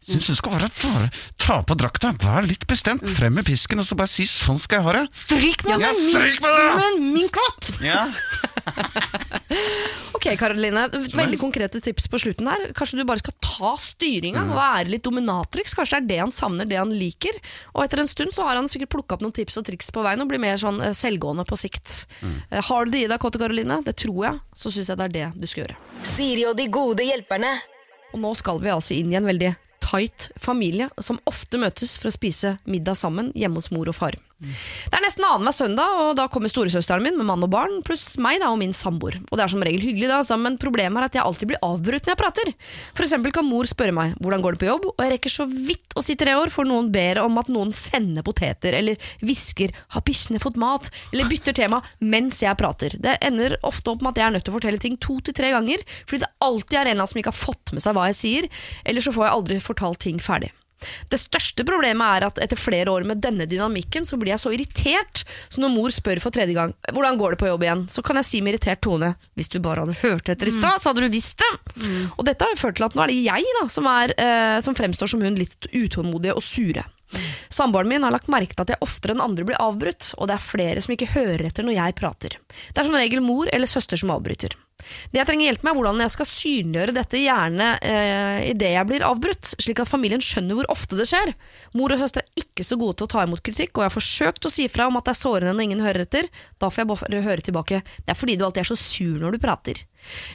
Syns 0.01 0.28
du 0.28 0.36
skal 0.36 0.51
bare 0.57 0.70
ta, 0.70 1.09
ta 1.38 1.62
på 1.62 1.76
drakta, 1.78 2.14
vær 2.18 2.47
litt 2.47 2.66
bestemt, 2.68 3.03
frem 3.07 3.34
med 3.36 3.45
pisken, 3.45 3.80
og 3.80 3.86
så 3.86 3.95
bare 3.97 4.07
si 4.07 4.24
'sånn 4.24 4.57
skal 4.59 4.80
jeg 4.80 4.86
ha 4.86 4.93
det'. 4.93 5.09
Stryk 5.14 5.64
meg 5.68 5.80
Ja, 5.80 5.88
med 5.91 5.95
stryk 5.95 6.41
med 6.41 6.51
det! 6.57 6.99
min, 6.99 7.14
min 7.14 7.30
katt! 7.30 7.82
Ja. 7.82 8.07
Ok, 10.16 10.28
Karoline. 10.38 10.84
Veldig 11.16 11.39
konkrete 11.41 11.82
tips 11.82 12.05
på 12.12 12.20
slutten 12.22 12.47
her. 12.47 12.68
Kanskje 12.78 12.99
du 12.99 13.05
bare 13.09 13.22
skal 13.24 13.34
ta 13.41 13.72
styringa 13.82 14.41
Mm. 14.43 14.51
og 14.51 14.57
være 14.57 14.89
litt 14.89 15.03
dominatrix. 15.03 15.74
Kanskje 15.74 15.97
det 15.97 16.03
er 16.03 16.07
det 16.07 16.20
han 16.20 16.32
savner, 16.32 16.66
det 16.70 16.78
han 16.78 16.91
liker. 16.91 17.34
Og 17.76 17.84
etter 17.84 17.99
en 17.99 18.07
stund 18.07 18.32
så 18.32 18.43
har 18.45 18.55
han 18.55 18.68
sikkert 18.70 18.89
plukka 18.89 19.14
opp 19.18 19.22
noen 19.22 19.34
tips 19.34 19.57
og 19.57 19.66
triks 19.66 19.89
på 19.91 20.03
veien 20.03 20.22
og 20.22 20.28
blir 20.30 20.39
mer 20.39 20.57
sånn 20.57 20.80
eh, 20.82 20.91
selvgående 20.93 21.45
på 21.47 21.57
sikt. 21.57 22.05
Mm. 22.22 22.36
Eh, 22.51 22.62
Har 22.62 22.86
du 22.86 22.91
det 22.91 23.00
i 23.03 23.09
deg, 23.09 23.19
Kåte 23.21 23.41
Karoline? 23.41 23.81
Det 23.85 23.95
tror 24.03 24.23
jeg. 24.27 24.39
Så 24.55 24.71
syns 24.73 24.91
jeg 24.91 24.99
det 24.99 25.07
er 25.09 25.15
det 25.17 25.27
du 25.41 25.47
skal 25.49 25.65
gjøre. 25.65 25.77
Siri 26.07 26.47
og 26.49 26.55
de 26.59 26.67
gode 26.71 27.05
hjelperne. 27.07 27.51
Og 28.11 28.21
nå 28.23 28.33
skal 28.39 28.59
vi 28.63 28.73
altså 28.73 28.95
inn 28.97 29.11
i 29.13 29.19
en 29.19 29.27
veldig 29.27 29.53
tight 29.81 30.29
familie 30.39 30.89
som 31.01 31.19
ofte 31.29 31.59
møtes 31.61 31.97
for 31.99 32.11
å 32.11 32.15
spise 32.15 32.57
middag 32.69 32.99
sammen 32.99 33.31
hjemme 33.37 33.61
hos 33.61 33.71
mor 33.73 33.89
og 33.89 33.97
far. 33.97 34.17
Det 34.41 34.97
er 34.97 35.03
nesten 35.03 35.25
annenhver 35.27 35.53
søndag, 35.53 35.97
og 36.01 36.15
da 36.17 36.25
kommer 36.31 36.49
storesøsteren 36.49 37.03
min 37.05 37.17
med 37.19 37.27
mann 37.29 37.45
og 37.45 37.51
barn, 37.53 37.75
pluss 37.85 38.15
meg 38.21 38.39
da, 38.41 38.49
og 38.49 38.57
min 38.61 38.73
samboer. 38.73 39.19
Og 39.29 39.37
det 39.37 39.45
er 39.45 39.53
som 39.53 39.61
regel 39.61 39.83
hyggelig, 39.83 40.07
da, 40.09 40.17
altså, 40.21 40.37
men 40.41 40.57
problemet 40.61 40.97
er 40.97 41.09
at 41.09 41.17
jeg 41.19 41.25
alltid 41.25 41.51
blir 41.51 41.61
avbrutt 41.65 42.07
når 42.07 42.15
jeg 42.15 42.21
prater. 42.21 42.51
For 42.97 43.05
eksempel 43.05 43.35
kan 43.35 43.45
mor 43.45 43.69
spørre 43.69 43.93
meg 43.95 44.15
hvordan 44.21 44.41
går 44.41 44.57
det 44.57 44.61
på 44.63 44.69
jobb, 44.69 44.87
og 44.93 45.03
jeg 45.05 45.13
rekker 45.13 45.35
så 45.35 45.45
vidt 45.45 45.97
å 45.97 46.03
si 46.05 46.15
tre 46.17 46.33
år, 46.39 46.53
for 46.53 46.67
noen 46.67 46.89
ber 46.93 47.21
om 47.21 47.37
at 47.41 47.51
noen 47.53 47.73
sender 47.75 48.25
poteter, 48.25 48.77
eller 48.79 48.97
hvisker 49.21 49.75
'har 49.93 50.05
bikkjene 50.07 50.41
fått 50.41 50.57
mat', 50.57 50.89
eller 51.13 51.29
bytter 51.29 51.53
tema 51.53 51.81
mens 52.01 52.41
jeg 52.41 52.57
prater. 52.57 52.97
Det 52.97 53.17
ender 53.21 53.57
ofte 53.63 53.91
opp 53.91 54.01
med 54.01 54.15
at 54.15 54.21
jeg 54.21 54.27
er 54.27 54.33
nødt 54.37 54.45
til 54.45 54.53
å 54.53 54.57
fortelle 54.57 54.79
ting 54.81 54.97
to 54.97 55.19
til 55.19 55.33
tre 55.33 55.51
ganger, 55.51 55.77
fordi 56.07 56.25
det 56.25 56.33
alltid 56.41 56.73
er 56.73 56.81
en 56.81 56.87
eller 56.87 57.01
annen 57.05 57.13
som 57.13 57.21
ikke 57.21 57.33
har 57.33 57.45
fått 57.45 57.73
med 57.73 57.81
seg 57.81 57.93
hva 57.93 58.09
jeg 58.09 58.17
sier, 58.17 58.49
eller 58.85 59.01
så 59.01 59.13
får 59.13 59.25
jeg 59.25 59.35
aldri 59.37 59.59
fortalt 59.61 59.99
ting 59.99 60.17
ferdig. 60.19 60.51
Det 61.11 61.19
største 61.21 61.65
problemet 61.67 62.17
er 62.17 62.27
at 62.29 62.41
etter 62.43 62.59
flere 62.59 62.91
år 62.93 63.05
med 63.07 63.21
denne 63.23 63.47
dynamikken, 63.49 64.07
så 64.07 64.19
blir 64.21 64.34
jeg 64.36 64.43
så 64.43 64.53
irritert. 64.55 65.23
Så 65.49 65.63
når 65.63 65.73
mor 65.75 65.93
spør 65.93 66.21
for 66.23 66.34
tredje 66.34 66.55
gang 66.57 66.73
hvordan 66.91 67.19
går 67.19 67.36
det 67.36 67.41
på 67.41 67.49
jobb 67.49 67.65
igjen, 67.67 67.86
så 67.91 68.03
kan 68.05 68.19
jeg 68.21 68.29
si 68.29 68.41
med 68.41 68.55
irritert 68.55 68.82
tone 68.84 69.13
hvis 69.39 69.51
du 69.51 69.59
bare 69.63 69.86
hadde 69.86 69.99
hørt 70.01 70.32
etter 70.32 70.49
i 70.49 70.55
stad, 70.55 70.82
så 70.82 70.91
hadde 70.91 71.05
du 71.05 71.13
visst 71.13 71.41
det. 71.41 71.51
Og 72.17 72.25
dette 72.27 72.45
har 72.45 72.53
jo 72.55 72.61
ført 72.61 72.79
til 72.79 72.88
at 72.88 72.97
nå 72.97 73.05
er 73.05 73.13
det 73.13 73.19
jeg 73.21 73.53
da, 73.59 73.67
som, 73.71 73.88
er, 73.91 74.15
eh, 74.17 74.57
som 74.65 74.77
fremstår 74.77 75.11
som 75.11 75.21
hun 75.23 75.39
litt 75.39 75.69
utålmodige 75.71 76.36
og 76.38 76.45
sure. 76.45 76.86
Samboeren 77.51 77.89
min 77.91 78.03
har 78.03 78.13
lagt 78.13 78.32
merke 78.32 78.55
til 78.55 78.63
at 78.63 78.73
jeg 78.75 78.84
oftere 78.86 79.15
enn 79.15 79.23
andre 79.23 79.45
blir 79.47 79.59
avbrutt, 79.59 80.13
og 80.17 80.29
det 80.29 80.38
er 80.38 80.45
flere 80.45 80.84
som 80.84 80.95
ikke 80.95 81.11
hører 81.15 81.49
etter 81.49 81.67
når 81.67 81.77
jeg 81.77 81.97
prater. 81.99 82.38
Det 82.71 82.79
er 82.79 82.88
som 82.88 82.95
regel 82.95 83.23
mor 83.25 83.51
eller 83.51 83.69
søster 83.69 83.99
som 83.99 84.13
avbryter. 84.15 84.55
Det 85.11 85.21
jeg 85.21 85.29
trenger 85.29 85.47
hjelp 85.49 85.65
med, 85.65 85.71
er 85.71 85.77
hvordan 85.79 86.03
jeg 86.05 86.13
skal 86.15 86.29
synliggjøre 86.29 86.95
dette, 86.95 87.21
gjerne 87.21 87.67
eh, 87.86 88.39
idet 88.51 88.73
jeg 88.75 88.89
blir 88.89 89.05
avbrutt, 89.07 89.53
slik 89.61 89.82
at 89.84 89.89
familien 89.89 90.23
skjønner 90.23 90.57
hvor 90.57 90.69
ofte 90.73 90.99
det 90.99 91.07
skjer. 91.11 91.34
Mor 91.77 91.93
og 91.95 92.01
søster 92.01 92.23
er 92.25 92.43
ikke 92.43 92.65
så 92.67 92.77
gode 92.82 92.99
til 92.99 93.09
å 93.09 93.11
ta 93.15 93.25
imot 93.27 93.43
kritikk, 93.45 93.75
og 93.75 93.86
jeg 93.86 93.91
har 93.91 93.95
forsøkt 93.95 94.47
å 94.47 94.53
si 94.53 94.67
fra 94.71 94.89
om 94.89 94.99
at 94.99 95.07
det 95.07 95.15
er 95.15 95.21
sårende 95.21 95.55
når 95.57 95.67
ingen 95.69 95.86
hører 95.86 96.05
etter. 96.05 96.29
Da 96.61 96.69
får 96.71 96.84
jeg 96.84 96.91
bare 96.93 97.23
høre 97.27 97.47
tilbake. 97.47 97.82
Det 98.01 98.13
er 98.13 98.19
fordi 98.19 98.38
du 98.38 98.45
alltid 98.47 98.63
er 98.65 98.71
så 98.71 98.79
sur 98.79 99.17
når 99.21 99.38
du 99.38 99.41
prater. 99.43 99.84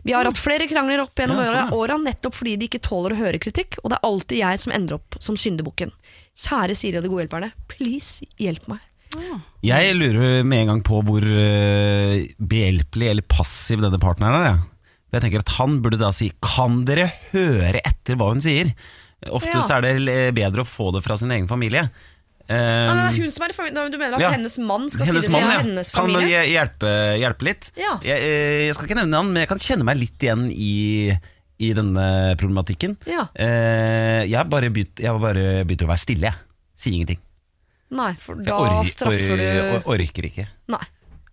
Vi 0.07 0.15
har 0.15 0.29
hatt 0.29 0.39
flere 0.39 0.69
krangler 0.71 1.03
opp 1.03 1.19
gjennom 1.19 1.41
Ja, 1.43 1.51
sånn, 1.51 1.73
ja. 1.73 1.77
åra 1.77 1.99
nettopp 2.01 2.37
fordi 2.39 2.57
de 2.61 2.69
ikke 2.71 2.83
tåler 2.85 3.17
å 3.17 3.21
høre 3.21 3.41
kritikk, 3.43 3.81
og 3.83 3.91
det 3.91 3.99
er 3.99 4.09
alltid 4.11 4.43
jeg 4.43 4.63
som 4.63 4.75
ender 4.77 5.01
opp 5.01 5.19
som 5.23 5.39
syndebukken. 5.41 5.95
Kjære 6.37 6.77
Siri 6.77 7.01
og 7.01 7.07
de 7.07 7.11
gode 7.13 7.25
hjelperne, 7.27 7.51
please 7.73 8.29
hjelp 8.41 8.69
meg. 8.71 8.85
Jeg 9.67 9.95
lurer 9.99 10.45
med 10.47 10.61
en 10.63 10.71
gang 10.75 10.83
på 10.87 11.01
hvor 11.07 11.25
eh, 11.27 12.27
behjelpelig 12.39 13.11
eller 13.13 13.23
passiv 13.29 13.81
denne 13.85 13.99
partneren 14.03 14.37
er. 14.41 14.47
jeg. 14.51 14.61
For 15.07 15.17
Jeg 15.19 15.25
tenker 15.27 15.45
at 15.45 15.55
Han 15.61 15.81
burde 15.83 15.99
da 16.01 16.11
si 16.13 16.33
'kan 16.43 16.85
dere 16.85 17.11
høre 17.33 17.81
etter 17.85 18.17
hva 18.17 18.29
hun 18.33 18.41
sier'? 18.43 18.75
Ofte 19.33 19.55
Ja. 19.55 19.61
så 19.65 19.77
er 19.79 19.81
det 19.83 19.95
l- 20.03 20.33
bedre 20.37 20.63
å 20.63 20.69
få 20.69 20.93
det 20.93 21.03
fra 21.03 21.17
sin 21.17 21.31
egen 21.31 21.49
familie. 21.49 21.91
Nei, 22.49 22.55
men 22.55 22.95
det 22.97 23.03
Um, 23.03 23.09
er 23.19 23.23
hun 23.25 23.31
som 23.33 23.43
er 23.43 23.51
i 23.51 23.57
familien, 23.57 23.91
Du 23.91 23.99
mener 23.99 24.15
at 24.15 24.21
ja. 24.21 24.31
hennes 24.31 24.57
mann 24.59 24.89
skal 24.89 25.07
hennes 25.07 25.25
si 25.25 25.33
det 25.33 25.33
mann, 25.33 25.43
til 25.43 25.51
ja. 25.51 25.63
hennes 25.65 25.91
Kan 25.91 26.05
familie? 26.07 26.29
hje- 26.31 26.53
hjelpe, 26.55 26.93
hjelpe 27.19 27.43
litt. 27.43 27.71
Ja. 27.77 27.99
Jeg, 28.05 28.19
eh, 28.23 28.67
jeg 28.69 28.75
skal 28.77 28.87
ikke 28.87 28.99
nevne 29.01 29.17
han, 29.17 29.27
men 29.33 29.41
jeg 29.43 29.49
kan 29.49 29.59
kjenne 29.59 29.83
meg 29.85 29.97
litt 29.99 30.19
igjen 30.23 30.45
i, 30.55 31.11
i 31.59 31.73
denne 31.75 32.37
problematikken. 32.39 32.97
Ja. 33.05 33.27
Eh, 33.35 34.27
jeg 34.31 34.37
har 34.37 34.45
bare 34.45 34.71
begynt, 34.71 34.95
jeg 35.01 35.11
har 35.11 35.19
bare 35.19 35.65
begynt 35.67 35.83
å 35.83 35.91
være 35.91 35.99
stille, 35.99 36.21
jeg. 36.31 36.35
Sier 36.77 36.93
ingenting. 36.95 37.19
Nei, 37.91 38.13
for 38.19 38.35
da 38.43 38.57
orker, 38.59 38.89
straffer 38.91 39.37
du 39.39 39.47
or- 39.77 39.91
orker 39.95 40.27
ikke. 40.31 40.47
Nei. 40.69 40.85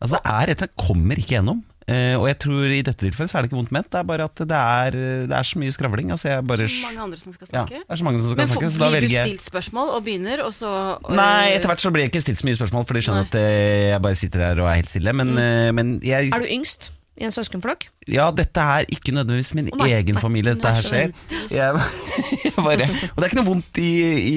Altså 0.03 0.17
Det 0.19 0.25
er 0.25 0.47
rett 0.51 0.59
og 0.61 0.67
slett 0.67 0.75
kommer 0.87 1.15
ikke 1.17 1.37
gjennom. 1.39 1.63
Uh, 1.83 2.15
og 2.15 2.29
jeg 2.29 2.37
tror 2.39 2.71
i 2.71 2.77
dette 2.85 2.95
tilfellet 3.01 3.27
så 3.27 3.35
er 3.37 3.43
det 3.43 3.49
ikke 3.51 3.57
vondt 3.59 3.71
ment. 3.75 3.89
Det 3.91 3.99
er 3.99 4.05
bare 4.07 4.23
at 4.29 4.35
det 4.39 4.55
er, 4.59 4.95
det 5.27 5.35
er 5.35 5.43
så 5.49 5.59
mye 5.59 5.73
skravling. 5.75 6.11
Altså 6.15 6.29
jeg 6.29 6.45
bare, 6.47 6.67
Så 6.71 6.85
mange 6.85 7.01
andre 7.03 7.17
som 7.19 7.33
skal 7.35 7.47
ja, 7.49 7.51
snakke. 7.57 7.81
det 7.83 7.91
er 7.91 7.99
så 7.99 8.05
mange 8.07 8.19
som 8.21 8.29
skal 8.31 8.39
Men 8.39 8.51
snakke, 8.53 8.69
så 8.71 8.79
da 8.79 8.89
blir 8.93 9.01
du 9.03 9.09
stilt 9.11 9.43
spørsmål 9.43 9.89
og 9.97 10.03
begynner, 10.05 10.43
og 10.45 10.53
så 10.55 10.69
og- 11.03 11.11
Nei, 11.11 11.51
etter 11.57 11.67
hvert 11.67 11.83
så 11.83 11.91
blir 11.91 12.05
jeg 12.05 12.13
ikke 12.13 12.21
stilt 12.23 12.39
så 12.39 12.47
mye 12.47 12.55
spørsmål, 12.61 12.87
for 12.87 12.93
de 12.93 13.01
skjønner 13.03 13.27
at 13.27 13.35
eh, 13.35 13.89
jeg 13.91 14.01
bare 14.05 14.15
sitter 14.15 14.39
her 14.47 14.61
og 14.63 14.69
er 14.71 14.75
helt 14.79 14.89
stille. 14.93 15.13
Men, 15.13 15.37
eh, 15.37 15.71
men 15.75 15.99
jeg, 16.03 16.31
Er 16.31 16.39
du 16.39 16.47
yngst 16.47 16.91
i 17.19 17.27
en 17.27 17.33
søskenflokk? 17.33 17.89
ja, 18.09 18.27
dette 18.35 18.59
er 18.59 18.87
ikke 18.91 19.13
nødvendigvis 19.15 19.53
min 19.55 19.69
oh, 19.71 19.79
nei, 19.83 19.91
egen 19.95 20.17
nei, 20.17 20.23
familie 20.23 20.53
dette 20.55 20.71
her 20.75 20.83
skjer. 20.83 21.13
Jeg, 21.53 21.83
jeg 22.43 22.53
bare, 22.57 22.87
og 22.87 23.19
det 23.19 23.23
er 23.23 23.29
ikke 23.29 23.39
noe 23.39 23.47
vondt 23.47 23.79
i, 23.79 23.91
i, 24.17 24.35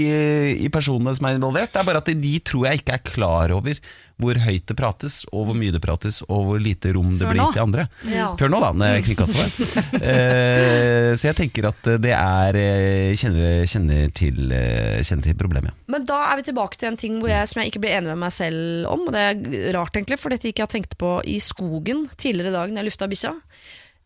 i 0.66 0.70
personene 0.72 1.14
som 1.16 1.26
er 1.28 1.38
involvert, 1.38 1.72
det 1.74 1.82
er 1.82 1.88
bare 1.88 2.02
at 2.04 2.12
de 2.22 2.34
tror 2.46 2.68
jeg 2.68 2.82
ikke 2.82 2.98
er 2.98 3.06
klar 3.06 3.54
over 3.56 3.80
hvor 4.22 4.38
høyt 4.40 4.64
det 4.70 4.76
prates, 4.78 5.18
og 5.28 5.48
hvor 5.48 5.56
mye 5.58 5.74
det 5.74 5.80
prates, 5.84 6.22
og 6.24 6.46
hvor 6.48 6.60
lite 6.62 6.92
rom 6.96 7.18
det 7.18 7.26
Før 7.26 7.34
blir 7.34 7.42
nå. 7.42 7.48
til 7.52 7.62
andre. 7.66 7.84
Ja. 8.08 8.30
Før 8.40 8.52
nå, 8.52 8.60
da, 8.64 8.70
når 8.72 8.94
jeg 8.94 9.04
kringkasta 9.10 9.44
det. 9.44 9.66
uh, 10.00 11.10
så 11.18 11.28
jeg 11.28 11.38
tenker 11.42 11.68
at 11.68 11.90
det 12.02 12.14
er 12.16 12.58
eh, 12.60 13.12
Kjenner, 13.16 13.64
kjenner, 13.68 14.10
til, 14.16 14.52
eh, 14.52 15.00
kjenner 15.04 15.24
til 15.24 15.36
problemet. 15.38 15.76
Men 15.92 16.04
da 16.08 16.18
er 16.30 16.40
vi 16.40 16.46
tilbake 16.48 16.78
til 16.80 16.90
en 16.90 16.98
ting 17.00 17.20
hvor 17.20 17.30
jeg, 17.32 17.48
som 17.48 17.60
jeg 17.62 17.72
ikke 17.72 17.82
ble 17.84 17.94
enig 17.96 18.12
med 18.12 18.20
meg 18.24 18.34
selv 18.34 18.88
om. 18.90 19.06
Og 19.06 19.14
det 19.14 19.22
er 19.22 19.72
rart, 19.76 19.96
egentlig, 19.96 20.18
for 20.20 20.32
dette 20.32 20.48
gikk 20.50 20.62
jeg 20.62 20.68
og 20.68 20.74
tenkte 20.74 21.00
på 21.00 21.12
i 21.28 21.38
skogen 21.42 22.06
tidligere 22.16 22.52
i 22.52 22.56
dag 22.56 22.72
når 22.72 22.82
jeg 22.82 22.90
lufta 22.90 23.10
bikkja. 23.10 23.34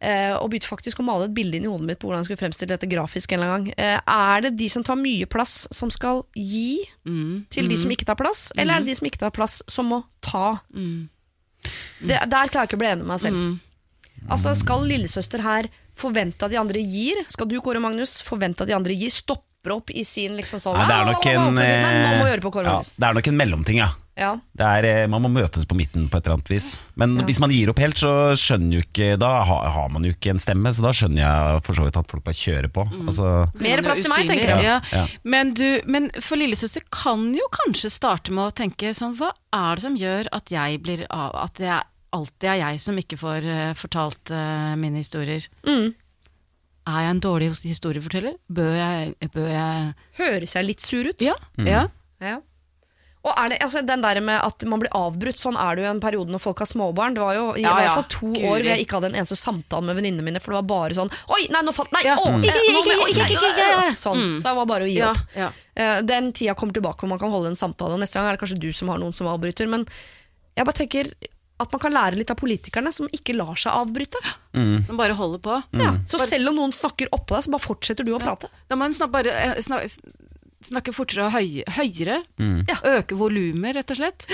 Eh, 0.00 0.32
og 0.32 0.48
begynte 0.48 0.64
faktisk 0.70 1.02
å 1.02 1.04
male 1.04 1.26
et 1.28 1.34
bilde 1.36 1.58
inn 1.58 1.66
i 1.66 1.68
hodet 1.68 1.84
mitt 1.84 1.98
på 2.00 2.08
hvordan 2.08 2.22
jeg 2.22 2.30
skulle 2.30 2.40
fremstille 2.40 2.72
dette 2.72 2.88
grafisk. 2.88 3.32
en 3.32 3.36
eller 3.42 3.50
annen 3.52 3.66
gang 3.66 3.74
eh, 3.76 3.98
Er 4.08 4.46
det 4.46 4.54
de 4.56 4.68
som 4.72 4.84
tar 4.86 4.96
mye 4.96 5.26
plass, 5.28 5.66
som 5.76 5.92
skal 5.92 6.22
gi 6.34 6.80
Mm, 7.04 7.44
til 7.52 7.68
de 7.68 7.76
som 7.80 7.90
ikke 7.92 8.06
tar 8.08 8.16
plass? 8.16 8.52
Eller 8.56 8.78
er 8.78 8.80
det 8.80 8.92
de 8.92 8.94
som 8.96 9.08
ikke 9.08 9.20
tar 9.20 9.34
plass, 9.34 9.62
som 9.68 9.90
må 9.92 10.04
ta? 10.24 10.60
Det, 12.00 12.16
der 12.16 12.48
klarer 12.48 12.64
jeg 12.64 12.70
ikke 12.70 12.78
å 12.78 12.82
bli 12.84 12.90
enig 12.94 13.04
med 13.04 13.12
meg 13.12 13.20
selv. 13.20 13.36
mm. 13.36 13.60
Altså 14.30 14.54
Skal 14.56 14.84
lillesøster 14.88 15.44
her 15.44 15.68
forvente 15.96 16.44
at 16.44 16.52
de 16.52 16.60
andre 16.60 16.80
gir? 16.80 17.20
Skal 17.28 17.48
du, 17.48 17.58
Kåre 17.60 17.80
Magnus, 17.82 18.20
forvente 18.24 18.64
at 18.64 18.70
de 18.70 18.76
andre 18.76 18.96
gir? 18.96 19.12
Stopper 19.12 19.74
opp 19.76 19.92
i 19.92 20.04
sin 20.08 20.36
liksom 20.38 20.60
sånn 20.62 20.78
ja, 20.80 20.86
det 20.88 20.96
er 20.96 21.10
en, 21.36 21.52
Nei, 21.56 21.66
gjøre 22.32 22.44
på 22.46 22.52
ja, 22.64 22.78
det 22.80 23.08
er 23.10 23.18
nok 23.20 23.28
en 23.28 23.40
mellomting, 23.40 23.82
ja. 23.82 23.90
Ja. 24.20 24.34
Det 24.56 24.66
er, 24.66 24.84
eh, 24.84 25.06
man 25.08 25.22
må 25.24 25.30
møtes 25.32 25.64
på 25.64 25.76
midten 25.78 26.08
på 26.10 26.18
et 26.18 26.26
eller 26.26 26.36
annet 26.36 26.50
vis. 26.52 26.68
Men 27.00 27.16
Ja. 27.18 27.24
hvis 27.24 27.40
man 27.40 27.50
gir 27.54 27.70
opp 27.72 27.78
helt, 27.80 27.96
så 27.96 28.36
skjønner 28.36 28.76
jo 28.76 28.82
ikke 28.84 29.18
Da 29.18 29.30
har, 29.44 29.88
man 29.88 30.04
jo 30.04 30.12
ikke 30.12 30.30
en 30.34 30.42
stemme, 30.42 30.68
så 30.76 30.84
da 30.84 30.92
skjønner 30.92 31.22
jeg 31.24 31.62
for 31.64 31.74
så 31.78 31.86
vidt 31.86 31.96
at 31.96 32.10
folk 32.10 32.24
bare 32.24 32.36
kjører 32.36 32.68
på. 32.68 32.84
Mm. 32.90 33.06
Altså, 33.08 33.30
Mer 33.60 33.82
plass 33.82 34.02
til 34.04 34.12
meg, 34.12 34.28
tenker 34.28 34.52
jeg. 34.52 34.64
Ja. 34.64 34.80
Ja. 34.92 35.06
Men, 35.24 35.54
du, 35.54 35.80
men 35.86 36.10
for 36.20 36.36
lillesøster 36.36 36.84
kan 36.92 37.32
jo 37.34 37.46
kanskje 37.64 37.90
starte 37.90 38.30
med 38.36 38.44
å 38.50 38.54
tenke 38.54 38.92
sånn 38.94 39.16
Hva 39.16 39.32
er 39.56 39.74
det 39.80 39.82
som 39.82 39.96
gjør 39.96 40.28
at 40.36 40.52
jeg 40.52 40.82
blir 40.84 41.06
av 41.10 41.34
At 41.34 41.54
det 41.58 41.72
alltid 42.12 42.48
er 42.50 42.58
jeg 42.60 42.80
som 42.82 42.98
ikke 42.98 43.16
får 43.20 43.44
uh, 43.46 43.72
fortalt 43.78 44.32
uh, 44.34 44.74
mine 44.76 44.98
historier? 45.00 45.46
Mm. 45.64 45.94
Er 46.90 47.00
jeg 47.04 47.10
en 47.14 47.20
dårlig 47.22 47.50
historieforteller? 47.62 48.34
Bør 48.50 48.74
jeg, 48.74 49.30
bør 49.32 49.48
jeg 49.48 49.94
Høres 50.18 50.54
jeg 50.56 50.66
litt 50.66 50.82
sur 50.82 51.06
ut? 51.06 51.22
Ja. 51.22 51.36
Mm. 51.56 51.66
ja. 51.70 51.82
Ja. 52.20 52.38
Og 53.20 53.34
er 53.36 53.50
det, 53.52 53.58
altså, 53.60 53.82
den 53.84 54.00
der 54.00 54.16
med 54.24 54.40
at 54.40 54.62
man 54.64 54.80
blir 54.80 54.88
avbrutt, 54.96 55.36
sånn 55.36 55.56
er 55.60 55.76
det 55.76 55.82
jo 55.84 55.90
en 55.90 56.00
periode 56.00 56.32
når 56.32 56.40
folk 56.40 56.62
har 56.62 56.68
småbarn. 56.70 57.12
Det 57.18 57.20
var 57.20 57.34
jo 57.36 57.42
i 57.52 57.60
Ja, 57.66 57.74
hvert 57.76 57.92
fall 57.98 58.06
to 58.08 58.30
Guri. 58.32 58.44
år 58.48 58.54
hvor 58.62 58.68
jeg 58.70 58.84
ikke 58.86 58.96
hadde 58.96 59.10
en 59.10 59.18
eneste 59.20 59.36
samtale 59.36 59.84
med 59.84 59.96
venninnene 59.98 60.24
mine, 60.24 60.40
for 60.40 60.54
det 60.54 60.60
var 60.62 60.68
bare 60.70 60.96
sånn 60.96 61.10
Oi, 61.36 61.42
nei, 61.52 61.60
nå 61.66 61.74
falt 61.76 61.92
Nei! 61.92 62.00
Ja. 62.06 62.14
Å, 62.16 62.30
Mm. 62.30 62.44
eh, 62.44 62.48
Ikke, 62.48 62.72
nå 62.72 62.80
ikke, 62.80 62.96
oi, 63.04 63.10
ikke, 63.10 63.20
nei, 63.20 63.34
ikke. 63.90 63.96
Sånn. 64.00 64.16
Mm. 64.24 64.36
Så 64.40 64.48
det 64.48 64.56
var 64.56 64.66
bare 64.72 64.84
å 64.84 64.88
gi 64.88 64.96
ja, 65.02 65.10
opp. 65.10 65.36
ja. 65.36 65.50
Eh, 65.76 66.00
Den 66.02 66.32
tida 66.32 66.54
kommer 66.54 66.72
tilbake 66.72 66.98
hvor 67.04 67.08
man 67.12 67.18
kan 67.20 67.30
holde 67.30 67.48
en 67.52 67.60
samtale, 67.60 67.92
og 67.92 68.00
neste 68.00 68.14
gang 68.16 68.26
er 68.30 68.38
det 68.38 68.40
kanskje 68.40 68.58
du 68.64 68.72
som 68.72 68.88
har 68.88 68.96
noen 68.98 69.12
som 69.14 69.26
avbryter. 69.28 69.68
Men 69.68 69.84
jeg 70.56 70.64
bare 70.64 70.80
tenker 70.80 71.12
at 71.60 71.70
man 71.76 71.78
kan 71.84 71.92
lære 71.92 72.16
litt 72.16 72.30
av 72.32 72.36
politikerne 72.40 72.88
som 72.90 73.06
ikke 73.12 73.36
lar 73.36 73.52
seg 73.54 73.68
avbryte. 73.76 74.16
Som 74.86 74.96
bare 74.96 75.12
holder 75.12 75.38
på. 75.44 75.62
Ja. 75.76 75.92
Så 76.08 76.16
selv 76.24 76.48
om 76.48 76.56
noen 76.56 76.72
snakker 76.72 77.12
oppå 77.12 77.36
deg, 77.36 77.44
så 77.44 77.50
bare 77.52 77.66
fortsetter 77.68 78.02
du 78.02 78.14
å 78.16 78.18
prate. 78.22 78.48
Da 78.66 78.76
må 78.80 78.88
hun 78.88 78.96
snakke 78.96 79.12
bare 79.12 79.28
eh, 79.28 79.60
snakke 80.64 80.94
fortere 80.94 81.28
og 81.28 81.34
høy, 81.34 81.60
høyere. 81.78 82.22
Mm. 82.40 82.64
Ja. 82.68 82.80
Øke 82.98 83.18
volumet, 83.18 83.76
rett 83.78 83.94
og 83.94 84.00
slett. 84.00 84.26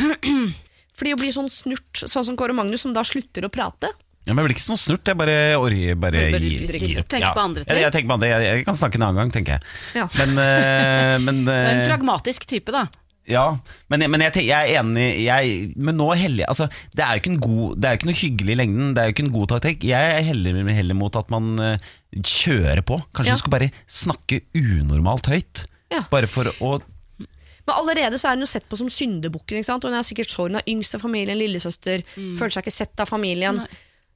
Fordi 0.96 1.12
å 1.12 1.20
bli 1.20 1.30
sånn 1.34 1.52
snurt, 1.52 2.02
sånn 2.02 2.24
som 2.24 2.36
Kåre 2.38 2.56
Magnus, 2.56 2.86
som 2.86 2.94
da 2.96 3.04
slutter 3.04 3.44
å 3.44 3.52
prate 3.52 3.92
ja, 4.26 4.34
men 4.34 4.42
jeg 4.42 4.48
blir 4.48 4.56
ikke 4.56 4.64
sånn 4.64 4.78
snurt, 4.80 5.06
jeg 5.06 5.14
bare, 5.20 5.34
orger, 5.62 5.98
bare 6.02 6.24
gir, 6.32 6.64
drikker. 6.66 6.82
gir 6.90 6.96
opp. 6.98 7.08
Tenker 7.12 7.36
på 7.36 7.42
andre 7.44 7.62
ting. 7.62 7.76
Jeg, 7.76 7.82
jeg, 7.84 7.92
tenker 7.94 8.08
på 8.10 8.14
andre, 8.16 8.30
jeg, 8.32 8.46
jeg 8.48 8.64
kan 8.66 8.78
snakke 8.80 8.98
en 8.98 9.04
annen 9.06 9.20
gang, 9.20 9.28
tenker 9.36 9.54
jeg. 9.54 9.74
Ja. 9.94 10.06
Men, 10.18 10.32
uh, 10.34 11.12
men, 11.22 11.38
Det 11.46 11.54
er 11.54 11.68
en 11.68 11.82
eh, 11.84 11.90
pragmatisk 11.92 12.48
type, 12.50 12.74
da. 12.74 12.88
Ja, 13.26 13.44
men, 13.90 14.04
men 14.10 14.22
jeg, 14.22 14.44
jeg 14.46 14.70
er 14.70 14.80
enig 14.80 15.06
jeg, 15.24 15.54
Men 15.74 15.96
nå 15.98 16.06
heller 16.14 16.44
jeg 16.44 16.48
altså, 16.52 16.68
Det 16.94 17.02
er 17.02 17.16
jo 17.16 17.22
ikke, 17.22 17.32
en 17.34 17.40
god, 17.42 17.76
det 17.82 17.88
er 17.88 17.98
ikke 17.98 18.08
noe 18.10 18.18
hyggelig 18.20 18.54
i 18.54 18.58
lengden, 18.60 18.92
det 18.94 19.02
er 19.02 19.08
jo 19.08 19.14
ikke 19.16 19.24
en 19.26 19.32
god 19.34 19.48
taktikk. 19.54 19.86
Jeg 19.88 20.26
heller, 20.28 20.60
heller 20.76 20.98
mot 20.98 21.18
at 21.18 21.32
man 21.34 21.48
uh, 21.58 21.88
kjører 22.14 22.84
på. 22.86 23.00
Kanskje 23.16 23.32
Ja. 23.32 23.38
du 23.38 23.42
skal 23.42 23.54
bare 23.56 23.70
snakke 23.90 24.40
unormalt 24.54 25.26
høyt. 25.32 25.64
Ja. 25.92 26.04
Bare 26.10 26.30
for 26.30 26.48
å 26.62 26.76
Men 27.66 27.74
allerede 27.74 28.18
så 28.18 28.30
er 28.30 28.36
hun 28.38 28.46
jo 28.46 28.50
sett 28.52 28.68
på 28.70 28.78
som 28.78 28.86
syndebukken. 28.92 29.58
ikke 29.58 29.66
sant? 29.72 29.82
Hun 29.82 29.94
er 29.98 30.06
sikkert 30.06 30.30
sår, 30.30 30.52
hun 30.52 30.60
er 30.60 30.70
yngst 30.70 30.94
av 30.94 31.02
familien, 31.02 31.38
lillesøster, 31.38 32.04
føler 32.14 32.54
seg 32.54 32.62
ikke 32.62 32.74
sett 32.78 33.02
av 33.02 33.10
familien. 33.10 33.58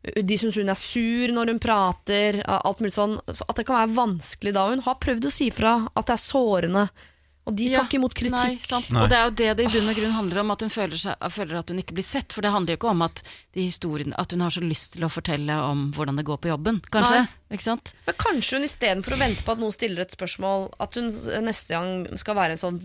De 0.01 0.37
syns 0.39 0.55
hun 0.57 0.71
er 0.71 0.79
sur 0.79 1.33
når 1.35 1.51
hun 1.51 1.59
prater. 1.61 2.39
alt 2.47 2.79
mulig 2.81 2.95
sånn. 2.95 3.19
Så 3.27 3.43
At 3.51 3.59
det 3.59 3.67
kan 3.67 3.77
være 3.83 3.97
vanskelig 3.99 4.55
da. 4.55 4.69
Hun 4.71 4.81
har 4.87 4.95
prøvd 5.03 5.27
å 5.27 5.33
si 5.35 5.51
fra 5.51 5.75
at 5.91 6.07
det 6.07 6.15
er 6.15 6.23
sårende, 6.23 6.87
og 7.51 7.57
de 7.59 7.67
tar 7.73 7.89
ikke 7.89 7.99
imot 7.99 8.15
Nei, 8.15 8.21
kritikk. 8.23 8.63
sant. 8.67 8.91
Nei. 8.95 9.03
Og 9.03 9.11
det 9.11 9.19
er 9.19 9.27
jo 9.27 9.35
det 9.41 9.51
det 9.59 9.67
i 9.67 9.73
bunn 9.75 9.91
og 9.91 9.99
grunn 9.99 10.15
handler 10.15 10.43
om, 10.45 10.53
at 10.55 10.65
hun 10.65 10.73
føler, 10.73 11.01
seg, 11.01 11.29
føler 11.35 11.59
at 11.61 11.73
hun 11.73 11.83
ikke 11.83 11.97
blir 11.99 12.07
sett. 12.07 12.31
For 12.37 12.47
det 12.47 12.53
handler 12.55 12.77
jo 12.77 12.81
ikke 12.81 12.93
om 12.93 13.05
at, 13.07 13.23
at 13.25 14.35
hun 14.37 14.45
har 14.47 14.55
så 14.55 14.63
lyst 14.63 14.95
til 14.95 15.07
å 15.07 15.11
fortelle 15.11 15.57
om 15.67 15.89
hvordan 15.97 16.21
det 16.21 16.27
går 16.29 16.41
på 16.45 16.53
jobben, 16.53 16.81
kanskje. 16.95 17.25
Ikke 17.51 17.67
sant? 17.67 17.93
Men 18.07 18.19
kanskje 18.21 18.61
hun 18.61 18.67
istedenfor 18.69 19.17
å 19.17 19.21
vente 19.21 19.43
på 19.43 19.55
at 19.57 19.63
noen 19.63 19.75
stiller 19.75 20.05
et 20.05 20.15
spørsmål, 20.15 20.69
at 20.79 20.99
hun 21.01 21.09
neste 21.47 21.75
gang 21.75 22.21
skal 22.21 22.39
være 22.39 22.55
en 22.55 22.63
sånn 22.63 22.79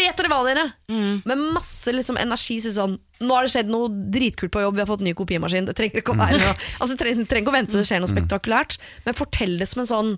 Vet 0.00 0.16
dere 0.16 0.30
hva, 0.32 0.42
dere? 0.46 0.66
Med 0.88 1.46
masse 1.56 1.92
liksom, 1.92 2.18
energi. 2.20 2.58
Si 2.60 2.72
sånn 2.76 2.98
Nå 3.20 3.36
har 3.36 3.44
det 3.44 3.52
skjedd 3.52 3.68
noe 3.68 3.88
dritkult 4.12 4.52
på 4.52 4.62
jobb, 4.62 4.78
vi 4.78 4.80
har 4.80 4.88
fått 4.88 5.02
ny 5.04 5.12
kopimaskin. 5.16 5.66
Det 5.68 5.74
trenger 5.76 6.00
ikke 6.00 6.14
å 6.14 6.20
være 6.20 6.38
noe 6.40 6.54
Altså, 6.80 6.96
trenger, 6.96 7.26
trenger 7.28 7.44
ikke 7.44 7.52
å 7.52 7.56
vente 7.58 7.74
til 7.74 7.82
det 7.82 7.88
skjer 7.88 8.00
noe 8.00 8.12
spektakulært, 8.12 8.76
men 9.04 9.16
fortell 9.18 9.58
det 9.60 9.68
som 9.68 9.82
en 9.82 9.90
sånn 9.90 10.12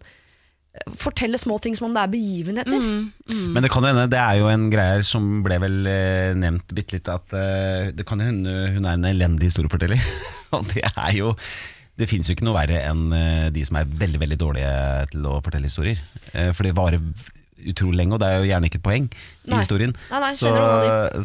Fortelle 0.97 1.37
små 1.37 1.59
ting 1.61 1.75
som 1.77 1.91
om 1.91 1.93
det 1.93 2.01
er 2.01 2.13
begivenheter. 2.15 2.85
Men 3.29 3.61
det 3.65 3.69
kan 3.73 3.85
jo 3.85 3.91
hende, 3.91 4.07
det 4.09 4.21
er 4.21 4.39
jo 4.41 4.49
en 4.49 4.71
greie 4.73 4.95
her 4.97 5.05
som 5.05 5.27
ble 5.45 5.59
vel 5.61 5.89
eh, 5.91 6.33
nevnt 6.39 6.73
bitte 6.73 6.97
litt, 6.97 7.11
at 7.13 7.35
eh, 7.37 7.91
det 7.93 8.07
kan 8.09 8.23
hende 8.25 8.55
hun 8.79 8.87
er 8.89 8.97
en 8.97 9.11
elendig 9.11 9.51
historieforteller. 9.51 10.01
Og 10.57 10.65
det 10.73 10.87
er 10.89 11.13
jo 11.17 11.35
Det 12.01 12.09
fins 12.09 12.29
jo 12.29 12.33
ikke 12.33 12.47
noe 12.49 12.57
verre 12.57 12.81
enn 12.89 13.13
eh, 13.13 13.51
de 13.53 13.67
som 13.69 13.77
er 13.77 13.91
veldig 14.01 14.23
veldig 14.23 14.39
dårlige 14.41 14.73
til 15.13 15.29
å 15.29 15.37
fortelle 15.45 15.69
historier. 15.69 16.01
For 16.33 16.65
det 16.65 16.73
varer 16.79 17.05
utrolig 17.69 18.01
lenge, 18.01 18.17
og 18.17 18.23
det 18.25 18.31
er 18.31 18.41
jo 18.41 18.49
gjerne 18.49 18.71
ikke 18.71 18.81
et 18.81 18.87
poeng 18.87 19.11
i 19.13 19.53
historien. 19.53 19.93
Nei, 20.09 20.23
nei, 20.25 20.33
så, 20.41 20.55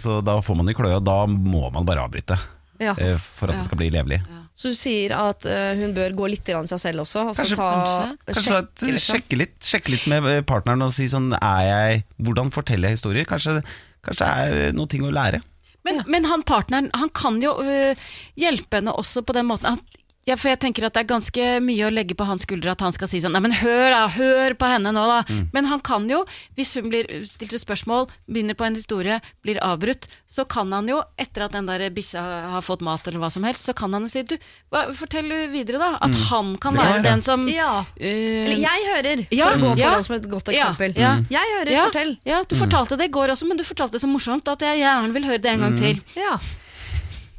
så 0.03 0.19
da 0.27 0.35
får 0.43 0.59
man 0.59 0.67
det 0.67 0.75
i 0.75 0.77
kløe, 0.77 0.99
og 0.99 1.07
da 1.07 1.21
må 1.31 1.71
man 1.71 1.87
bare 1.87 2.03
avbryte. 2.03 2.35
Ja. 2.83 2.93
For 3.39 3.47
at 3.47 3.57
det 3.57 3.65
skal 3.65 3.79
bli 3.79 3.87
levelig. 3.95 4.19
Så 4.57 4.71
du 4.73 4.77
sier 4.77 5.13
at 5.13 5.45
uh, 5.45 5.73
hun 5.77 5.91
bør 5.93 6.15
gå 6.17 6.29
litt 6.33 6.49
i 6.49 6.55
seg 6.71 6.79
selv 6.81 7.03
også? 7.03 7.27
Altså 7.29 7.43
Kanskje- 7.43 7.57
ta, 7.59 7.67
kanskje. 7.75 8.31
Kanskje 8.31 8.55
at, 8.57 8.71
sjekke, 8.71 8.93
liksom. 8.95 9.17
sjekke, 9.17 9.39
litt, 9.43 9.57
sjekke 9.61 9.93
litt 9.93 10.07
med 10.09 10.29
eh, 10.31 10.39
partneren 10.49 10.85
og 10.87 10.95
si 10.95 11.05
sånn 11.11 11.29
er 11.37 11.61
jeg, 11.67 11.99
Hvordan 12.25 12.49
forteller 12.55 12.89
jeg 12.89 12.97
historier? 12.97 13.29
Kanskje, 13.29 13.59
kanskje 14.07 14.25
det 14.25 14.31
er 14.65 14.73
noe 14.77 14.89
ting 14.89 15.05
å 15.05 15.13
lære. 15.13 15.43
Men, 15.85 16.01
men 16.09 16.25
han 16.27 16.41
partneren 16.47 16.89
han 16.97 17.13
kan 17.15 17.37
jo 17.43 17.53
uh, 17.61 18.09
hjelpe 18.39 18.81
henne 18.81 18.97
også 18.97 19.21
på 19.27 19.37
den 19.37 19.47
måten 19.51 19.77
at 19.77 19.96
Ja, 20.27 20.35
for 20.35 20.49
jeg 20.51 20.59
tenker 20.59 20.83
at 20.85 20.93
det 20.97 21.05
er 21.05 21.07
ganske 21.07 21.43
mye 21.63 21.87
å 21.87 21.91
legge 21.93 22.15
på 22.19 22.25
hans 22.27 22.43
skuldre 22.43 22.73
at 22.73 22.81
han 22.83 22.91
skal 22.91 23.07
si 23.07 23.21
sånn 23.23 23.31
Nei, 23.31 23.39
men 23.45 23.53
hør 23.55 23.89
da, 23.93 24.01
hør 24.11 24.53
på 24.59 24.67
henne 24.67 24.91
nå, 24.91 25.03
da. 25.07 25.21
Mm. 25.31 25.45
Men 25.55 25.65
han 25.71 25.79
kan 25.87 26.07
jo, 26.11 26.25
hvis 26.57 26.73
hun 26.75 26.89
blir 26.91 27.07
stilt 27.23 27.53
et 27.55 27.63
spørsmål, 27.63 28.09
begynner 28.27 28.57
på 28.59 28.65
en 28.67 28.75
historie, 28.75 29.21
blir 29.45 29.57
avbrutt, 29.63 30.09
så 30.27 30.43
kan 30.45 30.71
han 30.75 30.87
jo, 30.91 30.99
etter 31.17 31.45
at 31.47 31.55
den 31.55 31.65
der 31.69 31.85
bissa 31.95 32.19
har 32.51 32.61
fått 32.65 32.83
mat 32.83 33.07
eller 33.07 33.23
hva 33.23 33.29
som 33.31 33.47
helst, 33.47 33.63
så 33.69 33.73
kan 33.77 33.95
han 33.95 34.03
jo 34.03 34.11
si 34.11 34.25
du, 34.27 34.35
hva, 34.73 34.83
fortell 34.93 35.31
videre, 35.55 35.79
da. 35.79 35.93
At 36.03 36.13
han 36.29 36.53
kan 36.59 36.73
Mm. 36.75 36.77
han 36.77 36.83
kan 36.83 36.93
være 36.93 37.03
den 37.07 37.21
som 37.21 37.47
Ja. 37.47 37.85
eh, 37.97 38.51
Eller 38.51 38.59
jeg 38.67 38.85
hører, 38.91 39.23
for 39.29 39.35
Ja, 39.35 39.47
å 39.53 39.59
gå 39.63 39.77
ja. 39.79 39.89
foran 39.89 40.03
som 40.03 40.15
et 40.19 40.29
godt 40.29 40.51
eksempel. 40.51 40.93
Ja, 40.97 41.15
ja. 41.29 41.39
Jeg 41.39 41.55
hører, 41.55 41.71
ja, 41.71 41.85
fortell. 41.87 42.17
Ja, 42.25 42.43
du 42.43 42.55
fortalte 42.55 42.97
det 42.97 43.05
i 43.07 43.13
går 43.15 43.29
også, 43.31 43.47
men 43.47 43.57
du 43.57 43.63
fortalte 43.63 43.93
det 43.93 44.01
så 44.01 44.07
morsomt 44.11 44.47
at 44.47 44.59
jeg 44.59 44.79
gjerne 44.83 45.13
vil 45.13 45.23
høre 45.23 45.39
det 45.41 45.51
en 45.55 45.59
gang 45.63 45.77
til. 45.77 46.01
Ja. 46.19 46.35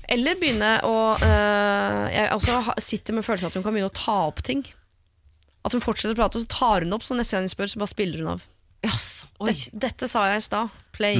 Eller 0.08 0.38
begynne 0.40 0.72
å 0.88 0.94
øh, 1.20 2.04
Jeg 2.14 2.32
også 2.32 2.74
sitter 2.80 3.16
med 3.16 3.26
følelsen 3.26 3.50
at 3.50 3.58
hun 3.58 3.64
kan 3.66 3.74
begynne 3.74 3.90
å 3.90 3.98
ta 3.98 4.16
opp 4.30 4.40
ting. 4.46 4.64
At 5.66 5.74
hun 5.76 5.84
fortsetter 5.84 6.16
å 6.16 6.20
prate, 6.20 6.40
og 6.40 6.46
så 6.46 6.52
tar 6.54 6.86
hun 6.86 6.96
opp, 6.96 7.04
så 7.04 7.16
neste 7.18 7.36
gang 7.36 7.48
hun 7.48 7.52
spør, 7.52 7.70
så 7.72 7.82
bare 7.82 7.92
spiller 7.92 8.24
hun 8.24 8.32
av. 8.36 8.44
Yes, 8.86 9.08
oi. 9.42 9.50
Dette, 9.50 9.80
dette 9.84 10.08
sa 10.10 10.28
jeg 10.30 10.40
i 10.40 10.44
stad. 10.46 10.76
Play. 10.96 11.18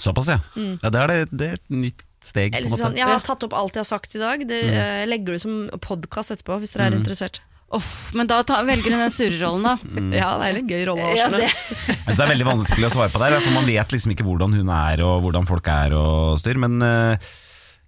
Såpass, 0.00 0.32
ja. 0.32 0.40
ja 0.56 0.90
det, 0.90 0.98
er 0.98 1.12
det, 1.12 1.20
det 1.30 1.48
er 1.48 1.60
et 1.60 1.72
nytt 1.72 2.04
steg. 2.22 2.56
Eller 2.56 2.70
på 2.70 2.78
sånn, 2.78 2.92
måte. 2.92 3.00
jeg 3.00 3.08
har 3.08 3.24
tatt 3.24 3.46
opp 3.46 3.56
alt 3.56 3.78
jeg 3.78 3.84
har 3.84 3.88
sagt 3.88 4.18
i 4.18 4.20
dag. 4.22 4.44
Det 4.48 4.60
øh, 4.66 5.04
legger 5.08 5.38
du 5.38 5.42
som 5.42 5.56
podkast 5.82 6.34
etterpå, 6.34 6.58
hvis 6.62 6.74
dere 6.74 6.90
er 6.90 6.98
interessert. 6.98 7.42
Uff, 7.72 8.10
men 8.12 8.28
da 8.28 8.42
ta, 8.44 8.58
velger 8.68 8.92
hun 8.92 9.00
den 9.00 9.12
surrerollen, 9.12 9.64
da. 9.64 9.76
Ja, 10.20 10.34
det 10.40 10.48
er 10.50 10.56
litt 10.58 10.74
gøy 10.74 10.82
rolle 10.90 11.12
Ja, 11.16 11.30
det. 11.32 11.46
altså, 12.06 12.18
det 12.18 12.26
er 12.26 12.32
veldig 12.34 12.48
vanskelig 12.50 12.90
å 12.90 12.92
svare 12.98 13.14
på 13.14 13.22
der, 13.22 13.38
for 13.40 13.54
man 13.56 13.68
vet 13.68 13.94
liksom 13.94 14.12
ikke 14.12 14.26
hvordan 14.26 14.58
hun 14.58 14.74
er 14.76 15.04
og 15.06 15.22
hvordan 15.24 15.48
folk 15.48 15.70
er 15.72 15.96
og 15.96 16.36
styr. 16.42 16.60
Men, 16.60 16.76
eh, 16.84 17.32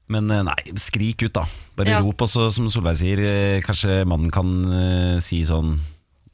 men 0.09 0.30
eh, 0.30 0.42
nei, 0.44 0.74
skrik 0.76 1.22
ut, 1.22 1.32
da. 1.32 1.44
Bare 1.76 1.88
Ja. 1.94 2.00
rop. 2.05 2.20
Og 2.20 2.28
så, 2.28 2.50
som 2.52 2.68
Solveig 2.68 2.96
sier, 3.00 3.18
eh, 3.24 3.61
kanskje 3.64 4.02
mannen 4.07 4.30
kan 4.30 4.50
uh, 4.66 5.18
si 5.20 5.42
sånn 5.44 5.78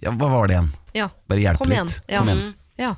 Ja, 0.03 0.11
hva 0.11 0.31
var 0.33 0.49
det 0.49 0.57
igjen? 0.57 0.71
Ja. 0.95 1.09
Bare 1.29 1.41
hjelpe 1.45 1.59
Kom 1.65 1.73
igjen. 1.73 1.87
litt. 1.87 2.03
Ja. 2.09 2.19
Kom 2.25 2.29
igjen. 2.33 2.55
Ja. 2.81 2.95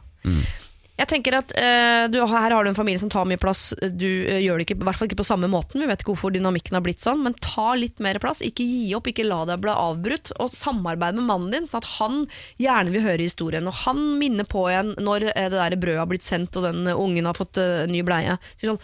Jeg 1.00 1.08
tenker 1.08 1.34
at 1.38 1.52
uh, 1.56 2.04
du, 2.12 2.18
Her 2.20 2.52
har 2.52 2.64
du 2.64 2.68
en 2.68 2.76
familie 2.76 3.00
som 3.00 3.10
tar 3.10 3.24
mye 3.28 3.40
plass. 3.40 3.70
Du 3.80 4.06
uh, 4.06 4.38
gjør 4.42 4.60
det 4.60 4.66
ikke, 4.66 4.76
i 4.76 4.86
hvert 4.86 4.98
fall 4.98 5.08
ikke 5.08 5.22
på 5.22 5.26
samme 5.26 5.48
måten. 5.50 5.80
Vi 5.80 5.88
vet 5.88 6.02
ikke 6.02 6.12
hvorfor 6.12 6.34
dynamikken 6.34 6.76
har 6.76 6.84
blitt 6.84 7.00
sånn, 7.04 7.22
men 7.24 7.36
ta 7.40 7.72
litt 7.78 8.02
mer 8.04 8.20
plass. 8.22 8.42
Ikke 8.44 8.66
gi 8.66 8.92
opp, 8.96 9.08
ikke 9.08 9.24
la 9.24 9.40
deg 9.48 9.62
bli 9.64 9.72
avbrutt. 9.72 10.34
Og 10.44 10.52
samarbeid 10.54 11.16
med 11.16 11.26
mannen 11.30 11.56
din, 11.56 11.68
sånn 11.68 11.80
at 11.80 11.88
han 11.96 12.18
gjerne 12.60 12.92
vil 12.92 13.06
høre 13.06 13.24
historien. 13.24 13.70
Og 13.70 13.78
han 13.86 14.02
minner 14.20 14.48
på 14.48 14.66
igjen 14.68 14.92
når 15.00 15.30
eh, 15.32 15.48
det 15.48 15.56
der 15.56 15.78
brødet 15.80 16.02
har 16.02 16.12
blitt 16.12 16.26
sendt 16.26 16.60
og 16.60 16.68
den 16.68 16.84
ungen 16.92 17.30
har 17.30 17.40
fått 17.40 17.62
uh, 17.62 17.88
ny 17.88 18.04
bleie. 18.06 18.36
Sånn, 18.60 18.80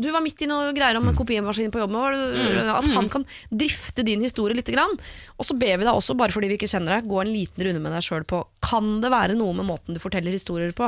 du 0.00 0.10
var 0.14 0.24
midt 0.24 0.40
i 0.40 0.48
noe 0.48 0.72
greier 0.76 0.96
om 0.98 1.12
kopimaskinen 1.16 1.74
på 1.74 1.84
var 1.90 2.14
det 2.14 2.64
At 2.70 2.88
han 2.94 3.08
kan 3.12 3.26
drifte 3.50 4.06
din 4.06 4.24
historie 4.24 4.56
litt. 4.56 4.68
Grann. 4.70 4.92
Og 5.40 5.46
så 5.48 5.56
ber 5.58 5.80
vi 5.80 5.86
deg 5.86 5.92
også, 5.92 6.14
bare 6.14 6.30
fordi 6.30 6.52
vi 6.52 6.56
ikke 6.60 6.68
kjenner 6.70 6.96
deg, 6.96 7.08
gå 7.10 7.20
en 7.20 7.32
liten 7.32 7.64
runde 7.66 7.80
med 7.82 7.90
deg 7.96 8.04
sjøl 8.06 8.22
på 8.28 8.44
Kan 8.62 9.00
det 9.02 9.10
være 9.10 9.34
noe 9.34 9.56
med 9.56 9.66
måten 9.66 9.96
du 9.96 10.02
forteller 10.02 10.36
historier 10.36 10.70
på? 10.76 10.86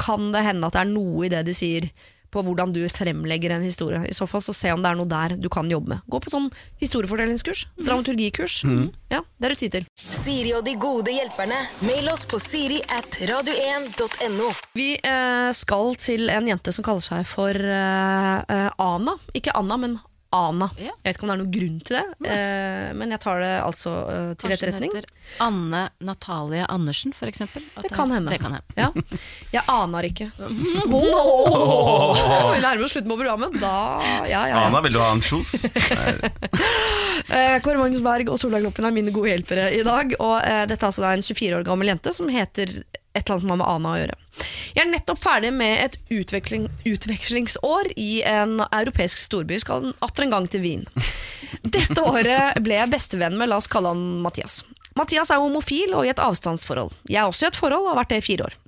Kan 0.00 0.32
det 0.34 0.44
hende 0.46 0.68
at 0.68 0.76
det 0.76 0.82
er 0.84 0.92
noe 0.92 1.26
i 1.26 1.32
det 1.32 1.44
de 1.48 1.54
sier 1.56 1.88
på 2.32 2.40
hvordan 2.40 2.72
du 2.72 2.80
fremlegger 2.88 3.52
en 3.52 3.64
historie? 3.64 4.00
I 4.08 4.14
så 4.16 4.26
fall 4.28 4.42
så 4.44 4.54
se 4.56 4.72
om 4.72 4.82
det 4.82 4.92
er 4.92 4.98
noe 4.98 5.10
der 5.10 5.34
du 5.36 5.48
kan 5.52 5.68
jobbe 5.70 5.92
med. 5.92 6.04
Gå 6.08 6.20
på 6.24 6.32
sånn 6.32 6.48
historiefortellingskurs, 6.80 7.66
dramaturgikurs. 7.76 8.62
Ja, 9.12 9.20
det 9.20 9.48
er 9.48 9.54
det 9.54 9.58
tid 9.60 9.76
til. 9.76 9.88
Siri 10.00 10.54
og 10.56 10.64
de 10.66 10.76
gode 10.80 11.12
hjelperne. 11.12 11.58
Mail 11.84 12.08
oss 12.12 12.24
på 12.28 12.40
siri 12.42 12.80
at 12.88 13.20
radio1.no. 13.28 14.48
Vi 14.78 14.88
eh, 14.96 15.50
skal 15.56 15.92
til 16.00 16.32
en 16.32 16.48
jente 16.48 16.72
som 16.72 16.86
kaller 16.86 17.04
seg 17.04 17.28
for 17.28 17.52
eh, 17.52 18.38
eh, 18.40 18.70
Ana. 18.80 19.18
Ikke 19.36 19.54
Anna, 19.58 19.76
men 19.80 20.00
Ana. 20.32 20.70
Ja. 20.80 20.90
Jeg 20.96 21.04
vet 21.04 21.16
ikke 21.18 21.26
om 21.26 21.30
det 21.30 21.34
er 21.34 21.40
noen 21.42 21.54
grunn 21.56 21.78
til 21.84 21.96
det, 21.98 22.30
eh, 22.32 22.92
men 22.96 23.10
jeg 23.12 23.20
tar 23.20 23.40
det 23.44 23.50
altså 23.62 23.90
eh, 24.08 24.30
til 24.32 24.48
Kanskje 24.48 24.48
hun 24.48 24.54
etterretning. 24.56 24.94
heter 24.96 25.44
Anne 25.44 25.82
Natalie 26.08 26.64
Andersen, 26.72 27.12
for 27.16 27.28
eksempel. 27.28 27.62
At 27.76 27.84
Det 27.86 27.92
kan 27.94 28.10
hende. 28.14 28.30
Det 28.32 28.40
kan 28.40 28.56
hende. 28.56 28.76
Ja. 28.76 28.88
Jeg 29.52 29.62
aner 29.68 30.08
ikke. 30.08 30.30
Oh, 30.92 32.52
vi 32.54 32.60
nærmer 32.62 32.84
oss 32.84 32.92
slutten 32.96 33.10
på 33.12 33.16
programmet. 33.20 33.54
Da, 33.60 33.72
ja, 34.04 34.24
ja, 34.30 34.42
ja. 34.50 34.62
Ana, 34.66 34.80
vil 34.84 34.92
du 34.96 35.00
ha 35.02 35.10
ansjos? 35.14 35.54
Eh, 37.32 37.58
Kåre 37.62 37.78
Magnus 37.78 38.02
Berg 38.02 38.28
og 38.32 38.38
Solveig 38.40 38.64
Loppen 38.64 38.84
er 38.84 38.92
mine 38.92 39.12
gode 39.14 39.30
hjelpere 39.30 39.68
i 39.76 39.82
dag. 39.86 40.10
Og 40.18 40.34
eh, 40.42 40.64
Dette 40.68 40.82
er 40.84 40.88
altså 40.90 41.04
da 41.04 41.12
en 41.14 41.22
24 41.24 41.60
år 41.60 41.64
gammel 41.68 41.88
jente 41.92 42.12
som 42.12 42.28
heter 42.32 42.72
et 43.12 43.22
eller 43.22 43.34
annet 43.34 43.44
som 43.44 43.52
har 43.52 43.60
med 43.60 43.68
Ana 43.68 43.92
å 43.92 44.00
gjøre. 44.00 44.18
Jeg 44.72 44.82
er 44.82 44.90
nettopp 44.90 45.20
ferdig 45.20 45.52
med 45.54 45.74
et 45.84 45.98
utveksling, 46.16 46.68
utvekslingsår 46.88 47.92
i 48.00 48.22
en 48.28 48.58
europeisk 48.70 49.20
storby. 49.20 49.60
Skal 49.60 49.92
atter 50.00 50.26
en 50.26 50.36
gang 50.36 50.48
til 50.52 50.64
Wien. 50.64 50.86
Dette 51.62 52.00
året 52.00 52.58
ble 52.64 52.78
jeg 52.80 52.92
bestevenn 52.92 53.36
med, 53.38 53.52
la 53.52 53.60
oss 53.60 53.70
kalle 53.70 53.92
han 53.92 54.22
Mathias. 54.24 54.62
Mathias 54.96 55.30
er 55.32 55.40
homofil 55.40 55.94
og 55.96 56.04
i 56.06 56.12
et 56.12 56.20
avstandsforhold. 56.20 56.92
Jeg 57.08 57.22
er 57.22 57.28
også 57.28 57.46
i 57.46 57.52
et 57.52 57.58
forhold 57.58 57.86
og 57.86 57.94
har 57.94 58.02
vært 58.02 58.12
det 58.12 58.20
i 58.22 58.26
fire 58.26 58.48
år. 58.48 58.58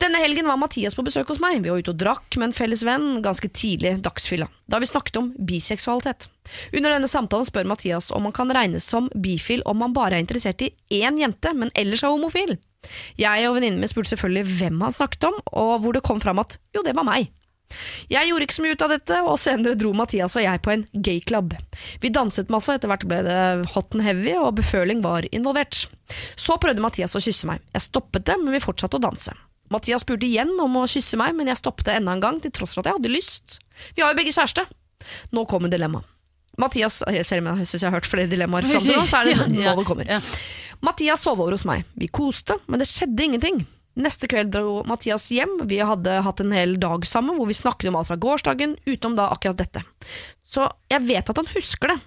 Denne 0.00 0.18
helgen 0.18 0.48
var 0.50 0.58
Mathias 0.58 0.96
på 0.98 1.04
besøk 1.06 1.30
hos 1.30 1.40
meg. 1.42 1.60
Vi 1.62 1.70
var 1.70 1.80
ute 1.80 1.92
og 1.94 2.00
drakk 2.00 2.36
med 2.36 2.48
en 2.48 2.56
felles 2.56 2.82
venn 2.86 3.22
ganske 3.24 3.48
tidlig 3.54 3.94
dagsfylla. 4.04 4.48
Da 4.66 4.80
vi 4.82 4.90
snakket 4.90 5.20
om 5.20 5.30
biseksualitet. 5.38 6.28
Under 6.74 6.96
denne 6.96 7.10
samtalen 7.10 7.46
spør 7.48 7.68
Mathias 7.70 8.10
om 8.14 8.26
han 8.26 8.36
kan 8.36 8.52
regnes 8.52 8.88
som 8.88 9.08
bifil 9.14 9.62
om 9.70 9.84
han 9.84 9.94
bare 9.96 10.18
er 10.18 10.24
interessert 10.24 10.64
i 10.66 10.72
én 11.02 11.20
jente, 11.20 11.54
men 11.54 11.72
ellers 11.78 12.02
er 12.02 12.14
homofil. 12.14 12.56
Jeg 13.20 13.46
og 13.48 13.56
venninnen 13.56 13.80
min 13.82 13.90
spurte 13.90 14.12
selvfølgelig 14.12 14.58
hvem 14.58 14.82
han 14.84 14.94
snakket 14.94 15.28
om, 15.30 15.38
og 15.52 15.72
hvor 15.84 15.96
det 15.96 16.04
kom 16.06 16.20
fram 16.22 16.42
at 16.42 16.58
jo, 16.74 16.82
det 16.86 16.96
var 16.98 17.06
meg. 17.08 17.30
Jeg 18.12 18.28
gjorde 18.28 18.44
ikke 18.46 18.56
så 18.56 18.64
mye 18.64 18.76
ut 18.76 18.84
av 18.84 18.92
dette, 18.92 19.20
og 19.24 19.38
senere 19.40 19.78
dro 19.80 19.92
Mathias 19.96 20.36
og 20.36 20.44
jeg 20.44 20.60
på 20.64 20.74
en 20.74 20.82
gayclub. 20.92 21.54
Vi 22.02 22.10
danset 22.12 22.52
masse, 22.52 22.74
etter 22.76 22.90
hvert 22.90 23.06
ble 23.08 23.22
det 23.26 23.38
hot 23.72 23.96
and 23.96 24.04
heavy, 24.04 24.34
og 24.36 24.58
beføling 24.58 25.00
var 25.04 25.26
involvert. 25.32 25.86
Så 26.36 26.58
prøvde 26.60 26.84
Mathias 26.84 27.16
å 27.16 27.22
kysse 27.22 27.48
meg. 27.48 27.62
Jeg 27.72 27.86
stoppet 27.88 28.26
det, 28.28 28.36
men 28.42 28.52
vi 28.54 28.62
fortsatte 28.62 29.00
å 29.00 29.02
danse. 29.02 29.34
Mathias 29.72 30.04
spurte 30.04 30.28
igjen 30.28 30.52
om 30.60 30.82
å 30.82 30.88
kysse 30.90 31.16
meg, 31.16 31.32
men 31.38 31.48
jeg 31.48 31.62
stoppet 31.62 31.88
det 31.88 31.98
enda 32.00 32.16
en 32.16 32.24
gang, 32.24 32.40
til 32.44 32.52
tross 32.52 32.74
for 32.76 32.84
at 32.84 32.90
jeg 32.90 32.98
hadde 33.00 33.12
lyst. 33.14 33.60
Vi 33.96 34.04
har 34.04 34.12
jo 34.12 34.18
begge 34.20 34.34
kjæreste. 34.36 34.66
Nå 35.32 35.46
kommer 35.50 35.72
dilemmaet. 35.72 36.08
Mathias, 36.60 36.98
selv 37.24 37.46
om 37.48 37.62
jeg 37.62 37.70
synes 37.70 37.80
jeg 37.80 37.88
har 37.88 37.96
hørt 37.96 38.08
flere 38.10 38.28
dilemmaer 38.28 38.66
fram 38.68 38.82
til 38.84 38.98
nå, 38.98 39.04
så 39.08 39.22
er 39.22 39.30
det 39.30 39.46
nå 39.56 39.72
det 39.78 39.86
kommer. 39.88 40.10
Mathias 40.82 41.22
sov 41.22 41.40
over 41.40 41.54
hos 41.54 41.66
meg. 41.68 41.84
Vi 41.94 42.08
koste, 42.10 42.58
men 42.66 42.82
det 42.82 42.88
skjedde 42.90 43.24
ingenting. 43.24 43.64
Neste 44.02 44.26
kveld 44.30 44.54
dro 44.54 44.80
Mathias 44.88 45.28
hjem. 45.30 45.60
Vi 45.68 45.78
hadde 45.84 46.22
hatt 46.24 46.40
en 46.42 46.54
hel 46.56 46.78
dag 46.80 47.04
sammen 47.06 47.36
hvor 47.36 47.46
vi 47.50 47.54
snakket 47.54 47.90
om 47.90 47.98
alt 48.00 48.08
fra 48.08 48.18
gårsdagen, 48.18 48.78
utenom 48.88 49.18
da 49.18 49.28
akkurat 49.34 49.60
dette. 49.60 49.84
Så 50.42 50.66
jeg 50.90 51.04
vet 51.06 51.30
at 51.30 51.38
han 51.38 51.52
husker 51.52 51.92
det. 51.92 52.00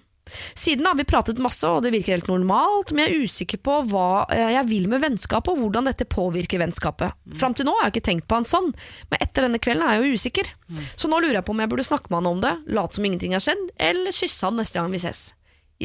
Siden 0.58 0.86
har 0.90 0.98
vi 0.98 1.06
pratet 1.06 1.38
masse, 1.38 1.70
og 1.70 1.84
det 1.86 1.92
virker 1.94 2.16
helt 2.16 2.30
normalt, 2.32 2.92
men 2.92 3.06
jeg 3.06 3.14
er 3.14 3.26
usikker 3.30 3.62
på 3.62 3.78
hva 3.92 4.26
eh, 4.34 4.56
jeg 4.56 4.68
vil 4.72 4.88
med 4.90 5.04
vennskapet, 5.04 5.54
og 5.54 5.62
hvordan 5.62 5.86
dette 5.86 6.08
påvirker 6.10 6.64
vennskapet. 6.64 7.14
Fram 7.38 7.54
til 7.54 7.70
nå 7.70 7.76
har 7.78 7.88
jeg 7.88 7.96
ikke 7.96 8.08
tenkt 8.10 8.28
på 8.28 8.40
han 8.40 8.50
sånn, 8.50 8.72
men 9.12 9.22
etter 9.22 9.46
denne 9.46 9.62
kvelden 9.62 9.86
er 9.86 10.00
jeg 10.00 10.10
jo 10.10 10.20
usikker. 10.20 10.50
Så 10.98 11.12
nå 11.12 11.22
lurer 11.22 11.40
jeg 11.40 11.46
på 11.46 11.54
om 11.54 11.62
jeg 11.62 11.72
burde 11.72 11.86
snakke 11.86 12.10
med 12.10 12.24
han 12.24 12.32
om 12.34 12.42
det, 12.42 12.56
late 12.74 12.98
som 12.98 13.06
ingenting 13.06 13.38
har 13.38 13.46
skjedd, 13.46 13.68
eller 13.78 14.18
kysse 14.18 14.50
han 14.50 14.58
neste 14.58 14.82
gang 14.82 14.98
vi 14.98 15.04
ses. 15.06 15.28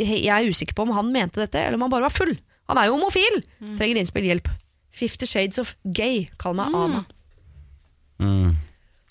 Jeg 0.01 0.31
er 0.33 0.49
usikker 0.49 0.79
på 0.79 0.89
om 0.89 0.97
han 0.97 1.13
mente 1.13 1.43
dette, 1.43 1.61
eller 1.61 1.77
om 1.77 1.85
han 1.85 1.93
bare 1.93 2.09
var 2.09 2.17
full. 2.17 2.33
Han 2.71 2.79
er 2.81 2.89
jo 2.89 2.97
homofil! 2.97 3.41
Trenger 3.79 4.01
innspill, 4.01 4.27
hjelp. 4.31 4.49
Fifty 4.95 5.27
Shades 5.29 5.59
of 5.63 5.75
Gay, 5.97 6.25
kall 6.41 6.55
meg 6.59 6.75
Ana. 6.75 7.05
Mm. 8.21 8.51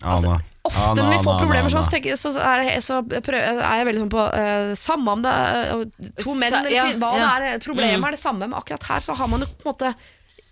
Ana. 0.02 0.40
Ofte 0.64 0.84
Ana, 0.92 1.02
når 1.02 1.10
vi 1.12 1.18
får 1.24 1.32
Ana, 1.34 1.40
problemer 1.42 1.72
sånn, 1.74 1.84
så, 1.88 1.92
tenker, 1.96 2.18
så, 2.20 2.32
er, 2.40 2.62
jeg- 2.68 2.84
så 2.86 3.00
prøver, 3.08 3.60
er 3.64 3.80
jeg 3.80 3.88
veldig 3.90 4.02
sånn 4.04 4.12
på 4.14 4.26
uh, 4.28 4.74
Samme 4.80 5.16
om 5.16 5.24
det 5.24 5.32
er 5.32 5.84
to 6.20 6.36
menn 6.38 6.54
eller 6.60 6.72
ja, 6.76 6.84
kvin- 6.88 7.00
hva 7.02 7.10
ja. 7.18 7.30
det 7.42 7.50
er, 7.56 7.64
Problemet 7.64 8.08
er 8.12 8.16
det 8.18 8.22
samme, 8.22 8.46
men 8.48 8.54
akkurat 8.60 8.86
her 8.92 9.00
så 9.08 9.16
har 9.18 9.32
man 9.32 9.44
jo 9.44 9.48
på 9.50 9.66
en 9.66 9.72
måte 9.74 9.92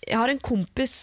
Jeg 0.08 0.18
har 0.18 0.32
en 0.34 0.40
kompis 0.44 0.96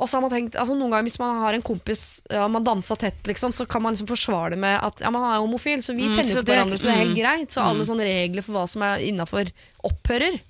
og 0.00 0.08
så 0.08 0.16
har 0.16 0.22
man 0.24 0.30
tenkt, 0.32 0.54
altså 0.56 0.72
Noen 0.78 0.90
ganger 0.94 1.06
hvis 1.10 1.18
man 1.20 1.34
har 1.42 1.52
en 1.58 1.62
kompis 1.66 2.02
ja, 2.32 2.46
Man 2.48 2.64
dansa 2.64 2.96
tett, 2.96 3.20
liksom, 3.28 3.52
så 3.52 3.66
kan 3.68 3.82
man 3.84 3.92
liksom 3.92 4.08
forsvare 4.08 4.54
det 4.54 4.58
med 4.62 4.78
at 4.80 5.02
ja, 5.04 5.10
man 5.12 5.26
er 5.28 5.42
homofil, 5.42 5.82
så 5.84 5.92
vi 5.94 6.06
Mm, 6.08 6.14
tenner 6.16 6.40
på 6.40 6.44
det- 6.46 6.54
hverandre, 6.54 6.78
så 6.80 6.88
det 6.88 6.94
er 6.94 7.02
helt 7.04 7.12
mm, 7.14 7.20
greit. 7.20 7.50
Så 7.52 7.60
alle 7.66 7.84
sånne 7.84 8.06
regler 8.08 8.42
for 8.46 8.56
hva 8.56 8.64
som 8.72 8.82
er 8.88 9.04
innafor, 9.04 9.50
opphører. 9.84 10.40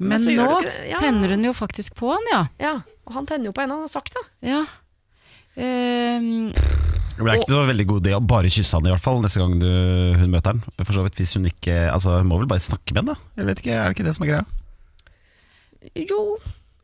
Men 0.00 0.24
Men 0.24 0.36
nå 0.40 0.48
ja. 0.90 0.98
tenner 0.98 1.28
hun 1.36 1.44
jo 1.44 1.52
faktisk 1.54 1.94
på 1.94 2.08
han, 2.16 2.24
ja. 2.32 2.40
Ja, 2.58 2.74
Og 3.06 3.12
han 3.20 3.26
tenner 3.28 3.46
jo 3.46 3.52
på 3.52 3.60
henne, 3.62 3.76
han 3.76 3.84
har 3.86 3.92
sagt 3.92 4.16
det. 4.16 4.24
ja. 4.48 4.64
Um, 5.56 6.50
Det 7.14 7.22
ble 7.22 7.36
ikke 7.38 7.52
så 7.52 7.60
veldig 7.68 7.84
god 7.86 8.00
idé 8.08 8.14
å 8.16 8.22
bare 8.26 8.50
kysse 8.50 8.74
han 8.74 8.88
i 8.88 8.90
hvert 8.90 9.04
fall 9.04 9.20
neste 9.22 9.38
gang 9.38 9.52
du, 9.60 9.68
hun 10.18 10.32
møter 10.32 10.50
han. 10.56 10.64
For 10.82 10.96
så 10.96 11.04
vidt, 11.06 11.14
hvis 11.20 11.34
hun 11.38 11.44
ikke 11.46 11.76
Altså, 11.92 12.16
hun 12.18 12.26
må 12.26 12.40
vel 12.40 12.48
bare 12.50 12.64
snakke 12.64 12.90
med 12.96 13.04
han, 13.04 13.12
da? 13.12 13.16
Jeg 13.38 13.46
vet 13.46 13.62
ikke, 13.62 13.76
Er 13.78 13.84
det 13.86 13.94
ikke 13.94 14.06
det 14.08 14.14
som 14.16 14.24
er 14.26 14.32
greia? 14.32 14.46
Jo, 16.10 16.18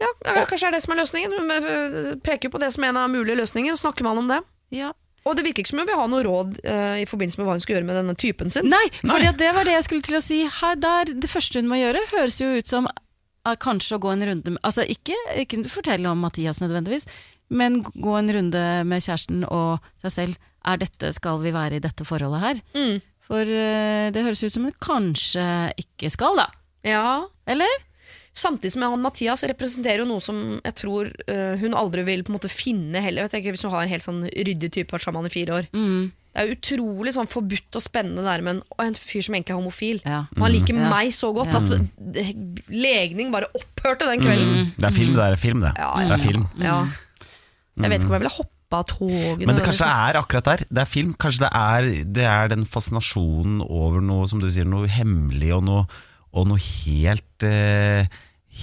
ja, 0.00 0.08
ja, 0.24 0.46
kanskje 0.48 0.70
er 0.70 0.76
det 0.76 0.82
som 0.84 0.94
er 0.94 1.02
løsningen. 1.02 1.52
Eh, 1.56 2.10
peker 2.24 2.48
jo 2.48 2.56
på 2.56 2.62
det 2.62 2.72
som 2.74 2.86
en 2.88 2.98
av 3.00 3.12
mulige 3.12 3.38
løsninger, 3.40 3.74
og 3.74 3.80
snakker 3.80 4.06
med 4.06 4.14
han 4.14 4.24
om 4.24 4.34
det. 4.34 4.42
ja. 4.82 4.92
Og 5.28 5.36
det 5.36 5.44
virker 5.44 5.60
ikke 5.60 5.72
som 5.74 5.82
hun 5.82 5.88
vil 5.88 5.98
ha 6.00 6.06
noe 6.08 6.24
råd 6.24 6.54
uh, 6.64 6.96
i 6.96 7.04
forbindelse 7.08 7.40
med 7.40 7.44
hva 7.46 7.54
hun 7.56 7.62
skal 7.62 7.76
gjøre 7.76 7.86
med 7.90 7.98
denne 8.00 8.16
typen 8.18 8.52
sin. 8.52 8.70
Nei, 8.72 8.86
for 9.02 9.20
det 9.20 9.50
var 9.52 9.68
det 9.68 9.74
jeg 9.76 9.86
skulle 9.86 10.06
til 10.06 10.16
å 10.16 10.22
si. 10.24 10.38
Her, 10.60 10.78
der, 10.80 11.12
det 11.12 11.28
første 11.30 11.60
hun 11.60 11.68
må 11.68 11.76
gjøre, 11.76 12.00
høres 12.14 12.38
jo 12.40 12.48
ut 12.56 12.70
som 12.70 12.88
uh, 12.88 13.52
kanskje 13.60 13.98
å 13.98 14.02
gå 14.02 14.14
en 14.14 14.24
runde 14.30 14.54
med 14.54 14.62
Altså 14.64 14.86
ikke, 14.88 15.18
ikke 15.42 15.60
fortelle 15.68 16.08
om 16.08 16.24
Mathias 16.24 16.62
nødvendigvis, 16.64 17.04
men 17.52 17.82
gå 17.84 18.16
en 18.16 18.32
runde 18.32 18.64
med 18.88 19.04
kjæresten 19.04 19.44
og 19.44 19.84
seg 20.00 20.16
selv. 20.16 20.40
Er 20.68 20.80
dette, 20.80 21.12
Skal 21.16 21.44
vi 21.44 21.52
være 21.52 21.78
i 21.78 21.84
dette 21.84 22.04
forholdet 22.08 22.40
her? 22.40 22.64
Mm. 22.72 22.98
For 23.28 23.44
uh, 23.44 24.08
det 24.16 24.24
høres 24.24 24.40
ut 24.40 24.56
som 24.56 24.66
hun 24.70 24.80
kanskje 24.80 25.44
ikke 25.84 26.12
skal, 26.16 26.40
da. 26.40 26.48
Ja, 26.88 27.28
Eller? 27.44 27.89
Samtidig 28.40 28.72
som 28.72 28.84
han 28.86 29.02
Mathias 29.04 29.42
representerer 29.50 30.00
jo 30.04 30.08
noe 30.08 30.22
som 30.24 30.38
jeg 30.64 30.76
tror 30.80 31.10
uh, 31.28 31.56
hun 31.60 31.74
aldri 31.76 32.04
vil 32.06 32.22
på 32.24 32.32
en 32.32 32.38
måte 32.38 32.48
finne 32.52 33.02
heller. 33.04 33.26
Jeg 33.26 33.34
tenker 33.34 33.52
Hvis 33.56 33.66
hun 33.66 33.74
har 33.74 33.84
en 33.84 33.92
helt 33.92 34.06
sånn 34.06 34.22
ryddig 34.30 34.70
type, 34.78 34.94
vært 34.94 35.04
sammen 35.04 35.28
i 35.28 35.32
fire 35.34 35.58
år. 35.60 35.68
Mm. 35.76 36.08
Det 36.30 36.38
er 36.38 36.46
jo 36.46 36.54
utrolig 36.54 37.12
sånn 37.16 37.26
forbudt 37.26 37.74
og 37.74 37.82
spennende 37.82 38.22
der 38.22 38.44
med 38.46 38.54
en, 38.54 38.62
en 38.86 38.94
fyr 38.94 39.24
som 39.26 39.34
egentlig 39.34 39.50
er 39.50 39.58
homofil. 39.58 39.98
Ja. 40.06 40.20
Og 40.36 40.44
han 40.46 40.52
liker 40.54 40.76
Ja. 40.78 40.88
meg 40.92 41.10
så 41.16 41.32
godt 41.34 41.50
Ja. 41.50 41.58
at 41.58 42.30
legning 42.70 43.32
bare 43.34 43.48
opphørte 43.56 44.06
den 44.08 44.22
kvelden. 44.22 44.70
Det 44.78 44.86
er 44.88 44.94
film, 44.94 45.16
det 45.18 45.26
er 45.26 45.36
film, 45.40 45.60
det. 45.66 45.72
Ja, 45.78 45.90
Det 45.98 46.14
er 46.16 46.22
film. 46.24 46.46
Ja. 46.62 46.78
Jeg 47.80 47.90
vet 47.90 48.00
ikke 48.02 48.10
om 48.12 48.16
jeg 48.18 48.22
ville 48.24 48.36
hoppa 48.36 48.78
av 48.80 48.86
toget. 48.86 49.42
Men 49.46 49.56
det 49.58 49.64
kanskje 49.66 49.88
er 49.90 50.18
akkurat 50.20 50.44
der. 50.52 50.64
Det 50.70 50.78
er 50.84 50.90
film. 50.90 51.14
Kanskje 51.18 51.42
det 51.46 51.50
er, 51.58 51.88
det 52.18 52.26
er 52.30 52.48
den 52.52 52.64
fascinasjonen 52.68 53.60
over 53.66 54.00
noe 54.04 54.28
som 54.30 54.38
du 54.42 54.46
sier, 54.50 54.68
noe 54.68 54.86
hemmelig 54.86 55.50
og 55.56 55.64
noe, 55.66 55.86
og 56.30 56.46
noe 56.46 56.60
helt, 56.62 57.42
eh, 57.42 58.06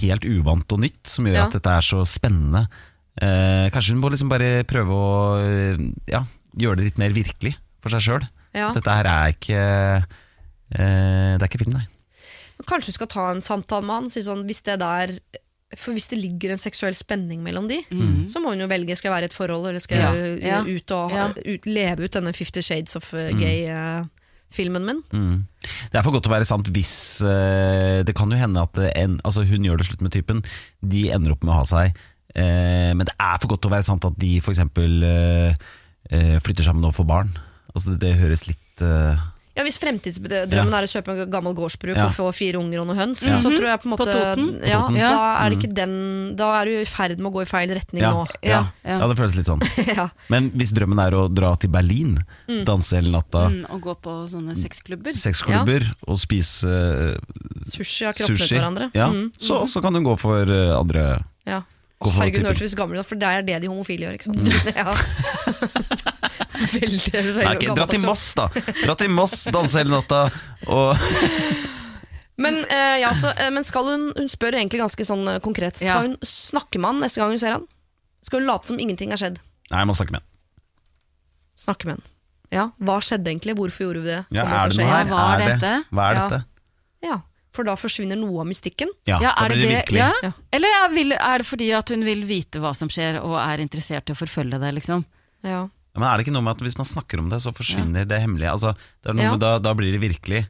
helt 0.02 0.24
uvant 0.28 0.72
og 0.72 0.80
nytt, 0.84 1.06
som 1.08 1.24
gjør 1.26 1.34
Ja. 1.34 1.44
at 1.46 1.52
dette 1.56 1.70
er 1.70 1.80
så 1.84 2.02
spennende. 2.06 2.68
Eh, 3.20 3.68
kanskje 3.74 3.94
hun 3.94 4.00
må 4.02 4.10
liksom 4.12 4.28
bare 4.30 4.62
prøve 4.68 4.94
å 4.94 5.08
eh, 5.42 5.78
ja, 6.06 6.24
gjøre 6.56 6.76
det 6.76 6.84
litt 6.84 6.98
mer 6.98 7.10
virkelig 7.16 7.56
for 7.82 7.90
seg 7.90 8.00
sjøl. 8.04 8.28
Ja. 8.54 8.70
Dette 8.74 8.90
her 8.94 9.04
er 9.06 9.32
ikke 9.34 9.58
eh, 9.58 11.34
Det 11.38 11.42
er 11.42 11.48
ikke 11.48 11.60
film, 11.64 11.74
nei. 11.78 11.86
Kanskje 12.68 12.90
du 12.92 12.96
skal 12.98 13.06
ta 13.12 13.30
en 13.32 13.40
samtale 13.44 13.86
med 13.86 13.94
han. 13.94 14.08
Si 14.10 14.20
sånn, 14.24 14.44
hvis 14.48 14.62
det 14.66 14.78
der 14.82 15.12
For 15.76 15.92
hvis 15.92 16.08
det 16.10 16.18
ligger 16.18 16.54
en 16.54 16.58
seksuell 16.62 16.94
spenning 16.96 17.42
mellom 17.44 17.66
de, 17.68 17.82
så 18.32 18.40
må 18.40 18.54
hun 18.54 18.62
jo 18.64 18.68
velge 18.70 18.96
skal 18.96 19.10
jeg 19.10 19.14
være 19.18 19.26
i 19.26 19.28
et 19.28 19.36
forhold 19.36 19.66
eller 19.68 19.82
skal 19.84 19.98
Ja. 20.00 20.12
jeg 20.64 20.78
ut 20.80 20.90
og 20.96 21.10
ha, 21.12 21.16
Ja. 21.18 21.28
ut, 21.44 21.66
leve 21.68 22.04
ut 22.08 22.10
denne 22.16 22.32
Fifty 22.32 22.62
Shades 22.64 22.96
of 22.96 23.12
uh, 23.12 23.28
Gay-filmen 24.48 24.84
min. 24.84 25.02
Mm. 25.12 25.46
Det 25.92 25.98
er 25.98 26.04
for 26.04 26.12
godt 26.12 26.24
til 26.26 26.32
å 26.32 26.36
være 26.36 26.48
sant 26.48 26.68
hvis 26.72 26.92
uh, 27.26 28.00
Det 28.06 28.14
kan 28.16 28.30
jo 28.32 28.38
hende 28.38 28.62
at 28.64 28.78
en, 28.94 29.18
altså 29.24 29.44
hun 29.48 29.64
gjør 29.64 29.80
det 29.80 29.88
slutt 29.88 30.04
med 30.04 30.14
typen, 30.14 30.42
de 30.80 31.08
ender 31.14 31.34
opp 31.34 31.44
med 31.44 31.54
å 31.54 31.60
ha 31.60 31.66
seg. 31.68 31.98
Uh, 32.36 32.94
men 32.96 33.06
det 33.08 33.14
er 33.16 33.40
for 33.40 33.52
godt 33.52 33.64
til 33.64 33.72
å 33.72 33.76
være 33.76 33.88
sant 33.88 34.08
at 34.08 34.16
de 34.20 34.38
f.eks. 34.40 34.62
Uh, 34.78 35.52
uh, 36.12 36.38
flytter 36.44 36.66
sammen 36.66 36.88
og 36.88 36.96
får 36.96 37.08
barn. 37.08 37.34
Altså 37.74 37.92
det, 37.92 38.00
det 38.06 38.18
høres 38.18 38.46
litt 38.48 38.82
eh, 38.82 39.26
Ja, 39.58 39.64
Hvis 39.66 39.76
fremtidsdrømmen 39.82 40.74
er 40.78 40.86
å 40.86 40.90
kjøpe 40.92 41.10
en 41.16 41.30
gammel 41.32 41.54
gårdsbruk 41.58 41.96
Ja. 41.98 42.04
og 42.06 42.12
få 42.14 42.28
fire 42.32 42.60
unger 42.60 42.78
og 42.80 42.86
noen 42.86 42.96
høns, 43.00 43.24
Mhm. 43.26 43.40
så 43.42 43.50
tror 43.50 43.66
jeg 43.66 43.80
på 43.82 43.86
en 43.88 43.92
måte 43.96 44.06
På 44.06 44.12
Toten. 44.14 44.46
Ja, 44.64 44.80
På 44.86 44.94
Toten. 44.94 45.00
Da 45.02 45.24
er 45.42 45.50
det 45.50 45.58
ikke 45.58 45.74
den 45.74 46.36
Da 46.38 46.60
er 46.60 46.64
du 46.64 46.70
i 46.78 46.84
ferd 46.84 47.18
med 47.18 47.32
å 47.32 47.34
gå 47.34 47.42
i 47.42 47.48
feil 47.50 47.68
retning 47.74 48.02
ja, 48.02 48.10
nå. 48.14 48.26
ja, 48.42 48.50
Ja, 48.50 48.62
ja. 48.86 48.98
ja. 49.00 49.08
det 49.08 49.16
føles 49.18 49.34
litt 49.36 49.46
sånn. 49.50 49.60
ja. 49.98 50.08
Men 50.30 50.50
hvis 50.52 50.70
drømmen 50.72 51.00
er 51.04 51.10
å 51.18 51.26
dra 51.32 51.56
til 51.56 51.70
Berlin, 51.70 52.18
danse 52.64 52.94
hele 52.94 53.10
natta, 53.10 53.48
Mm, 53.50 53.64
og 53.70 53.80
gå 53.82 53.94
på 54.00 54.14
sånne 54.30 54.54
sexklubber. 54.56 55.12
sexklubber 55.18 55.82
og 56.06 56.16
spise 56.18 56.68
uh, 56.68 57.18
Sushi 57.66 58.06
av 58.06 58.14
kroppene 58.14 58.46
til 58.46 58.58
hverandre. 58.60 58.90
ja, 58.94 59.08
Mm. 59.10 59.32
så, 59.36 59.64
så 59.66 59.82
kan 59.82 59.92
hun 59.94 60.04
gå 60.04 60.16
for 60.18 60.44
uh, 60.46 60.78
andre 60.78 61.24
Ja. 61.46 61.62
Herregud, 62.00 62.44
nå 62.44 62.52
hørtes 62.54 62.74
vi 62.76 62.78
gamle 62.78 63.00
ut, 63.00 63.06
for 63.06 63.16
det 63.16 63.26
er 63.26 63.42
det 63.42 63.60
de 63.62 63.66
homofile 63.66 64.06
gjør, 64.06 64.14
ikke 64.14 64.28
sant? 64.30 64.46
Ja. 64.78 64.94
veldig, 66.78 67.12
veldig 67.12 67.44
Nei, 67.44 67.54
ikke, 67.56 67.74
Dra 67.78 67.86
til. 67.90 68.04
Moss, 68.06 68.24
da! 68.38 68.48
Dra 68.84 68.94
til 69.00 69.10
Moss, 69.14 69.44
danse 69.54 69.78
hele 69.80 69.90
natta. 69.94 70.24
Og 70.66 70.96
Men, 72.38 72.60
eh, 72.70 73.00
ja, 73.02 73.10
så, 73.18 73.32
eh, 73.34 73.48
men 73.50 73.64
skal 73.66 73.84
hun 73.90 74.02
Hun 74.16 74.28
spør 74.30 74.54
egentlig 74.60 74.78
ganske 74.78 75.04
sånn 75.06 75.24
eh, 75.26 75.40
konkret. 75.42 75.74
Skal 75.80 75.88
Ja. 75.90 76.00
hun 76.06 76.16
snakke 76.22 76.78
med 76.78 76.92
han 76.92 77.00
neste 77.02 77.18
gang 77.22 77.32
hun 77.34 77.40
ser 77.42 77.56
han? 77.56 77.64
Skal 78.22 78.40
hun 78.40 78.46
late 78.50 78.66
som 78.70 78.78
ingenting 78.78 79.10
har 79.10 79.18
skjedd? 79.18 79.40
Nei, 79.72 79.80
jeg 79.82 79.88
må 79.90 79.96
snakke 79.98 80.14
med 80.14 80.20
henne. 80.22 80.28
Snakke 81.58 81.88
med 81.88 81.96
han. 81.98 82.04
Ja, 82.54 82.68
hva 82.80 83.00
skjedde 83.04 83.28
egentlig? 83.32 83.56
Hvorfor 83.58 83.88
gjorde 83.88 84.04
vi 84.04 84.12
det? 84.12 84.20
Ja, 84.32 84.44
Kommer 84.46 84.54
er 84.62 84.70
til 84.70 84.78
det 84.78 84.84
å 84.84 84.86
noe 84.86 84.92
skje? 84.94 84.98
her? 84.98 85.10
Hva 85.10 85.24
er 85.34 85.38
det? 85.42 85.48
dette? 85.50 85.72
Hva 85.92 86.04
er 86.06 86.14
Ja. 86.14 86.28
dette? 86.28 86.44
Ja, 87.08 87.16
for 87.52 87.64
da 87.68 87.74
forsvinner 87.76 88.16
noe 88.16 88.40
av 88.40 88.46
mystikken. 88.46 88.88
Ja, 89.06 89.18
Ja, 89.20 89.32
da 89.34 89.44
er 89.44 89.48
det 89.48 89.58
blir 89.58 89.62
det 89.62 89.68
det? 89.68 89.80
virkelig. 89.82 89.98
Ja? 89.98 90.12
Ja. 90.22 90.32
Eller 90.52 90.68
er, 90.78 90.88
vil, 90.94 91.12
er 91.12 91.38
det 91.42 91.46
fordi 91.46 91.68
at 91.76 91.88
hun 91.90 92.04
vil 92.06 92.22
vite 92.24 92.60
hva 92.62 92.72
som 92.74 92.88
skjer, 92.88 93.18
og 93.22 93.34
er 93.42 93.58
interessert 93.66 94.08
i 94.08 94.14
å 94.14 94.16
forfølge 94.16 94.60
det, 94.62 94.70
liksom? 94.78 95.04
Ja. 95.44 95.68
Men 95.98 96.08
er 96.08 96.16
det 96.18 96.26
ikke 96.26 96.34
noe 96.36 96.46
med 96.46 96.56
at 96.56 96.64
hvis 96.64 96.78
man 96.78 96.88
snakker 96.88 97.18
om 97.22 97.28
det, 97.32 97.40
så 97.42 97.52
forsvinner 97.54 98.06
det 98.08 98.20
hemmelige? 98.22 98.50
Altså, 98.54 98.74
det 99.02 99.10
er 99.12 99.18
noe 99.18 99.24
Ja. 99.28 99.30
med, 99.34 99.40
da, 99.44 99.58
da 99.58 99.74
blir 99.74 99.92
det 99.92 100.00
virkelig, 100.00 100.46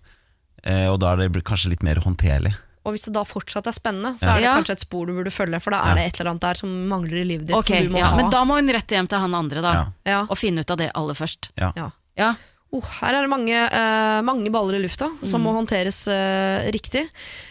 eh, 0.64 0.86
og 0.92 0.98
da 1.00 1.12
er 1.14 1.28
det 1.28 1.44
kanskje 1.44 1.70
litt 1.74 1.82
mer 1.82 1.96
håndterlig. 2.04 2.54
Og 2.86 2.94
hvis 2.94 3.04
det 3.04 3.12
da 3.18 3.24
fortsatt 3.26 3.66
er 3.68 3.74
spennende, 3.76 4.14
så 4.16 4.28
Ja. 4.28 4.36
er 4.36 4.40
det 4.40 4.52
kanskje 4.62 4.76
et 4.78 4.84
spor 4.86 5.06
du 5.06 5.12
burde 5.12 5.32
følge, 5.34 5.60
for 5.60 5.70
da 5.70 5.82
Ja. 5.82 5.90
er 5.90 5.94
det 5.96 6.04
et 6.14 6.20
eller 6.20 6.30
annet 6.32 6.40
der 6.46 6.54
som 6.54 6.88
mangler 6.88 7.20
i 7.20 7.24
livet 7.24 7.46
ditt. 7.46 7.56
Okay, 7.56 7.82
som 7.84 7.92
du 7.92 7.92
må 7.96 7.98
ja, 7.98 8.06
ha. 8.12 8.16
Men 8.16 8.30
da 8.30 8.44
må 8.44 8.54
hun 8.56 8.68
rett 8.68 8.88
hjem 8.88 9.08
til 9.08 9.18
han 9.18 9.34
andre, 9.34 9.60
da. 9.60 10.24
Og 10.30 10.36
finne 10.38 10.60
ut 10.60 10.70
av 10.70 10.78
det 10.78 10.90
aller 10.94 11.14
først. 11.14 11.50
Ja. 11.58 11.72
Ja. 11.76 11.90
Ja. 12.16 12.34
Oh, 12.70 12.84
her 13.00 13.14
er 13.16 13.22
det 13.24 13.30
mange, 13.32 13.56
uh, 13.72 14.20
mange 14.20 14.50
baller 14.52 14.76
i 14.76 14.82
lufta 14.82 15.08
som 15.24 15.40
må 15.42 15.54
håndteres 15.56 16.06
uh, 16.08 16.68
riktig. 16.70 17.08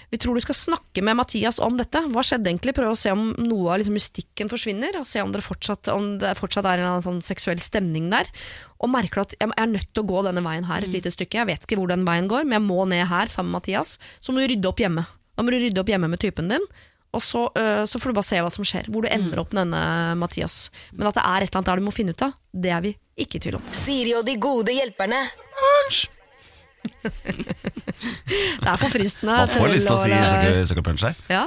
Vi 0.10 0.18
tror 0.22 0.38
du 0.38 0.44
skal 0.44 0.56
snakke 0.56 1.04
med 1.04 1.18
Mathias 1.20 1.60
om 1.64 1.76
dette. 1.80 2.00
Hva 2.14 2.24
skjedde 2.24 2.48
egentlig? 2.48 2.76
Prøve 2.78 2.94
å 2.96 3.00
se 3.00 3.12
om 3.12 3.34
noe 3.44 3.74
av 3.74 3.82
liksom, 3.82 3.98
mystikken 3.98 4.52
forsvinner. 4.52 4.96
Og 5.02 5.08
se 5.10 5.20
om, 5.24 5.34
fortsatt, 5.44 5.90
om 5.92 6.14
det 6.22 6.32
fortsatt 6.40 6.68
er 6.72 6.84
en 6.86 7.04
sånn 7.04 7.20
seksuell 7.26 7.60
stemning 7.64 8.08
der. 8.14 8.30
Og 8.80 8.92
merker 8.94 9.20
du 9.20 9.26
at 9.26 9.36
jeg 9.36 9.52
er 9.52 9.72
nødt 9.74 9.90
til 9.92 10.06
å 10.06 10.10
gå 10.14 10.24
denne 10.30 10.44
veien 10.46 10.68
her 10.70 10.88
et 10.88 10.96
lite 10.96 11.12
stykke. 11.12 11.42
Jeg 11.42 11.52
vet 11.52 11.68
ikke 11.68 11.80
hvor 11.82 11.92
den 11.92 12.08
veien 12.08 12.30
går, 12.32 12.48
men 12.48 12.62
jeg 12.62 12.68
må 12.70 12.88
ned 12.88 13.04
her 13.12 13.32
sammen 13.32 13.52
med 13.52 13.60
Mathias. 13.60 13.98
Så 14.24 14.32
må 14.32 14.40
du 14.40 14.48
rydde 14.54 14.72
opp 14.72 14.80
hjemme. 14.80 15.04
Da 15.36 15.44
må 15.44 15.52
du 15.52 15.60
rydde 15.60 15.84
opp 15.84 15.92
hjemme 15.92 16.12
med 16.14 16.24
typen 16.24 16.56
din. 16.56 16.72
Og 17.16 17.24
så, 17.24 17.48
øh, 17.58 17.84
så 17.88 18.00
får 18.00 18.12
du 18.12 18.18
bare 18.18 18.30
se 18.30 18.40
hva 18.44 18.52
som 18.54 18.68
skjer. 18.68 18.88
Hvor 18.92 19.04
du 19.04 19.12
ender 19.12 19.42
opp 19.42 19.52
med 19.52 19.66
denne 19.66 20.16
Mathias. 20.20 20.68
Men 20.94 21.12
at 21.12 21.20
det 21.20 21.26
er 21.26 21.44
et 21.44 21.50
eller 21.50 21.60
annet 21.60 21.72
der 21.74 21.82
du 21.82 21.88
må 21.88 21.96
finne 21.96 22.16
ut 22.16 22.28
av, 22.30 22.38
det 22.54 22.72
er 22.72 22.84
vi 22.86 22.94
ikke 23.18 23.40
i 23.40 23.48
tvil 23.48 23.60
om. 23.60 23.74
Siri 23.76 24.14
og 24.16 24.28
de 24.28 24.38
gode 24.40 24.76
hjelperne. 24.76 25.26
Det 26.88 28.68
er 28.68 28.78
for 28.82 28.90
fristende. 28.92 29.36
Man 29.38 29.52
får 29.54 29.74
lyst 29.74 29.88
til 29.90 29.96
å 29.96 30.02
si 30.02 30.10
la- 30.14 30.26
sucker, 30.32 30.64
sucker 30.72 30.86
punch 30.90 31.04
her. 31.08 31.16
Ja. 31.32 31.46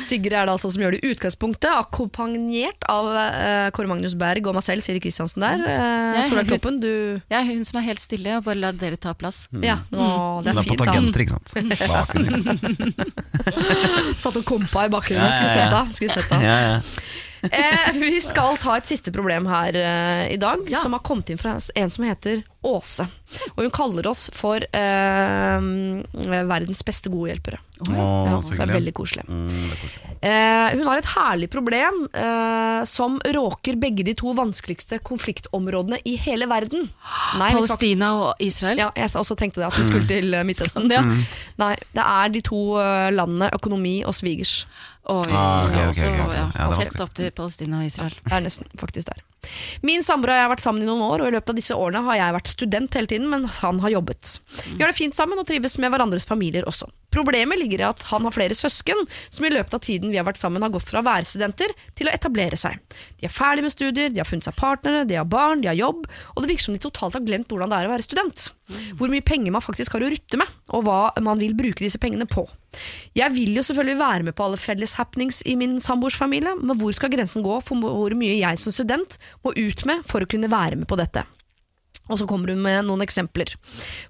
Sigrid 0.00 0.32
er 0.32 0.46
det 0.48 0.52
altså 0.54 0.70
som 0.72 0.80
gjør 0.80 0.94
det 0.96 1.00
i 1.04 1.10
utgangspunktet, 1.12 1.68
akkompagnert 1.68 2.86
av 2.88 3.08
uh, 3.12 3.66
Kåre 3.76 3.90
Magnus 3.90 4.14
Berg 4.18 4.46
og 4.48 4.56
meg 4.56 4.64
selv, 4.64 4.80
Siri 4.86 5.02
Kristiansen 5.04 5.44
der. 5.44 5.60
Uh, 5.66 6.22
Solveig 6.24 6.48
Kloppen, 6.48 6.78
du 6.80 6.88
Jeg 6.88 7.36
er 7.36 7.44
hun 7.50 7.60
som 7.68 7.80
er 7.82 7.86
helt 7.90 8.00
stille, 8.00 8.38
og 8.38 8.46
bare 8.48 8.56
lar 8.62 8.78
dere 8.80 8.96
ta 9.00 9.12
plass. 9.18 9.42
Ja, 9.60 9.76
Nå, 9.92 10.06
det 10.46 10.54
Hun 10.54 10.56
er 10.56 10.62
er 10.62 10.68
fint, 10.70 10.80
da. 10.80 10.84
tangenter, 10.94 11.20
ikke 11.26 11.34
sant. 11.36 11.48
Bakgrunn, 11.92 12.26
liksom. 12.32 12.56
Satt 14.24 14.40
og 14.40 14.44
kompa 14.48 14.86
i 14.88 14.92
bakgrunnen. 14.96 15.26
Ja, 15.26 15.28
ja, 15.28 15.36
Skulle 15.36 15.52
ja. 15.52 15.54
sett 15.60 15.76
deg. 15.76 15.94
Skulle 16.00 16.16
sett 16.16 16.28
deg. 16.32 16.40
Ja, 16.48 16.56
ja. 16.70 16.76
Eh, 17.52 17.92
vi 18.00 18.20
skal 18.24 18.56
ta 18.62 18.76
et 18.80 18.88
siste 18.88 19.12
problem 19.14 19.46
her 19.50 19.76
eh, 19.78 20.24
i 20.34 20.38
dag, 20.40 20.62
som 20.80 20.96
har 20.96 21.04
kommet 21.06 21.30
inn 21.32 21.40
fra 21.40 21.56
en 21.56 21.90
som 21.92 22.06
heter 22.06 22.42
Åse. 22.66 23.04
Og 23.54 23.60
hun 23.62 23.70
kaller 23.74 24.06
oss 24.10 24.24
for 24.34 24.58
eh, 24.58 25.66
verdens 26.50 26.82
beste 26.86 27.10
gode 27.12 27.30
hjelpere. 27.30 27.60
Oh, 27.84 27.92
Ja, 27.94 28.38
så 28.40 28.54
så 28.54 28.64
det 28.64 28.70
er 28.70 28.78
veldig 28.78 28.94
koselig. 28.96 29.24
Mm, 29.28 29.46
er 29.46 29.78
koselig. 29.82 30.02
Eh, 30.26 30.76
hun 30.78 30.88
har 30.88 30.98
et 30.98 31.10
herlig 31.12 31.48
problem 31.52 32.00
eh, 32.10 32.80
som 32.88 33.18
råker 33.36 33.76
begge 33.78 34.06
de 34.06 34.16
to 34.18 34.32
vanskeligste 34.34 34.98
konfliktområdene 35.06 36.00
i 36.08 36.16
hele 36.24 36.48
verden. 36.50 36.88
Nei, 37.38 37.52
skal, 37.52 37.60
Palestina 37.60 38.10
og 38.24 38.42
Israel. 38.42 38.80
ja, 38.80 38.90
jeg 38.96 39.12
også 39.14 39.36
tenkte 39.38 39.62
det, 39.62 39.68
at 39.68 39.78
vi 39.78 39.86
skulle 39.86 40.08
til 40.10 40.34
eh, 40.34 40.46
Midtøsten. 40.48 40.90
Ja. 40.90 41.04
Nei, 41.62 41.74
det 41.94 42.02
er 42.08 42.34
de 42.34 42.42
to 42.50 42.62
landene 43.14 43.52
økonomi 43.54 44.00
og 44.08 44.16
svigers. 44.16 44.64
Oi, 45.06 45.22
Ah, 45.30 45.68
ok, 45.68 45.76
ja, 45.76 45.86
ok, 45.86 46.00
også, 46.26 46.36
ja. 46.40 46.46
Ja, 46.50 46.66
det 46.66 46.76
er 46.76 46.82
Helt 46.82 47.00
opp 47.04 47.14
til 47.14 47.30
Palestina 47.30 47.78
og 47.78 47.86
Israel. 47.86 48.14
Det 48.26 48.32
er 48.34 48.42
nesten 48.42 48.66
faktisk 48.80 49.06
der. 49.12 49.22
Min 49.86 50.02
samboer 50.02 50.32
og 50.32 50.38
jeg 50.40 50.42
har 50.42 50.50
vært 50.50 50.64
sammen 50.64 50.82
i 50.82 50.86
noen 50.88 51.04
år, 51.06 51.22
og 51.22 51.28
i 51.30 51.34
løpet 51.36 51.52
av 51.52 51.58
disse 51.60 51.74
årene 51.78 52.00
har 52.08 52.16
jeg 52.18 52.34
vært 52.34 52.50
student 52.50 52.96
hele 52.98 53.10
tiden, 53.12 53.28
men 53.30 53.44
han 53.60 53.78
har 53.84 53.92
jobbet. 53.94 54.32
Vi 54.72 54.80
har 54.82 54.90
det 54.90 54.98
fint 54.98 55.14
sammen 55.14 55.38
og 55.38 55.46
trives 55.46 55.76
med 55.78 55.92
hverandres 55.94 56.26
familier 56.26 56.66
også. 56.66 56.88
Problemet 57.14 57.60
ligger 57.60 57.84
i 57.84 57.86
at 57.86 58.02
han 58.10 58.26
har 58.26 58.34
flere 58.34 58.56
søsken, 58.58 59.04
som 59.30 59.46
i 59.46 59.52
løpet 59.54 59.78
av 59.78 59.84
tiden 59.86 60.10
vi 60.10 60.18
har 60.18 60.26
vært 60.26 60.40
sammen 60.42 60.66
har 60.66 60.74
gått 60.74 60.88
fra 60.90 60.98
å 61.00 61.06
være 61.06 61.30
studenter 61.30 61.70
til 61.96 62.10
å 62.10 62.16
etablere 62.16 62.58
seg. 62.58 62.82
De 63.22 63.30
er 63.30 63.32
ferdig 63.32 63.62
med 63.68 63.72
studier, 63.76 64.10
de 64.10 64.20
har 64.20 64.26
funnet 64.28 64.50
seg 64.50 64.58
partnere, 64.58 65.06
de 65.06 65.20
har 65.20 65.30
barn, 65.30 65.62
de 65.62 65.70
har 65.70 65.78
jobb, 65.78 66.02
og 66.34 66.42
det 66.42 66.50
virker 66.50 66.66
som 66.66 66.74
de 66.76 66.82
totalt 66.82 67.14
har 67.14 67.24
glemt 67.24 67.46
hvordan 67.54 67.70
det 67.70 67.78
er 67.78 67.86
å 67.88 67.94
være 67.94 68.08
student. 68.08 68.48
Hvor 68.98 69.14
mye 69.14 69.22
penger 69.24 69.54
man 69.54 69.62
faktisk 69.64 69.94
har 69.94 70.02
å 70.04 70.10
rutte 70.10 70.42
med, 70.42 70.50
og 70.74 70.84
hva 70.90 71.00
man 71.22 71.38
vil 71.38 71.54
bruke 71.56 71.86
disse 71.86 72.02
pengene 72.02 72.26
på. 72.26 72.44
Jeg 73.16 73.34
vil 73.34 73.56
jo 73.58 73.64
selvfølgelig 73.66 73.98
være 74.00 74.26
med 74.28 74.36
på 74.36 74.48
alle 74.48 74.60
felles 74.60 74.96
happenings 74.98 75.42
i 75.46 75.54
min 75.58 75.78
samboers 75.80 76.18
familie, 76.18 76.56
men 76.60 76.78
hvor 76.78 76.96
skal 76.96 77.12
grensen 77.12 77.44
gå 77.46 77.60
for 77.64 77.80
hvor 77.82 78.16
mye 78.18 78.40
jeg 78.40 78.60
som 78.62 78.74
student 78.74 79.18
må 79.44 79.54
ut 79.56 79.86
med 79.88 80.04
for 80.08 80.22
å 80.22 80.30
kunne 80.30 80.50
være 80.52 80.80
med 80.80 80.88
på 80.90 80.98
dette? 81.00 81.24
Og 82.06 82.20
så 82.20 82.26
kommer 82.28 82.52
hun 82.52 82.62
med 82.62 82.86
noen 82.86 83.02
eksempler. 83.04 83.52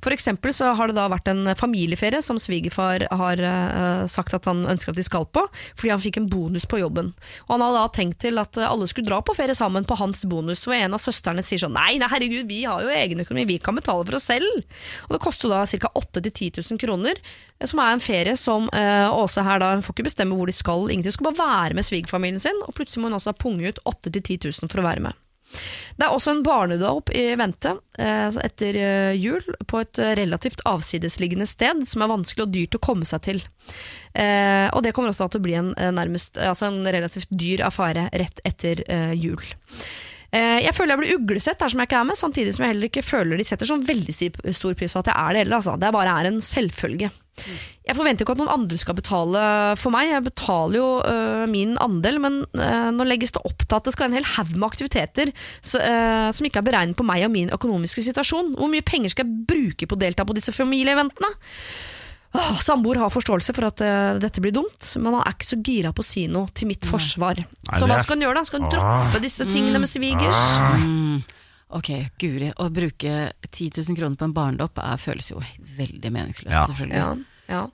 For 0.04 0.14
eksempel 0.14 0.52
så 0.56 0.72
har 0.76 0.90
det 0.90 0.98
da 0.98 1.06
vært 1.12 1.30
en 1.32 1.54
familieferie 1.56 2.22
som 2.24 2.40
svigerfar 2.40 3.06
har 3.08 3.42
uh, 3.42 4.04
sagt 4.10 4.34
at 4.36 4.48
han 4.48 4.64
ønsker 4.68 4.92
at 4.92 4.98
de 4.98 5.06
skal 5.06 5.26
på, 5.32 5.44
fordi 5.78 5.92
han 5.94 6.02
fikk 6.02 6.20
en 6.20 6.28
bonus 6.30 6.66
på 6.68 6.80
jobben. 6.82 7.12
Og 7.46 7.54
han 7.54 7.64
hadde 7.64 7.80
da 7.80 7.92
tenkt 7.96 8.20
til 8.24 8.40
at 8.42 8.58
eh, 8.60 8.68
alle 8.68 8.88
skulle 8.90 9.08
dra 9.08 9.20
på 9.24 9.34
ferie 9.36 9.56
sammen 9.56 9.86
på 9.88 9.96
hans 9.98 10.24
bonus, 10.28 10.66
og 10.68 10.76
en 10.76 10.96
av 10.96 11.02
søstrene 11.02 11.44
sier 11.46 11.62
sånn 11.62 11.76
nei, 11.76 11.96
nei 12.00 12.10
herregud, 12.10 12.46
vi 12.48 12.62
har 12.68 12.84
jo 12.84 12.92
egen 12.92 13.22
økonomi, 13.24 13.46
vi 13.48 13.58
kan 13.62 13.76
betale 13.78 14.04
for 14.06 14.18
oss 14.18 14.28
selv. 14.30 14.62
Og 15.08 15.16
det 15.16 15.22
koster 15.24 15.52
da 15.52 15.64
ca. 15.66 15.92
8000-10 15.96 16.60
000 16.60 16.82
kroner, 16.82 17.20
eh, 17.58 17.68
som 17.68 17.82
er 17.82 17.94
en 17.94 18.04
ferie 18.04 18.36
som 18.40 18.70
uh, 18.72 19.08
Åse 19.16 19.42
her 19.44 19.60
da, 19.62 19.72
hun 19.74 19.84
får 19.84 19.96
ikke 19.96 20.08
bestemme 20.10 20.36
hvor 20.36 20.50
de 20.50 20.56
skal, 20.56 20.88
ingenting, 20.90 21.12
hun 21.14 21.18
skal 21.18 21.30
bare 21.30 21.42
være 21.42 21.78
med 21.78 21.86
svigerfamilien 21.88 22.42
sin, 22.42 22.64
og 22.66 22.74
plutselig 22.76 23.02
må 23.04 23.10
hun 23.10 23.20
også 23.20 23.36
punge 23.40 23.70
ut 23.70 23.82
8000-10 23.86 24.50
000 24.50 24.72
for 24.72 24.82
å 24.82 24.88
være 24.90 25.08
med. 25.08 25.25
Det 25.96 26.04
er 26.04 26.12
også 26.12 26.34
en 26.34 26.42
barnedåp 26.44 27.10
i 27.16 27.24
vente 27.40 27.72
eh, 27.98 28.28
etter 28.44 28.78
eh, 28.80 29.12
jul, 29.16 29.44
på 29.68 29.80
et 29.80 30.00
eh, 30.02 30.14
relativt 30.18 30.60
avsidesliggende 30.68 31.46
sted 31.48 31.86
som 31.88 32.04
er 32.04 32.12
vanskelig 32.12 32.44
og 32.44 32.52
dyrt 32.52 32.76
å 32.76 32.82
komme 32.84 33.08
seg 33.08 33.24
til. 33.28 33.46
Og 34.16 34.78
det 34.80 34.94
kommer 34.96 35.10
også 35.12 35.26
til 35.28 35.42
å 35.42 35.44
bli 35.44 35.52
en, 35.58 35.74
nærmest, 35.92 36.38
altså 36.40 36.70
en 36.70 36.86
relativt 36.88 37.28
dyr 37.36 37.60
affære 37.66 38.06
rett 38.16 38.38
etter 38.48 38.80
jul. 39.12 39.42
Eh, 40.32 40.64
Jeg 40.64 40.74
føler 40.74 40.96
jeg 40.96 41.02
blir 41.04 41.20
uglesett 41.20 41.60
dersom 41.60 41.82
jeg 41.82 41.90
ikke 41.90 42.00
er 42.00 42.08
med, 42.08 42.18
samtidig 42.18 42.54
som 42.56 42.64
jeg 42.66 42.74
heller 42.74 42.90
ikke 42.90 43.04
føler 43.06 43.38
de 43.38 43.46
setter 43.46 43.68
sånn 43.68 43.86
veldig 43.86 44.16
stor 44.16 44.74
pris 44.74 44.92
på 44.92 45.04
at 45.04 45.12
jeg 45.12 45.16
er 45.16 45.32
det 45.32 45.44
heller. 45.44 45.60
Altså. 45.60 45.76
Det 45.80 45.94
bare 45.94 46.18
er 46.20 46.30
en 46.30 46.42
selvfølge. 46.42 47.12
Jeg 47.86 47.94
forventer 47.94 48.24
ikke 48.24 48.32
at 48.32 48.40
noen 48.40 48.52
andre 48.54 48.78
skal 48.80 48.96
betale 48.96 49.40
for 49.78 49.92
meg, 49.94 50.08
jeg 50.08 50.24
betaler 50.24 50.78
jo 50.80 50.86
øh, 51.04 51.42
min 51.52 51.74
andel, 51.84 52.16
men 52.24 52.38
øh, 52.56 52.88
nå 52.96 53.04
legges 53.06 53.34
det 53.36 53.42
opp 53.44 53.60
til 53.62 53.76
at 53.76 53.84
det 53.84 53.92
skal 53.92 54.06
være 54.06 54.14
en 54.14 54.18
hel 54.18 54.30
haug 54.32 54.54
med 54.56 54.66
aktiviteter 54.66 55.32
så, 55.60 55.82
øh, 55.84 56.30
som 56.32 56.48
ikke 56.48 56.62
er 56.62 56.66
beregnet 56.70 56.96
på 56.98 57.06
meg 57.06 57.26
og 57.28 57.34
min 57.34 57.52
økonomiske 57.54 58.06
situasjon. 58.08 58.54
Hvor 58.56 58.72
mye 58.72 58.86
penger 58.88 59.12
skal 59.12 59.28
jeg 59.28 59.44
bruke 59.52 59.86
på 59.86 59.98
å 59.98 60.00
delta 60.00 60.24
på 60.26 60.34
disse 60.38 60.56
familieeventene? 60.56 61.30
Åh, 62.36 62.58
Samboer 62.60 63.00
har 63.00 63.10
forståelse 63.14 63.54
for 63.56 63.66
at 63.68 63.80
uh, 63.84 64.18
dette 64.22 64.42
blir 64.44 64.52
dumt, 64.56 64.90
men 65.00 65.14
han 65.16 65.22
er 65.24 65.34
ikke 65.36 65.48
så 65.48 65.58
gira 65.64 65.92
på 65.96 66.04
å 66.04 66.06
si 66.06 66.26
noe 66.28 66.50
til 66.56 66.68
mitt 66.70 66.84
forsvar. 66.88 67.40
så 67.72 67.88
hva 67.88 67.96
skal 68.02 68.16
han 68.18 68.26
gjøre 68.26 68.38
da? 68.40 68.44
Skal 68.48 68.60
han 68.64 68.72
droppe 68.74 69.22
disse 69.24 69.46
tingene 69.48 69.80
med 69.82 69.90
svigers? 69.90 70.42
Mm. 70.84 71.22
Ok, 71.76 71.88
Guri. 72.22 72.52
Å 72.62 72.68
bruke 72.70 73.14
10 73.50 73.72
000 73.82 73.96
kroner 73.98 74.16
på 74.20 74.28
en 74.28 74.36
barndopp 74.36 74.78
er- 74.78 75.00
føles 75.02 75.32
jo 75.32 75.40
veldig 75.78 76.12
meningsløst, 76.14 76.52
Ja. 76.54 76.66
selvfølgelig. 76.70 77.00
Ja, 77.00 77.16
ja. 77.48 77.64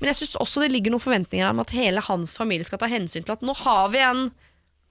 Men 0.00 0.08
jeg 0.12 0.16
syns 0.22 0.36
også 0.40 0.62
det 0.64 0.70
ligger 0.72 0.94
noen 0.94 1.04
forventninger 1.04 1.50
om 1.50 1.60
at 1.60 1.70
hele 1.76 2.00
hans 2.00 2.32
familie 2.36 2.64
skal 2.64 2.78
ta 2.80 2.88
hensyn 2.88 3.24
til 3.26 3.32
at 3.36 3.44
nå 3.44 3.54
har 3.64 3.90
vi 3.92 3.98
en 3.98 4.30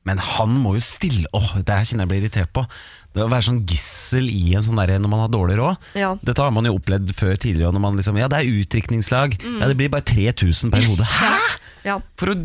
Men 0.05 0.17
han 0.17 0.55
må 0.57 0.73
jo 0.77 0.81
stille 0.81 1.27
Åh, 1.33 1.51
det 1.61 1.69
her 1.69 1.83
kjenner 1.85 2.07
jeg 2.07 2.09
blir 2.09 2.21
irritert 2.23 2.53
på. 2.53 2.63
Det 3.11 3.25
å 3.25 3.31
være 3.31 3.43
sånn 3.43 3.63
gissel 3.67 4.29
i 4.31 4.53
en 4.55 4.63
sånn 4.63 4.79
derre 4.79 4.99
når 5.01 5.11
man 5.11 5.23
har 5.25 5.31
dårlig 5.33 5.57
råd. 5.59 5.89
Ja. 5.99 6.13
Dette 6.23 6.45
har 6.45 6.53
man 6.55 6.67
jo 6.67 6.77
opplevd 6.77 7.11
før 7.17 7.33
tidligere. 7.35 7.73
Når 7.75 7.83
man 7.83 7.99
liksom, 7.99 8.19
ja, 8.21 8.29
det 8.31 8.39
er 8.39 8.61
utdrikningslag. 8.61 9.35
Ja, 9.43 9.67
det 9.67 9.75
blir 9.79 9.91
bare 9.91 10.07
3000 10.07 10.71
per 10.71 10.87
hode. 10.87 11.07
Hæ?! 11.19 11.33
Ja. 11.87 11.97
For 12.19 12.31
å, 12.31 12.37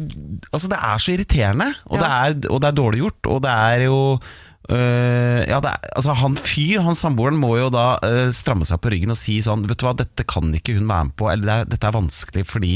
altså 0.48 0.70
det 0.72 0.80
er 0.80 1.02
så 1.02 1.12
irriterende, 1.12 1.68
og, 1.90 2.00
det 2.00 2.08
er, 2.08 2.36
og 2.48 2.60
det 2.62 2.70
er 2.70 2.76
dårlig 2.78 3.02
gjort. 3.04 3.30
Og 3.34 3.42
det 3.44 3.52
er 3.52 3.84
jo 3.84 3.98
øh, 4.16 5.40
ja, 5.44 5.58
er, 5.60 5.90
altså 5.92 6.16
Han 6.22 6.38
fyr, 6.40 6.80
han 6.86 6.98
samboeren, 6.98 7.38
må 7.40 7.56
jo 7.60 7.68
da 7.72 7.86
øh, 8.06 8.30
stramme 8.36 8.66
seg 8.68 8.80
på 8.82 8.94
ryggen 8.94 9.12
og 9.14 9.20
si 9.20 9.38
sånn 9.44 9.66
Vet 9.68 9.82
du 9.82 9.86
hva, 9.88 9.96
dette 9.98 10.26
kan 10.28 10.54
ikke 10.56 10.78
hun 10.78 10.88
være 10.88 11.10
med 11.10 11.18
på, 11.20 11.28
eller 11.32 11.52
er, 11.52 11.68
dette 11.68 11.90
er 11.90 11.98
vanskelig 11.98 12.46
fordi 12.48 12.72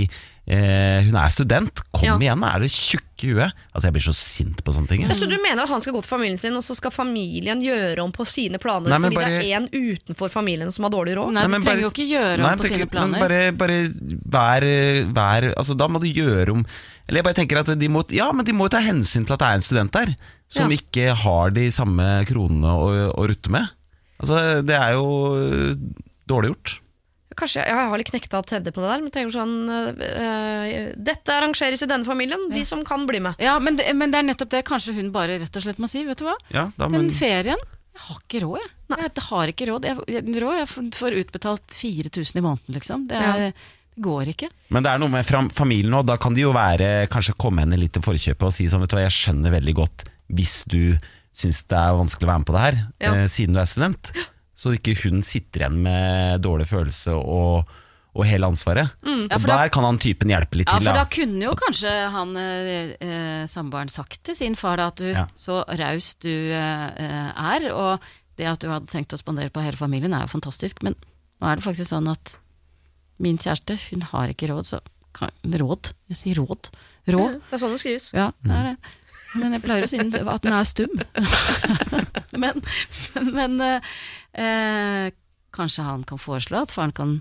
øh, 0.50 1.04
hun 1.06 1.14
er 1.16 1.28
student. 1.30 1.80
Kom 1.94 2.04
Ja. 2.08 2.16
igjen, 2.18 2.42
er 2.44 2.58
det 2.64 2.70
tjukke 2.74 3.06
i 3.28 3.32
huet? 3.36 3.52
Altså 3.74 3.86
Jeg 3.86 3.92
blir 3.94 4.02
så 4.08 4.14
sint 4.16 4.62
på 4.64 4.72
sånne 4.74 4.88
ting. 4.88 5.02
jeg. 5.06 5.16
Så 5.16 5.28
du 5.28 5.36
mener 5.42 5.62
at 5.62 5.68
han 5.68 5.80
skal 5.80 5.92
gå 5.94 6.00
til 6.02 6.10
familien 6.10 6.38
sin, 6.38 6.54
og 6.56 6.62
så 6.66 6.74
skal 6.74 6.90
familien 6.90 7.60
gjøre 7.62 7.98
om 8.02 8.10
på 8.12 8.26
sine 8.26 8.58
planer 8.58 8.88
Nei, 8.90 8.98
fordi 8.98 9.16
bare- 9.16 9.40
det 9.40 9.52
er 9.52 9.56
en 9.60 9.68
utenfor 9.68 10.30
familien 10.30 10.70
som 10.72 10.84
har 10.84 10.90
dårlig 10.90 11.14
råd? 11.16 11.32
Nei, 11.32 11.42
Nei, 11.42 11.48
men 11.48 11.62
trenger 11.62 11.82
bare- 11.82 11.82
jo 11.82 11.90
ikke 11.90 12.08
gjøre 12.10 12.38
Nei, 12.38 12.52
om 12.52 12.58
på 12.58 12.64
tenker- 12.64 12.78
sine 12.78 12.90
planer. 12.90 13.18
Men 13.18 13.20
bare, 13.20 13.52
bare 13.52 14.60
vær, 14.60 15.12
vær 15.14 15.54
altså, 15.56 15.76
Da 15.76 15.86
må 15.88 16.00
du 16.00 16.06
gjøre 16.08 16.50
om 16.50 16.66
Eller 17.08 17.18
jeg 17.18 17.24
bare 17.24 17.34
tenker 17.34 17.58
at 17.58 17.78
de 17.78 17.88
må, 17.88 18.04
Ja, 18.10 18.30
men 18.32 18.44
de 18.44 18.52
må 18.52 18.64
jo 18.64 18.68
ta 18.68 18.80
hensyn 18.80 19.24
til 19.26 19.32
at 19.34 19.38
det 19.40 19.48
er 19.48 19.54
en 19.54 19.60
student 19.60 19.92
der 19.92 20.16
Som 20.48 20.70
Ja. 20.70 20.76
ikke 20.78 21.14
har 21.14 21.50
de 21.50 21.68
samme 21.70 22.24
kronene 22.26 22.66
å, 22.70 23.14
å 23.14 23.26
rutte 23.28 23.50
med 23.50 23.68
Altså, 24.22 24.64
det 24.64 24.76
er 24.76 24.92
jo 24.92 25.34
øh, 25.36 25.76
dårlig 26.28 26.54
gjort 26.54 26.78
Kanskje 27.40 27.62
jeg, 27.64 27.72
jeg 27.72 27.88
har 27.90 28.00
litt 28.02 28.10
knekta 28.12 28.42
tredje 28.46 28.72
på 28.76 28.82
det 28.84 28.90
der, 28.92 29.00
men 29.06 29.14
tenker 29.14 29.32
sånn 29.34 29.54
øh, 29.72 30.92
Dette 31.10 31.34
arrangeres 31.34 31.82
i 31.84 31.88
denne 31.90 32.06
familien, 32.08 32.46
de 32.52 32.62
som 32.68 32.84
kan 32.86 33.06
bli 33.08 33.20
med. 33.24 33.40
Ja, 33.42 33.56
men 33.62 33.76
det, 33.80 33.88
men 33.96 34.12
det 34.12 34.20
er 34.20 34.28
nettopp 34.30 34.52
det 34.54 34.62
kanskje 34.68 34.94
hun 34.98 35.10
bare 35.14 35.38
rett 35.42 35.56
og 35.56 35.64
slett 35.64 35.80
må 35.82 35.88
si. 35.90 36.04
Vet 36.08 36.20
du 36.20 36.26
hva? 36.28 36.36
Ja, 36.54 36.68
da, 36.76 36.88
Den 36.92 37.10
ferien 37.14 37.60
Jeg 37.60 38.04
har 38.06 38.20
ikke 38.22 38.40
råd, 38.44 38.60
jeg. 38.62 38.70
Jeg 38.90 39.24
har 39.30 39.52
ikke 39.52 39.66
råd. 39.70 39.84
Jeg, 39.90 39.98
jeg, 40.14 40.24
råd, 40.42 40.56
jeg 40.60 40.68
får- 40.96 41.18
utbetalt 41.24 41.76
4000 41.76 42.40
i 42.40 42.44
måneden, 42.44 42.74
liksom. 42.78 43.06
Det, 43.10 43.16
er, 43.18 43.44
Ja. 43.46 43.50
det 43.50 44.02
går 44.04 44.30
ikke. 44.32 44.48
men 44.72 44.82
det 44.86 44.90
er 44.94 44.98
noe 45.02 45.10
med 45.12 45.26
familien 45.52 45.92
òg. 45.98 46.06
Da 46.08 46.16
kan 46.16 46.32
de 46.34 46.40
jo 46.46 46.52
være 46.56 47.06
Kanskje 47.12 47.34
komme 47.36 47.60
henne 47.66 47.76
litt 47.76 47.92
til 47.92 48.02
forkjøpet 48.06 48.46
Og 48.46 48.52
si 48.54 48.64
sånn, 48.70 48.80
vet 48.80 48.90
du 48.94 48.96
hva, 48.96 49.02
jeg 49.04 49.12
skjønner 49.18 49.52
veldig 49.58 49.74
godt 49.76 50.04
Hvis 50.32 50.62
du 50.70 50.96
synes 51.36 51.60
det 51.68 51.76
er 51.76 51.98
vanskelig 51.98 52.24
å 52.24 52.30
være 52.30 52.40
med 52.42 52.48
på 52.48 52.54
det 52.56 52.62
her 52.64 52.78
Ja. 53.02 53.10
eh, 53.18 53.26
Siden 53.28 53.52
du 53.54 53.60
er 53.60 53.68
student 53.68 54.12
Så 54.60 54.74
ikke 54.76 54.92
hun 55.06 55.22
sitter 55.24 55.62
igjen 55.64 55.78
med 55.86 56.42
dårlig 56.44 56.66
følelse 56.68 57.14
Og, 57.16 57.70
og 58.12 58.26
hele 58.28 58.48
ansvaret 58.50 58.90
Ja, 59.06 59.14
Og 59.38 59.46
der 59.46 59.54
da- 59.54 59.68
kan 59.72 59.86
han 59.88 60.00
typen 60.02 60.28
hjelpe 60.34 60.58
litt 60.60 60.68
Ja, 60.68 60.76
til 60.78 60.90
for 60.90 60.98
da 60.98 61.04
da. 61.06 61.10
kunne 61.14 61.46
jo 61.46 61.54
kanskje 61.56 61.94
han 62.16 62.36
eh, 62.36 62.92
eh, 63.00 63.46
samboeren 63.48 63.88
sagt 63.94 64.20
til 64.28 64.36
sin 64.36 64.58
far 64.60 64.76
da, 64.82 64.90
at 64.92 65.00
du 65.00 65.08
Ja. 65.14 65.24
så 65.38 65.62
raus 65.80 66.12
du 66.20 66.28
eh, 66.28 66.86
eh, 67.06 67.32
er, 67.56 67.70
og 67.72 68.00
det 68.36 68.46
at 68.52 68.60
du 68.60 68.68
hadde 68.72 68.90
tenkt 68.92 69.12
å 69.16 69.20
spandere 69.20 69.50
på 69.54 69.62
hele 69.64 69.76
familien 69.80 70.12
er 70.16 70.26
jo 70.26 70.34
fantastisk, 70.34 70.82
men 70.86 70.94
nå 71.40 71.48
er 71.50 71.56
det 71.60 71.64
faktisk 71.64 71.90
sånn 71.92 72.08
at 72.12 72.36
min 73.20 73.36
kjæreste, 73.40 73.76
hun 73.90 74.02
har 74.12 74.28
ikke 74.32 74.48
råd, 74.48 74.64
så 74.64 74.78
kan, 75.16 75.28
Råd? 75.44 75.90
Jeg 76.08 76.16
sier 76.20 76.38
råd. 76.40 76.70
Råd. 77.10 77.40
Det 77.50 77.56
er 77.56 77.60
sånn 77.60 77.74
det 77.74 77.80
skrives. 77.82 78.06
Ja, 78.16 78.30
det 78.44 78.54
er 78.56 78.68
det. 78.70 78.76
Men 79.34 79.52
jeg 79.54 79.62
pleier 79.62 79.84
å 79.84 79.88
si 79.90 79.98
at 80.00 80.42
den 80.42 80.52
er 80.56 80.64
stum. 80.68 80.90
men 82.42 82.62
men 83.34 83.60
eh, 84.34 85.10
kanskje 85.54 85.84
han 85.86 86.04
kan 86.06 86.20
foreslå 86.20 86.62
at 86.62 86.72
faren 86.74 86.94
kan 86.94 87.20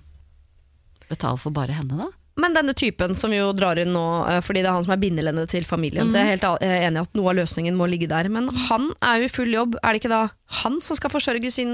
betale 1.09 1.39
for 1.41 1.53
bare 1.55 1.73
henne, 1.73 1.97
da? 1.97 2.09
Men 2.39 2.55
denne 2.55 2.73
typen 2.77 3.15
som 3.19 3.33
jo 3.35 3.49
drar 3.57 3.79
inn 3.81 3.91
nå, 3.91 4.05
eh, 4.29 4.39
fordi 4.45 4.61
det 4.63 4.69
er 4.69 4.77
han 4.77 4.85
som 4.85 4.95
er 4.95 5.01
bindelendet 5.01 5.51
til 5.51 5.65
familien, 5.67 6.07
så 6.07 6.21
jeg 6.21 6.27
er 6.27 6.33
helt 6.37 6.63
eh, 6.63 6.75
enig 6.87 7.01
i 7.01 7.05
at 7.07 7.17
noe 7.17 7.31
av 7.33 7.39
løsningen 7.41 7.75
må 7.75 7.89
ligge 7.91 8.07
der. 8.11 8.29
Men 8.31 8.47
han 8.69 8.91
er 9.03 9.19
jo 9.19 9.27
i 9.27 9.33
full 9.33 9.51
jobb, 9.53 9.75
er 9.81 9.91
det 9.95 10.03
ikke 10.03 10.13
da 10.13 10.21
han 10.61 10.79
som 10.85 10.99
skal 10.99 11.11
forsørge 11.11 11.51
sin 11.51 11.73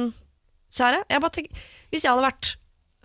kjære? 0.73 1.03
Jeg 1.11 1.33
tenker, 1.37 1.67
hvis 1.93 2.05
jeg 2.07 2.13
hadde 2.13 2.25
vært 2.25 2.55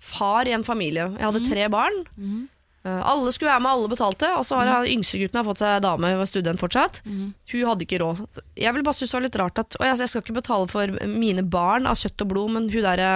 far 0.00 0.48
i 0.48 0.54
en 0.56 0.64
familie, 0.64 1.10
jeg 1.18 1.26
hadde 1.26 1.44
tre 1.50 1.68
barn, 1.72 2.00
eh, 2.16 2.46
alle 2.88 3.32
skulle 3.34 3.50
være 3.50 3.60
med, 3.60 3.70
alle 3.70 3.88
betalte, 3.92 4.28
og 4.38 4.44
så 4.48 4.56
har 4.56 4.70
mm. 4.86 4.90
yngstegutten 4.94 5.44
fått 5.44 5.60
seg 5.60 5.82
dame, 5.84 6.14
var 6.16 6.28
student 6.28 6.62
fortsatt. 6.62 7.02
Hun 7.04 7.66
hadde 7.68 7.84
ikke 7.84 8.00
råd. 8.00 8.22
Jeg 8.56 8.72
vil 8.76 8.86
bare 8.86 8.96
synes 8.96 9.12
det 9.12 9.18
var 9.18 9.26
litt 9.26 9.40
rart 9.42 9.60
at 9.60 9.76
og 9.76 9.84
jeg, 9.84 9.98
jeg 10.00 10.12
skal 10.12 10.24
ikke 10.24 10.38
betale 10.38 10.70
for 10.70 10.94
mine 11.10 11.44
barn 11.44 11.88
av 11.90 11.98
kjøtt 12.00 12.24
og 12.24 12.30
blod, 12.32 12.54
men 12.56 12.70
hun 12.72 12.86
derre 12.86 13.10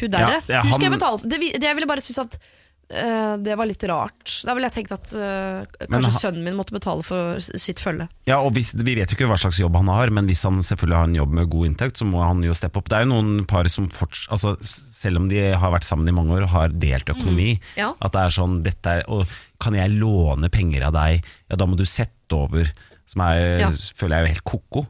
Hun 0.00 0.12
derre, 0.12 0.38
Ja, 0.46 0.60
ja, 0.60 0.62
hun 0.64 0.72
skal 0.72 0.86
jeg 0.86 0.96
betale 0.96 1.18
for. 1.18 1.28
Det, 1.28 1.40
det 1.58 1.66
jeg 1.66 1.76
ville 1.76 1.90
bare 1.90 2.04
synes 2.04 2.22
at 2.22 2.38
eh, 2.38 2.56
det 2.90 3.54
var 3.54 3.68
litt 3.70 3.84
rart. 3.86 4.32
Da 4.42 4.54
ville 4.56 4.66
jeg 4.66 4.74
tenkt 4.80 4.94
at 4.96 5.12
uh, 5.14 5.62
kanskje 5.86 6.10
sønnen 6.16 6.42
min 6.46 6.56
måtte 6.58 6.74
betale 6.74 7.04
for 7.06 7.38
sitt 7.38 7.82
følge. 7.82 8.08
Ja, 8.26 8.40
og 8.42 8.56
hvis, 8.56 8.72
Vi 8.74 8.96
vet 8.98 9.12
jo 9.12 9.18
ikke 9.18 9.28
hva 9.30 9.38
slags 9.38 9.60
jobb 9.62 9.78
han 9.78 9.90
har, 9.92 10.10
men 10.14 10.26
hvis 10.30 10.42
han 10.46 10.58
selvfølgelig 10.66 10.98
har 10.98 11.10
en 11.10 11.18
jobb 11.20 11.36
med 11.38 11.50
god 11.52 11.68
inntekt, 11.70 12.00
så 12.00 12.08
må 12.08 12.24
han 12.24 12.42
jo 12.42 12.56
steppe 12.56 12.82
opp. 12.82 12.90
Det 12.90 12.98
er 12.98 13.06
jo 13.06 13.12
noen 13.12 13.46
par 13.50 13.70
som 13.70 13.86
forts, 13.94 14.26
altså, 14.34 14.56
selv 14.64 15.22
om 15.22 15.30
de 15.30 15.38
har 15.54 15.74
vært 15.74 15.86
sammen 15.86 16.10
i 16.10 16.16
mange 16.16 16.34
år, 16.38 16.48
har 16.50 16.74
delt 16.74 17.14
økonomi. 17.14 17.54
Ja. 17.78 17.92
At 18.02 18.16
det 18.16 18.26
er 18.26 18.38
sånn 18.40 18.60
dette 18.66 18.98
er, 19.00 19.06
og 19.10 19.30
Kan 19.60 19.74
jeg 19.76 19.92
låne 19.92 20.48
penger 20.48 20.86
av 20.86 20.94
deg? 20.96 21.26
Ja, 21.50 21.56
da 21.60 21.66
må 21.68 21.76
du 21.76 21.84
sette 21.84 22.32
over. 22.32 22.70
Som 23.10 23.24
er, 23.26 23.58
Ja. 23.58 23.68
føler 23.98 24.20
jeg 24.20 24.22
er 24.22 24.32
helt 24.36 24.44
ko-ko. 24.46 24.84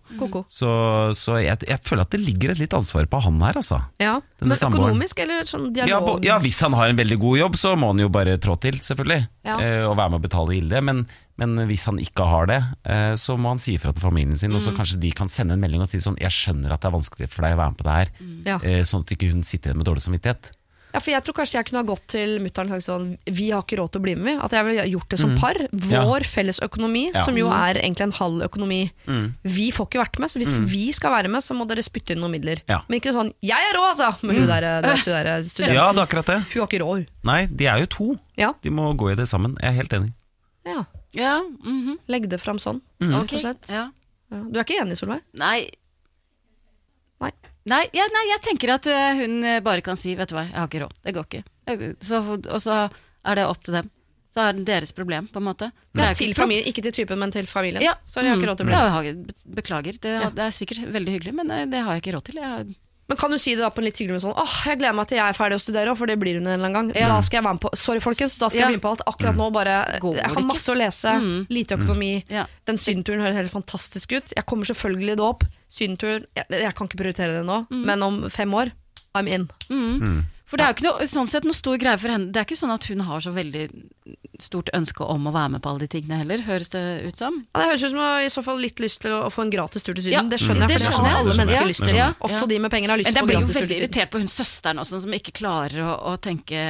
Så, 0.45 0.69
så 1.17 1.39
jeg, 1.41 1.57
jeg 1.65 1.81
føler 1.87 2.05
at 2.05 2.13
det 2.13 2.21
ligger 2.21 2.53
et 2.53 2.61
litt 2.61 2.75
ansvar 2.77 3.07
på 3.09 3.21
han 3.25 3.41
her, 3.41 3.57
altså. 3.57 3.79
Ja. 4.03 4.19
Men 4.43 4.53
økonomisk 4.53 5.23
eller 5.25 5.49
sånn 5.49 5.71
dialog? 5.73 6.21
Ja, 6.21 6.35
ja, 6.35 6.39
Hvis 6.45 6.61
han 6.61 6.77
har 6.77 6.93
en 6.93 7.01
veldig 7.01 7.17
god 7.23 7.39
jobb, 7.41 7.57
så 7.57 7.73
må 7.81 7.95
han 7.95 8.03
jo 8.05 8.11
bare 8.13 8.37
trå 8.37 8.59
til, 8.61 8.77
selvfølgelig. 8.85 9.25
Eh, 9.49 9.87
og 9.89 9.97
være 9.97 10.13
med 10.13 10.21
å 10.21 10.27
betale 10.29 10.59
gilde. 10.59 10.85
Men, 10.85 11.03
men 11.41 11.57
hvis 11.71 11.87
han 11.89 11.97
ikke 12.03 12.29
har 12.29 12.47
det, 12.53 12.61
eh, 12.85 13.15
så 13.17 13.39
må 13.41 13.55
han 13.55 13.63
si 13.63 13.79
ifra 13.79 13.95
til 13.97 14.05
familien 14.05 14.37
sin. 14.37 14.53
Mm. 14.53 14.61
Og 14.61 14.67
så 14.69 14.77
kanskje 14.77 15.01
de 15.01 15.15
kan 15.17 15.33
sende 15.33 15.57
en 15.57 15.65
melding 15.65 15.81
og 15.81 15.89
si 15.89 15.97
sånn 16.05 16.21
Jeg 16.21 16.37
skjønner 16.37 16.77
at 16.77 16.85
det 16.85 16.91
er 16.93 16.99
vanskelig 16.99 17.31
for 17.33 17.47
deg 17.49 17.57
å 17.57 17.63
være 17.65 17.73
med 17.73 17.81
på 17.81 17.89
det 17.89 17.99
her. 18.03 18.13
Mm. 18.21 18.41
Eh, 18.61 18.83
sånn 18.85 19.07
at 19.07 19.17
ikke 19.17 19.33
hun 19.33 19.41
sitter 19.49 19.73
igjen 19.73 19.81
med 19.81 19.89
dårlig 19.89 20.05
samvittighet. 20.05 20.53
Ja, 20.93 20.99
for 21.01 21.11
jeg 21.13 21.23
tror 21.23 21.35
kanskje 21.39 21.59
jeg 21.59 21.67
kunne 21.69 21.81
ha 21.83 21.87
gått 21.87 22.07
til 22.11 22.39
mutter'n 22.43 22.67
og 22.67 22.75
sagt 22.75 22.87
sånn 22.89 23.19
Vi 23.27 23.51
har 23.51 23.63
ikke 23.63 23.79
råd 23.79 23.93
til 23.93 24.01
å 24.01 24.05
bli 24.05 24.15
med, 24.17 24.25
vi. 24.27 24.35
At 24.43 24.51
jeg 24.57 24.65
ville 24.67 24.87
gjort 24.91 25.09
det 25.09 25.19
som 25.23 25.37
par. 25.39 25.55
Vår 25.73 26.27
felles 26.27 26.61
økonomi, 26.61 27.07
Mm. 27.11 27.15
Ja. 27.15 27.21
Mm. 27.21 27.25
som 27.25 27.37
jo 27.39 27.47
er 27.49 27.75
egentlig 27.81 28.03
en 28.09 28.13
halv 28.13 28.43
økonomi. 28.49 28.81
Vi 29.45 29.71
får 29.73 29.87
ikke 29.89 30.01
vært 30.05 30.19
med, 30.19 30.31
så 30.31 30.39
hvis 30.43 30.59
vi 30.71 30.93
skal 30.93 31.11
være 31.13 31.29
med, 31.31 31.43
så 31.43 31.55
må 31.55 31.67
dere 31.69 31.83
spytte 31.83 32.11
inn 32.13 32.21
noen 32.21 32.33
midler. 32.33 32.63
Ja. 32.69 32.81
Men 32.89 33.01
ikke 33.01 33.13
sånn 33.15 33.33
'jeg 33.43 33.59
er 33.71 33.75
råd', 33.77 33.91
altså! 34.01 34.17
Men 34.27 34.37
hun 34.37 34.47
der, 34.47 34.83
du 34.83 34.89
der 35.11 35.43
studenten. 35.43 35.75
Ja, 35.75 35.93
det 35.93 35.99
er 36.01 36.07
akkurat 36.07 36.27
det. 36.27 36.39
Hun 36.53 36.61
har 36.61 36.69
ikke 36.69 36.81
råd, 36.83 36.97
hun. 36.97 37.07
Nei, 37.25 37.47
de 37.47 37.67
er 37.67 37.79
jo 37.81 37.87
to. 37.87 38.19
Ja. 38.37 38.53
De 38.63 38.71
må 38.71 38.93
gå 38.97 39.13
i 39.13 39.15
det 39.15 39.29
sammen. 39.29 39.55
Jeg 39.61 39.69
er 39.71 39.77
helt 39.77 39.93
enig. 39.93 40.13
ja. 40.67 40.85
Ja, 41.13 41.41
-hmm. 41.43 41.99
Legg 42.09 42.29
det 42.29 42.41
fram 42.41 42.57
sånn, 42.59 42.81
Mm. 43.01 43.11
rett 43.21 43.33
og 43.33 43.41
slett. 43.41 43.69
Ja. 43.71 43.91
Ja. 44.31 44.45
Du 44.45 44.59
er 44.59 44.63
ikke 44.65 44.81
enig, 44.81 44.97
Solveig? 44.97 45.21
Nei. 45.35 45.69
Nei. 47.21 47.33
Nei, 47.67 47.85
ja, 47.93 48.07
nei, 48.09 48.25
jeg 48.33 48.41
tenker 48.43 48.71
at 48.75 48.87
øh, 48.89 49.21
hun 49.21 49.45
øh, 49.45 49.61
bare 49.61 49.83
kan 49.85 49.97
si 49.97 50.15
'vet 50.17 50.29
du 50.31 50.35
hva, 50.35 50.47
jeg 50.49 50.57
har 50.57 50.67
ikke 50.69 50.81
råd'. 50.87 50.97
Det 51.05 51.15
går 51.15 51.25
ikke. 51.29 51.97
Så, 52.01 52.21
og 52.49 52.61
så 52.61 52.91
er 53.25 53.35
det 53.35 53.45
opp 53.47 53.63
til 53.63 53.75
dem. 53.75 53.91
Så 54.35 54.41
er 54.49 54.53
det 54.55 54.65
deres 54.67 54.93
problem, 54.93 55.27
på 55.29 55.39
en 55.43 55.45
måte. 55.45 55.73
Det 55.93 56.03
er 56.03 56.15
til 56.15 56.33
familien, 56.35 56.67
ikke 56.71 56.83
til 56.83 56.93
typen, 56.93 57.19
men 57.19 57.31
til 57.33 57.47
familien. 57.47 57.83
Ja. 57.83 57.95
har 58.07 58.23
jeg 58.23 58.31
har 58.31 58.37
ikke 58.39 58.49
råd 58.51 58.57
til 58.57 58.67
å 58.67 58.69
bli 58.71 58.75
Ja, 58.79 58.89
har- 58.89 59.03
be- 59.03 59.55
beklager. 59.61 59.93
Det, 60.01 60.23
Ja. 60.23 60.31
det 60.31 60.39
er 60.39 60.51
sikkert 60.51 60.87
veldig 60.93 61.13
hyggelig, 61.19 61.35
men 61.35 61.51
øh, 61.51 61.67
det 61.71 61.83
har 61.83 61.95
jeg 61.95 62.03
ikke 62.03 62.15
råd 62.17 62.25
til. 62.25 62.35
Jeg, 62.37 62.75
Men 63.11 63.17
kan 63.17 63.31
du 63.31 63.39
si 63.39 63.57
det 63.57 63.59
da 63.61 63.71
på 63.71 63.79
en 63.83 63.85
litt 63.87 63.99
hyggelig 63.99 64.15
måte 64.23 64.31
sånn 64.31 64.39
Åh, 64.39 64.67
jeg 64.71 64.79
gleder 64.79 64.95
meg 64.95 65.09
til 65.09 65.17
jeg 65.19 65.29
er 65.29 65.33
ferdig 65.35 65.57
å 65.59 65.61
studere, 65.61 65.97
for 65.97 66.07
det 66.07 66.15
blir 66.21 66.35
hun 66.39 66.47
en 66.47 66.53
eller 66.61 66.67
annen 66.71 66.93
gang. 66.93 66.95
Ja. 66.95 67.09
Da 67.09 67.21
skal 67.21 67.39
jeg 67.39 67.45
være 67.45 67.55
med 67.55 67.61
på 67.61 67.77
Sorry, 67.77 67.99
folkens, 67.99 68.39
da 68.39 68.49
skal 68.49 68.61
Ja. 68.61 68.69
jeg 68.71 68.79
begynne 68.79 68.87
på 68.87 68.91
alt. 68.91 69.03
Akkurat 69.07 69.35
nå 69.37 69.51
bare 69.53 69.99
Går 70.01 70.15
Jeg 70.17 70.31
har 70.31 70.43
masse 70.43 70.69
å 70.71 70.77
lese, 70.79 71.11
Mm. 71.21 71.47
lite 71.51 71.75
økonomi. 71.77 72.25
ja. 72.31 72.47
Den 72.67 72.77
sydenturen 72.77 73.21
høres 73.21 73.35
helt 73.35 73.51
fantastisk 73.51 74.13
ut. 74.17 74.33
Jeg 74.37 74.47
kommer 74.47 74.65
selvfølgelig 74.65 75.17
da 75.17 75.23
opp. 75.25 75.43
Sydentur 75.71 76.25
jeg, 76.37 76.45
jeg 76.51 76.75
kan 76.75 76.89
ikke 76.91 76.99
prioritere 77.01 77.39
det 77.41 77.47
nå, 77.47 77.63
Mm. 77.71 77.85
men 77.87 78.03
om 78.03 78.21
fem 78.31 78.53
år, 78.59 78.73
I'm 79.15 79.29
in. 79.31 79.49
For 80.51 80.59
det 80.59 80.65
er 80.67 80.73
jo 80.73 80.77
ikke 80.81 80.87
noe, 80.89 81.07
sånn 81.07 81.29
sett 81.31 81.45
noe 81.47 81.55
stor 81.55 81.77
greie 81.79 81.95
for 82.03 82.11
henne. 82.11 82.33
Det 82.35 82.41
er 82.41 82.47
ikke 82.49 82.57
sånn 82.59 82.73
at 82.75 82.83
hun 82.91 83.01
har 83.07 83.21
så 83.23 83.31
veldig 83.31 83.69
stort 84.43 84.71
ønske 84.75 85.07
om 85.07 85.29
å 85.31 85.33
være 85.35 85.53
med 85.55 85.63
på 85.63 85.71
alle 85.71 85.85
de 85.85 85.89
tingene 85.93 86.17
heller, 86.25 86.43
høres 86.43 86.73
det 86.73 86.83
ut 87.07 87.21
som. 87.23 87.37
Ja, 87.55 87.61
det 87.61 87.67
høres 87.69 87.85
ut 87.85 87.93
som 87.93 88.01
hun 88.03 88.25
i 88.27 88.33
så 88.35 88.43
fall 88.43 88.59
litt 88.59 88.83
lyst 88.83 88.99
til 89.05 89.15
å, 89.15 89.29
få 89.31 89.45
en 89.47 89.53
gratis 89.55 89.87
tur 89.87 89.95
til 89.95 90.03
Syden. 90.09 90.17
Ja, 90.17 90.23
det 90.27 90.41
skjønner 90.43 90.67
jeg, 90.67 90.81
for 90.81 90.83
det 90.83 90.91
skjønner 90.91 91.11
jeg. 91.13 91.21
alle 91.21 91.37
mennesker 91.39 91.61
ja, 91.61 91.69
lyst 91.71 91.85
til. 91.87 91.95
Ja, 92.01 92.09
Også 92.27 92.49
de 92.51 92.59
med 92.67 92.71
penger 92.75 92.91
har 92.97 92.99
lyst 92.99 93.13
på 93.15 93.21
jeg 93.21 93.29
blir 93.31 93.39
jo 93.39 93.45
gratis 93.45 93.55
tur 93.55 93.61
veldig 93.61 93.71
til 93.71 93.79
Syden. 93.79 93.87
irritert 93.95 94.11
på 94.17 94.23
hun 94.25 94.33
søsteren 94.35 94.83
også, 94.83 95.01
som 95.07 95.15
ikke 95.21 95.37
klarer 95.39 95.85
å, 95.87 95.93
å 96.11 96.17
tenke 96.19 96.65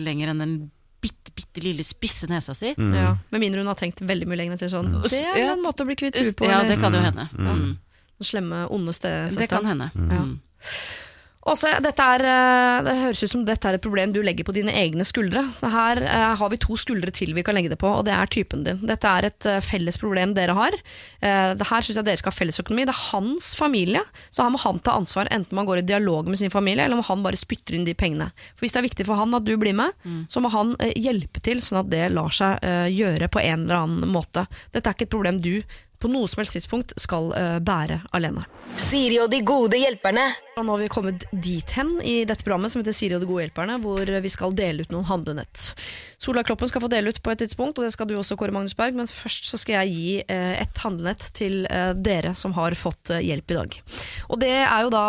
lenger 0.00 0.32
enn 0.32 0.40
den 0.46 0.54
bitte, 1.04 1.32
bitte 1.36 1.60
lille 1.64 1.84
spisse 1.84 2.24
nesa 2.30 2.54
si. 2.56 2.72
Ja, 2.76 3.12
med 3.32 3.40
mindre 3.44 3.60
hun 3.60 3.68
har 3.68 3.76
tenkt 3.76 4.00
veldig 4.00 4.28
mye 4.32 4.40
lenger 4.40 4.64
til 4.64 4.72
sånn. 4.72 4.90
Det 5.12 5.20
er 5.28 5.44
en 5.52 5.62
måte 5.64 5.84
å 5.84 5.88
bli 5.92 5.96
kvitt 6.00 6.16
huet 6.16 6.36
på. 6.40 6.48
Ja, 6.48 6.62
det 6.64 6.80
kan 6.80 6.96
jo 6.96 7.04
hende. 7.04 7.28
Mm. 7.36 7.76
Den 8.20 8.28
slemme, 8.30 8.64
onde 8.70 8.92
Det 8.92 9.02
kan 9.02 9.30
stesøsteren. 9.30 9.70
hende. 9.74 9.90
Ja. 9.96 10.24
Mm. 10.26 10.40
Åse, 11.50 11.70
dette 11.80 12.04
er, 12.04 12.20
eh, 12.28 12.82
det 12.84 12.92
høres 13.00 13.22
ut 13.24 13.30
som 13.32 13.44
dette 13.48 13.64
er 13.64 13.78
et 13.78 13.80
problem 13.80 14.10
du 14.12 14.18
legger 14.20 14.44
på 14.44 14.52
dine 14.52 14.74
egne 14.76 15.06
skuldre. 15.08 15.40
Her 15.64 15.96
eh, 16.04 16.34
har 16.36 16.50
vi 16.52 16.58
to 16.60 16.76
skuldre 16.76 17.10
til 17.16 17.32
vi 17.32 17.42
kan 17.42 17.56
legge 17.56 17.70
det 17.72 17.78
på, 17.80 17.88
og 17.88 18.04
det 18.04 18.12
er 18.12 18.28
typen 18.28 18.60
din. 18.66 18.82
Dette 18.84 19.08
er 19.08 19.24
et 19.30 19.46
eh, 19.48 19.62
felles 19.64 19.96
problem 19.96 20.34
dere 20.36 20.52
har. 20.52 20.76
Eh, 21.24 21.54
det 21.56 21.66
her 21.70 21.80
syns 21.80 21.96
jeg 21.96 22.04
dere 22.10 22.20
skal 22.20 22.34
ha 22.34 22.36
fellesøkonomi. 22.42 22.84
Det 22.84 22.92
er 22.92 23.02
hans 23.16 23.54
familie, 23.56 24.04
så 24.28 24.44
her 24.44 24.52
må 24.52 24.60
han 24.60 24.82
ta 24.84 24.98
ansvar, 25.00 25.32
enten 25.32 25.56
man 25.56 25.64
går 25.64 25.80
i 25.80 25.86
dialog 25.88 26.28
med 26.28 26.42
sin 26.42 26.52
familie, 26.52 26.84
eller 26.84 27.00
om 27.00 27.08
han 27.08 27.24
bare 27.24 27.40
spytter 27.40 27.78
inn 27.80 27.88
de 27.88 27.96
pengene. 27.96 28.28
For 28.52 28.66
Hvis 28.66 28.76
det 28.76 28.82
er 28.84 28.88
viktig 28.90 29.08
for 29.08 29.16
han 29.16 29.32
at 29.40 29.48
du 29.48 29.56
blir 29.56 29.72
med, 29.80 29.96
så 30.28 30.44
må 30.44 30.52
han 30.52 30.76
hjelpe 30.92 31.40
til, 31.40 31.64
sånn 31.64 31.80
at 31.86 31.88
det 31.88 32.10
lar 32.12 32.28
seg 32.36 32.60
gjøre 32.92 33.32
på 33.32 33.40
en 33.40 33.64
eller 33.64 33.80
annen 33.86 34.12
måte. 34.12 34.44
Dette 34.76 34.92
er 34.92 34.92
ikke 34.98 35.08
et 35.08 35.16
problem 35.16 35.40
du 35.40 35.54
på 36.00 36.10
noe 36.10 36.28
som 36.30 36.40
helst 36.40 36.56
tidspunkt 36.56 36.94
skal 37.00 37.30
uh, 37.34 37.58
bære 37.62 38.00
alene. 38.16 38.46
Siri 38.80 39.18
og 39.20 39.30
de 39.32 39.42
gode 39.46 39.80
hjelperne. 39.80 40.30
Og 40.58 40.66
nå 40.66 40.74
har 40.74 40.82
vi 40.82 40.92
kommet 40.92 41.24
dit 41.32 41.72
hen 41.76 41.94
i 42.04 42.20
dette 42.28 42.44
programmet 42.44 42.72
som 42.72 42.82
heter 42.82 42.94
Siri 42.96 43.16
og 43.16 43.22
de 43.22 43.28
gode 43.28 43.46
hjelperne, 43.46 43.78
hvor 43.80 44.10
vi 44.24 44.32
skal 44.32 44.54
dele 44.56 44.84
ut 44.84 44.92
noen 44.92 45.06
handlenett. 45.08 45.70
Sola 46.20 46.42
Kloppen 46.44 46.68
skal 46.68 46.82
få 46.84 46.90
dele 46.92 47.12
ut 47.12 47.20
på 47.24 47.32
et 47.32 47.40
tidspunkt, 47.40 47.78
og 47.78 47.86
det 47.86 47.94
skal 47.94 48.08
du 48.10 48.16
også, 48.18 48.36
Kåre 48.36 48.52
Magnus 48.52 48.76
Berg, 48.76 48.96
men 48.98 49.08
først 49.08 49.48
så 49.48 49.60
skal 49.60 49.78
jeg 49.80 49.94
gi 49.94 50.16
uh, 50.28 50.54
et 50.60 50.82
handlenett 50.82 51.30
til 51.36 51.64
uh, 51.70 51.92
dere 51.96 52.34
som 52.36 52.52
har 52.58 52.76
fått 52.76 53.12
hjelp 53.20 53.54
i 53.54 53.58
dag. 53.60 53.78
Og 54.30 54.40
det 54.42 54.52
er 54.60 54.84
jo 54.84 54.92
da 54.92 55.06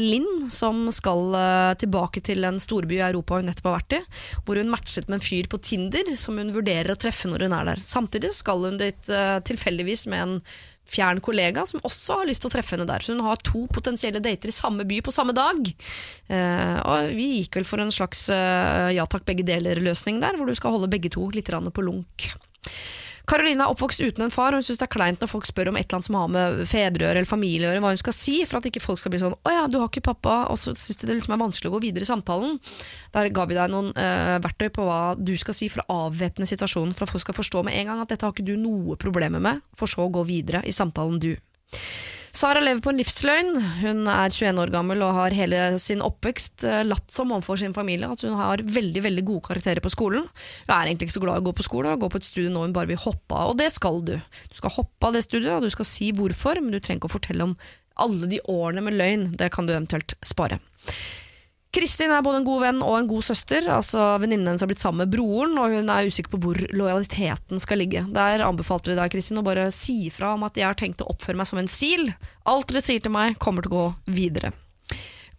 Linn 0.00 0.48
som 0.52 0.88
skal 0.94 1.34
tilbake 1.78 2.22
til 2.24 2.44
en 2.46 2.58
storby 2.62 2.96
i 2.98 3.04
Europa 3.04 3.38
hun 3.38 3.46
nettopp 3.48 3.68
har 3.68 3.76
vært 3.76 3.96
i, 3.98 4.00
hvor 4.46 4.58
hun 4.58 4.72
matchet 4.72 5.08
med 5.08 5.18
en 5.20 5.24
fyr 5.24 5.48
på 5.50 5.60
Tinder 5.62 6.10
som 6.18 6.38
hun 6.40 6.52
vurderer 6.54 6.92
å 6.92 6.98
treffe 6.98 7.30
når 7.30 7.46
hun 7.46 7.54
er 7.56 7.68
der. 7.70 7.82
Samtidig 7.86 8.32
skal 8.36 8.64
hun 8.66 8.80
dit 8.80 9.10
tilfeldigvis 9.46 10.06
med 10.10 10.26
en 10.26 10.36
fjern 10.90 11.20
kollega 11.22 11.64
som 11.68 11.82
også 11.86 12.20
har 12.20 12.28
lyst 12.28 12.42
til 12.44 12.50
å 12.50 12.54
treffe 12.56 12.74
henne 12.74 12.88
der. 12.88 13.04
Så 13.04 13.14
hun 13.14 13.24
har 13.24 13.40
to 13.46 13.64
potensielle 13.72 14.22
dater 14.22 14.50
i 14.50 14.54
samme 14.54 14.86
by 14.88 15.00
på 15.06 15.14
samme 15.14 15.34
dag. 15.36 15.70
Eh, 16.30 16.78
og 16.82 17.14
vi 17.16 17.28
gikk 17.38 17.60
vel 17.60 17.68
for 17.68 17.82
en 17.82 17.94
slags 17.94 18.26
eh, 18.34 18.90
ja 18.96 19.06
takk, 19.10 19.26
begge 19.28 19.46
deler-løsning 19.46 20.20
der, 20.22 20.38
hvor 20.38 20.50
du 20.50 20.56
skal 20.58 20.76
holde 20.76 20.90
begge 20.90 21.12
to 21.14 21.28
litt 21.34 21.50
på 21.50 21.86
lunk. 21.86 22.30
Karoline 23.30 23.62
er 23.62 23.70
oppvokst 23.70 24.00
uten 24.02 24.24
en 24.24 24.32
far, 24.34 24.50
og 24.50 24.58
hun 24.58 24.64
syns 24.66 24.80
det 24.80 24.88
er 24.88 24.90
kleint 24.90 25.20
når 25.22 25.30
folk 25.30 25.46
spør 25.46 25.68
om 25.70 25.76
et 25.78 25.84
eller 25.86 26.00
annet 26.00 26.08
som 26.08 26.16
har 26.18 26.30
med 26.34 26.62
fedre 26.66 27.12
eller 27.12 27.28
familie 27.28 27.70
å 27.70 27.82
hva 27.84 27.92
hun 27.92 28.00
skal 28.00 28.16
si, 28.16 28.40
for 28.48 28.58
at 28.58 28.66
ikke 28.66 28.82
folk 28.82 28.98
skal 28.98 29.14
bli 29.14 29.20
sånn 29.22 29.36
'Å 29.38 29.52
ja, 29.54 29.68
du 29.70 29.78
har 29.78 29.86
ikke 29.86 30.02
pappa', 30.02 30.50
og 30.50 30.58
så 30.58 30.74
syns 30.74 30.98
de 30.98 31.06
det 31.06 31.20
liksom 31.20 31.36
er 31.36 31.44
vanskelig 31.44 31.70
å 31.70 31.74
gå 31.76 31.82
videre 31.86 32.02
i 32.02 32.10
samtalen. 32.10 32.58
Der 33.14 33.30
ga 33.30 33.46
vi 33.46 33.54
deg 33.54 33.70
noen 33.70 33.94
uh, 33.94 34.42
verktøy 34.42 34.70
på 34.74 34.82
hva 34.82 35.14
du 35.14 35.36
skal 35.38 35.54
si 35.54 35.70
for 35.70 35.84
å 35.86 36.10
avvæpne 36.10 36.48
situasjonen, 36.50 36.94
for 36.94 37.06
at 37.06 37.14
folk 37.14 37.22
skal 37.22 37.38
forstå 37.38 37.62
med 37.62 37.78
en 37.78 37.86
gang 37.86 38.00
at 38.02 38.10
dette 38.10 38.26
har 38.26 38.34
ikke 38.34 38.50
du 38.50 38.56
noe 38.58 38.98
problemer 38.98 39.38
med, 39.38 39.62
for 39.78 39.86
så 39.86 40.08
å 40.08 40.10
gå 40.10 40.26
videre 40.26 40.66
i 40.66 40.74
samtalen 40.74 41.22
du. 41.22 41.36
Sara 42.30 42.60
lever 42.62 42.80
på 42.84 42.92
en 42.92 43.00
livsløgn. 43.00 43.56
Hun 43.80 44.04
er 44.10 44.30
21 44.30 44.60
år 44.62 44.70
gammel 44.72 45.02
og 45.02 45.16
har 45.16 45.34
hele 45.34 45.62
sin 45.82 46.02
oppvekst 46.04 46.64
eh, 46.68 46.82
latt 46.86 47.10
som 47.10 47.32
overfor 47.34 47.58
sin 47.60 47.74
familie 47.74 48.08
at 48.10 48.22
hun 48.26 48.36
har 48.38 48.62
veldig 48.62 49.02
veldig 49.06 49.24
gode 49.26 49.44
karakterer 49.48 49.82
på 49.82 49.92
skolen. 49.92 50.28
Hun 50.28 50.74
er 50.76 50.86
egentlig 50.86 51.08
ikke 51.08 51.18
så 51.18 51.24
glad 51.24 51.40
i 51.40 51.44
å 51.44 51.48
gå 51.50 51.56
på 51.58 51.66
skole 51.66 51.94
og 51.94 52.04
gå 52.04 52.12
på 52.12 52.20
et 52.20 52.28
studie 52.28 52.52
nå 52.52 52.62
hun 52.64 52.76
bare 52.76 52.92
vil 52.92 53.02
hoppe 53.02 53.34
av, 53.34 53.52
og 53.52 53.58
det 53.58 53.70
skal 53.74 54.02
du. 54.06 54.14
Du 54.50 54.60
skal 54.60 54.76
hoppe 54.76 55.10
av 55.10 55.16
det 55.16 55.24
studiet, 55.26 55.52
og 55.56 55.66
du 55.66 55.74
skal 55.74 55.88
si 55.88 56.12
hvorfor, 56.16 56.62
men 56.62 56.74
du 56.74 56.78
trenger 56.78 57.02
ikke 57.02 57.10
å 57.10 57.16
fortelle 57.18 57.48
om 57.50 57.56
alle 58.00 58.30
de 58.30 58.38
årene 58.48 58.84
med 58.86 58.96
løgn. 58.96 59.26
Det 59.40 59.50
kan 59.52 59.66
du 59.66 59.74
eventuelt 59.74 60.14
spare. 60.26 60.60
Kristin 61.70 62.10
er 62.10 62.22
både 62.26 62.40
en 62.40 62.46
god 62.48 62.62
venn 62.64 62.80
og 62.82 62.96
en 62.98 63.08
god 63.10 63.26
søster. 63.28 63.66
Altså 63.70 64.02
Venninnen 64.18 64.48
hennes 64.48 64.64
har 64.64 64.70
blitt 64.70 64.82
sammen 64.82 65.04
med 65.04 65.12
broren, 65.12 65.54
og 65.60 65.76
hun 65.76 65.92
er 65.92 66.08
usikker 66.10 66.32
på 66.34 66.40
hvor 66.42 66.58
lojaliteten 66.74 67.62
skal 67.62 67.78
ligge. 67.78 68.02
Der 68.10 68.42
anbefalte 68.42 68.90
vi 68.90 68.98
deg 68.98 69.12
Kristin, 69.14 69.38
å 69.38 69.46
bare 69.46 69.68
si 69.74 70.00
ifra 70.08 70.34
om 70.34 70.48
at 70.48 70.58
jeg 70.58 70.66
har 70.66 70.78
tenkt 70.78 71.04
å 71.04 71.10
oppføre 71.12 71.38
meg 71.38 71.50
som 71.50 71.62
en 71.62 71.70
sil. 71.70 72.10
Alt 72.50 72.72
dere 72.72 72.82
sier 72.82 73.04
til 73.04 73.14
meg, 73.14 73.38
kommer 73.38 73.62
til 73.62 73.70
å 73.70 73.78
gå 73.78 73.86
videre. 74.18 74.50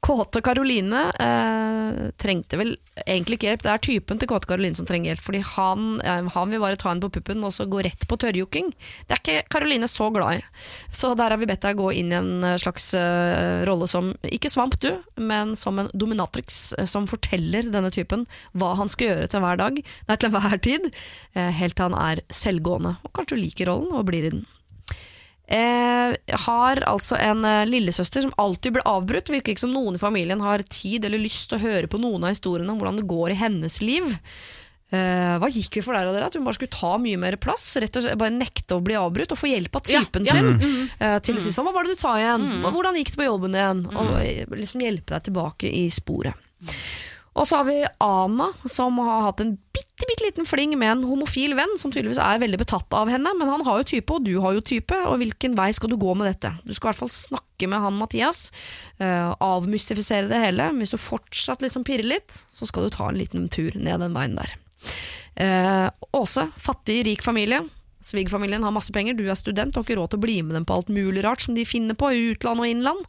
Kåte 0.02 0.42
Karoline 0.42 1.02
eh, 1.22 1.98
trengte 2.18 2.58
vel 2.58 2.72
egentlig 3.06 3.38
ikke 3.38 3.50
hjelp. 3.52 3.64
Det 3.66 3.72
er 3.72 3.82
typen 3.86 4.22
til 4.22 4.30
Kåte 4.32 4.50
Karoline 4.50 4.78
som 4.78 4.88
trenger 4.90 5.12
hjelp, 5.12 5.22
fordi 5.22 5.42
han, 5.54 5.84
han 6.02 6.54
vil 6.54 6.64
bare 6.64 6.80
ta 6.80 6.90
henne 6.90 7.04
på 7.06 7.12
puppen 7.20 7.46
og 7.46 7.54
så 7.54 7.68
gå 7.70 7.84
rett 7.86 8.08
på 8.10 8.18
tørrjokking. 8.24 8.72
Det 9.06 9.14
er 9.14 9.22
ikke 9.22 9.54
Karoline 9.54 9.90
så 9.92 10.10
glad 10.14 10.40
i. 10.40 10.46
Så 10.90 11.14
der 11.20 11.36
har 11.36 11.42
vi 11.42 11.50
bedt 11.50 11.62
deg 11.68 11.78
gå 11.78 11.92
inn 12.00 12.10
i 12.10 12.18
en 12.18 12.48
eh, 12.48 12.58
slags 12.62 12.92
eh, 12.98 13.62
rolle 13.70 13.90
som, 13.92 14.10
ikke 14.26 14.50
svamp 14.50 14.80
du, 14.82 14.90
men 15.22 15.54
som 15.60 15.78
en 15.78 15.92
dominatrix 15.94 16.64
eh, 16.80 16.90
som 16.90 17.06
forteller 17.10 17.70
denne 17.70 17.94
typen 17.94 18.26
hva 18.58 18.74
han 18.80 18.90
skal 18.90 19.12
gjøre 19.12 19.30
til 19.30 19.46
hver 19.46 19.62
dag, 19.62 19.78
nei, 20.10 20.18
til 20.18 20.32
enhver 20.32 20.64
tid, 20.66 20.90
eh, 21.36 21.54
helt 21.62 21.78
til 21.78 21.92
han 21.92 22.00
er 22.00 22.26
selvgående. 22.34 22.98
Og 23.06 23.14
kanskje 23.14 23.38
du 23.38 23.44
liker 23.46 23.70
rollen 23.70 23.94
og 23.94 24.10
blir 24.10 24.26
i 24.26 24.34
den. 24.34 24.44
Eh, 25.52 26.16
har 26.46 26.80
altså 26.88 27.18
en 27.20 27.44
eh, 27.44 27.66
lillesøster 27.68 28.24
som 28.24 28.32
alltid 28.40 28.78
blir 28.78 28.88
avbrutt. 28.88 29.28
Virker 29.34 29.52
ikke 29.52 29.66
som 29.66 29.74
noen 29.76 29.98
i 29.98 30.02
familien 30.02 30.40
har 30.46 30.64
tid 30.72 31.04
eller 31.10 31.20
lyst 31.20 31.50
til 31.52 31.60
å 31.60 31.66
høre 31.66 31.90
på 31.92 32.00
noen 32.00 32.24
av 32.24 32.32
historiene 32.36 32.72
om 32.72 32.80
hvordan 32.80 33.02
det 33.02 33.08
går 33.12 33.34
i 33.34 33.40
hennes 33.42 33.76
liv. 33.84 34.08
Eh, 34.92 35.36
hva 35.40 35.48
gikk 35.52 35.78
vi 35.78 35.84
for 35.84 35.96
der 35.96 36.08
og 36.08 36.16
dere? 36.16 36.28
At 36.32 36.36
hun 36.40 36.44
bare 36.48 36.56
skulle 36.58 36.72
ta 36.76 36.94
mye 37.00 37.20
mer 37.20 37.36
plass? 37.40 37.66
Rett 37.80 37.96
og 38.00 38.04
slett 38.04 38.20
Bare 38.20 38.34
nekte 38.36 38.76
å 38.76 38.84
bli 38.84 38.96
avbrutt 39.00 39.32
og 39.36 39.40
få 39.40 39.48
hjelp 39.52 39.76
av 39.80 39.86
typen 39.88 40.28
Ja, 40.28 40.36
ja. 40.36 40.42
sin. 40.42 40.90
eh, 41.00 41.20
til 41.24 41.36
å 41.40 41.44
si 41.44 41.52
sånn, 41.56 41.68
hva 41.68 41.76
var 41.76 41.88
det 41.88 41.96
du 41.96 42.02
sa 42.02 42.16
igjen? 42.20 42.48
Hva- 42.64 42.72
Hvordan 42.76 43.00
gikk 43.00 43.12
det 43.14 43.20
på 43.22 43.28
jobben 43.30 43.56
igjen? 43.56 43.86
Og 43.92 44.12
eh, 44.24 44.46
liksom 44.56 44.84
hjelpe 44.88 45.16
deg 45.18 45.28
tilbake 45.30 45.72
i 45.72 45.86
sporet. 45.92 46.36
Og 47.40 47.48
så 47.48 47.62
har 47.62 47.68
vi 47.68 47.78
Ana, 48.04 48.50
som 48.68 48.98
har 49.00 49.28
hatt 49.30 49.40
en 49.44 49.54
bitte, 49.72 50.04
bitte 50.04 50.26
liten 50.26 50.48
fling 50.48 50.74
med 50.80 50.92
en 50.92 51.04
homofil 51.08 51.56
venn, 51.56 51.78
som 51.80 51.94
tydeligvis 51.94 52.20
er 52.20 52.42
veldig 52.44 52.60
betatt 52.60 52.92
av 52.98 53.12
henne. 53.12 53.32
Men 53.40 53.52
han 53.54 53.64
har 53.68 53.80
jo 53.80 53.88
type, 53.94 54.12
og 54.12 54.26
du 54.28 54.34
har 54.44 54.58
jo 54.58 54.64
type, 54.74 54.98
og 55.08 55.22
hvilken 55.22 55.56
vei 55.60 55.70
skal 55.78 55.94
du 55.94 55.98
gå 56.02 56.16
med 56.18 56.28
dette? 56.28 56.52
Du 56.68 56.74
skal 56.74 56.90
i 56.90 56.92
hvert 56.92 57.02
fall 57.06 57.14
snakke 57.16 57.70
med 57.72 57.86
han 57.86 58.00
Mathias, 58.02 58.50
uh, 59.00 59.32
avmystifisere 59.40 60.28
det 60.32 60.44
hele. 60.44 60.68
Hvis 60.82 60.92
du 60.92 61.00
fortsatt 61.00 61.64
liksom 61.64 61.88
pirrer 61.88 62.10
litt, 62.18 62.44
så 62.52 62.68
skal 62.68 62.88
du 62.88 62.96
ta 62.98 63.08
en 63.08 63.22
liten 63.22 63.48
tur 63.54 63.78
ned 63.80 64.04
den 64.04 64.18
veien 64.18 64.36
der. 64.40 64.58
Uh, 65.40 65.88
Åse, 66.20 66.50
fattig, 66.60 67.06
rik 67.08 67.24
familie. 67.24 67.64
Svigerfamilien 68.02 68.64
har 68.66 68.72
masse 68.74 68.92
penger, 68.92 69.14
du 69.14 69.28
er 69.30 69.36
student 69.38 69.76
og 69.76 69.84
har 69.84 69.86
ikke 69.88 69.98
råd 70.00 70.10
til 70.14 70.20
å 70.20 70.24
bli 70.26 70.36
med 70.42 70.56
dem 70.58 70.66
på 70.66 70.74
alt 70.74 70.90
mulig 70.90 71.22
rart 71.24 71.42
som 71.46 71.54
de 71.56 71.66
finner 71.70 71.94
på 71.94 72.10
i 72.12 72.32
utland 72.32 72.60
og 72.60 72.68
innland. 72.68 73.04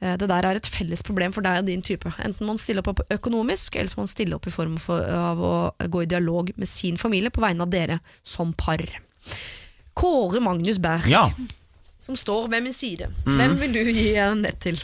Eh, 0.00 0.16
Det 0.20 0.28
der 0.28 0.44
er 0.50 0.56
et 0.60 0.68
felles 0.68 1.02
problem 1.02 1.32
for 1.32 1.40
deg 1.42 1.58
og 1.62 1.66
din 1.66 1.82
type. 1.82 2.12
Enten 2.20 2.44
må 2.46 2.52
man 2.54 2.58
stille 2.58 2.82
opp 2.84 3.00
økonomisk, 3.10 3.76
eller 3.76 3.88
så 3.88 3.96
må 3.96 4.04
man 4.04 4.12
stille 4.12 4.34
opp 4.36 4.46
i 4.46 4.50
form 4.54 4.76
for, 4.78 5.00
av 5.00 5.38
å 5.40 5.54
gå 5.88 6.02
i 6.02 6.06
dialog 6.12 6.52
med 6.56 6.68
sin 6.68 6.96
familie 7.00 7.30
på 7.30 7.40
vegne 7.40 7.62
av 7.64 7.70
dere 7.72 8.00
som 8.22 8.52
par. 8.52 8.84
Kåre 9.94 10.40
Magnus 10.40 10.78
Berg, 10.78 11.08
Ja. 11.08 11.30
som 12.00 12.14
står 12.16 12.48
ved 12.50 12.62
min 12.62 12.72
side. 12.72 13.08
Hvem 13.24 13.56
vil 13.58 13.72
du 13.72 13.92
gi 13.92 14.12
nett 14.34 14.60
til? 14.60 14.76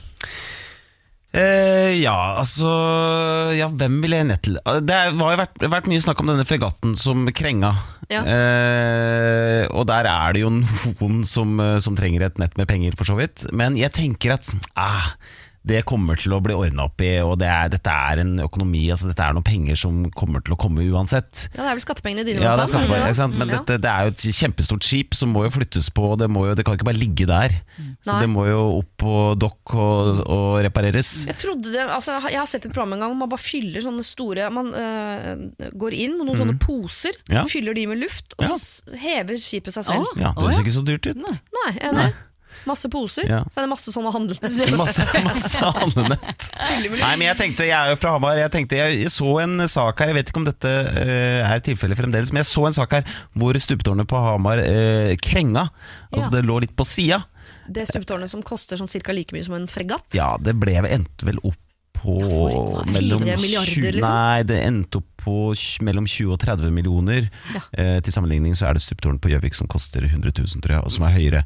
Eh, 1.30 2.00
ja, 2.02 2.14
altså 2.40 2.66
Ja, 3.54 3.68
hvem 3.70 4.00
vil 4.02 4.16
jeg 4.16 4.26
ned 4.26 4.40
til? 4.42 4.56
Det 4.82 4.90
er- 4.96 5.14
har 5.14 5.36
vært, 5.38 5.58
vært 5.62 5.86
mye 5.86 6.02
snakk 6.02 6.18
om 6.20 6.26
denne 6.26 6.44
fregatten 6.46 6.96
som 6.96 7.26
krenga. 7.30 7.70
Ja. 8.10 8.22
Eh, 8.26 9.68
og 9.70 9.86
der 9.86 10.04
er 10.10 10.32
det 10.34 10.40
jo 10.42 10.50
noen 10.50 11.24
som, 11.24 11.60
eh, 11.60 11.78
som 11.78 11.94
trenger 11.94 12.22
et 12.26 12.38
nett 12.38 12.56
med 12.58 12.66
penger, 12.66 12.96
for 12.98 13.04
så 13.04 13.14
vidt. 13.16 13.46
Men 13.52 13.76
jeg 13.76 13.92
tenker 13.92 14.32
at 14.34 14.50
ah, 14.76 15.12
det 15.66 15.82
kommer 15.84 16.16
til 16.16 16.32
å 16.32 16.38
bli 16.40 16.54
ordna 16.56 16.86
opp 16.88 17.02
i, 17.04 17.18
og 17.20 17.34
det 17.42 17.48
er, 17.52 17.68
dette 17.68 17.92
er 17.92 18.22
en 18.22 18.30
økonomi, 18.40 18.86
altså 18.94 19.10
dette 19.10 19.20
er 19.26 19.34
noen 19.36 19.44
penger 19.44 19.76
som 19.76 19.98
kommer 20.16 20.40
til 20.40 20.54
å 20.54 20.58
komme 20.60 20.80
uansett. 20.88 21.50
Ja, 21.52 21.60
Det 21.60 21.66
er 21.68 21.76
vel 21.76 21.82
skattepengene 21.84 22.24
dine? 22.24 22.40
Ja, 22.40 22.54
det 22.56 22.64
er 22.64 22.70
skattepengene 22.70 23.10
skattepenger, 23.10 23.10
ikke 23.12 23.18
sant? 23.20 23.36
Men 23.36 23.48
Ja. 23.52 23.58
dette, 23.60 23.76
det 23.84 23.90
er 23.90 24.06
jo 24.08 24.14
et 24.14 24.24
kjempestort 24.40 24.86
skip 24.88 25.14
som 25.14 25.34
må 25.36 25.44
jo 25.44 25.50
flyttes 25.58 25.90
på, 25.92 26.06
og 26.12 26.18
det, 26.22 26.30
må 26.32 26.46
jo, 26.48 26.54
det 26.56 26.64
kan 26.64 26.78
ikke 26.78 26.88
bare 26.88 26.96
ligge 27.02 27.26
der. 27.28 27.50
Så 28.00 28.14
Nei. 28.14 28.20
det 28.24 28.30
må 28.32 28.46
jo 28.48 28.62
opp 28.78 28.88
på 29.04 29.14
dokk 29.36 29.74
og, 29.76 30.22
og 30.24 30.64
repareres. 30.64 31.26
Jeg 31.28 31.36
trodde 31.36 31.72
det, 31.76 31.84
altså 31.84 32.16
Jeg 32.30 32.40
har 32.40 32.46
sett 32.48 32.64
et 32.64 32.72
program 32.72 32.94
en 32.96 33.00
gang 33.04 33.12
hvor 33.12 33.20
man 33.20 33.28
bare 33.28 33.44
fyller 33.44 33.84
sånne 33.84 34.04
store 34.04 34.48
Man 34.52 34.72
øh, 34.72 35.70
går 35.76 35.92
inn 35.92 36.16
med 36.16 36.26
noen 36.30 36.40
sånne 36.40 36.56
poser. 36.62 37.12
Ja. 37.28 37.44
fyller 37.44 37.74
de 37.76 37.86
med 37.86 38.00
luft, 38.00 38.32
og 38.40 38.48
så 38.48 38.96
hever 38.96 39.36
skipet 39.36 39.76
seg 39.76 39.84
selv. 39.92 40.08
Ja, 40.16 40.32
det 40.32 40.40
høres 40.40 40.58
ikke 40.64 40.72
så 40.80 40.84
dyrt 40.88 41.06
ut. 41.12 41.20
Nei, 41.20 41.70
enig. 41.84 42.08
Masse 42.68 42.90
poser, 42.92 43.28
Ja. 43.28 43.40
så 43.48 43.60
er 43.60 43.66
det 43.66 43.70
masse 43.72 43.92
sånne 43.94 44.12
handlenett. 44.12 44.74
Masse, 44.80 45.06
masse 45.24 45.70
handlenett. 45.78 46.48
Nei, 47.00 47.14
men 47.16 47.26
jeg 47.28 47.38
tenkte, 47.38 47.68
jeg 47.68 47.76
er 47.76 47.94
jo 47.94 48.00
fra 48.00 48.14
Hamar. 48.16 48.36
Jeg 48.40 48.52
tenkte, 48.52 48.80
jeg 48.80 49.12
så 49.12 49.32
en 49.44 49.64
sak 49.70 50.02
her, 50.02 50.12
jeg 50.12 50.18
vet 50.20 50.32
ikke 50.32 50.42
om 50.42 50.48
dette 50.48 50.74
uh, 50.90 51.48
er 51.48 51.64
tilfellet 51.64 51.98
fremdeles, 51.98 52.34
men 52.34 52.42
jeg 52.42 52.50
så 52.50 52.66
en 52.68 52.76
sak 52.76 52.98
her 52.98 53.16
hvor 53.38 53.56
stupetårnet 53.60 54.08
på 54.10 54.20
Hamar 54.20 54.62
uh, 54.64 55.14
krenga. 55.24 55.68
Altså 56.10 56.32
det 56.34 56.44
lå 56.46 56.60
litt 56.66 56.76
på 56.76 56.86
sida. 56.88 57.22
Det 57.70 57.86
stupetårnet 57.88 58.30
som 58.32 58.44
koster 58.46 58.80
sånn 58.80 58.90
cirka 58.90 59.14
like 59.16 59.34
mye 59.36 59.46
som 59.46 59.56
en 59.56 59.68
fregatt. 59.70 60.08
Ja, 60.16 60.34
det 60.42 60.56
ble, 60.58 60.76
endte 60.90 61.28
vel 61.28 61.40
opp 61.46 61.58
på 62.00 62.14
mellom 62.88 63.20
Fire 63.20 63.36
milliarder, 63.36 63.74
20 63.74 63.92
liksom? 63.98 64.14
Nei, 64.14 64.42
det 64.48 64.60
endte 64.64 65.00
opp 65.02 65.19
på 65.22 65.34
mellom 65.86 66.06
20 66.08 66.32
og 66.34 66.40
30 66.42 66.70
millioner. 66.74 67.28
Ja. 67.54 67.60
Eh, 67.72 68.00
til 68.04 68.12
sammenligning 68.14 68.54
så 68.58 68.68
er 68.70 68.74
det 68.78 68.82
Stuptårnet 68.84 69.20
på 69.22 69.30
Gjøvik 69.32 69.54
som 69.58 69.68
koster 69.70 70.04
100 70.08 70.32
000, 70.36 70.60
tror 70.64 70.74
jeg, 70.76 70.84
og 70.84 70.90
som 70.94 71.06
er 71.08 71.14
høyere. 71.16 71.42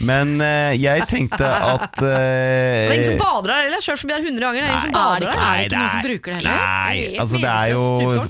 Men 0.00 0.40
eh, 0.44 0.74
jeg 0.80 1.06
tenkte 1.10 1.44
at 1.48 1.96
Det 2.02 2.08
eh, 2.08 2.88
er 2.88 2.94
ingen 2.96 3.08
som 3.12 3.20
bader 3.22 3.52
der 3.52 3.62
heller. 3.68 3.82
Jeg 3.84 3.92
har 3.92 4.00
forbi 4.02 4.14
der 4.14 4.24
100 4.26 4.44
ganger. 4.46 4.60
Det 4.60 4.68
er 4.68 4.72
ingen 4.72 4.84
som 4.84 4.90
Er 4.90 4.98
bader 4.98 5.18
det 5.20 5.28
der. 5.28 5.42
er 5.42 5.56
det 5.58 5.66
ikke 5.68 5.78
noen 5.78 5.90
som 5.90 5.98
det 5.98 6.04
er- 6.04 6.08
bruker 6.08 6.30
det 6.32 6.38
heller? 6.38 6.58
Nei, 6.58 6.98
altså 7.22 7.38
det 7.38 7.52
er 7.52 7.68
jo 7.74 7.84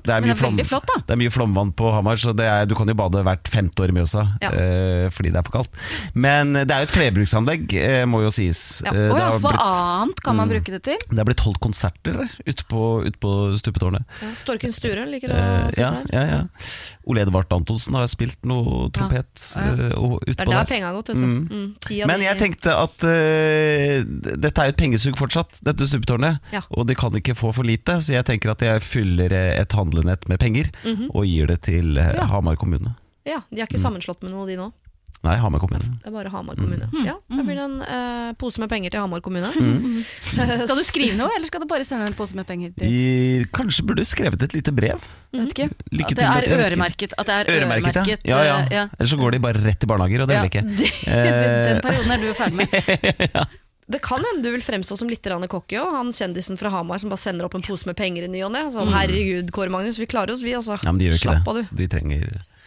det 0.08 0.14
er 0.14 0.20
mye, 0.22 0.28
det 0.28 0.34
er 0.34 0.40
flom, 0.42 0.58
flott, 0.72 0.92
det 1.08 1.14
er 1.14 1.20
mye 1.22 1.32
flomvann 1.34 1.72
på 1.78 1.90
Hamar, 1.94 2.18
så 2.20 2.32
det 2.36 2.46
er, 2.48 2.66
du 2.68 2.74
kan 2.78 2.88
jo 2.90 2.94
bade 2.98 3.22
hvert 3.26 3.48
femte 3.52 3.84
år 3.84 3.92
i 3.92 3.96
Mjøsa 3.98 4.24
Ja. 4.42 4.50
eh, 4.50 5.06
fordi 5.14 5.30
det 5.34 5.38
er 5.40 5.46
for 5.48 5.56
kaldt. 5.58 5.80
Men 6.14 6.52
det 6.58 6.70
er 6.74 6.82
jo 6.84 6.88
et 6.88 6.94
flerbruksanlegg, 6.96 7.74
eh, 7.78 8.04
må 8.08 8.22
jo 8.24 8.30
sies. 8.34 8.82
Ja. 8.86 8.92
Eh, 8.92 9.08
det, 9.12 9.20
ja, 9.22 9.30
hva 9.38 9.54
annet 9.58 10.22
kan 10.24 10.36
man 10.36 10.48
Mm. 10.48 10.52
bruke 10.56 10.72
det 10.72 10.82
til? 10.86 10.96
det 11.10 11.18
har 11.18 11.26
blitt 11.28 11.42
holdt 11.44 11.60
konserter 11.60 12.28
ute 12.46 12.64
på, 12.70 12.82
ut 13.06 13.16
på 13.20 13.32
stupetårnet. 13.60 14.04
Ja, 14.22 14.30
Sture 14.88 15.04
liker 15.06 15.28
å 15.30 15.38
Eh, 15.38 15.66
sitte 15.68 15.80
ja, 15.80 15.90
her. 15.92 16.06
ja, 16.12 16.22
ja. 16.32 16.40
Ole 17.08 17.22
Edvard 17.22 17.52
Antonsen 17.52 17.94
har 17.94 18.06
spilt 18.08 18.38
noe 18.48 18.88
trompet 18.90 19.44
Ja. 19.56 19.62
eh, 19.72 19.94
og 19.98 20.20
Det 20.26 20.40
er 20.40 20.44
der 20.50 20.64
penga 20.64 20.86
har 20.90 20.94
gått. 20.98 21.08
Vet 21.12 21.20
du. 21.20 21.26
Mm. 21.26 21.48
Mm. 21.48 22.06
Men 22.06 22.20
jeg 22.24 22.38
tenkte 22.38 22.74
at 22.76 23.04
uh, 23.04 24.36
dette 24.36 24.58
er 24.62 24.70
jo 24.70 24.74
et 24.74 24.80
pengesug 24.80 25.16
fortsatt, 25.18 25.60
dette 25.64 25.86
stupetårnet. 25.88 26.40
Ja. 26.52 26.62
Og 26.76 26.86
de 26.88 26.94
kan 26.98 27.12
ikke 27.12 27.34
få 27.38 27.52
for 27.54 27.64
lite, 27.68 27.98
så 28.04 28.12
jeg 28.18 28.24
tenker 28.28 28.50
at 28.52 28.60
jeg 28.64 28.82
fyller 28.82 29.32
eh, 29.32 29.60
et 29.60 29.72
handlenett 29.72 30.28
med 30.28 30.38
penger 30.40 30.70
Mhm. 30.84 31.10
og 31.14 31.24
gir 31.26 31.46
det 31.46 31.62
til 31.62 31.96
eh, 31.98 32.14
Ja. 32.14 32.26
Hamar 32.26 32.56
kommune. 32.56 32.94
Ja, 33.26 33.40
De 33.52 33.60
er 33.60 33.66
ikke 33.66 33.78
sammenslått 33.80 34.22
med 34.22 34.32
noe, 34.32 34.46
de 34.46 34.56
nå. 34.56 34.72
Nei, 35.26 35.32
Hamar 35.42 35.58
kommune. 35.58 35.82
Det 35.82 36.06
er 36.06 36.12
bare 36.14 36.30
Hamar 36.30 36.54
kommune. 36.54 36.86
Ja, 37.02 37.16
Da 37.26 37.42
blir 37.42 37.56
det 37.58 37.64
en 37.64 37.80
eh, 37.82 38.32
pose 38.38 38.60
med 38.62 38.70
penger 38.70 38.92
til 38.94 39.00
Hamar 39.02 39.18
kommune. 39.24 39.48
Mm. 39.50 39.96
Skal 40.38 40.78
du 40.78 40.84
skrive 40.86 41.16
noe, 41.18 41.32
eller 41.34 41.50
skal 41.50 41.64
du 41.64 41.66
bare 41.70 41.82
sende 41.88 42.06
en 42.06 42.14
pose 42.14 42.38
med 42.38 42.46
penger? 42.46 42.70
til 42.78 42.86
De 42.86 43.48
kanskje 43.56 43.82
burde 43.88 44.04
skrevet 44.06 44.44
et 44.46 44.54
lite 44.54 44.70
brev. 44.76 45.02
Vet 45.34 45.50
ikke. 45.56 45.66
Lykke 45.90 46.06
At 46.06 46.14
til 46.14 46.22
det 46.22 46.28
er 46.28 46.34
vet 46.38 46.46
ikke. 46.46 46.60
øremerket. 46.68 47.16
At 47.18 47.26
det 47.26 47.34
er 47.34 47.50
Øremerket, 47.56 47.96
øremerket 47.98 48.30
ja. 48.30 48.42
ja, 48.46 48.58
eh, 48.62 48.74
ja. 48.78 48.84
Ellers 48.98 49.10
så 49.10 49.18
går 49.18 49.34
de 49.34 49.40
bare 49.48 49.64
rett 49.66 49.82
i 49.82 49.90
barnehager, 49.90 50.22
og 50.22 50.28
det 50.30 50.38
Ja, 50.38 50.42
vil 50.44 50.50
jeg 50.50 50.62
ikke. 50.62 50.76
det- 50.82 50.94
Eh, 51.08 51.72
Den 51.72 51.80
perioden 51.82 52.10
er 52.14 52.22
du 52.22 52.28
ferdig 52.38 52.56
med. 52.62 53.46
Det 53.88 54.02
kan 54.04 54.20
hende 54.20 54.42
du 54.44 54.50
vil 54.52 54.60
fremstå 54.60 54.98
som 55.00 55.08
litt 55.08 55.22
grann 55.24 55.46
cocky 55.48 55.78
òg. 55.80 55.94
Han 55.96 56.10
kjendisen 56.12 56.58
fra 56.60 56.68
Hamar 56.74 56.98
som 57.00 57.08
bare 57.08 57.22
sender 57.22 57.46
opp 57.48 57.54
en 57.56 57.62
pose 57.64 57.86
med 57.88 57.96
penger 57.96 58.26
i 58.26 58.28
ny 58.28 58.42
og 58.44 58.52
ne. 58.52 58.66
Sånn, 58.74 58.90
herregud, 58.92 59.48
Kåre 59.56 59.72
Magnus, 59.72 59.96
vi 59.96 60.04
klarer 60.04 60.34
oss, 60.34 60.42
vi, 60.44 60.52
altså. 60.52 60.76
Ja, 60.84 60.92
men 60.92 61.00
de 61.00 61.06
gjør 61.08 61.16
ikke 61.16 61.24
Slapp 61.24 61.48
av, 61.48 61.56
det. 61.56 61.64
De 61.72 61.86
trenger 61.88 62.26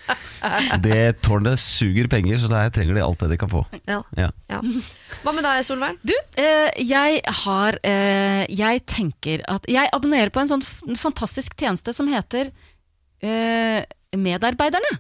Det 0.86 1.22
tårnet 1.22 1.60
suger 1.62 2.08
penger, 2.12 2.40
så 2.42 2.50
der 2.52 2.72
trenger 2.74 2.98
de 2.98 3.04
alt 3.06 3.22
det 3.22 3.30
de 3.34 3.38
kan 3.42 3.52
få. 3.52 3.62
Ja. 3.90 4.00
Ja. 4.18 4.30
Ja. 4.52 4.60
Hva 5.22 5.34
med 5.36 5.46
deg, 5.46 5.62
Solveig? 5.68 6.00
Du, 6.02 6.16
eh, 6.42 6.70
jeg 6.82 7.22
har 7.44 7.78
eh, 7.88 8.44
Jeg 8.50 8.82
tenker 8.90 9.44
at 9.52 9.68
Jeg 9.70 9.92
abonnerer 9.94 10.34
på 10.34 10.42
en 10.44 10.50
sånn 10.50 10.66
fantastisk 10.98 11.56
tjeneste 11.60 11.94
som 11.96 12.10
heter 12.12 12.50
eh, 13.22 13.86
Medarbeiderne. 14.18 14.98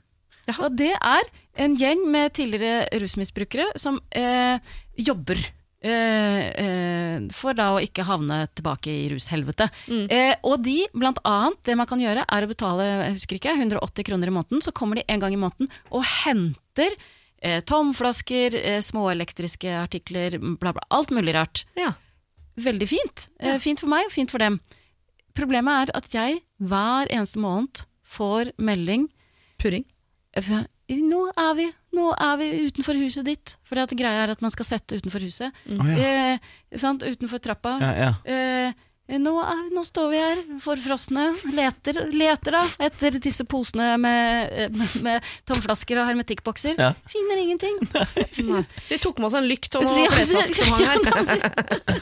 Jaha. 0.48 0.68
Og 0.68 0.78
det 0.78 0.94
er 0.95 1.32
en 1.61 1.76
gjeng 1.78 2.06
med 2.11 2.34
tidligere 2.38 3.02
rusmisbrukere 3.02 3.72
som 3.80 3.99
eh, 4.15 4.61
jobber. 4.98 5.41
Eh, 5.84 6.41
eh, 6.64 7.30
for 7.36 7.58
da 7.58 7.72
å 7.76 7.82
ikke 7.84 8.06
havne 8.08 8.44
tilbake 8.56 8.91
i 8.91 9.08
rushelvete. 9.14 9.70
Mm. 9.88 10.03
Eh, 10.10 10.34
og 10.48 10.62
de, 10.66 10.78
blant 10.94 11.22
annet, 11.28 11.62
det 11.68 11.78
man 11.80 11.90
kan 11.90 12.02
gjøre, 12.02 12.26
er 12.28 12.45
å 12.45 12.52
betale 12.52 12.90
jeg 12.90 13.18
husker 13.18 13.40
ikke, 13.40 13.56
180 13.58 14.08
kroner 14.12 14.32
i 14.32 14.36
måneden. 14.36 14.62
Så 14.66 14.76
kommer 14.76 14.99
de 14.99 15.08
en 15.08 15.24
gang 15.24 15.36
i 15.36 15.41
måneden 15.41 15.72
og 15.90 16.06
henter 16.24 16.95
tomflasker, 17.66 18.53
små 18.86 19.08
elektriske 19.10 19.72
artikler, 19.74 20.36
bla, 20.62 20.76
bla. 20.76 20.84
Alt 20.94 21.10
mulig 21.10 21.34
rart. 21.34 21.64
Ja. 21.74 21.95
Veldig 22.60 22.88
fint. 22.88 23.30
Eh, 23.40 23.58
fint 23.58 23.82
for 23.82 23.91
meg, 23.91 24.06
og 24.06 24.14
fint 24.14 24.32
for 24.32 24.44
dem. 24.44 24.60
Problemet 25.38 25.88
er 25.88 25.95
at 25.98 26.12
jeg 26.14 26.41
hver 26.60 27.10
eneste 27.10 27.41
måned 27.41 27.86
får 28.03 28.53
melding 28.60 29.08
Purring. 29.62 29.86
Nå 30.99 31.23
er, 31.31 31.51
vi, 31.57 31.68
nå 31.95 32.11
er 32.15 32.38
vi 32.41 32.49
utenfor 32.68 32.99
huset 32.99 33.27
ditt. 33.27 33.55
For 33.68 33.80
greia 33.97 34.26
er 34.26 34.34
at 34.34 34.41
man 34.43 34.53
skal 34.53 34.68
sette 34.68 34.99
utenfor 34.99 35.23
huset. 35.23 35.55
Å, 35.72 35.89
ja. 35.95 36.13
Eh, 36.35 36.80
sant? 36.81 37.05
Utenfor 37.05 37.41
trappa. 37.43 37.77
Ja, 37.81 37.91
ja. 37.95 38.13
Eh, 38.26 38.88
nå, 39.20 39.34
er, 39.44 39.62
nå 39.76 39.84
står 39.84 40.10
vi 40.12 40.20
her 40.22 40.42
forfrosne, 40.64 41.26
leter, 41.56 41.98
leter 42.16 42.56
da 42.56 42.62
etter 42.88 43.18
disse 43.24 43.44
posene 43.50 43.98
med, 44.00 44.52
eh, 44.56 44.70
med, 44.72 44.94
med 45.04 45.30
tomflasker 45.50 46.00
og 46.00 46.08
hermetikkbokser. 46.08 46.78
Ja. 46.80 46.94
Finner 47.12 47.42
ingenting. 47.42 47.76
Nei. 48.52 48.64
Vi 48.88 49.00
tok 49.04 49.20
med 49.20 49.28
oss 49.32 49.38
en 49.40 49.50
lykt 49.50 49.76
og 49.80 49.84
noe 49.88 50.08
klesvask 50.14 50.56
som 50.62 50.72
hang 50.78 50.88
her. 50.88 52.02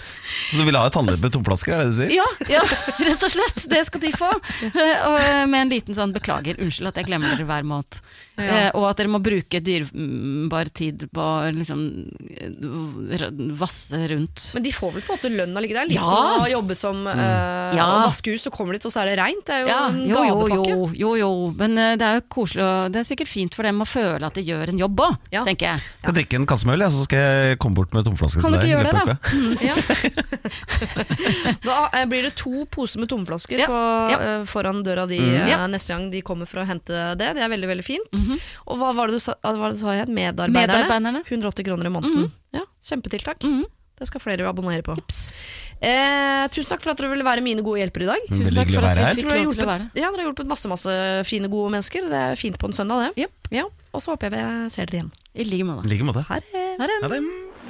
Så 0.49 0.57
du 0.59 0.63
vil 0.67 0.77
ha 0.77 0.85
et 0.89 0.93
tannløp 0.95 1.21
med 1.23 1.33
tomflasker, 1.33 1.73
er 1.75 1.83
det 1.87 1.91
du 1.93 1.97
sier? 2.01 2.15
Ja, 2.19 2.27
ja, 2.49 2.63
rett 3.09 3.25
og 3.25 3.33
slett. 3.33 3.61
Det 3.71 3.83
skal 3.89 4.03
de 4.05 4.13
få. 4.15 4.29
Eh, 4.69 4.97
og, 5.07 5.17
eh, 5.23 5.45
med 5.49 5.61
en 5.65 5.73
liten 5.73 5.95
sånn 5.97 6.13
'beklager, 6.15 6.59
unnskyld 6.61 6.91
at 6.91 6.99
jeg 7.01 7.09
glemmer 7.09 7.33
dere 7.35 7.47
hver 7.49 7.65
måned'. 7.67 8.01
Ja. 8.39 8.69
og 8.71 8.85
at 8.87 8.95
dere 9.01 9.09
må 9.11 9.19
bruke 9.19 9.59
dyrebar 9.59 10.69
tid 10.71 11.01
på 11.11 11.19
å 11.19 11.49
liksom 11.51 11.81
eh, 12.39 13.25
vasse 13.59 13.99
rundt. 14.13 14.45
Men 14.55 14.63
de 14.63 14.71
får 14.71 14.93
vel 14.95 15.03
på 15.03 15.11
en 15.11 15.17
måte 15.19 15.31
lønna 15.33 15.59
ligge 15.63 15.75
der? 15.75 15.89
Litt 15.89 15.97
Ja. 15.99 16.07
som 16.07 16.45
å 16.45 16.47
jobbe 16.47 16.77
som 16.79 16.98
eh, 17.07 17.75
Ja. 17.75 17.85
å 17.85 18.05
vaske 18.07 18.31
hus, 18.33 18.43
så 18.47 18.51
kommer 18.51 18.73
de 18.73 18.79
dit, 18.79 18.85
og 18.85 18.91
så 18.91 19.01
er 19.01 19.05
det 19.11 19.17
reint. 19.19 19.45
Det 19.45 19.53
er 19.55 19.61
jo 19.61 19.67
Ja, 19.67 19.87
en 19.89 19.99
jo, 20.07 20.15
jo, 20.15 20.35
gavepakke. 20.35 20.69
jo, 20.69 20.91
jo, 20.95 21.15
jo. 21.15 21.53
Men 21.57 21.77
eh, 21.77 21.95
det 21.95 22.05
er 22.07 22.15
jo 22.19 22.25
koselig, 22.29 22.63
og 22.63 22.91
det 22.91 22.99
er 22.99 23.03
sikkert 23.15 23.27
fint 23.29 23.53
for 23.55 23.63
dem 23.63 23.79
å 23.79 23.85
føle 23.87 24.25
at 24.25 24.33
de 24.33 24.41
gjør 24.43 24.69
en 24.69 24.77
jobb 24.79 24.95
òg, 24.99 25.17
Ja. 25.31 25.43
tenker 25.45 25.65
jeg. 25.73 25.81
Skal 26.01 26.13
drikke 26.13 26.35
en 26.35 26.45
kasse 26.47 26.65
med 26.65 26.79
øl, 26.79 26.89
så 26.91 27.03
skal 27.03 27.19
jeg 27.19 27.59
komme 27.59 27.75
bort 27.75 27.93
med 27.93 28.05
tomflaske 28.05 28.41
Kan 28.41 28.51
til 28.51 28.59
du 28.59 28.67
deg. 28.67 28.69
ikke 28.69 28.73
i 28.73 28.75
gjøre 28.75 28.91
det, 28.91 29.05
da? 29.05 29.15
Da 31.63 31.89
eh, 31.93 32.05
blir 32.09 32.23
det 32.23 32.35
to 32.39 32.65
poser 32.71 32.99
med 32.99 33.09
tomflasker 33.09 33.59
Ja, 33.59 33.67
på, 33.69 33.79
ja. 34.13 34.19
eh, 34.39 34.43
foran 34.49 34.83
døra 34.83 35.07
di 35.07 35.19
Mm. 35.19 35.69
neste 35.71 35.93
gang 35.93 36.09
de 36.11 36.21
kommer 36.21 36.47
for 36.47 36.61
å 36.61 36.65
hente 36.65 36.93
det. 37.17 37.33
Det 37.35 37.43
er 37.43 37.49
veldig 37.49 37.67
veldig 37.69 37.85
fint. 37.85 38.41
Og 38.67 38.77
hva 38.79 38.93
var 38.95 39.07
det 39.07 39.13
du 39.19 39.19
sa, 39.19 39.33
hva 39.43 39.55
var 39.57 39.69
det 39.71 39.77
du 39.77 39.81
sa? 39.83 39.93
Medarbeiderne? 40.05 40.87
Medarbeiderne. 40.87 41.23
180 41.27 41.63
kroner 41.65 41.85
i 41.85 41.89
måneden. 41.93 42.31
Ja, 42.53 42.61
Kjempetiltak. 42.81 43.43
Mhm. 43.43 43.65
Det 43.99 44.07
skal 44.07 44.21
flere 44.23 44.47
abonnere 44.47 44.83
på. 44.85 44.95
Eh, 45.79 46.45
tusen 46.51 46.69
takk 46.71 46.83
for 46.83 46.93
at 46.93 46.99
dere 46.99 47.11
ville 47.11 47.27
være 47.27 47.43
mine 47.43 47.63
gode 47.65 47.81
hjelpere 47.81 48.07
i 48.07 48.09
dag. 48.09 48.29
Tusen 48.31 48.55
takk 48.55 48.71
for 48.71 48.87
at 48.87 48.95
vi 48.99 49.03
fikk 49.19 49.27
lov 49.27 49.27
til 49.27 49.27
å 49.27 49.33
være 49.33 49.43
hjulpet, 49.45 49.99
ja, 49.99 50.07
dere 50.07 50.23
har 50.23 50.29
hjulpet 50.29 50.49
masse 50.51 50.71
masse 50.71 50.95
fine, 51.27 51.51
gode 51.51 51.73
mennesker. 51.75 52.07
Det 52.11 52.23
er 52.31 52.39
fint 52.39 52.59
på 52.59 52.71
en 52.71 52.75
søndag, 52.75 53.09
det. 53.09 53.25
Yep. 53.25 53.51
Ja, 53.59 53.67
og 53.91 54.03
så 54.03 54.15
håper 54.15 54.31
jeg 54.31 54.39
vi 54.39 54.73
ser 54.75 54.89
dere 54.89 55.01
igjen. 55.01 55.11
I 55.35 55.47
like 55.47 55.67
måte. 55.67 55.91
Like 55.91 56.07
måte. 56.07 56.25
Ha 56.31 56.39
det. 56.39 56.65
Ha 56.79 57.11
det. 57.11 57.21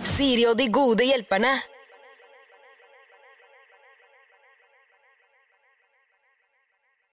Siri 0.07 0.45
og 0.49 0.57
de 0.59 0.69
gode 0.73 1.05
hjelperne. 1.09 1.57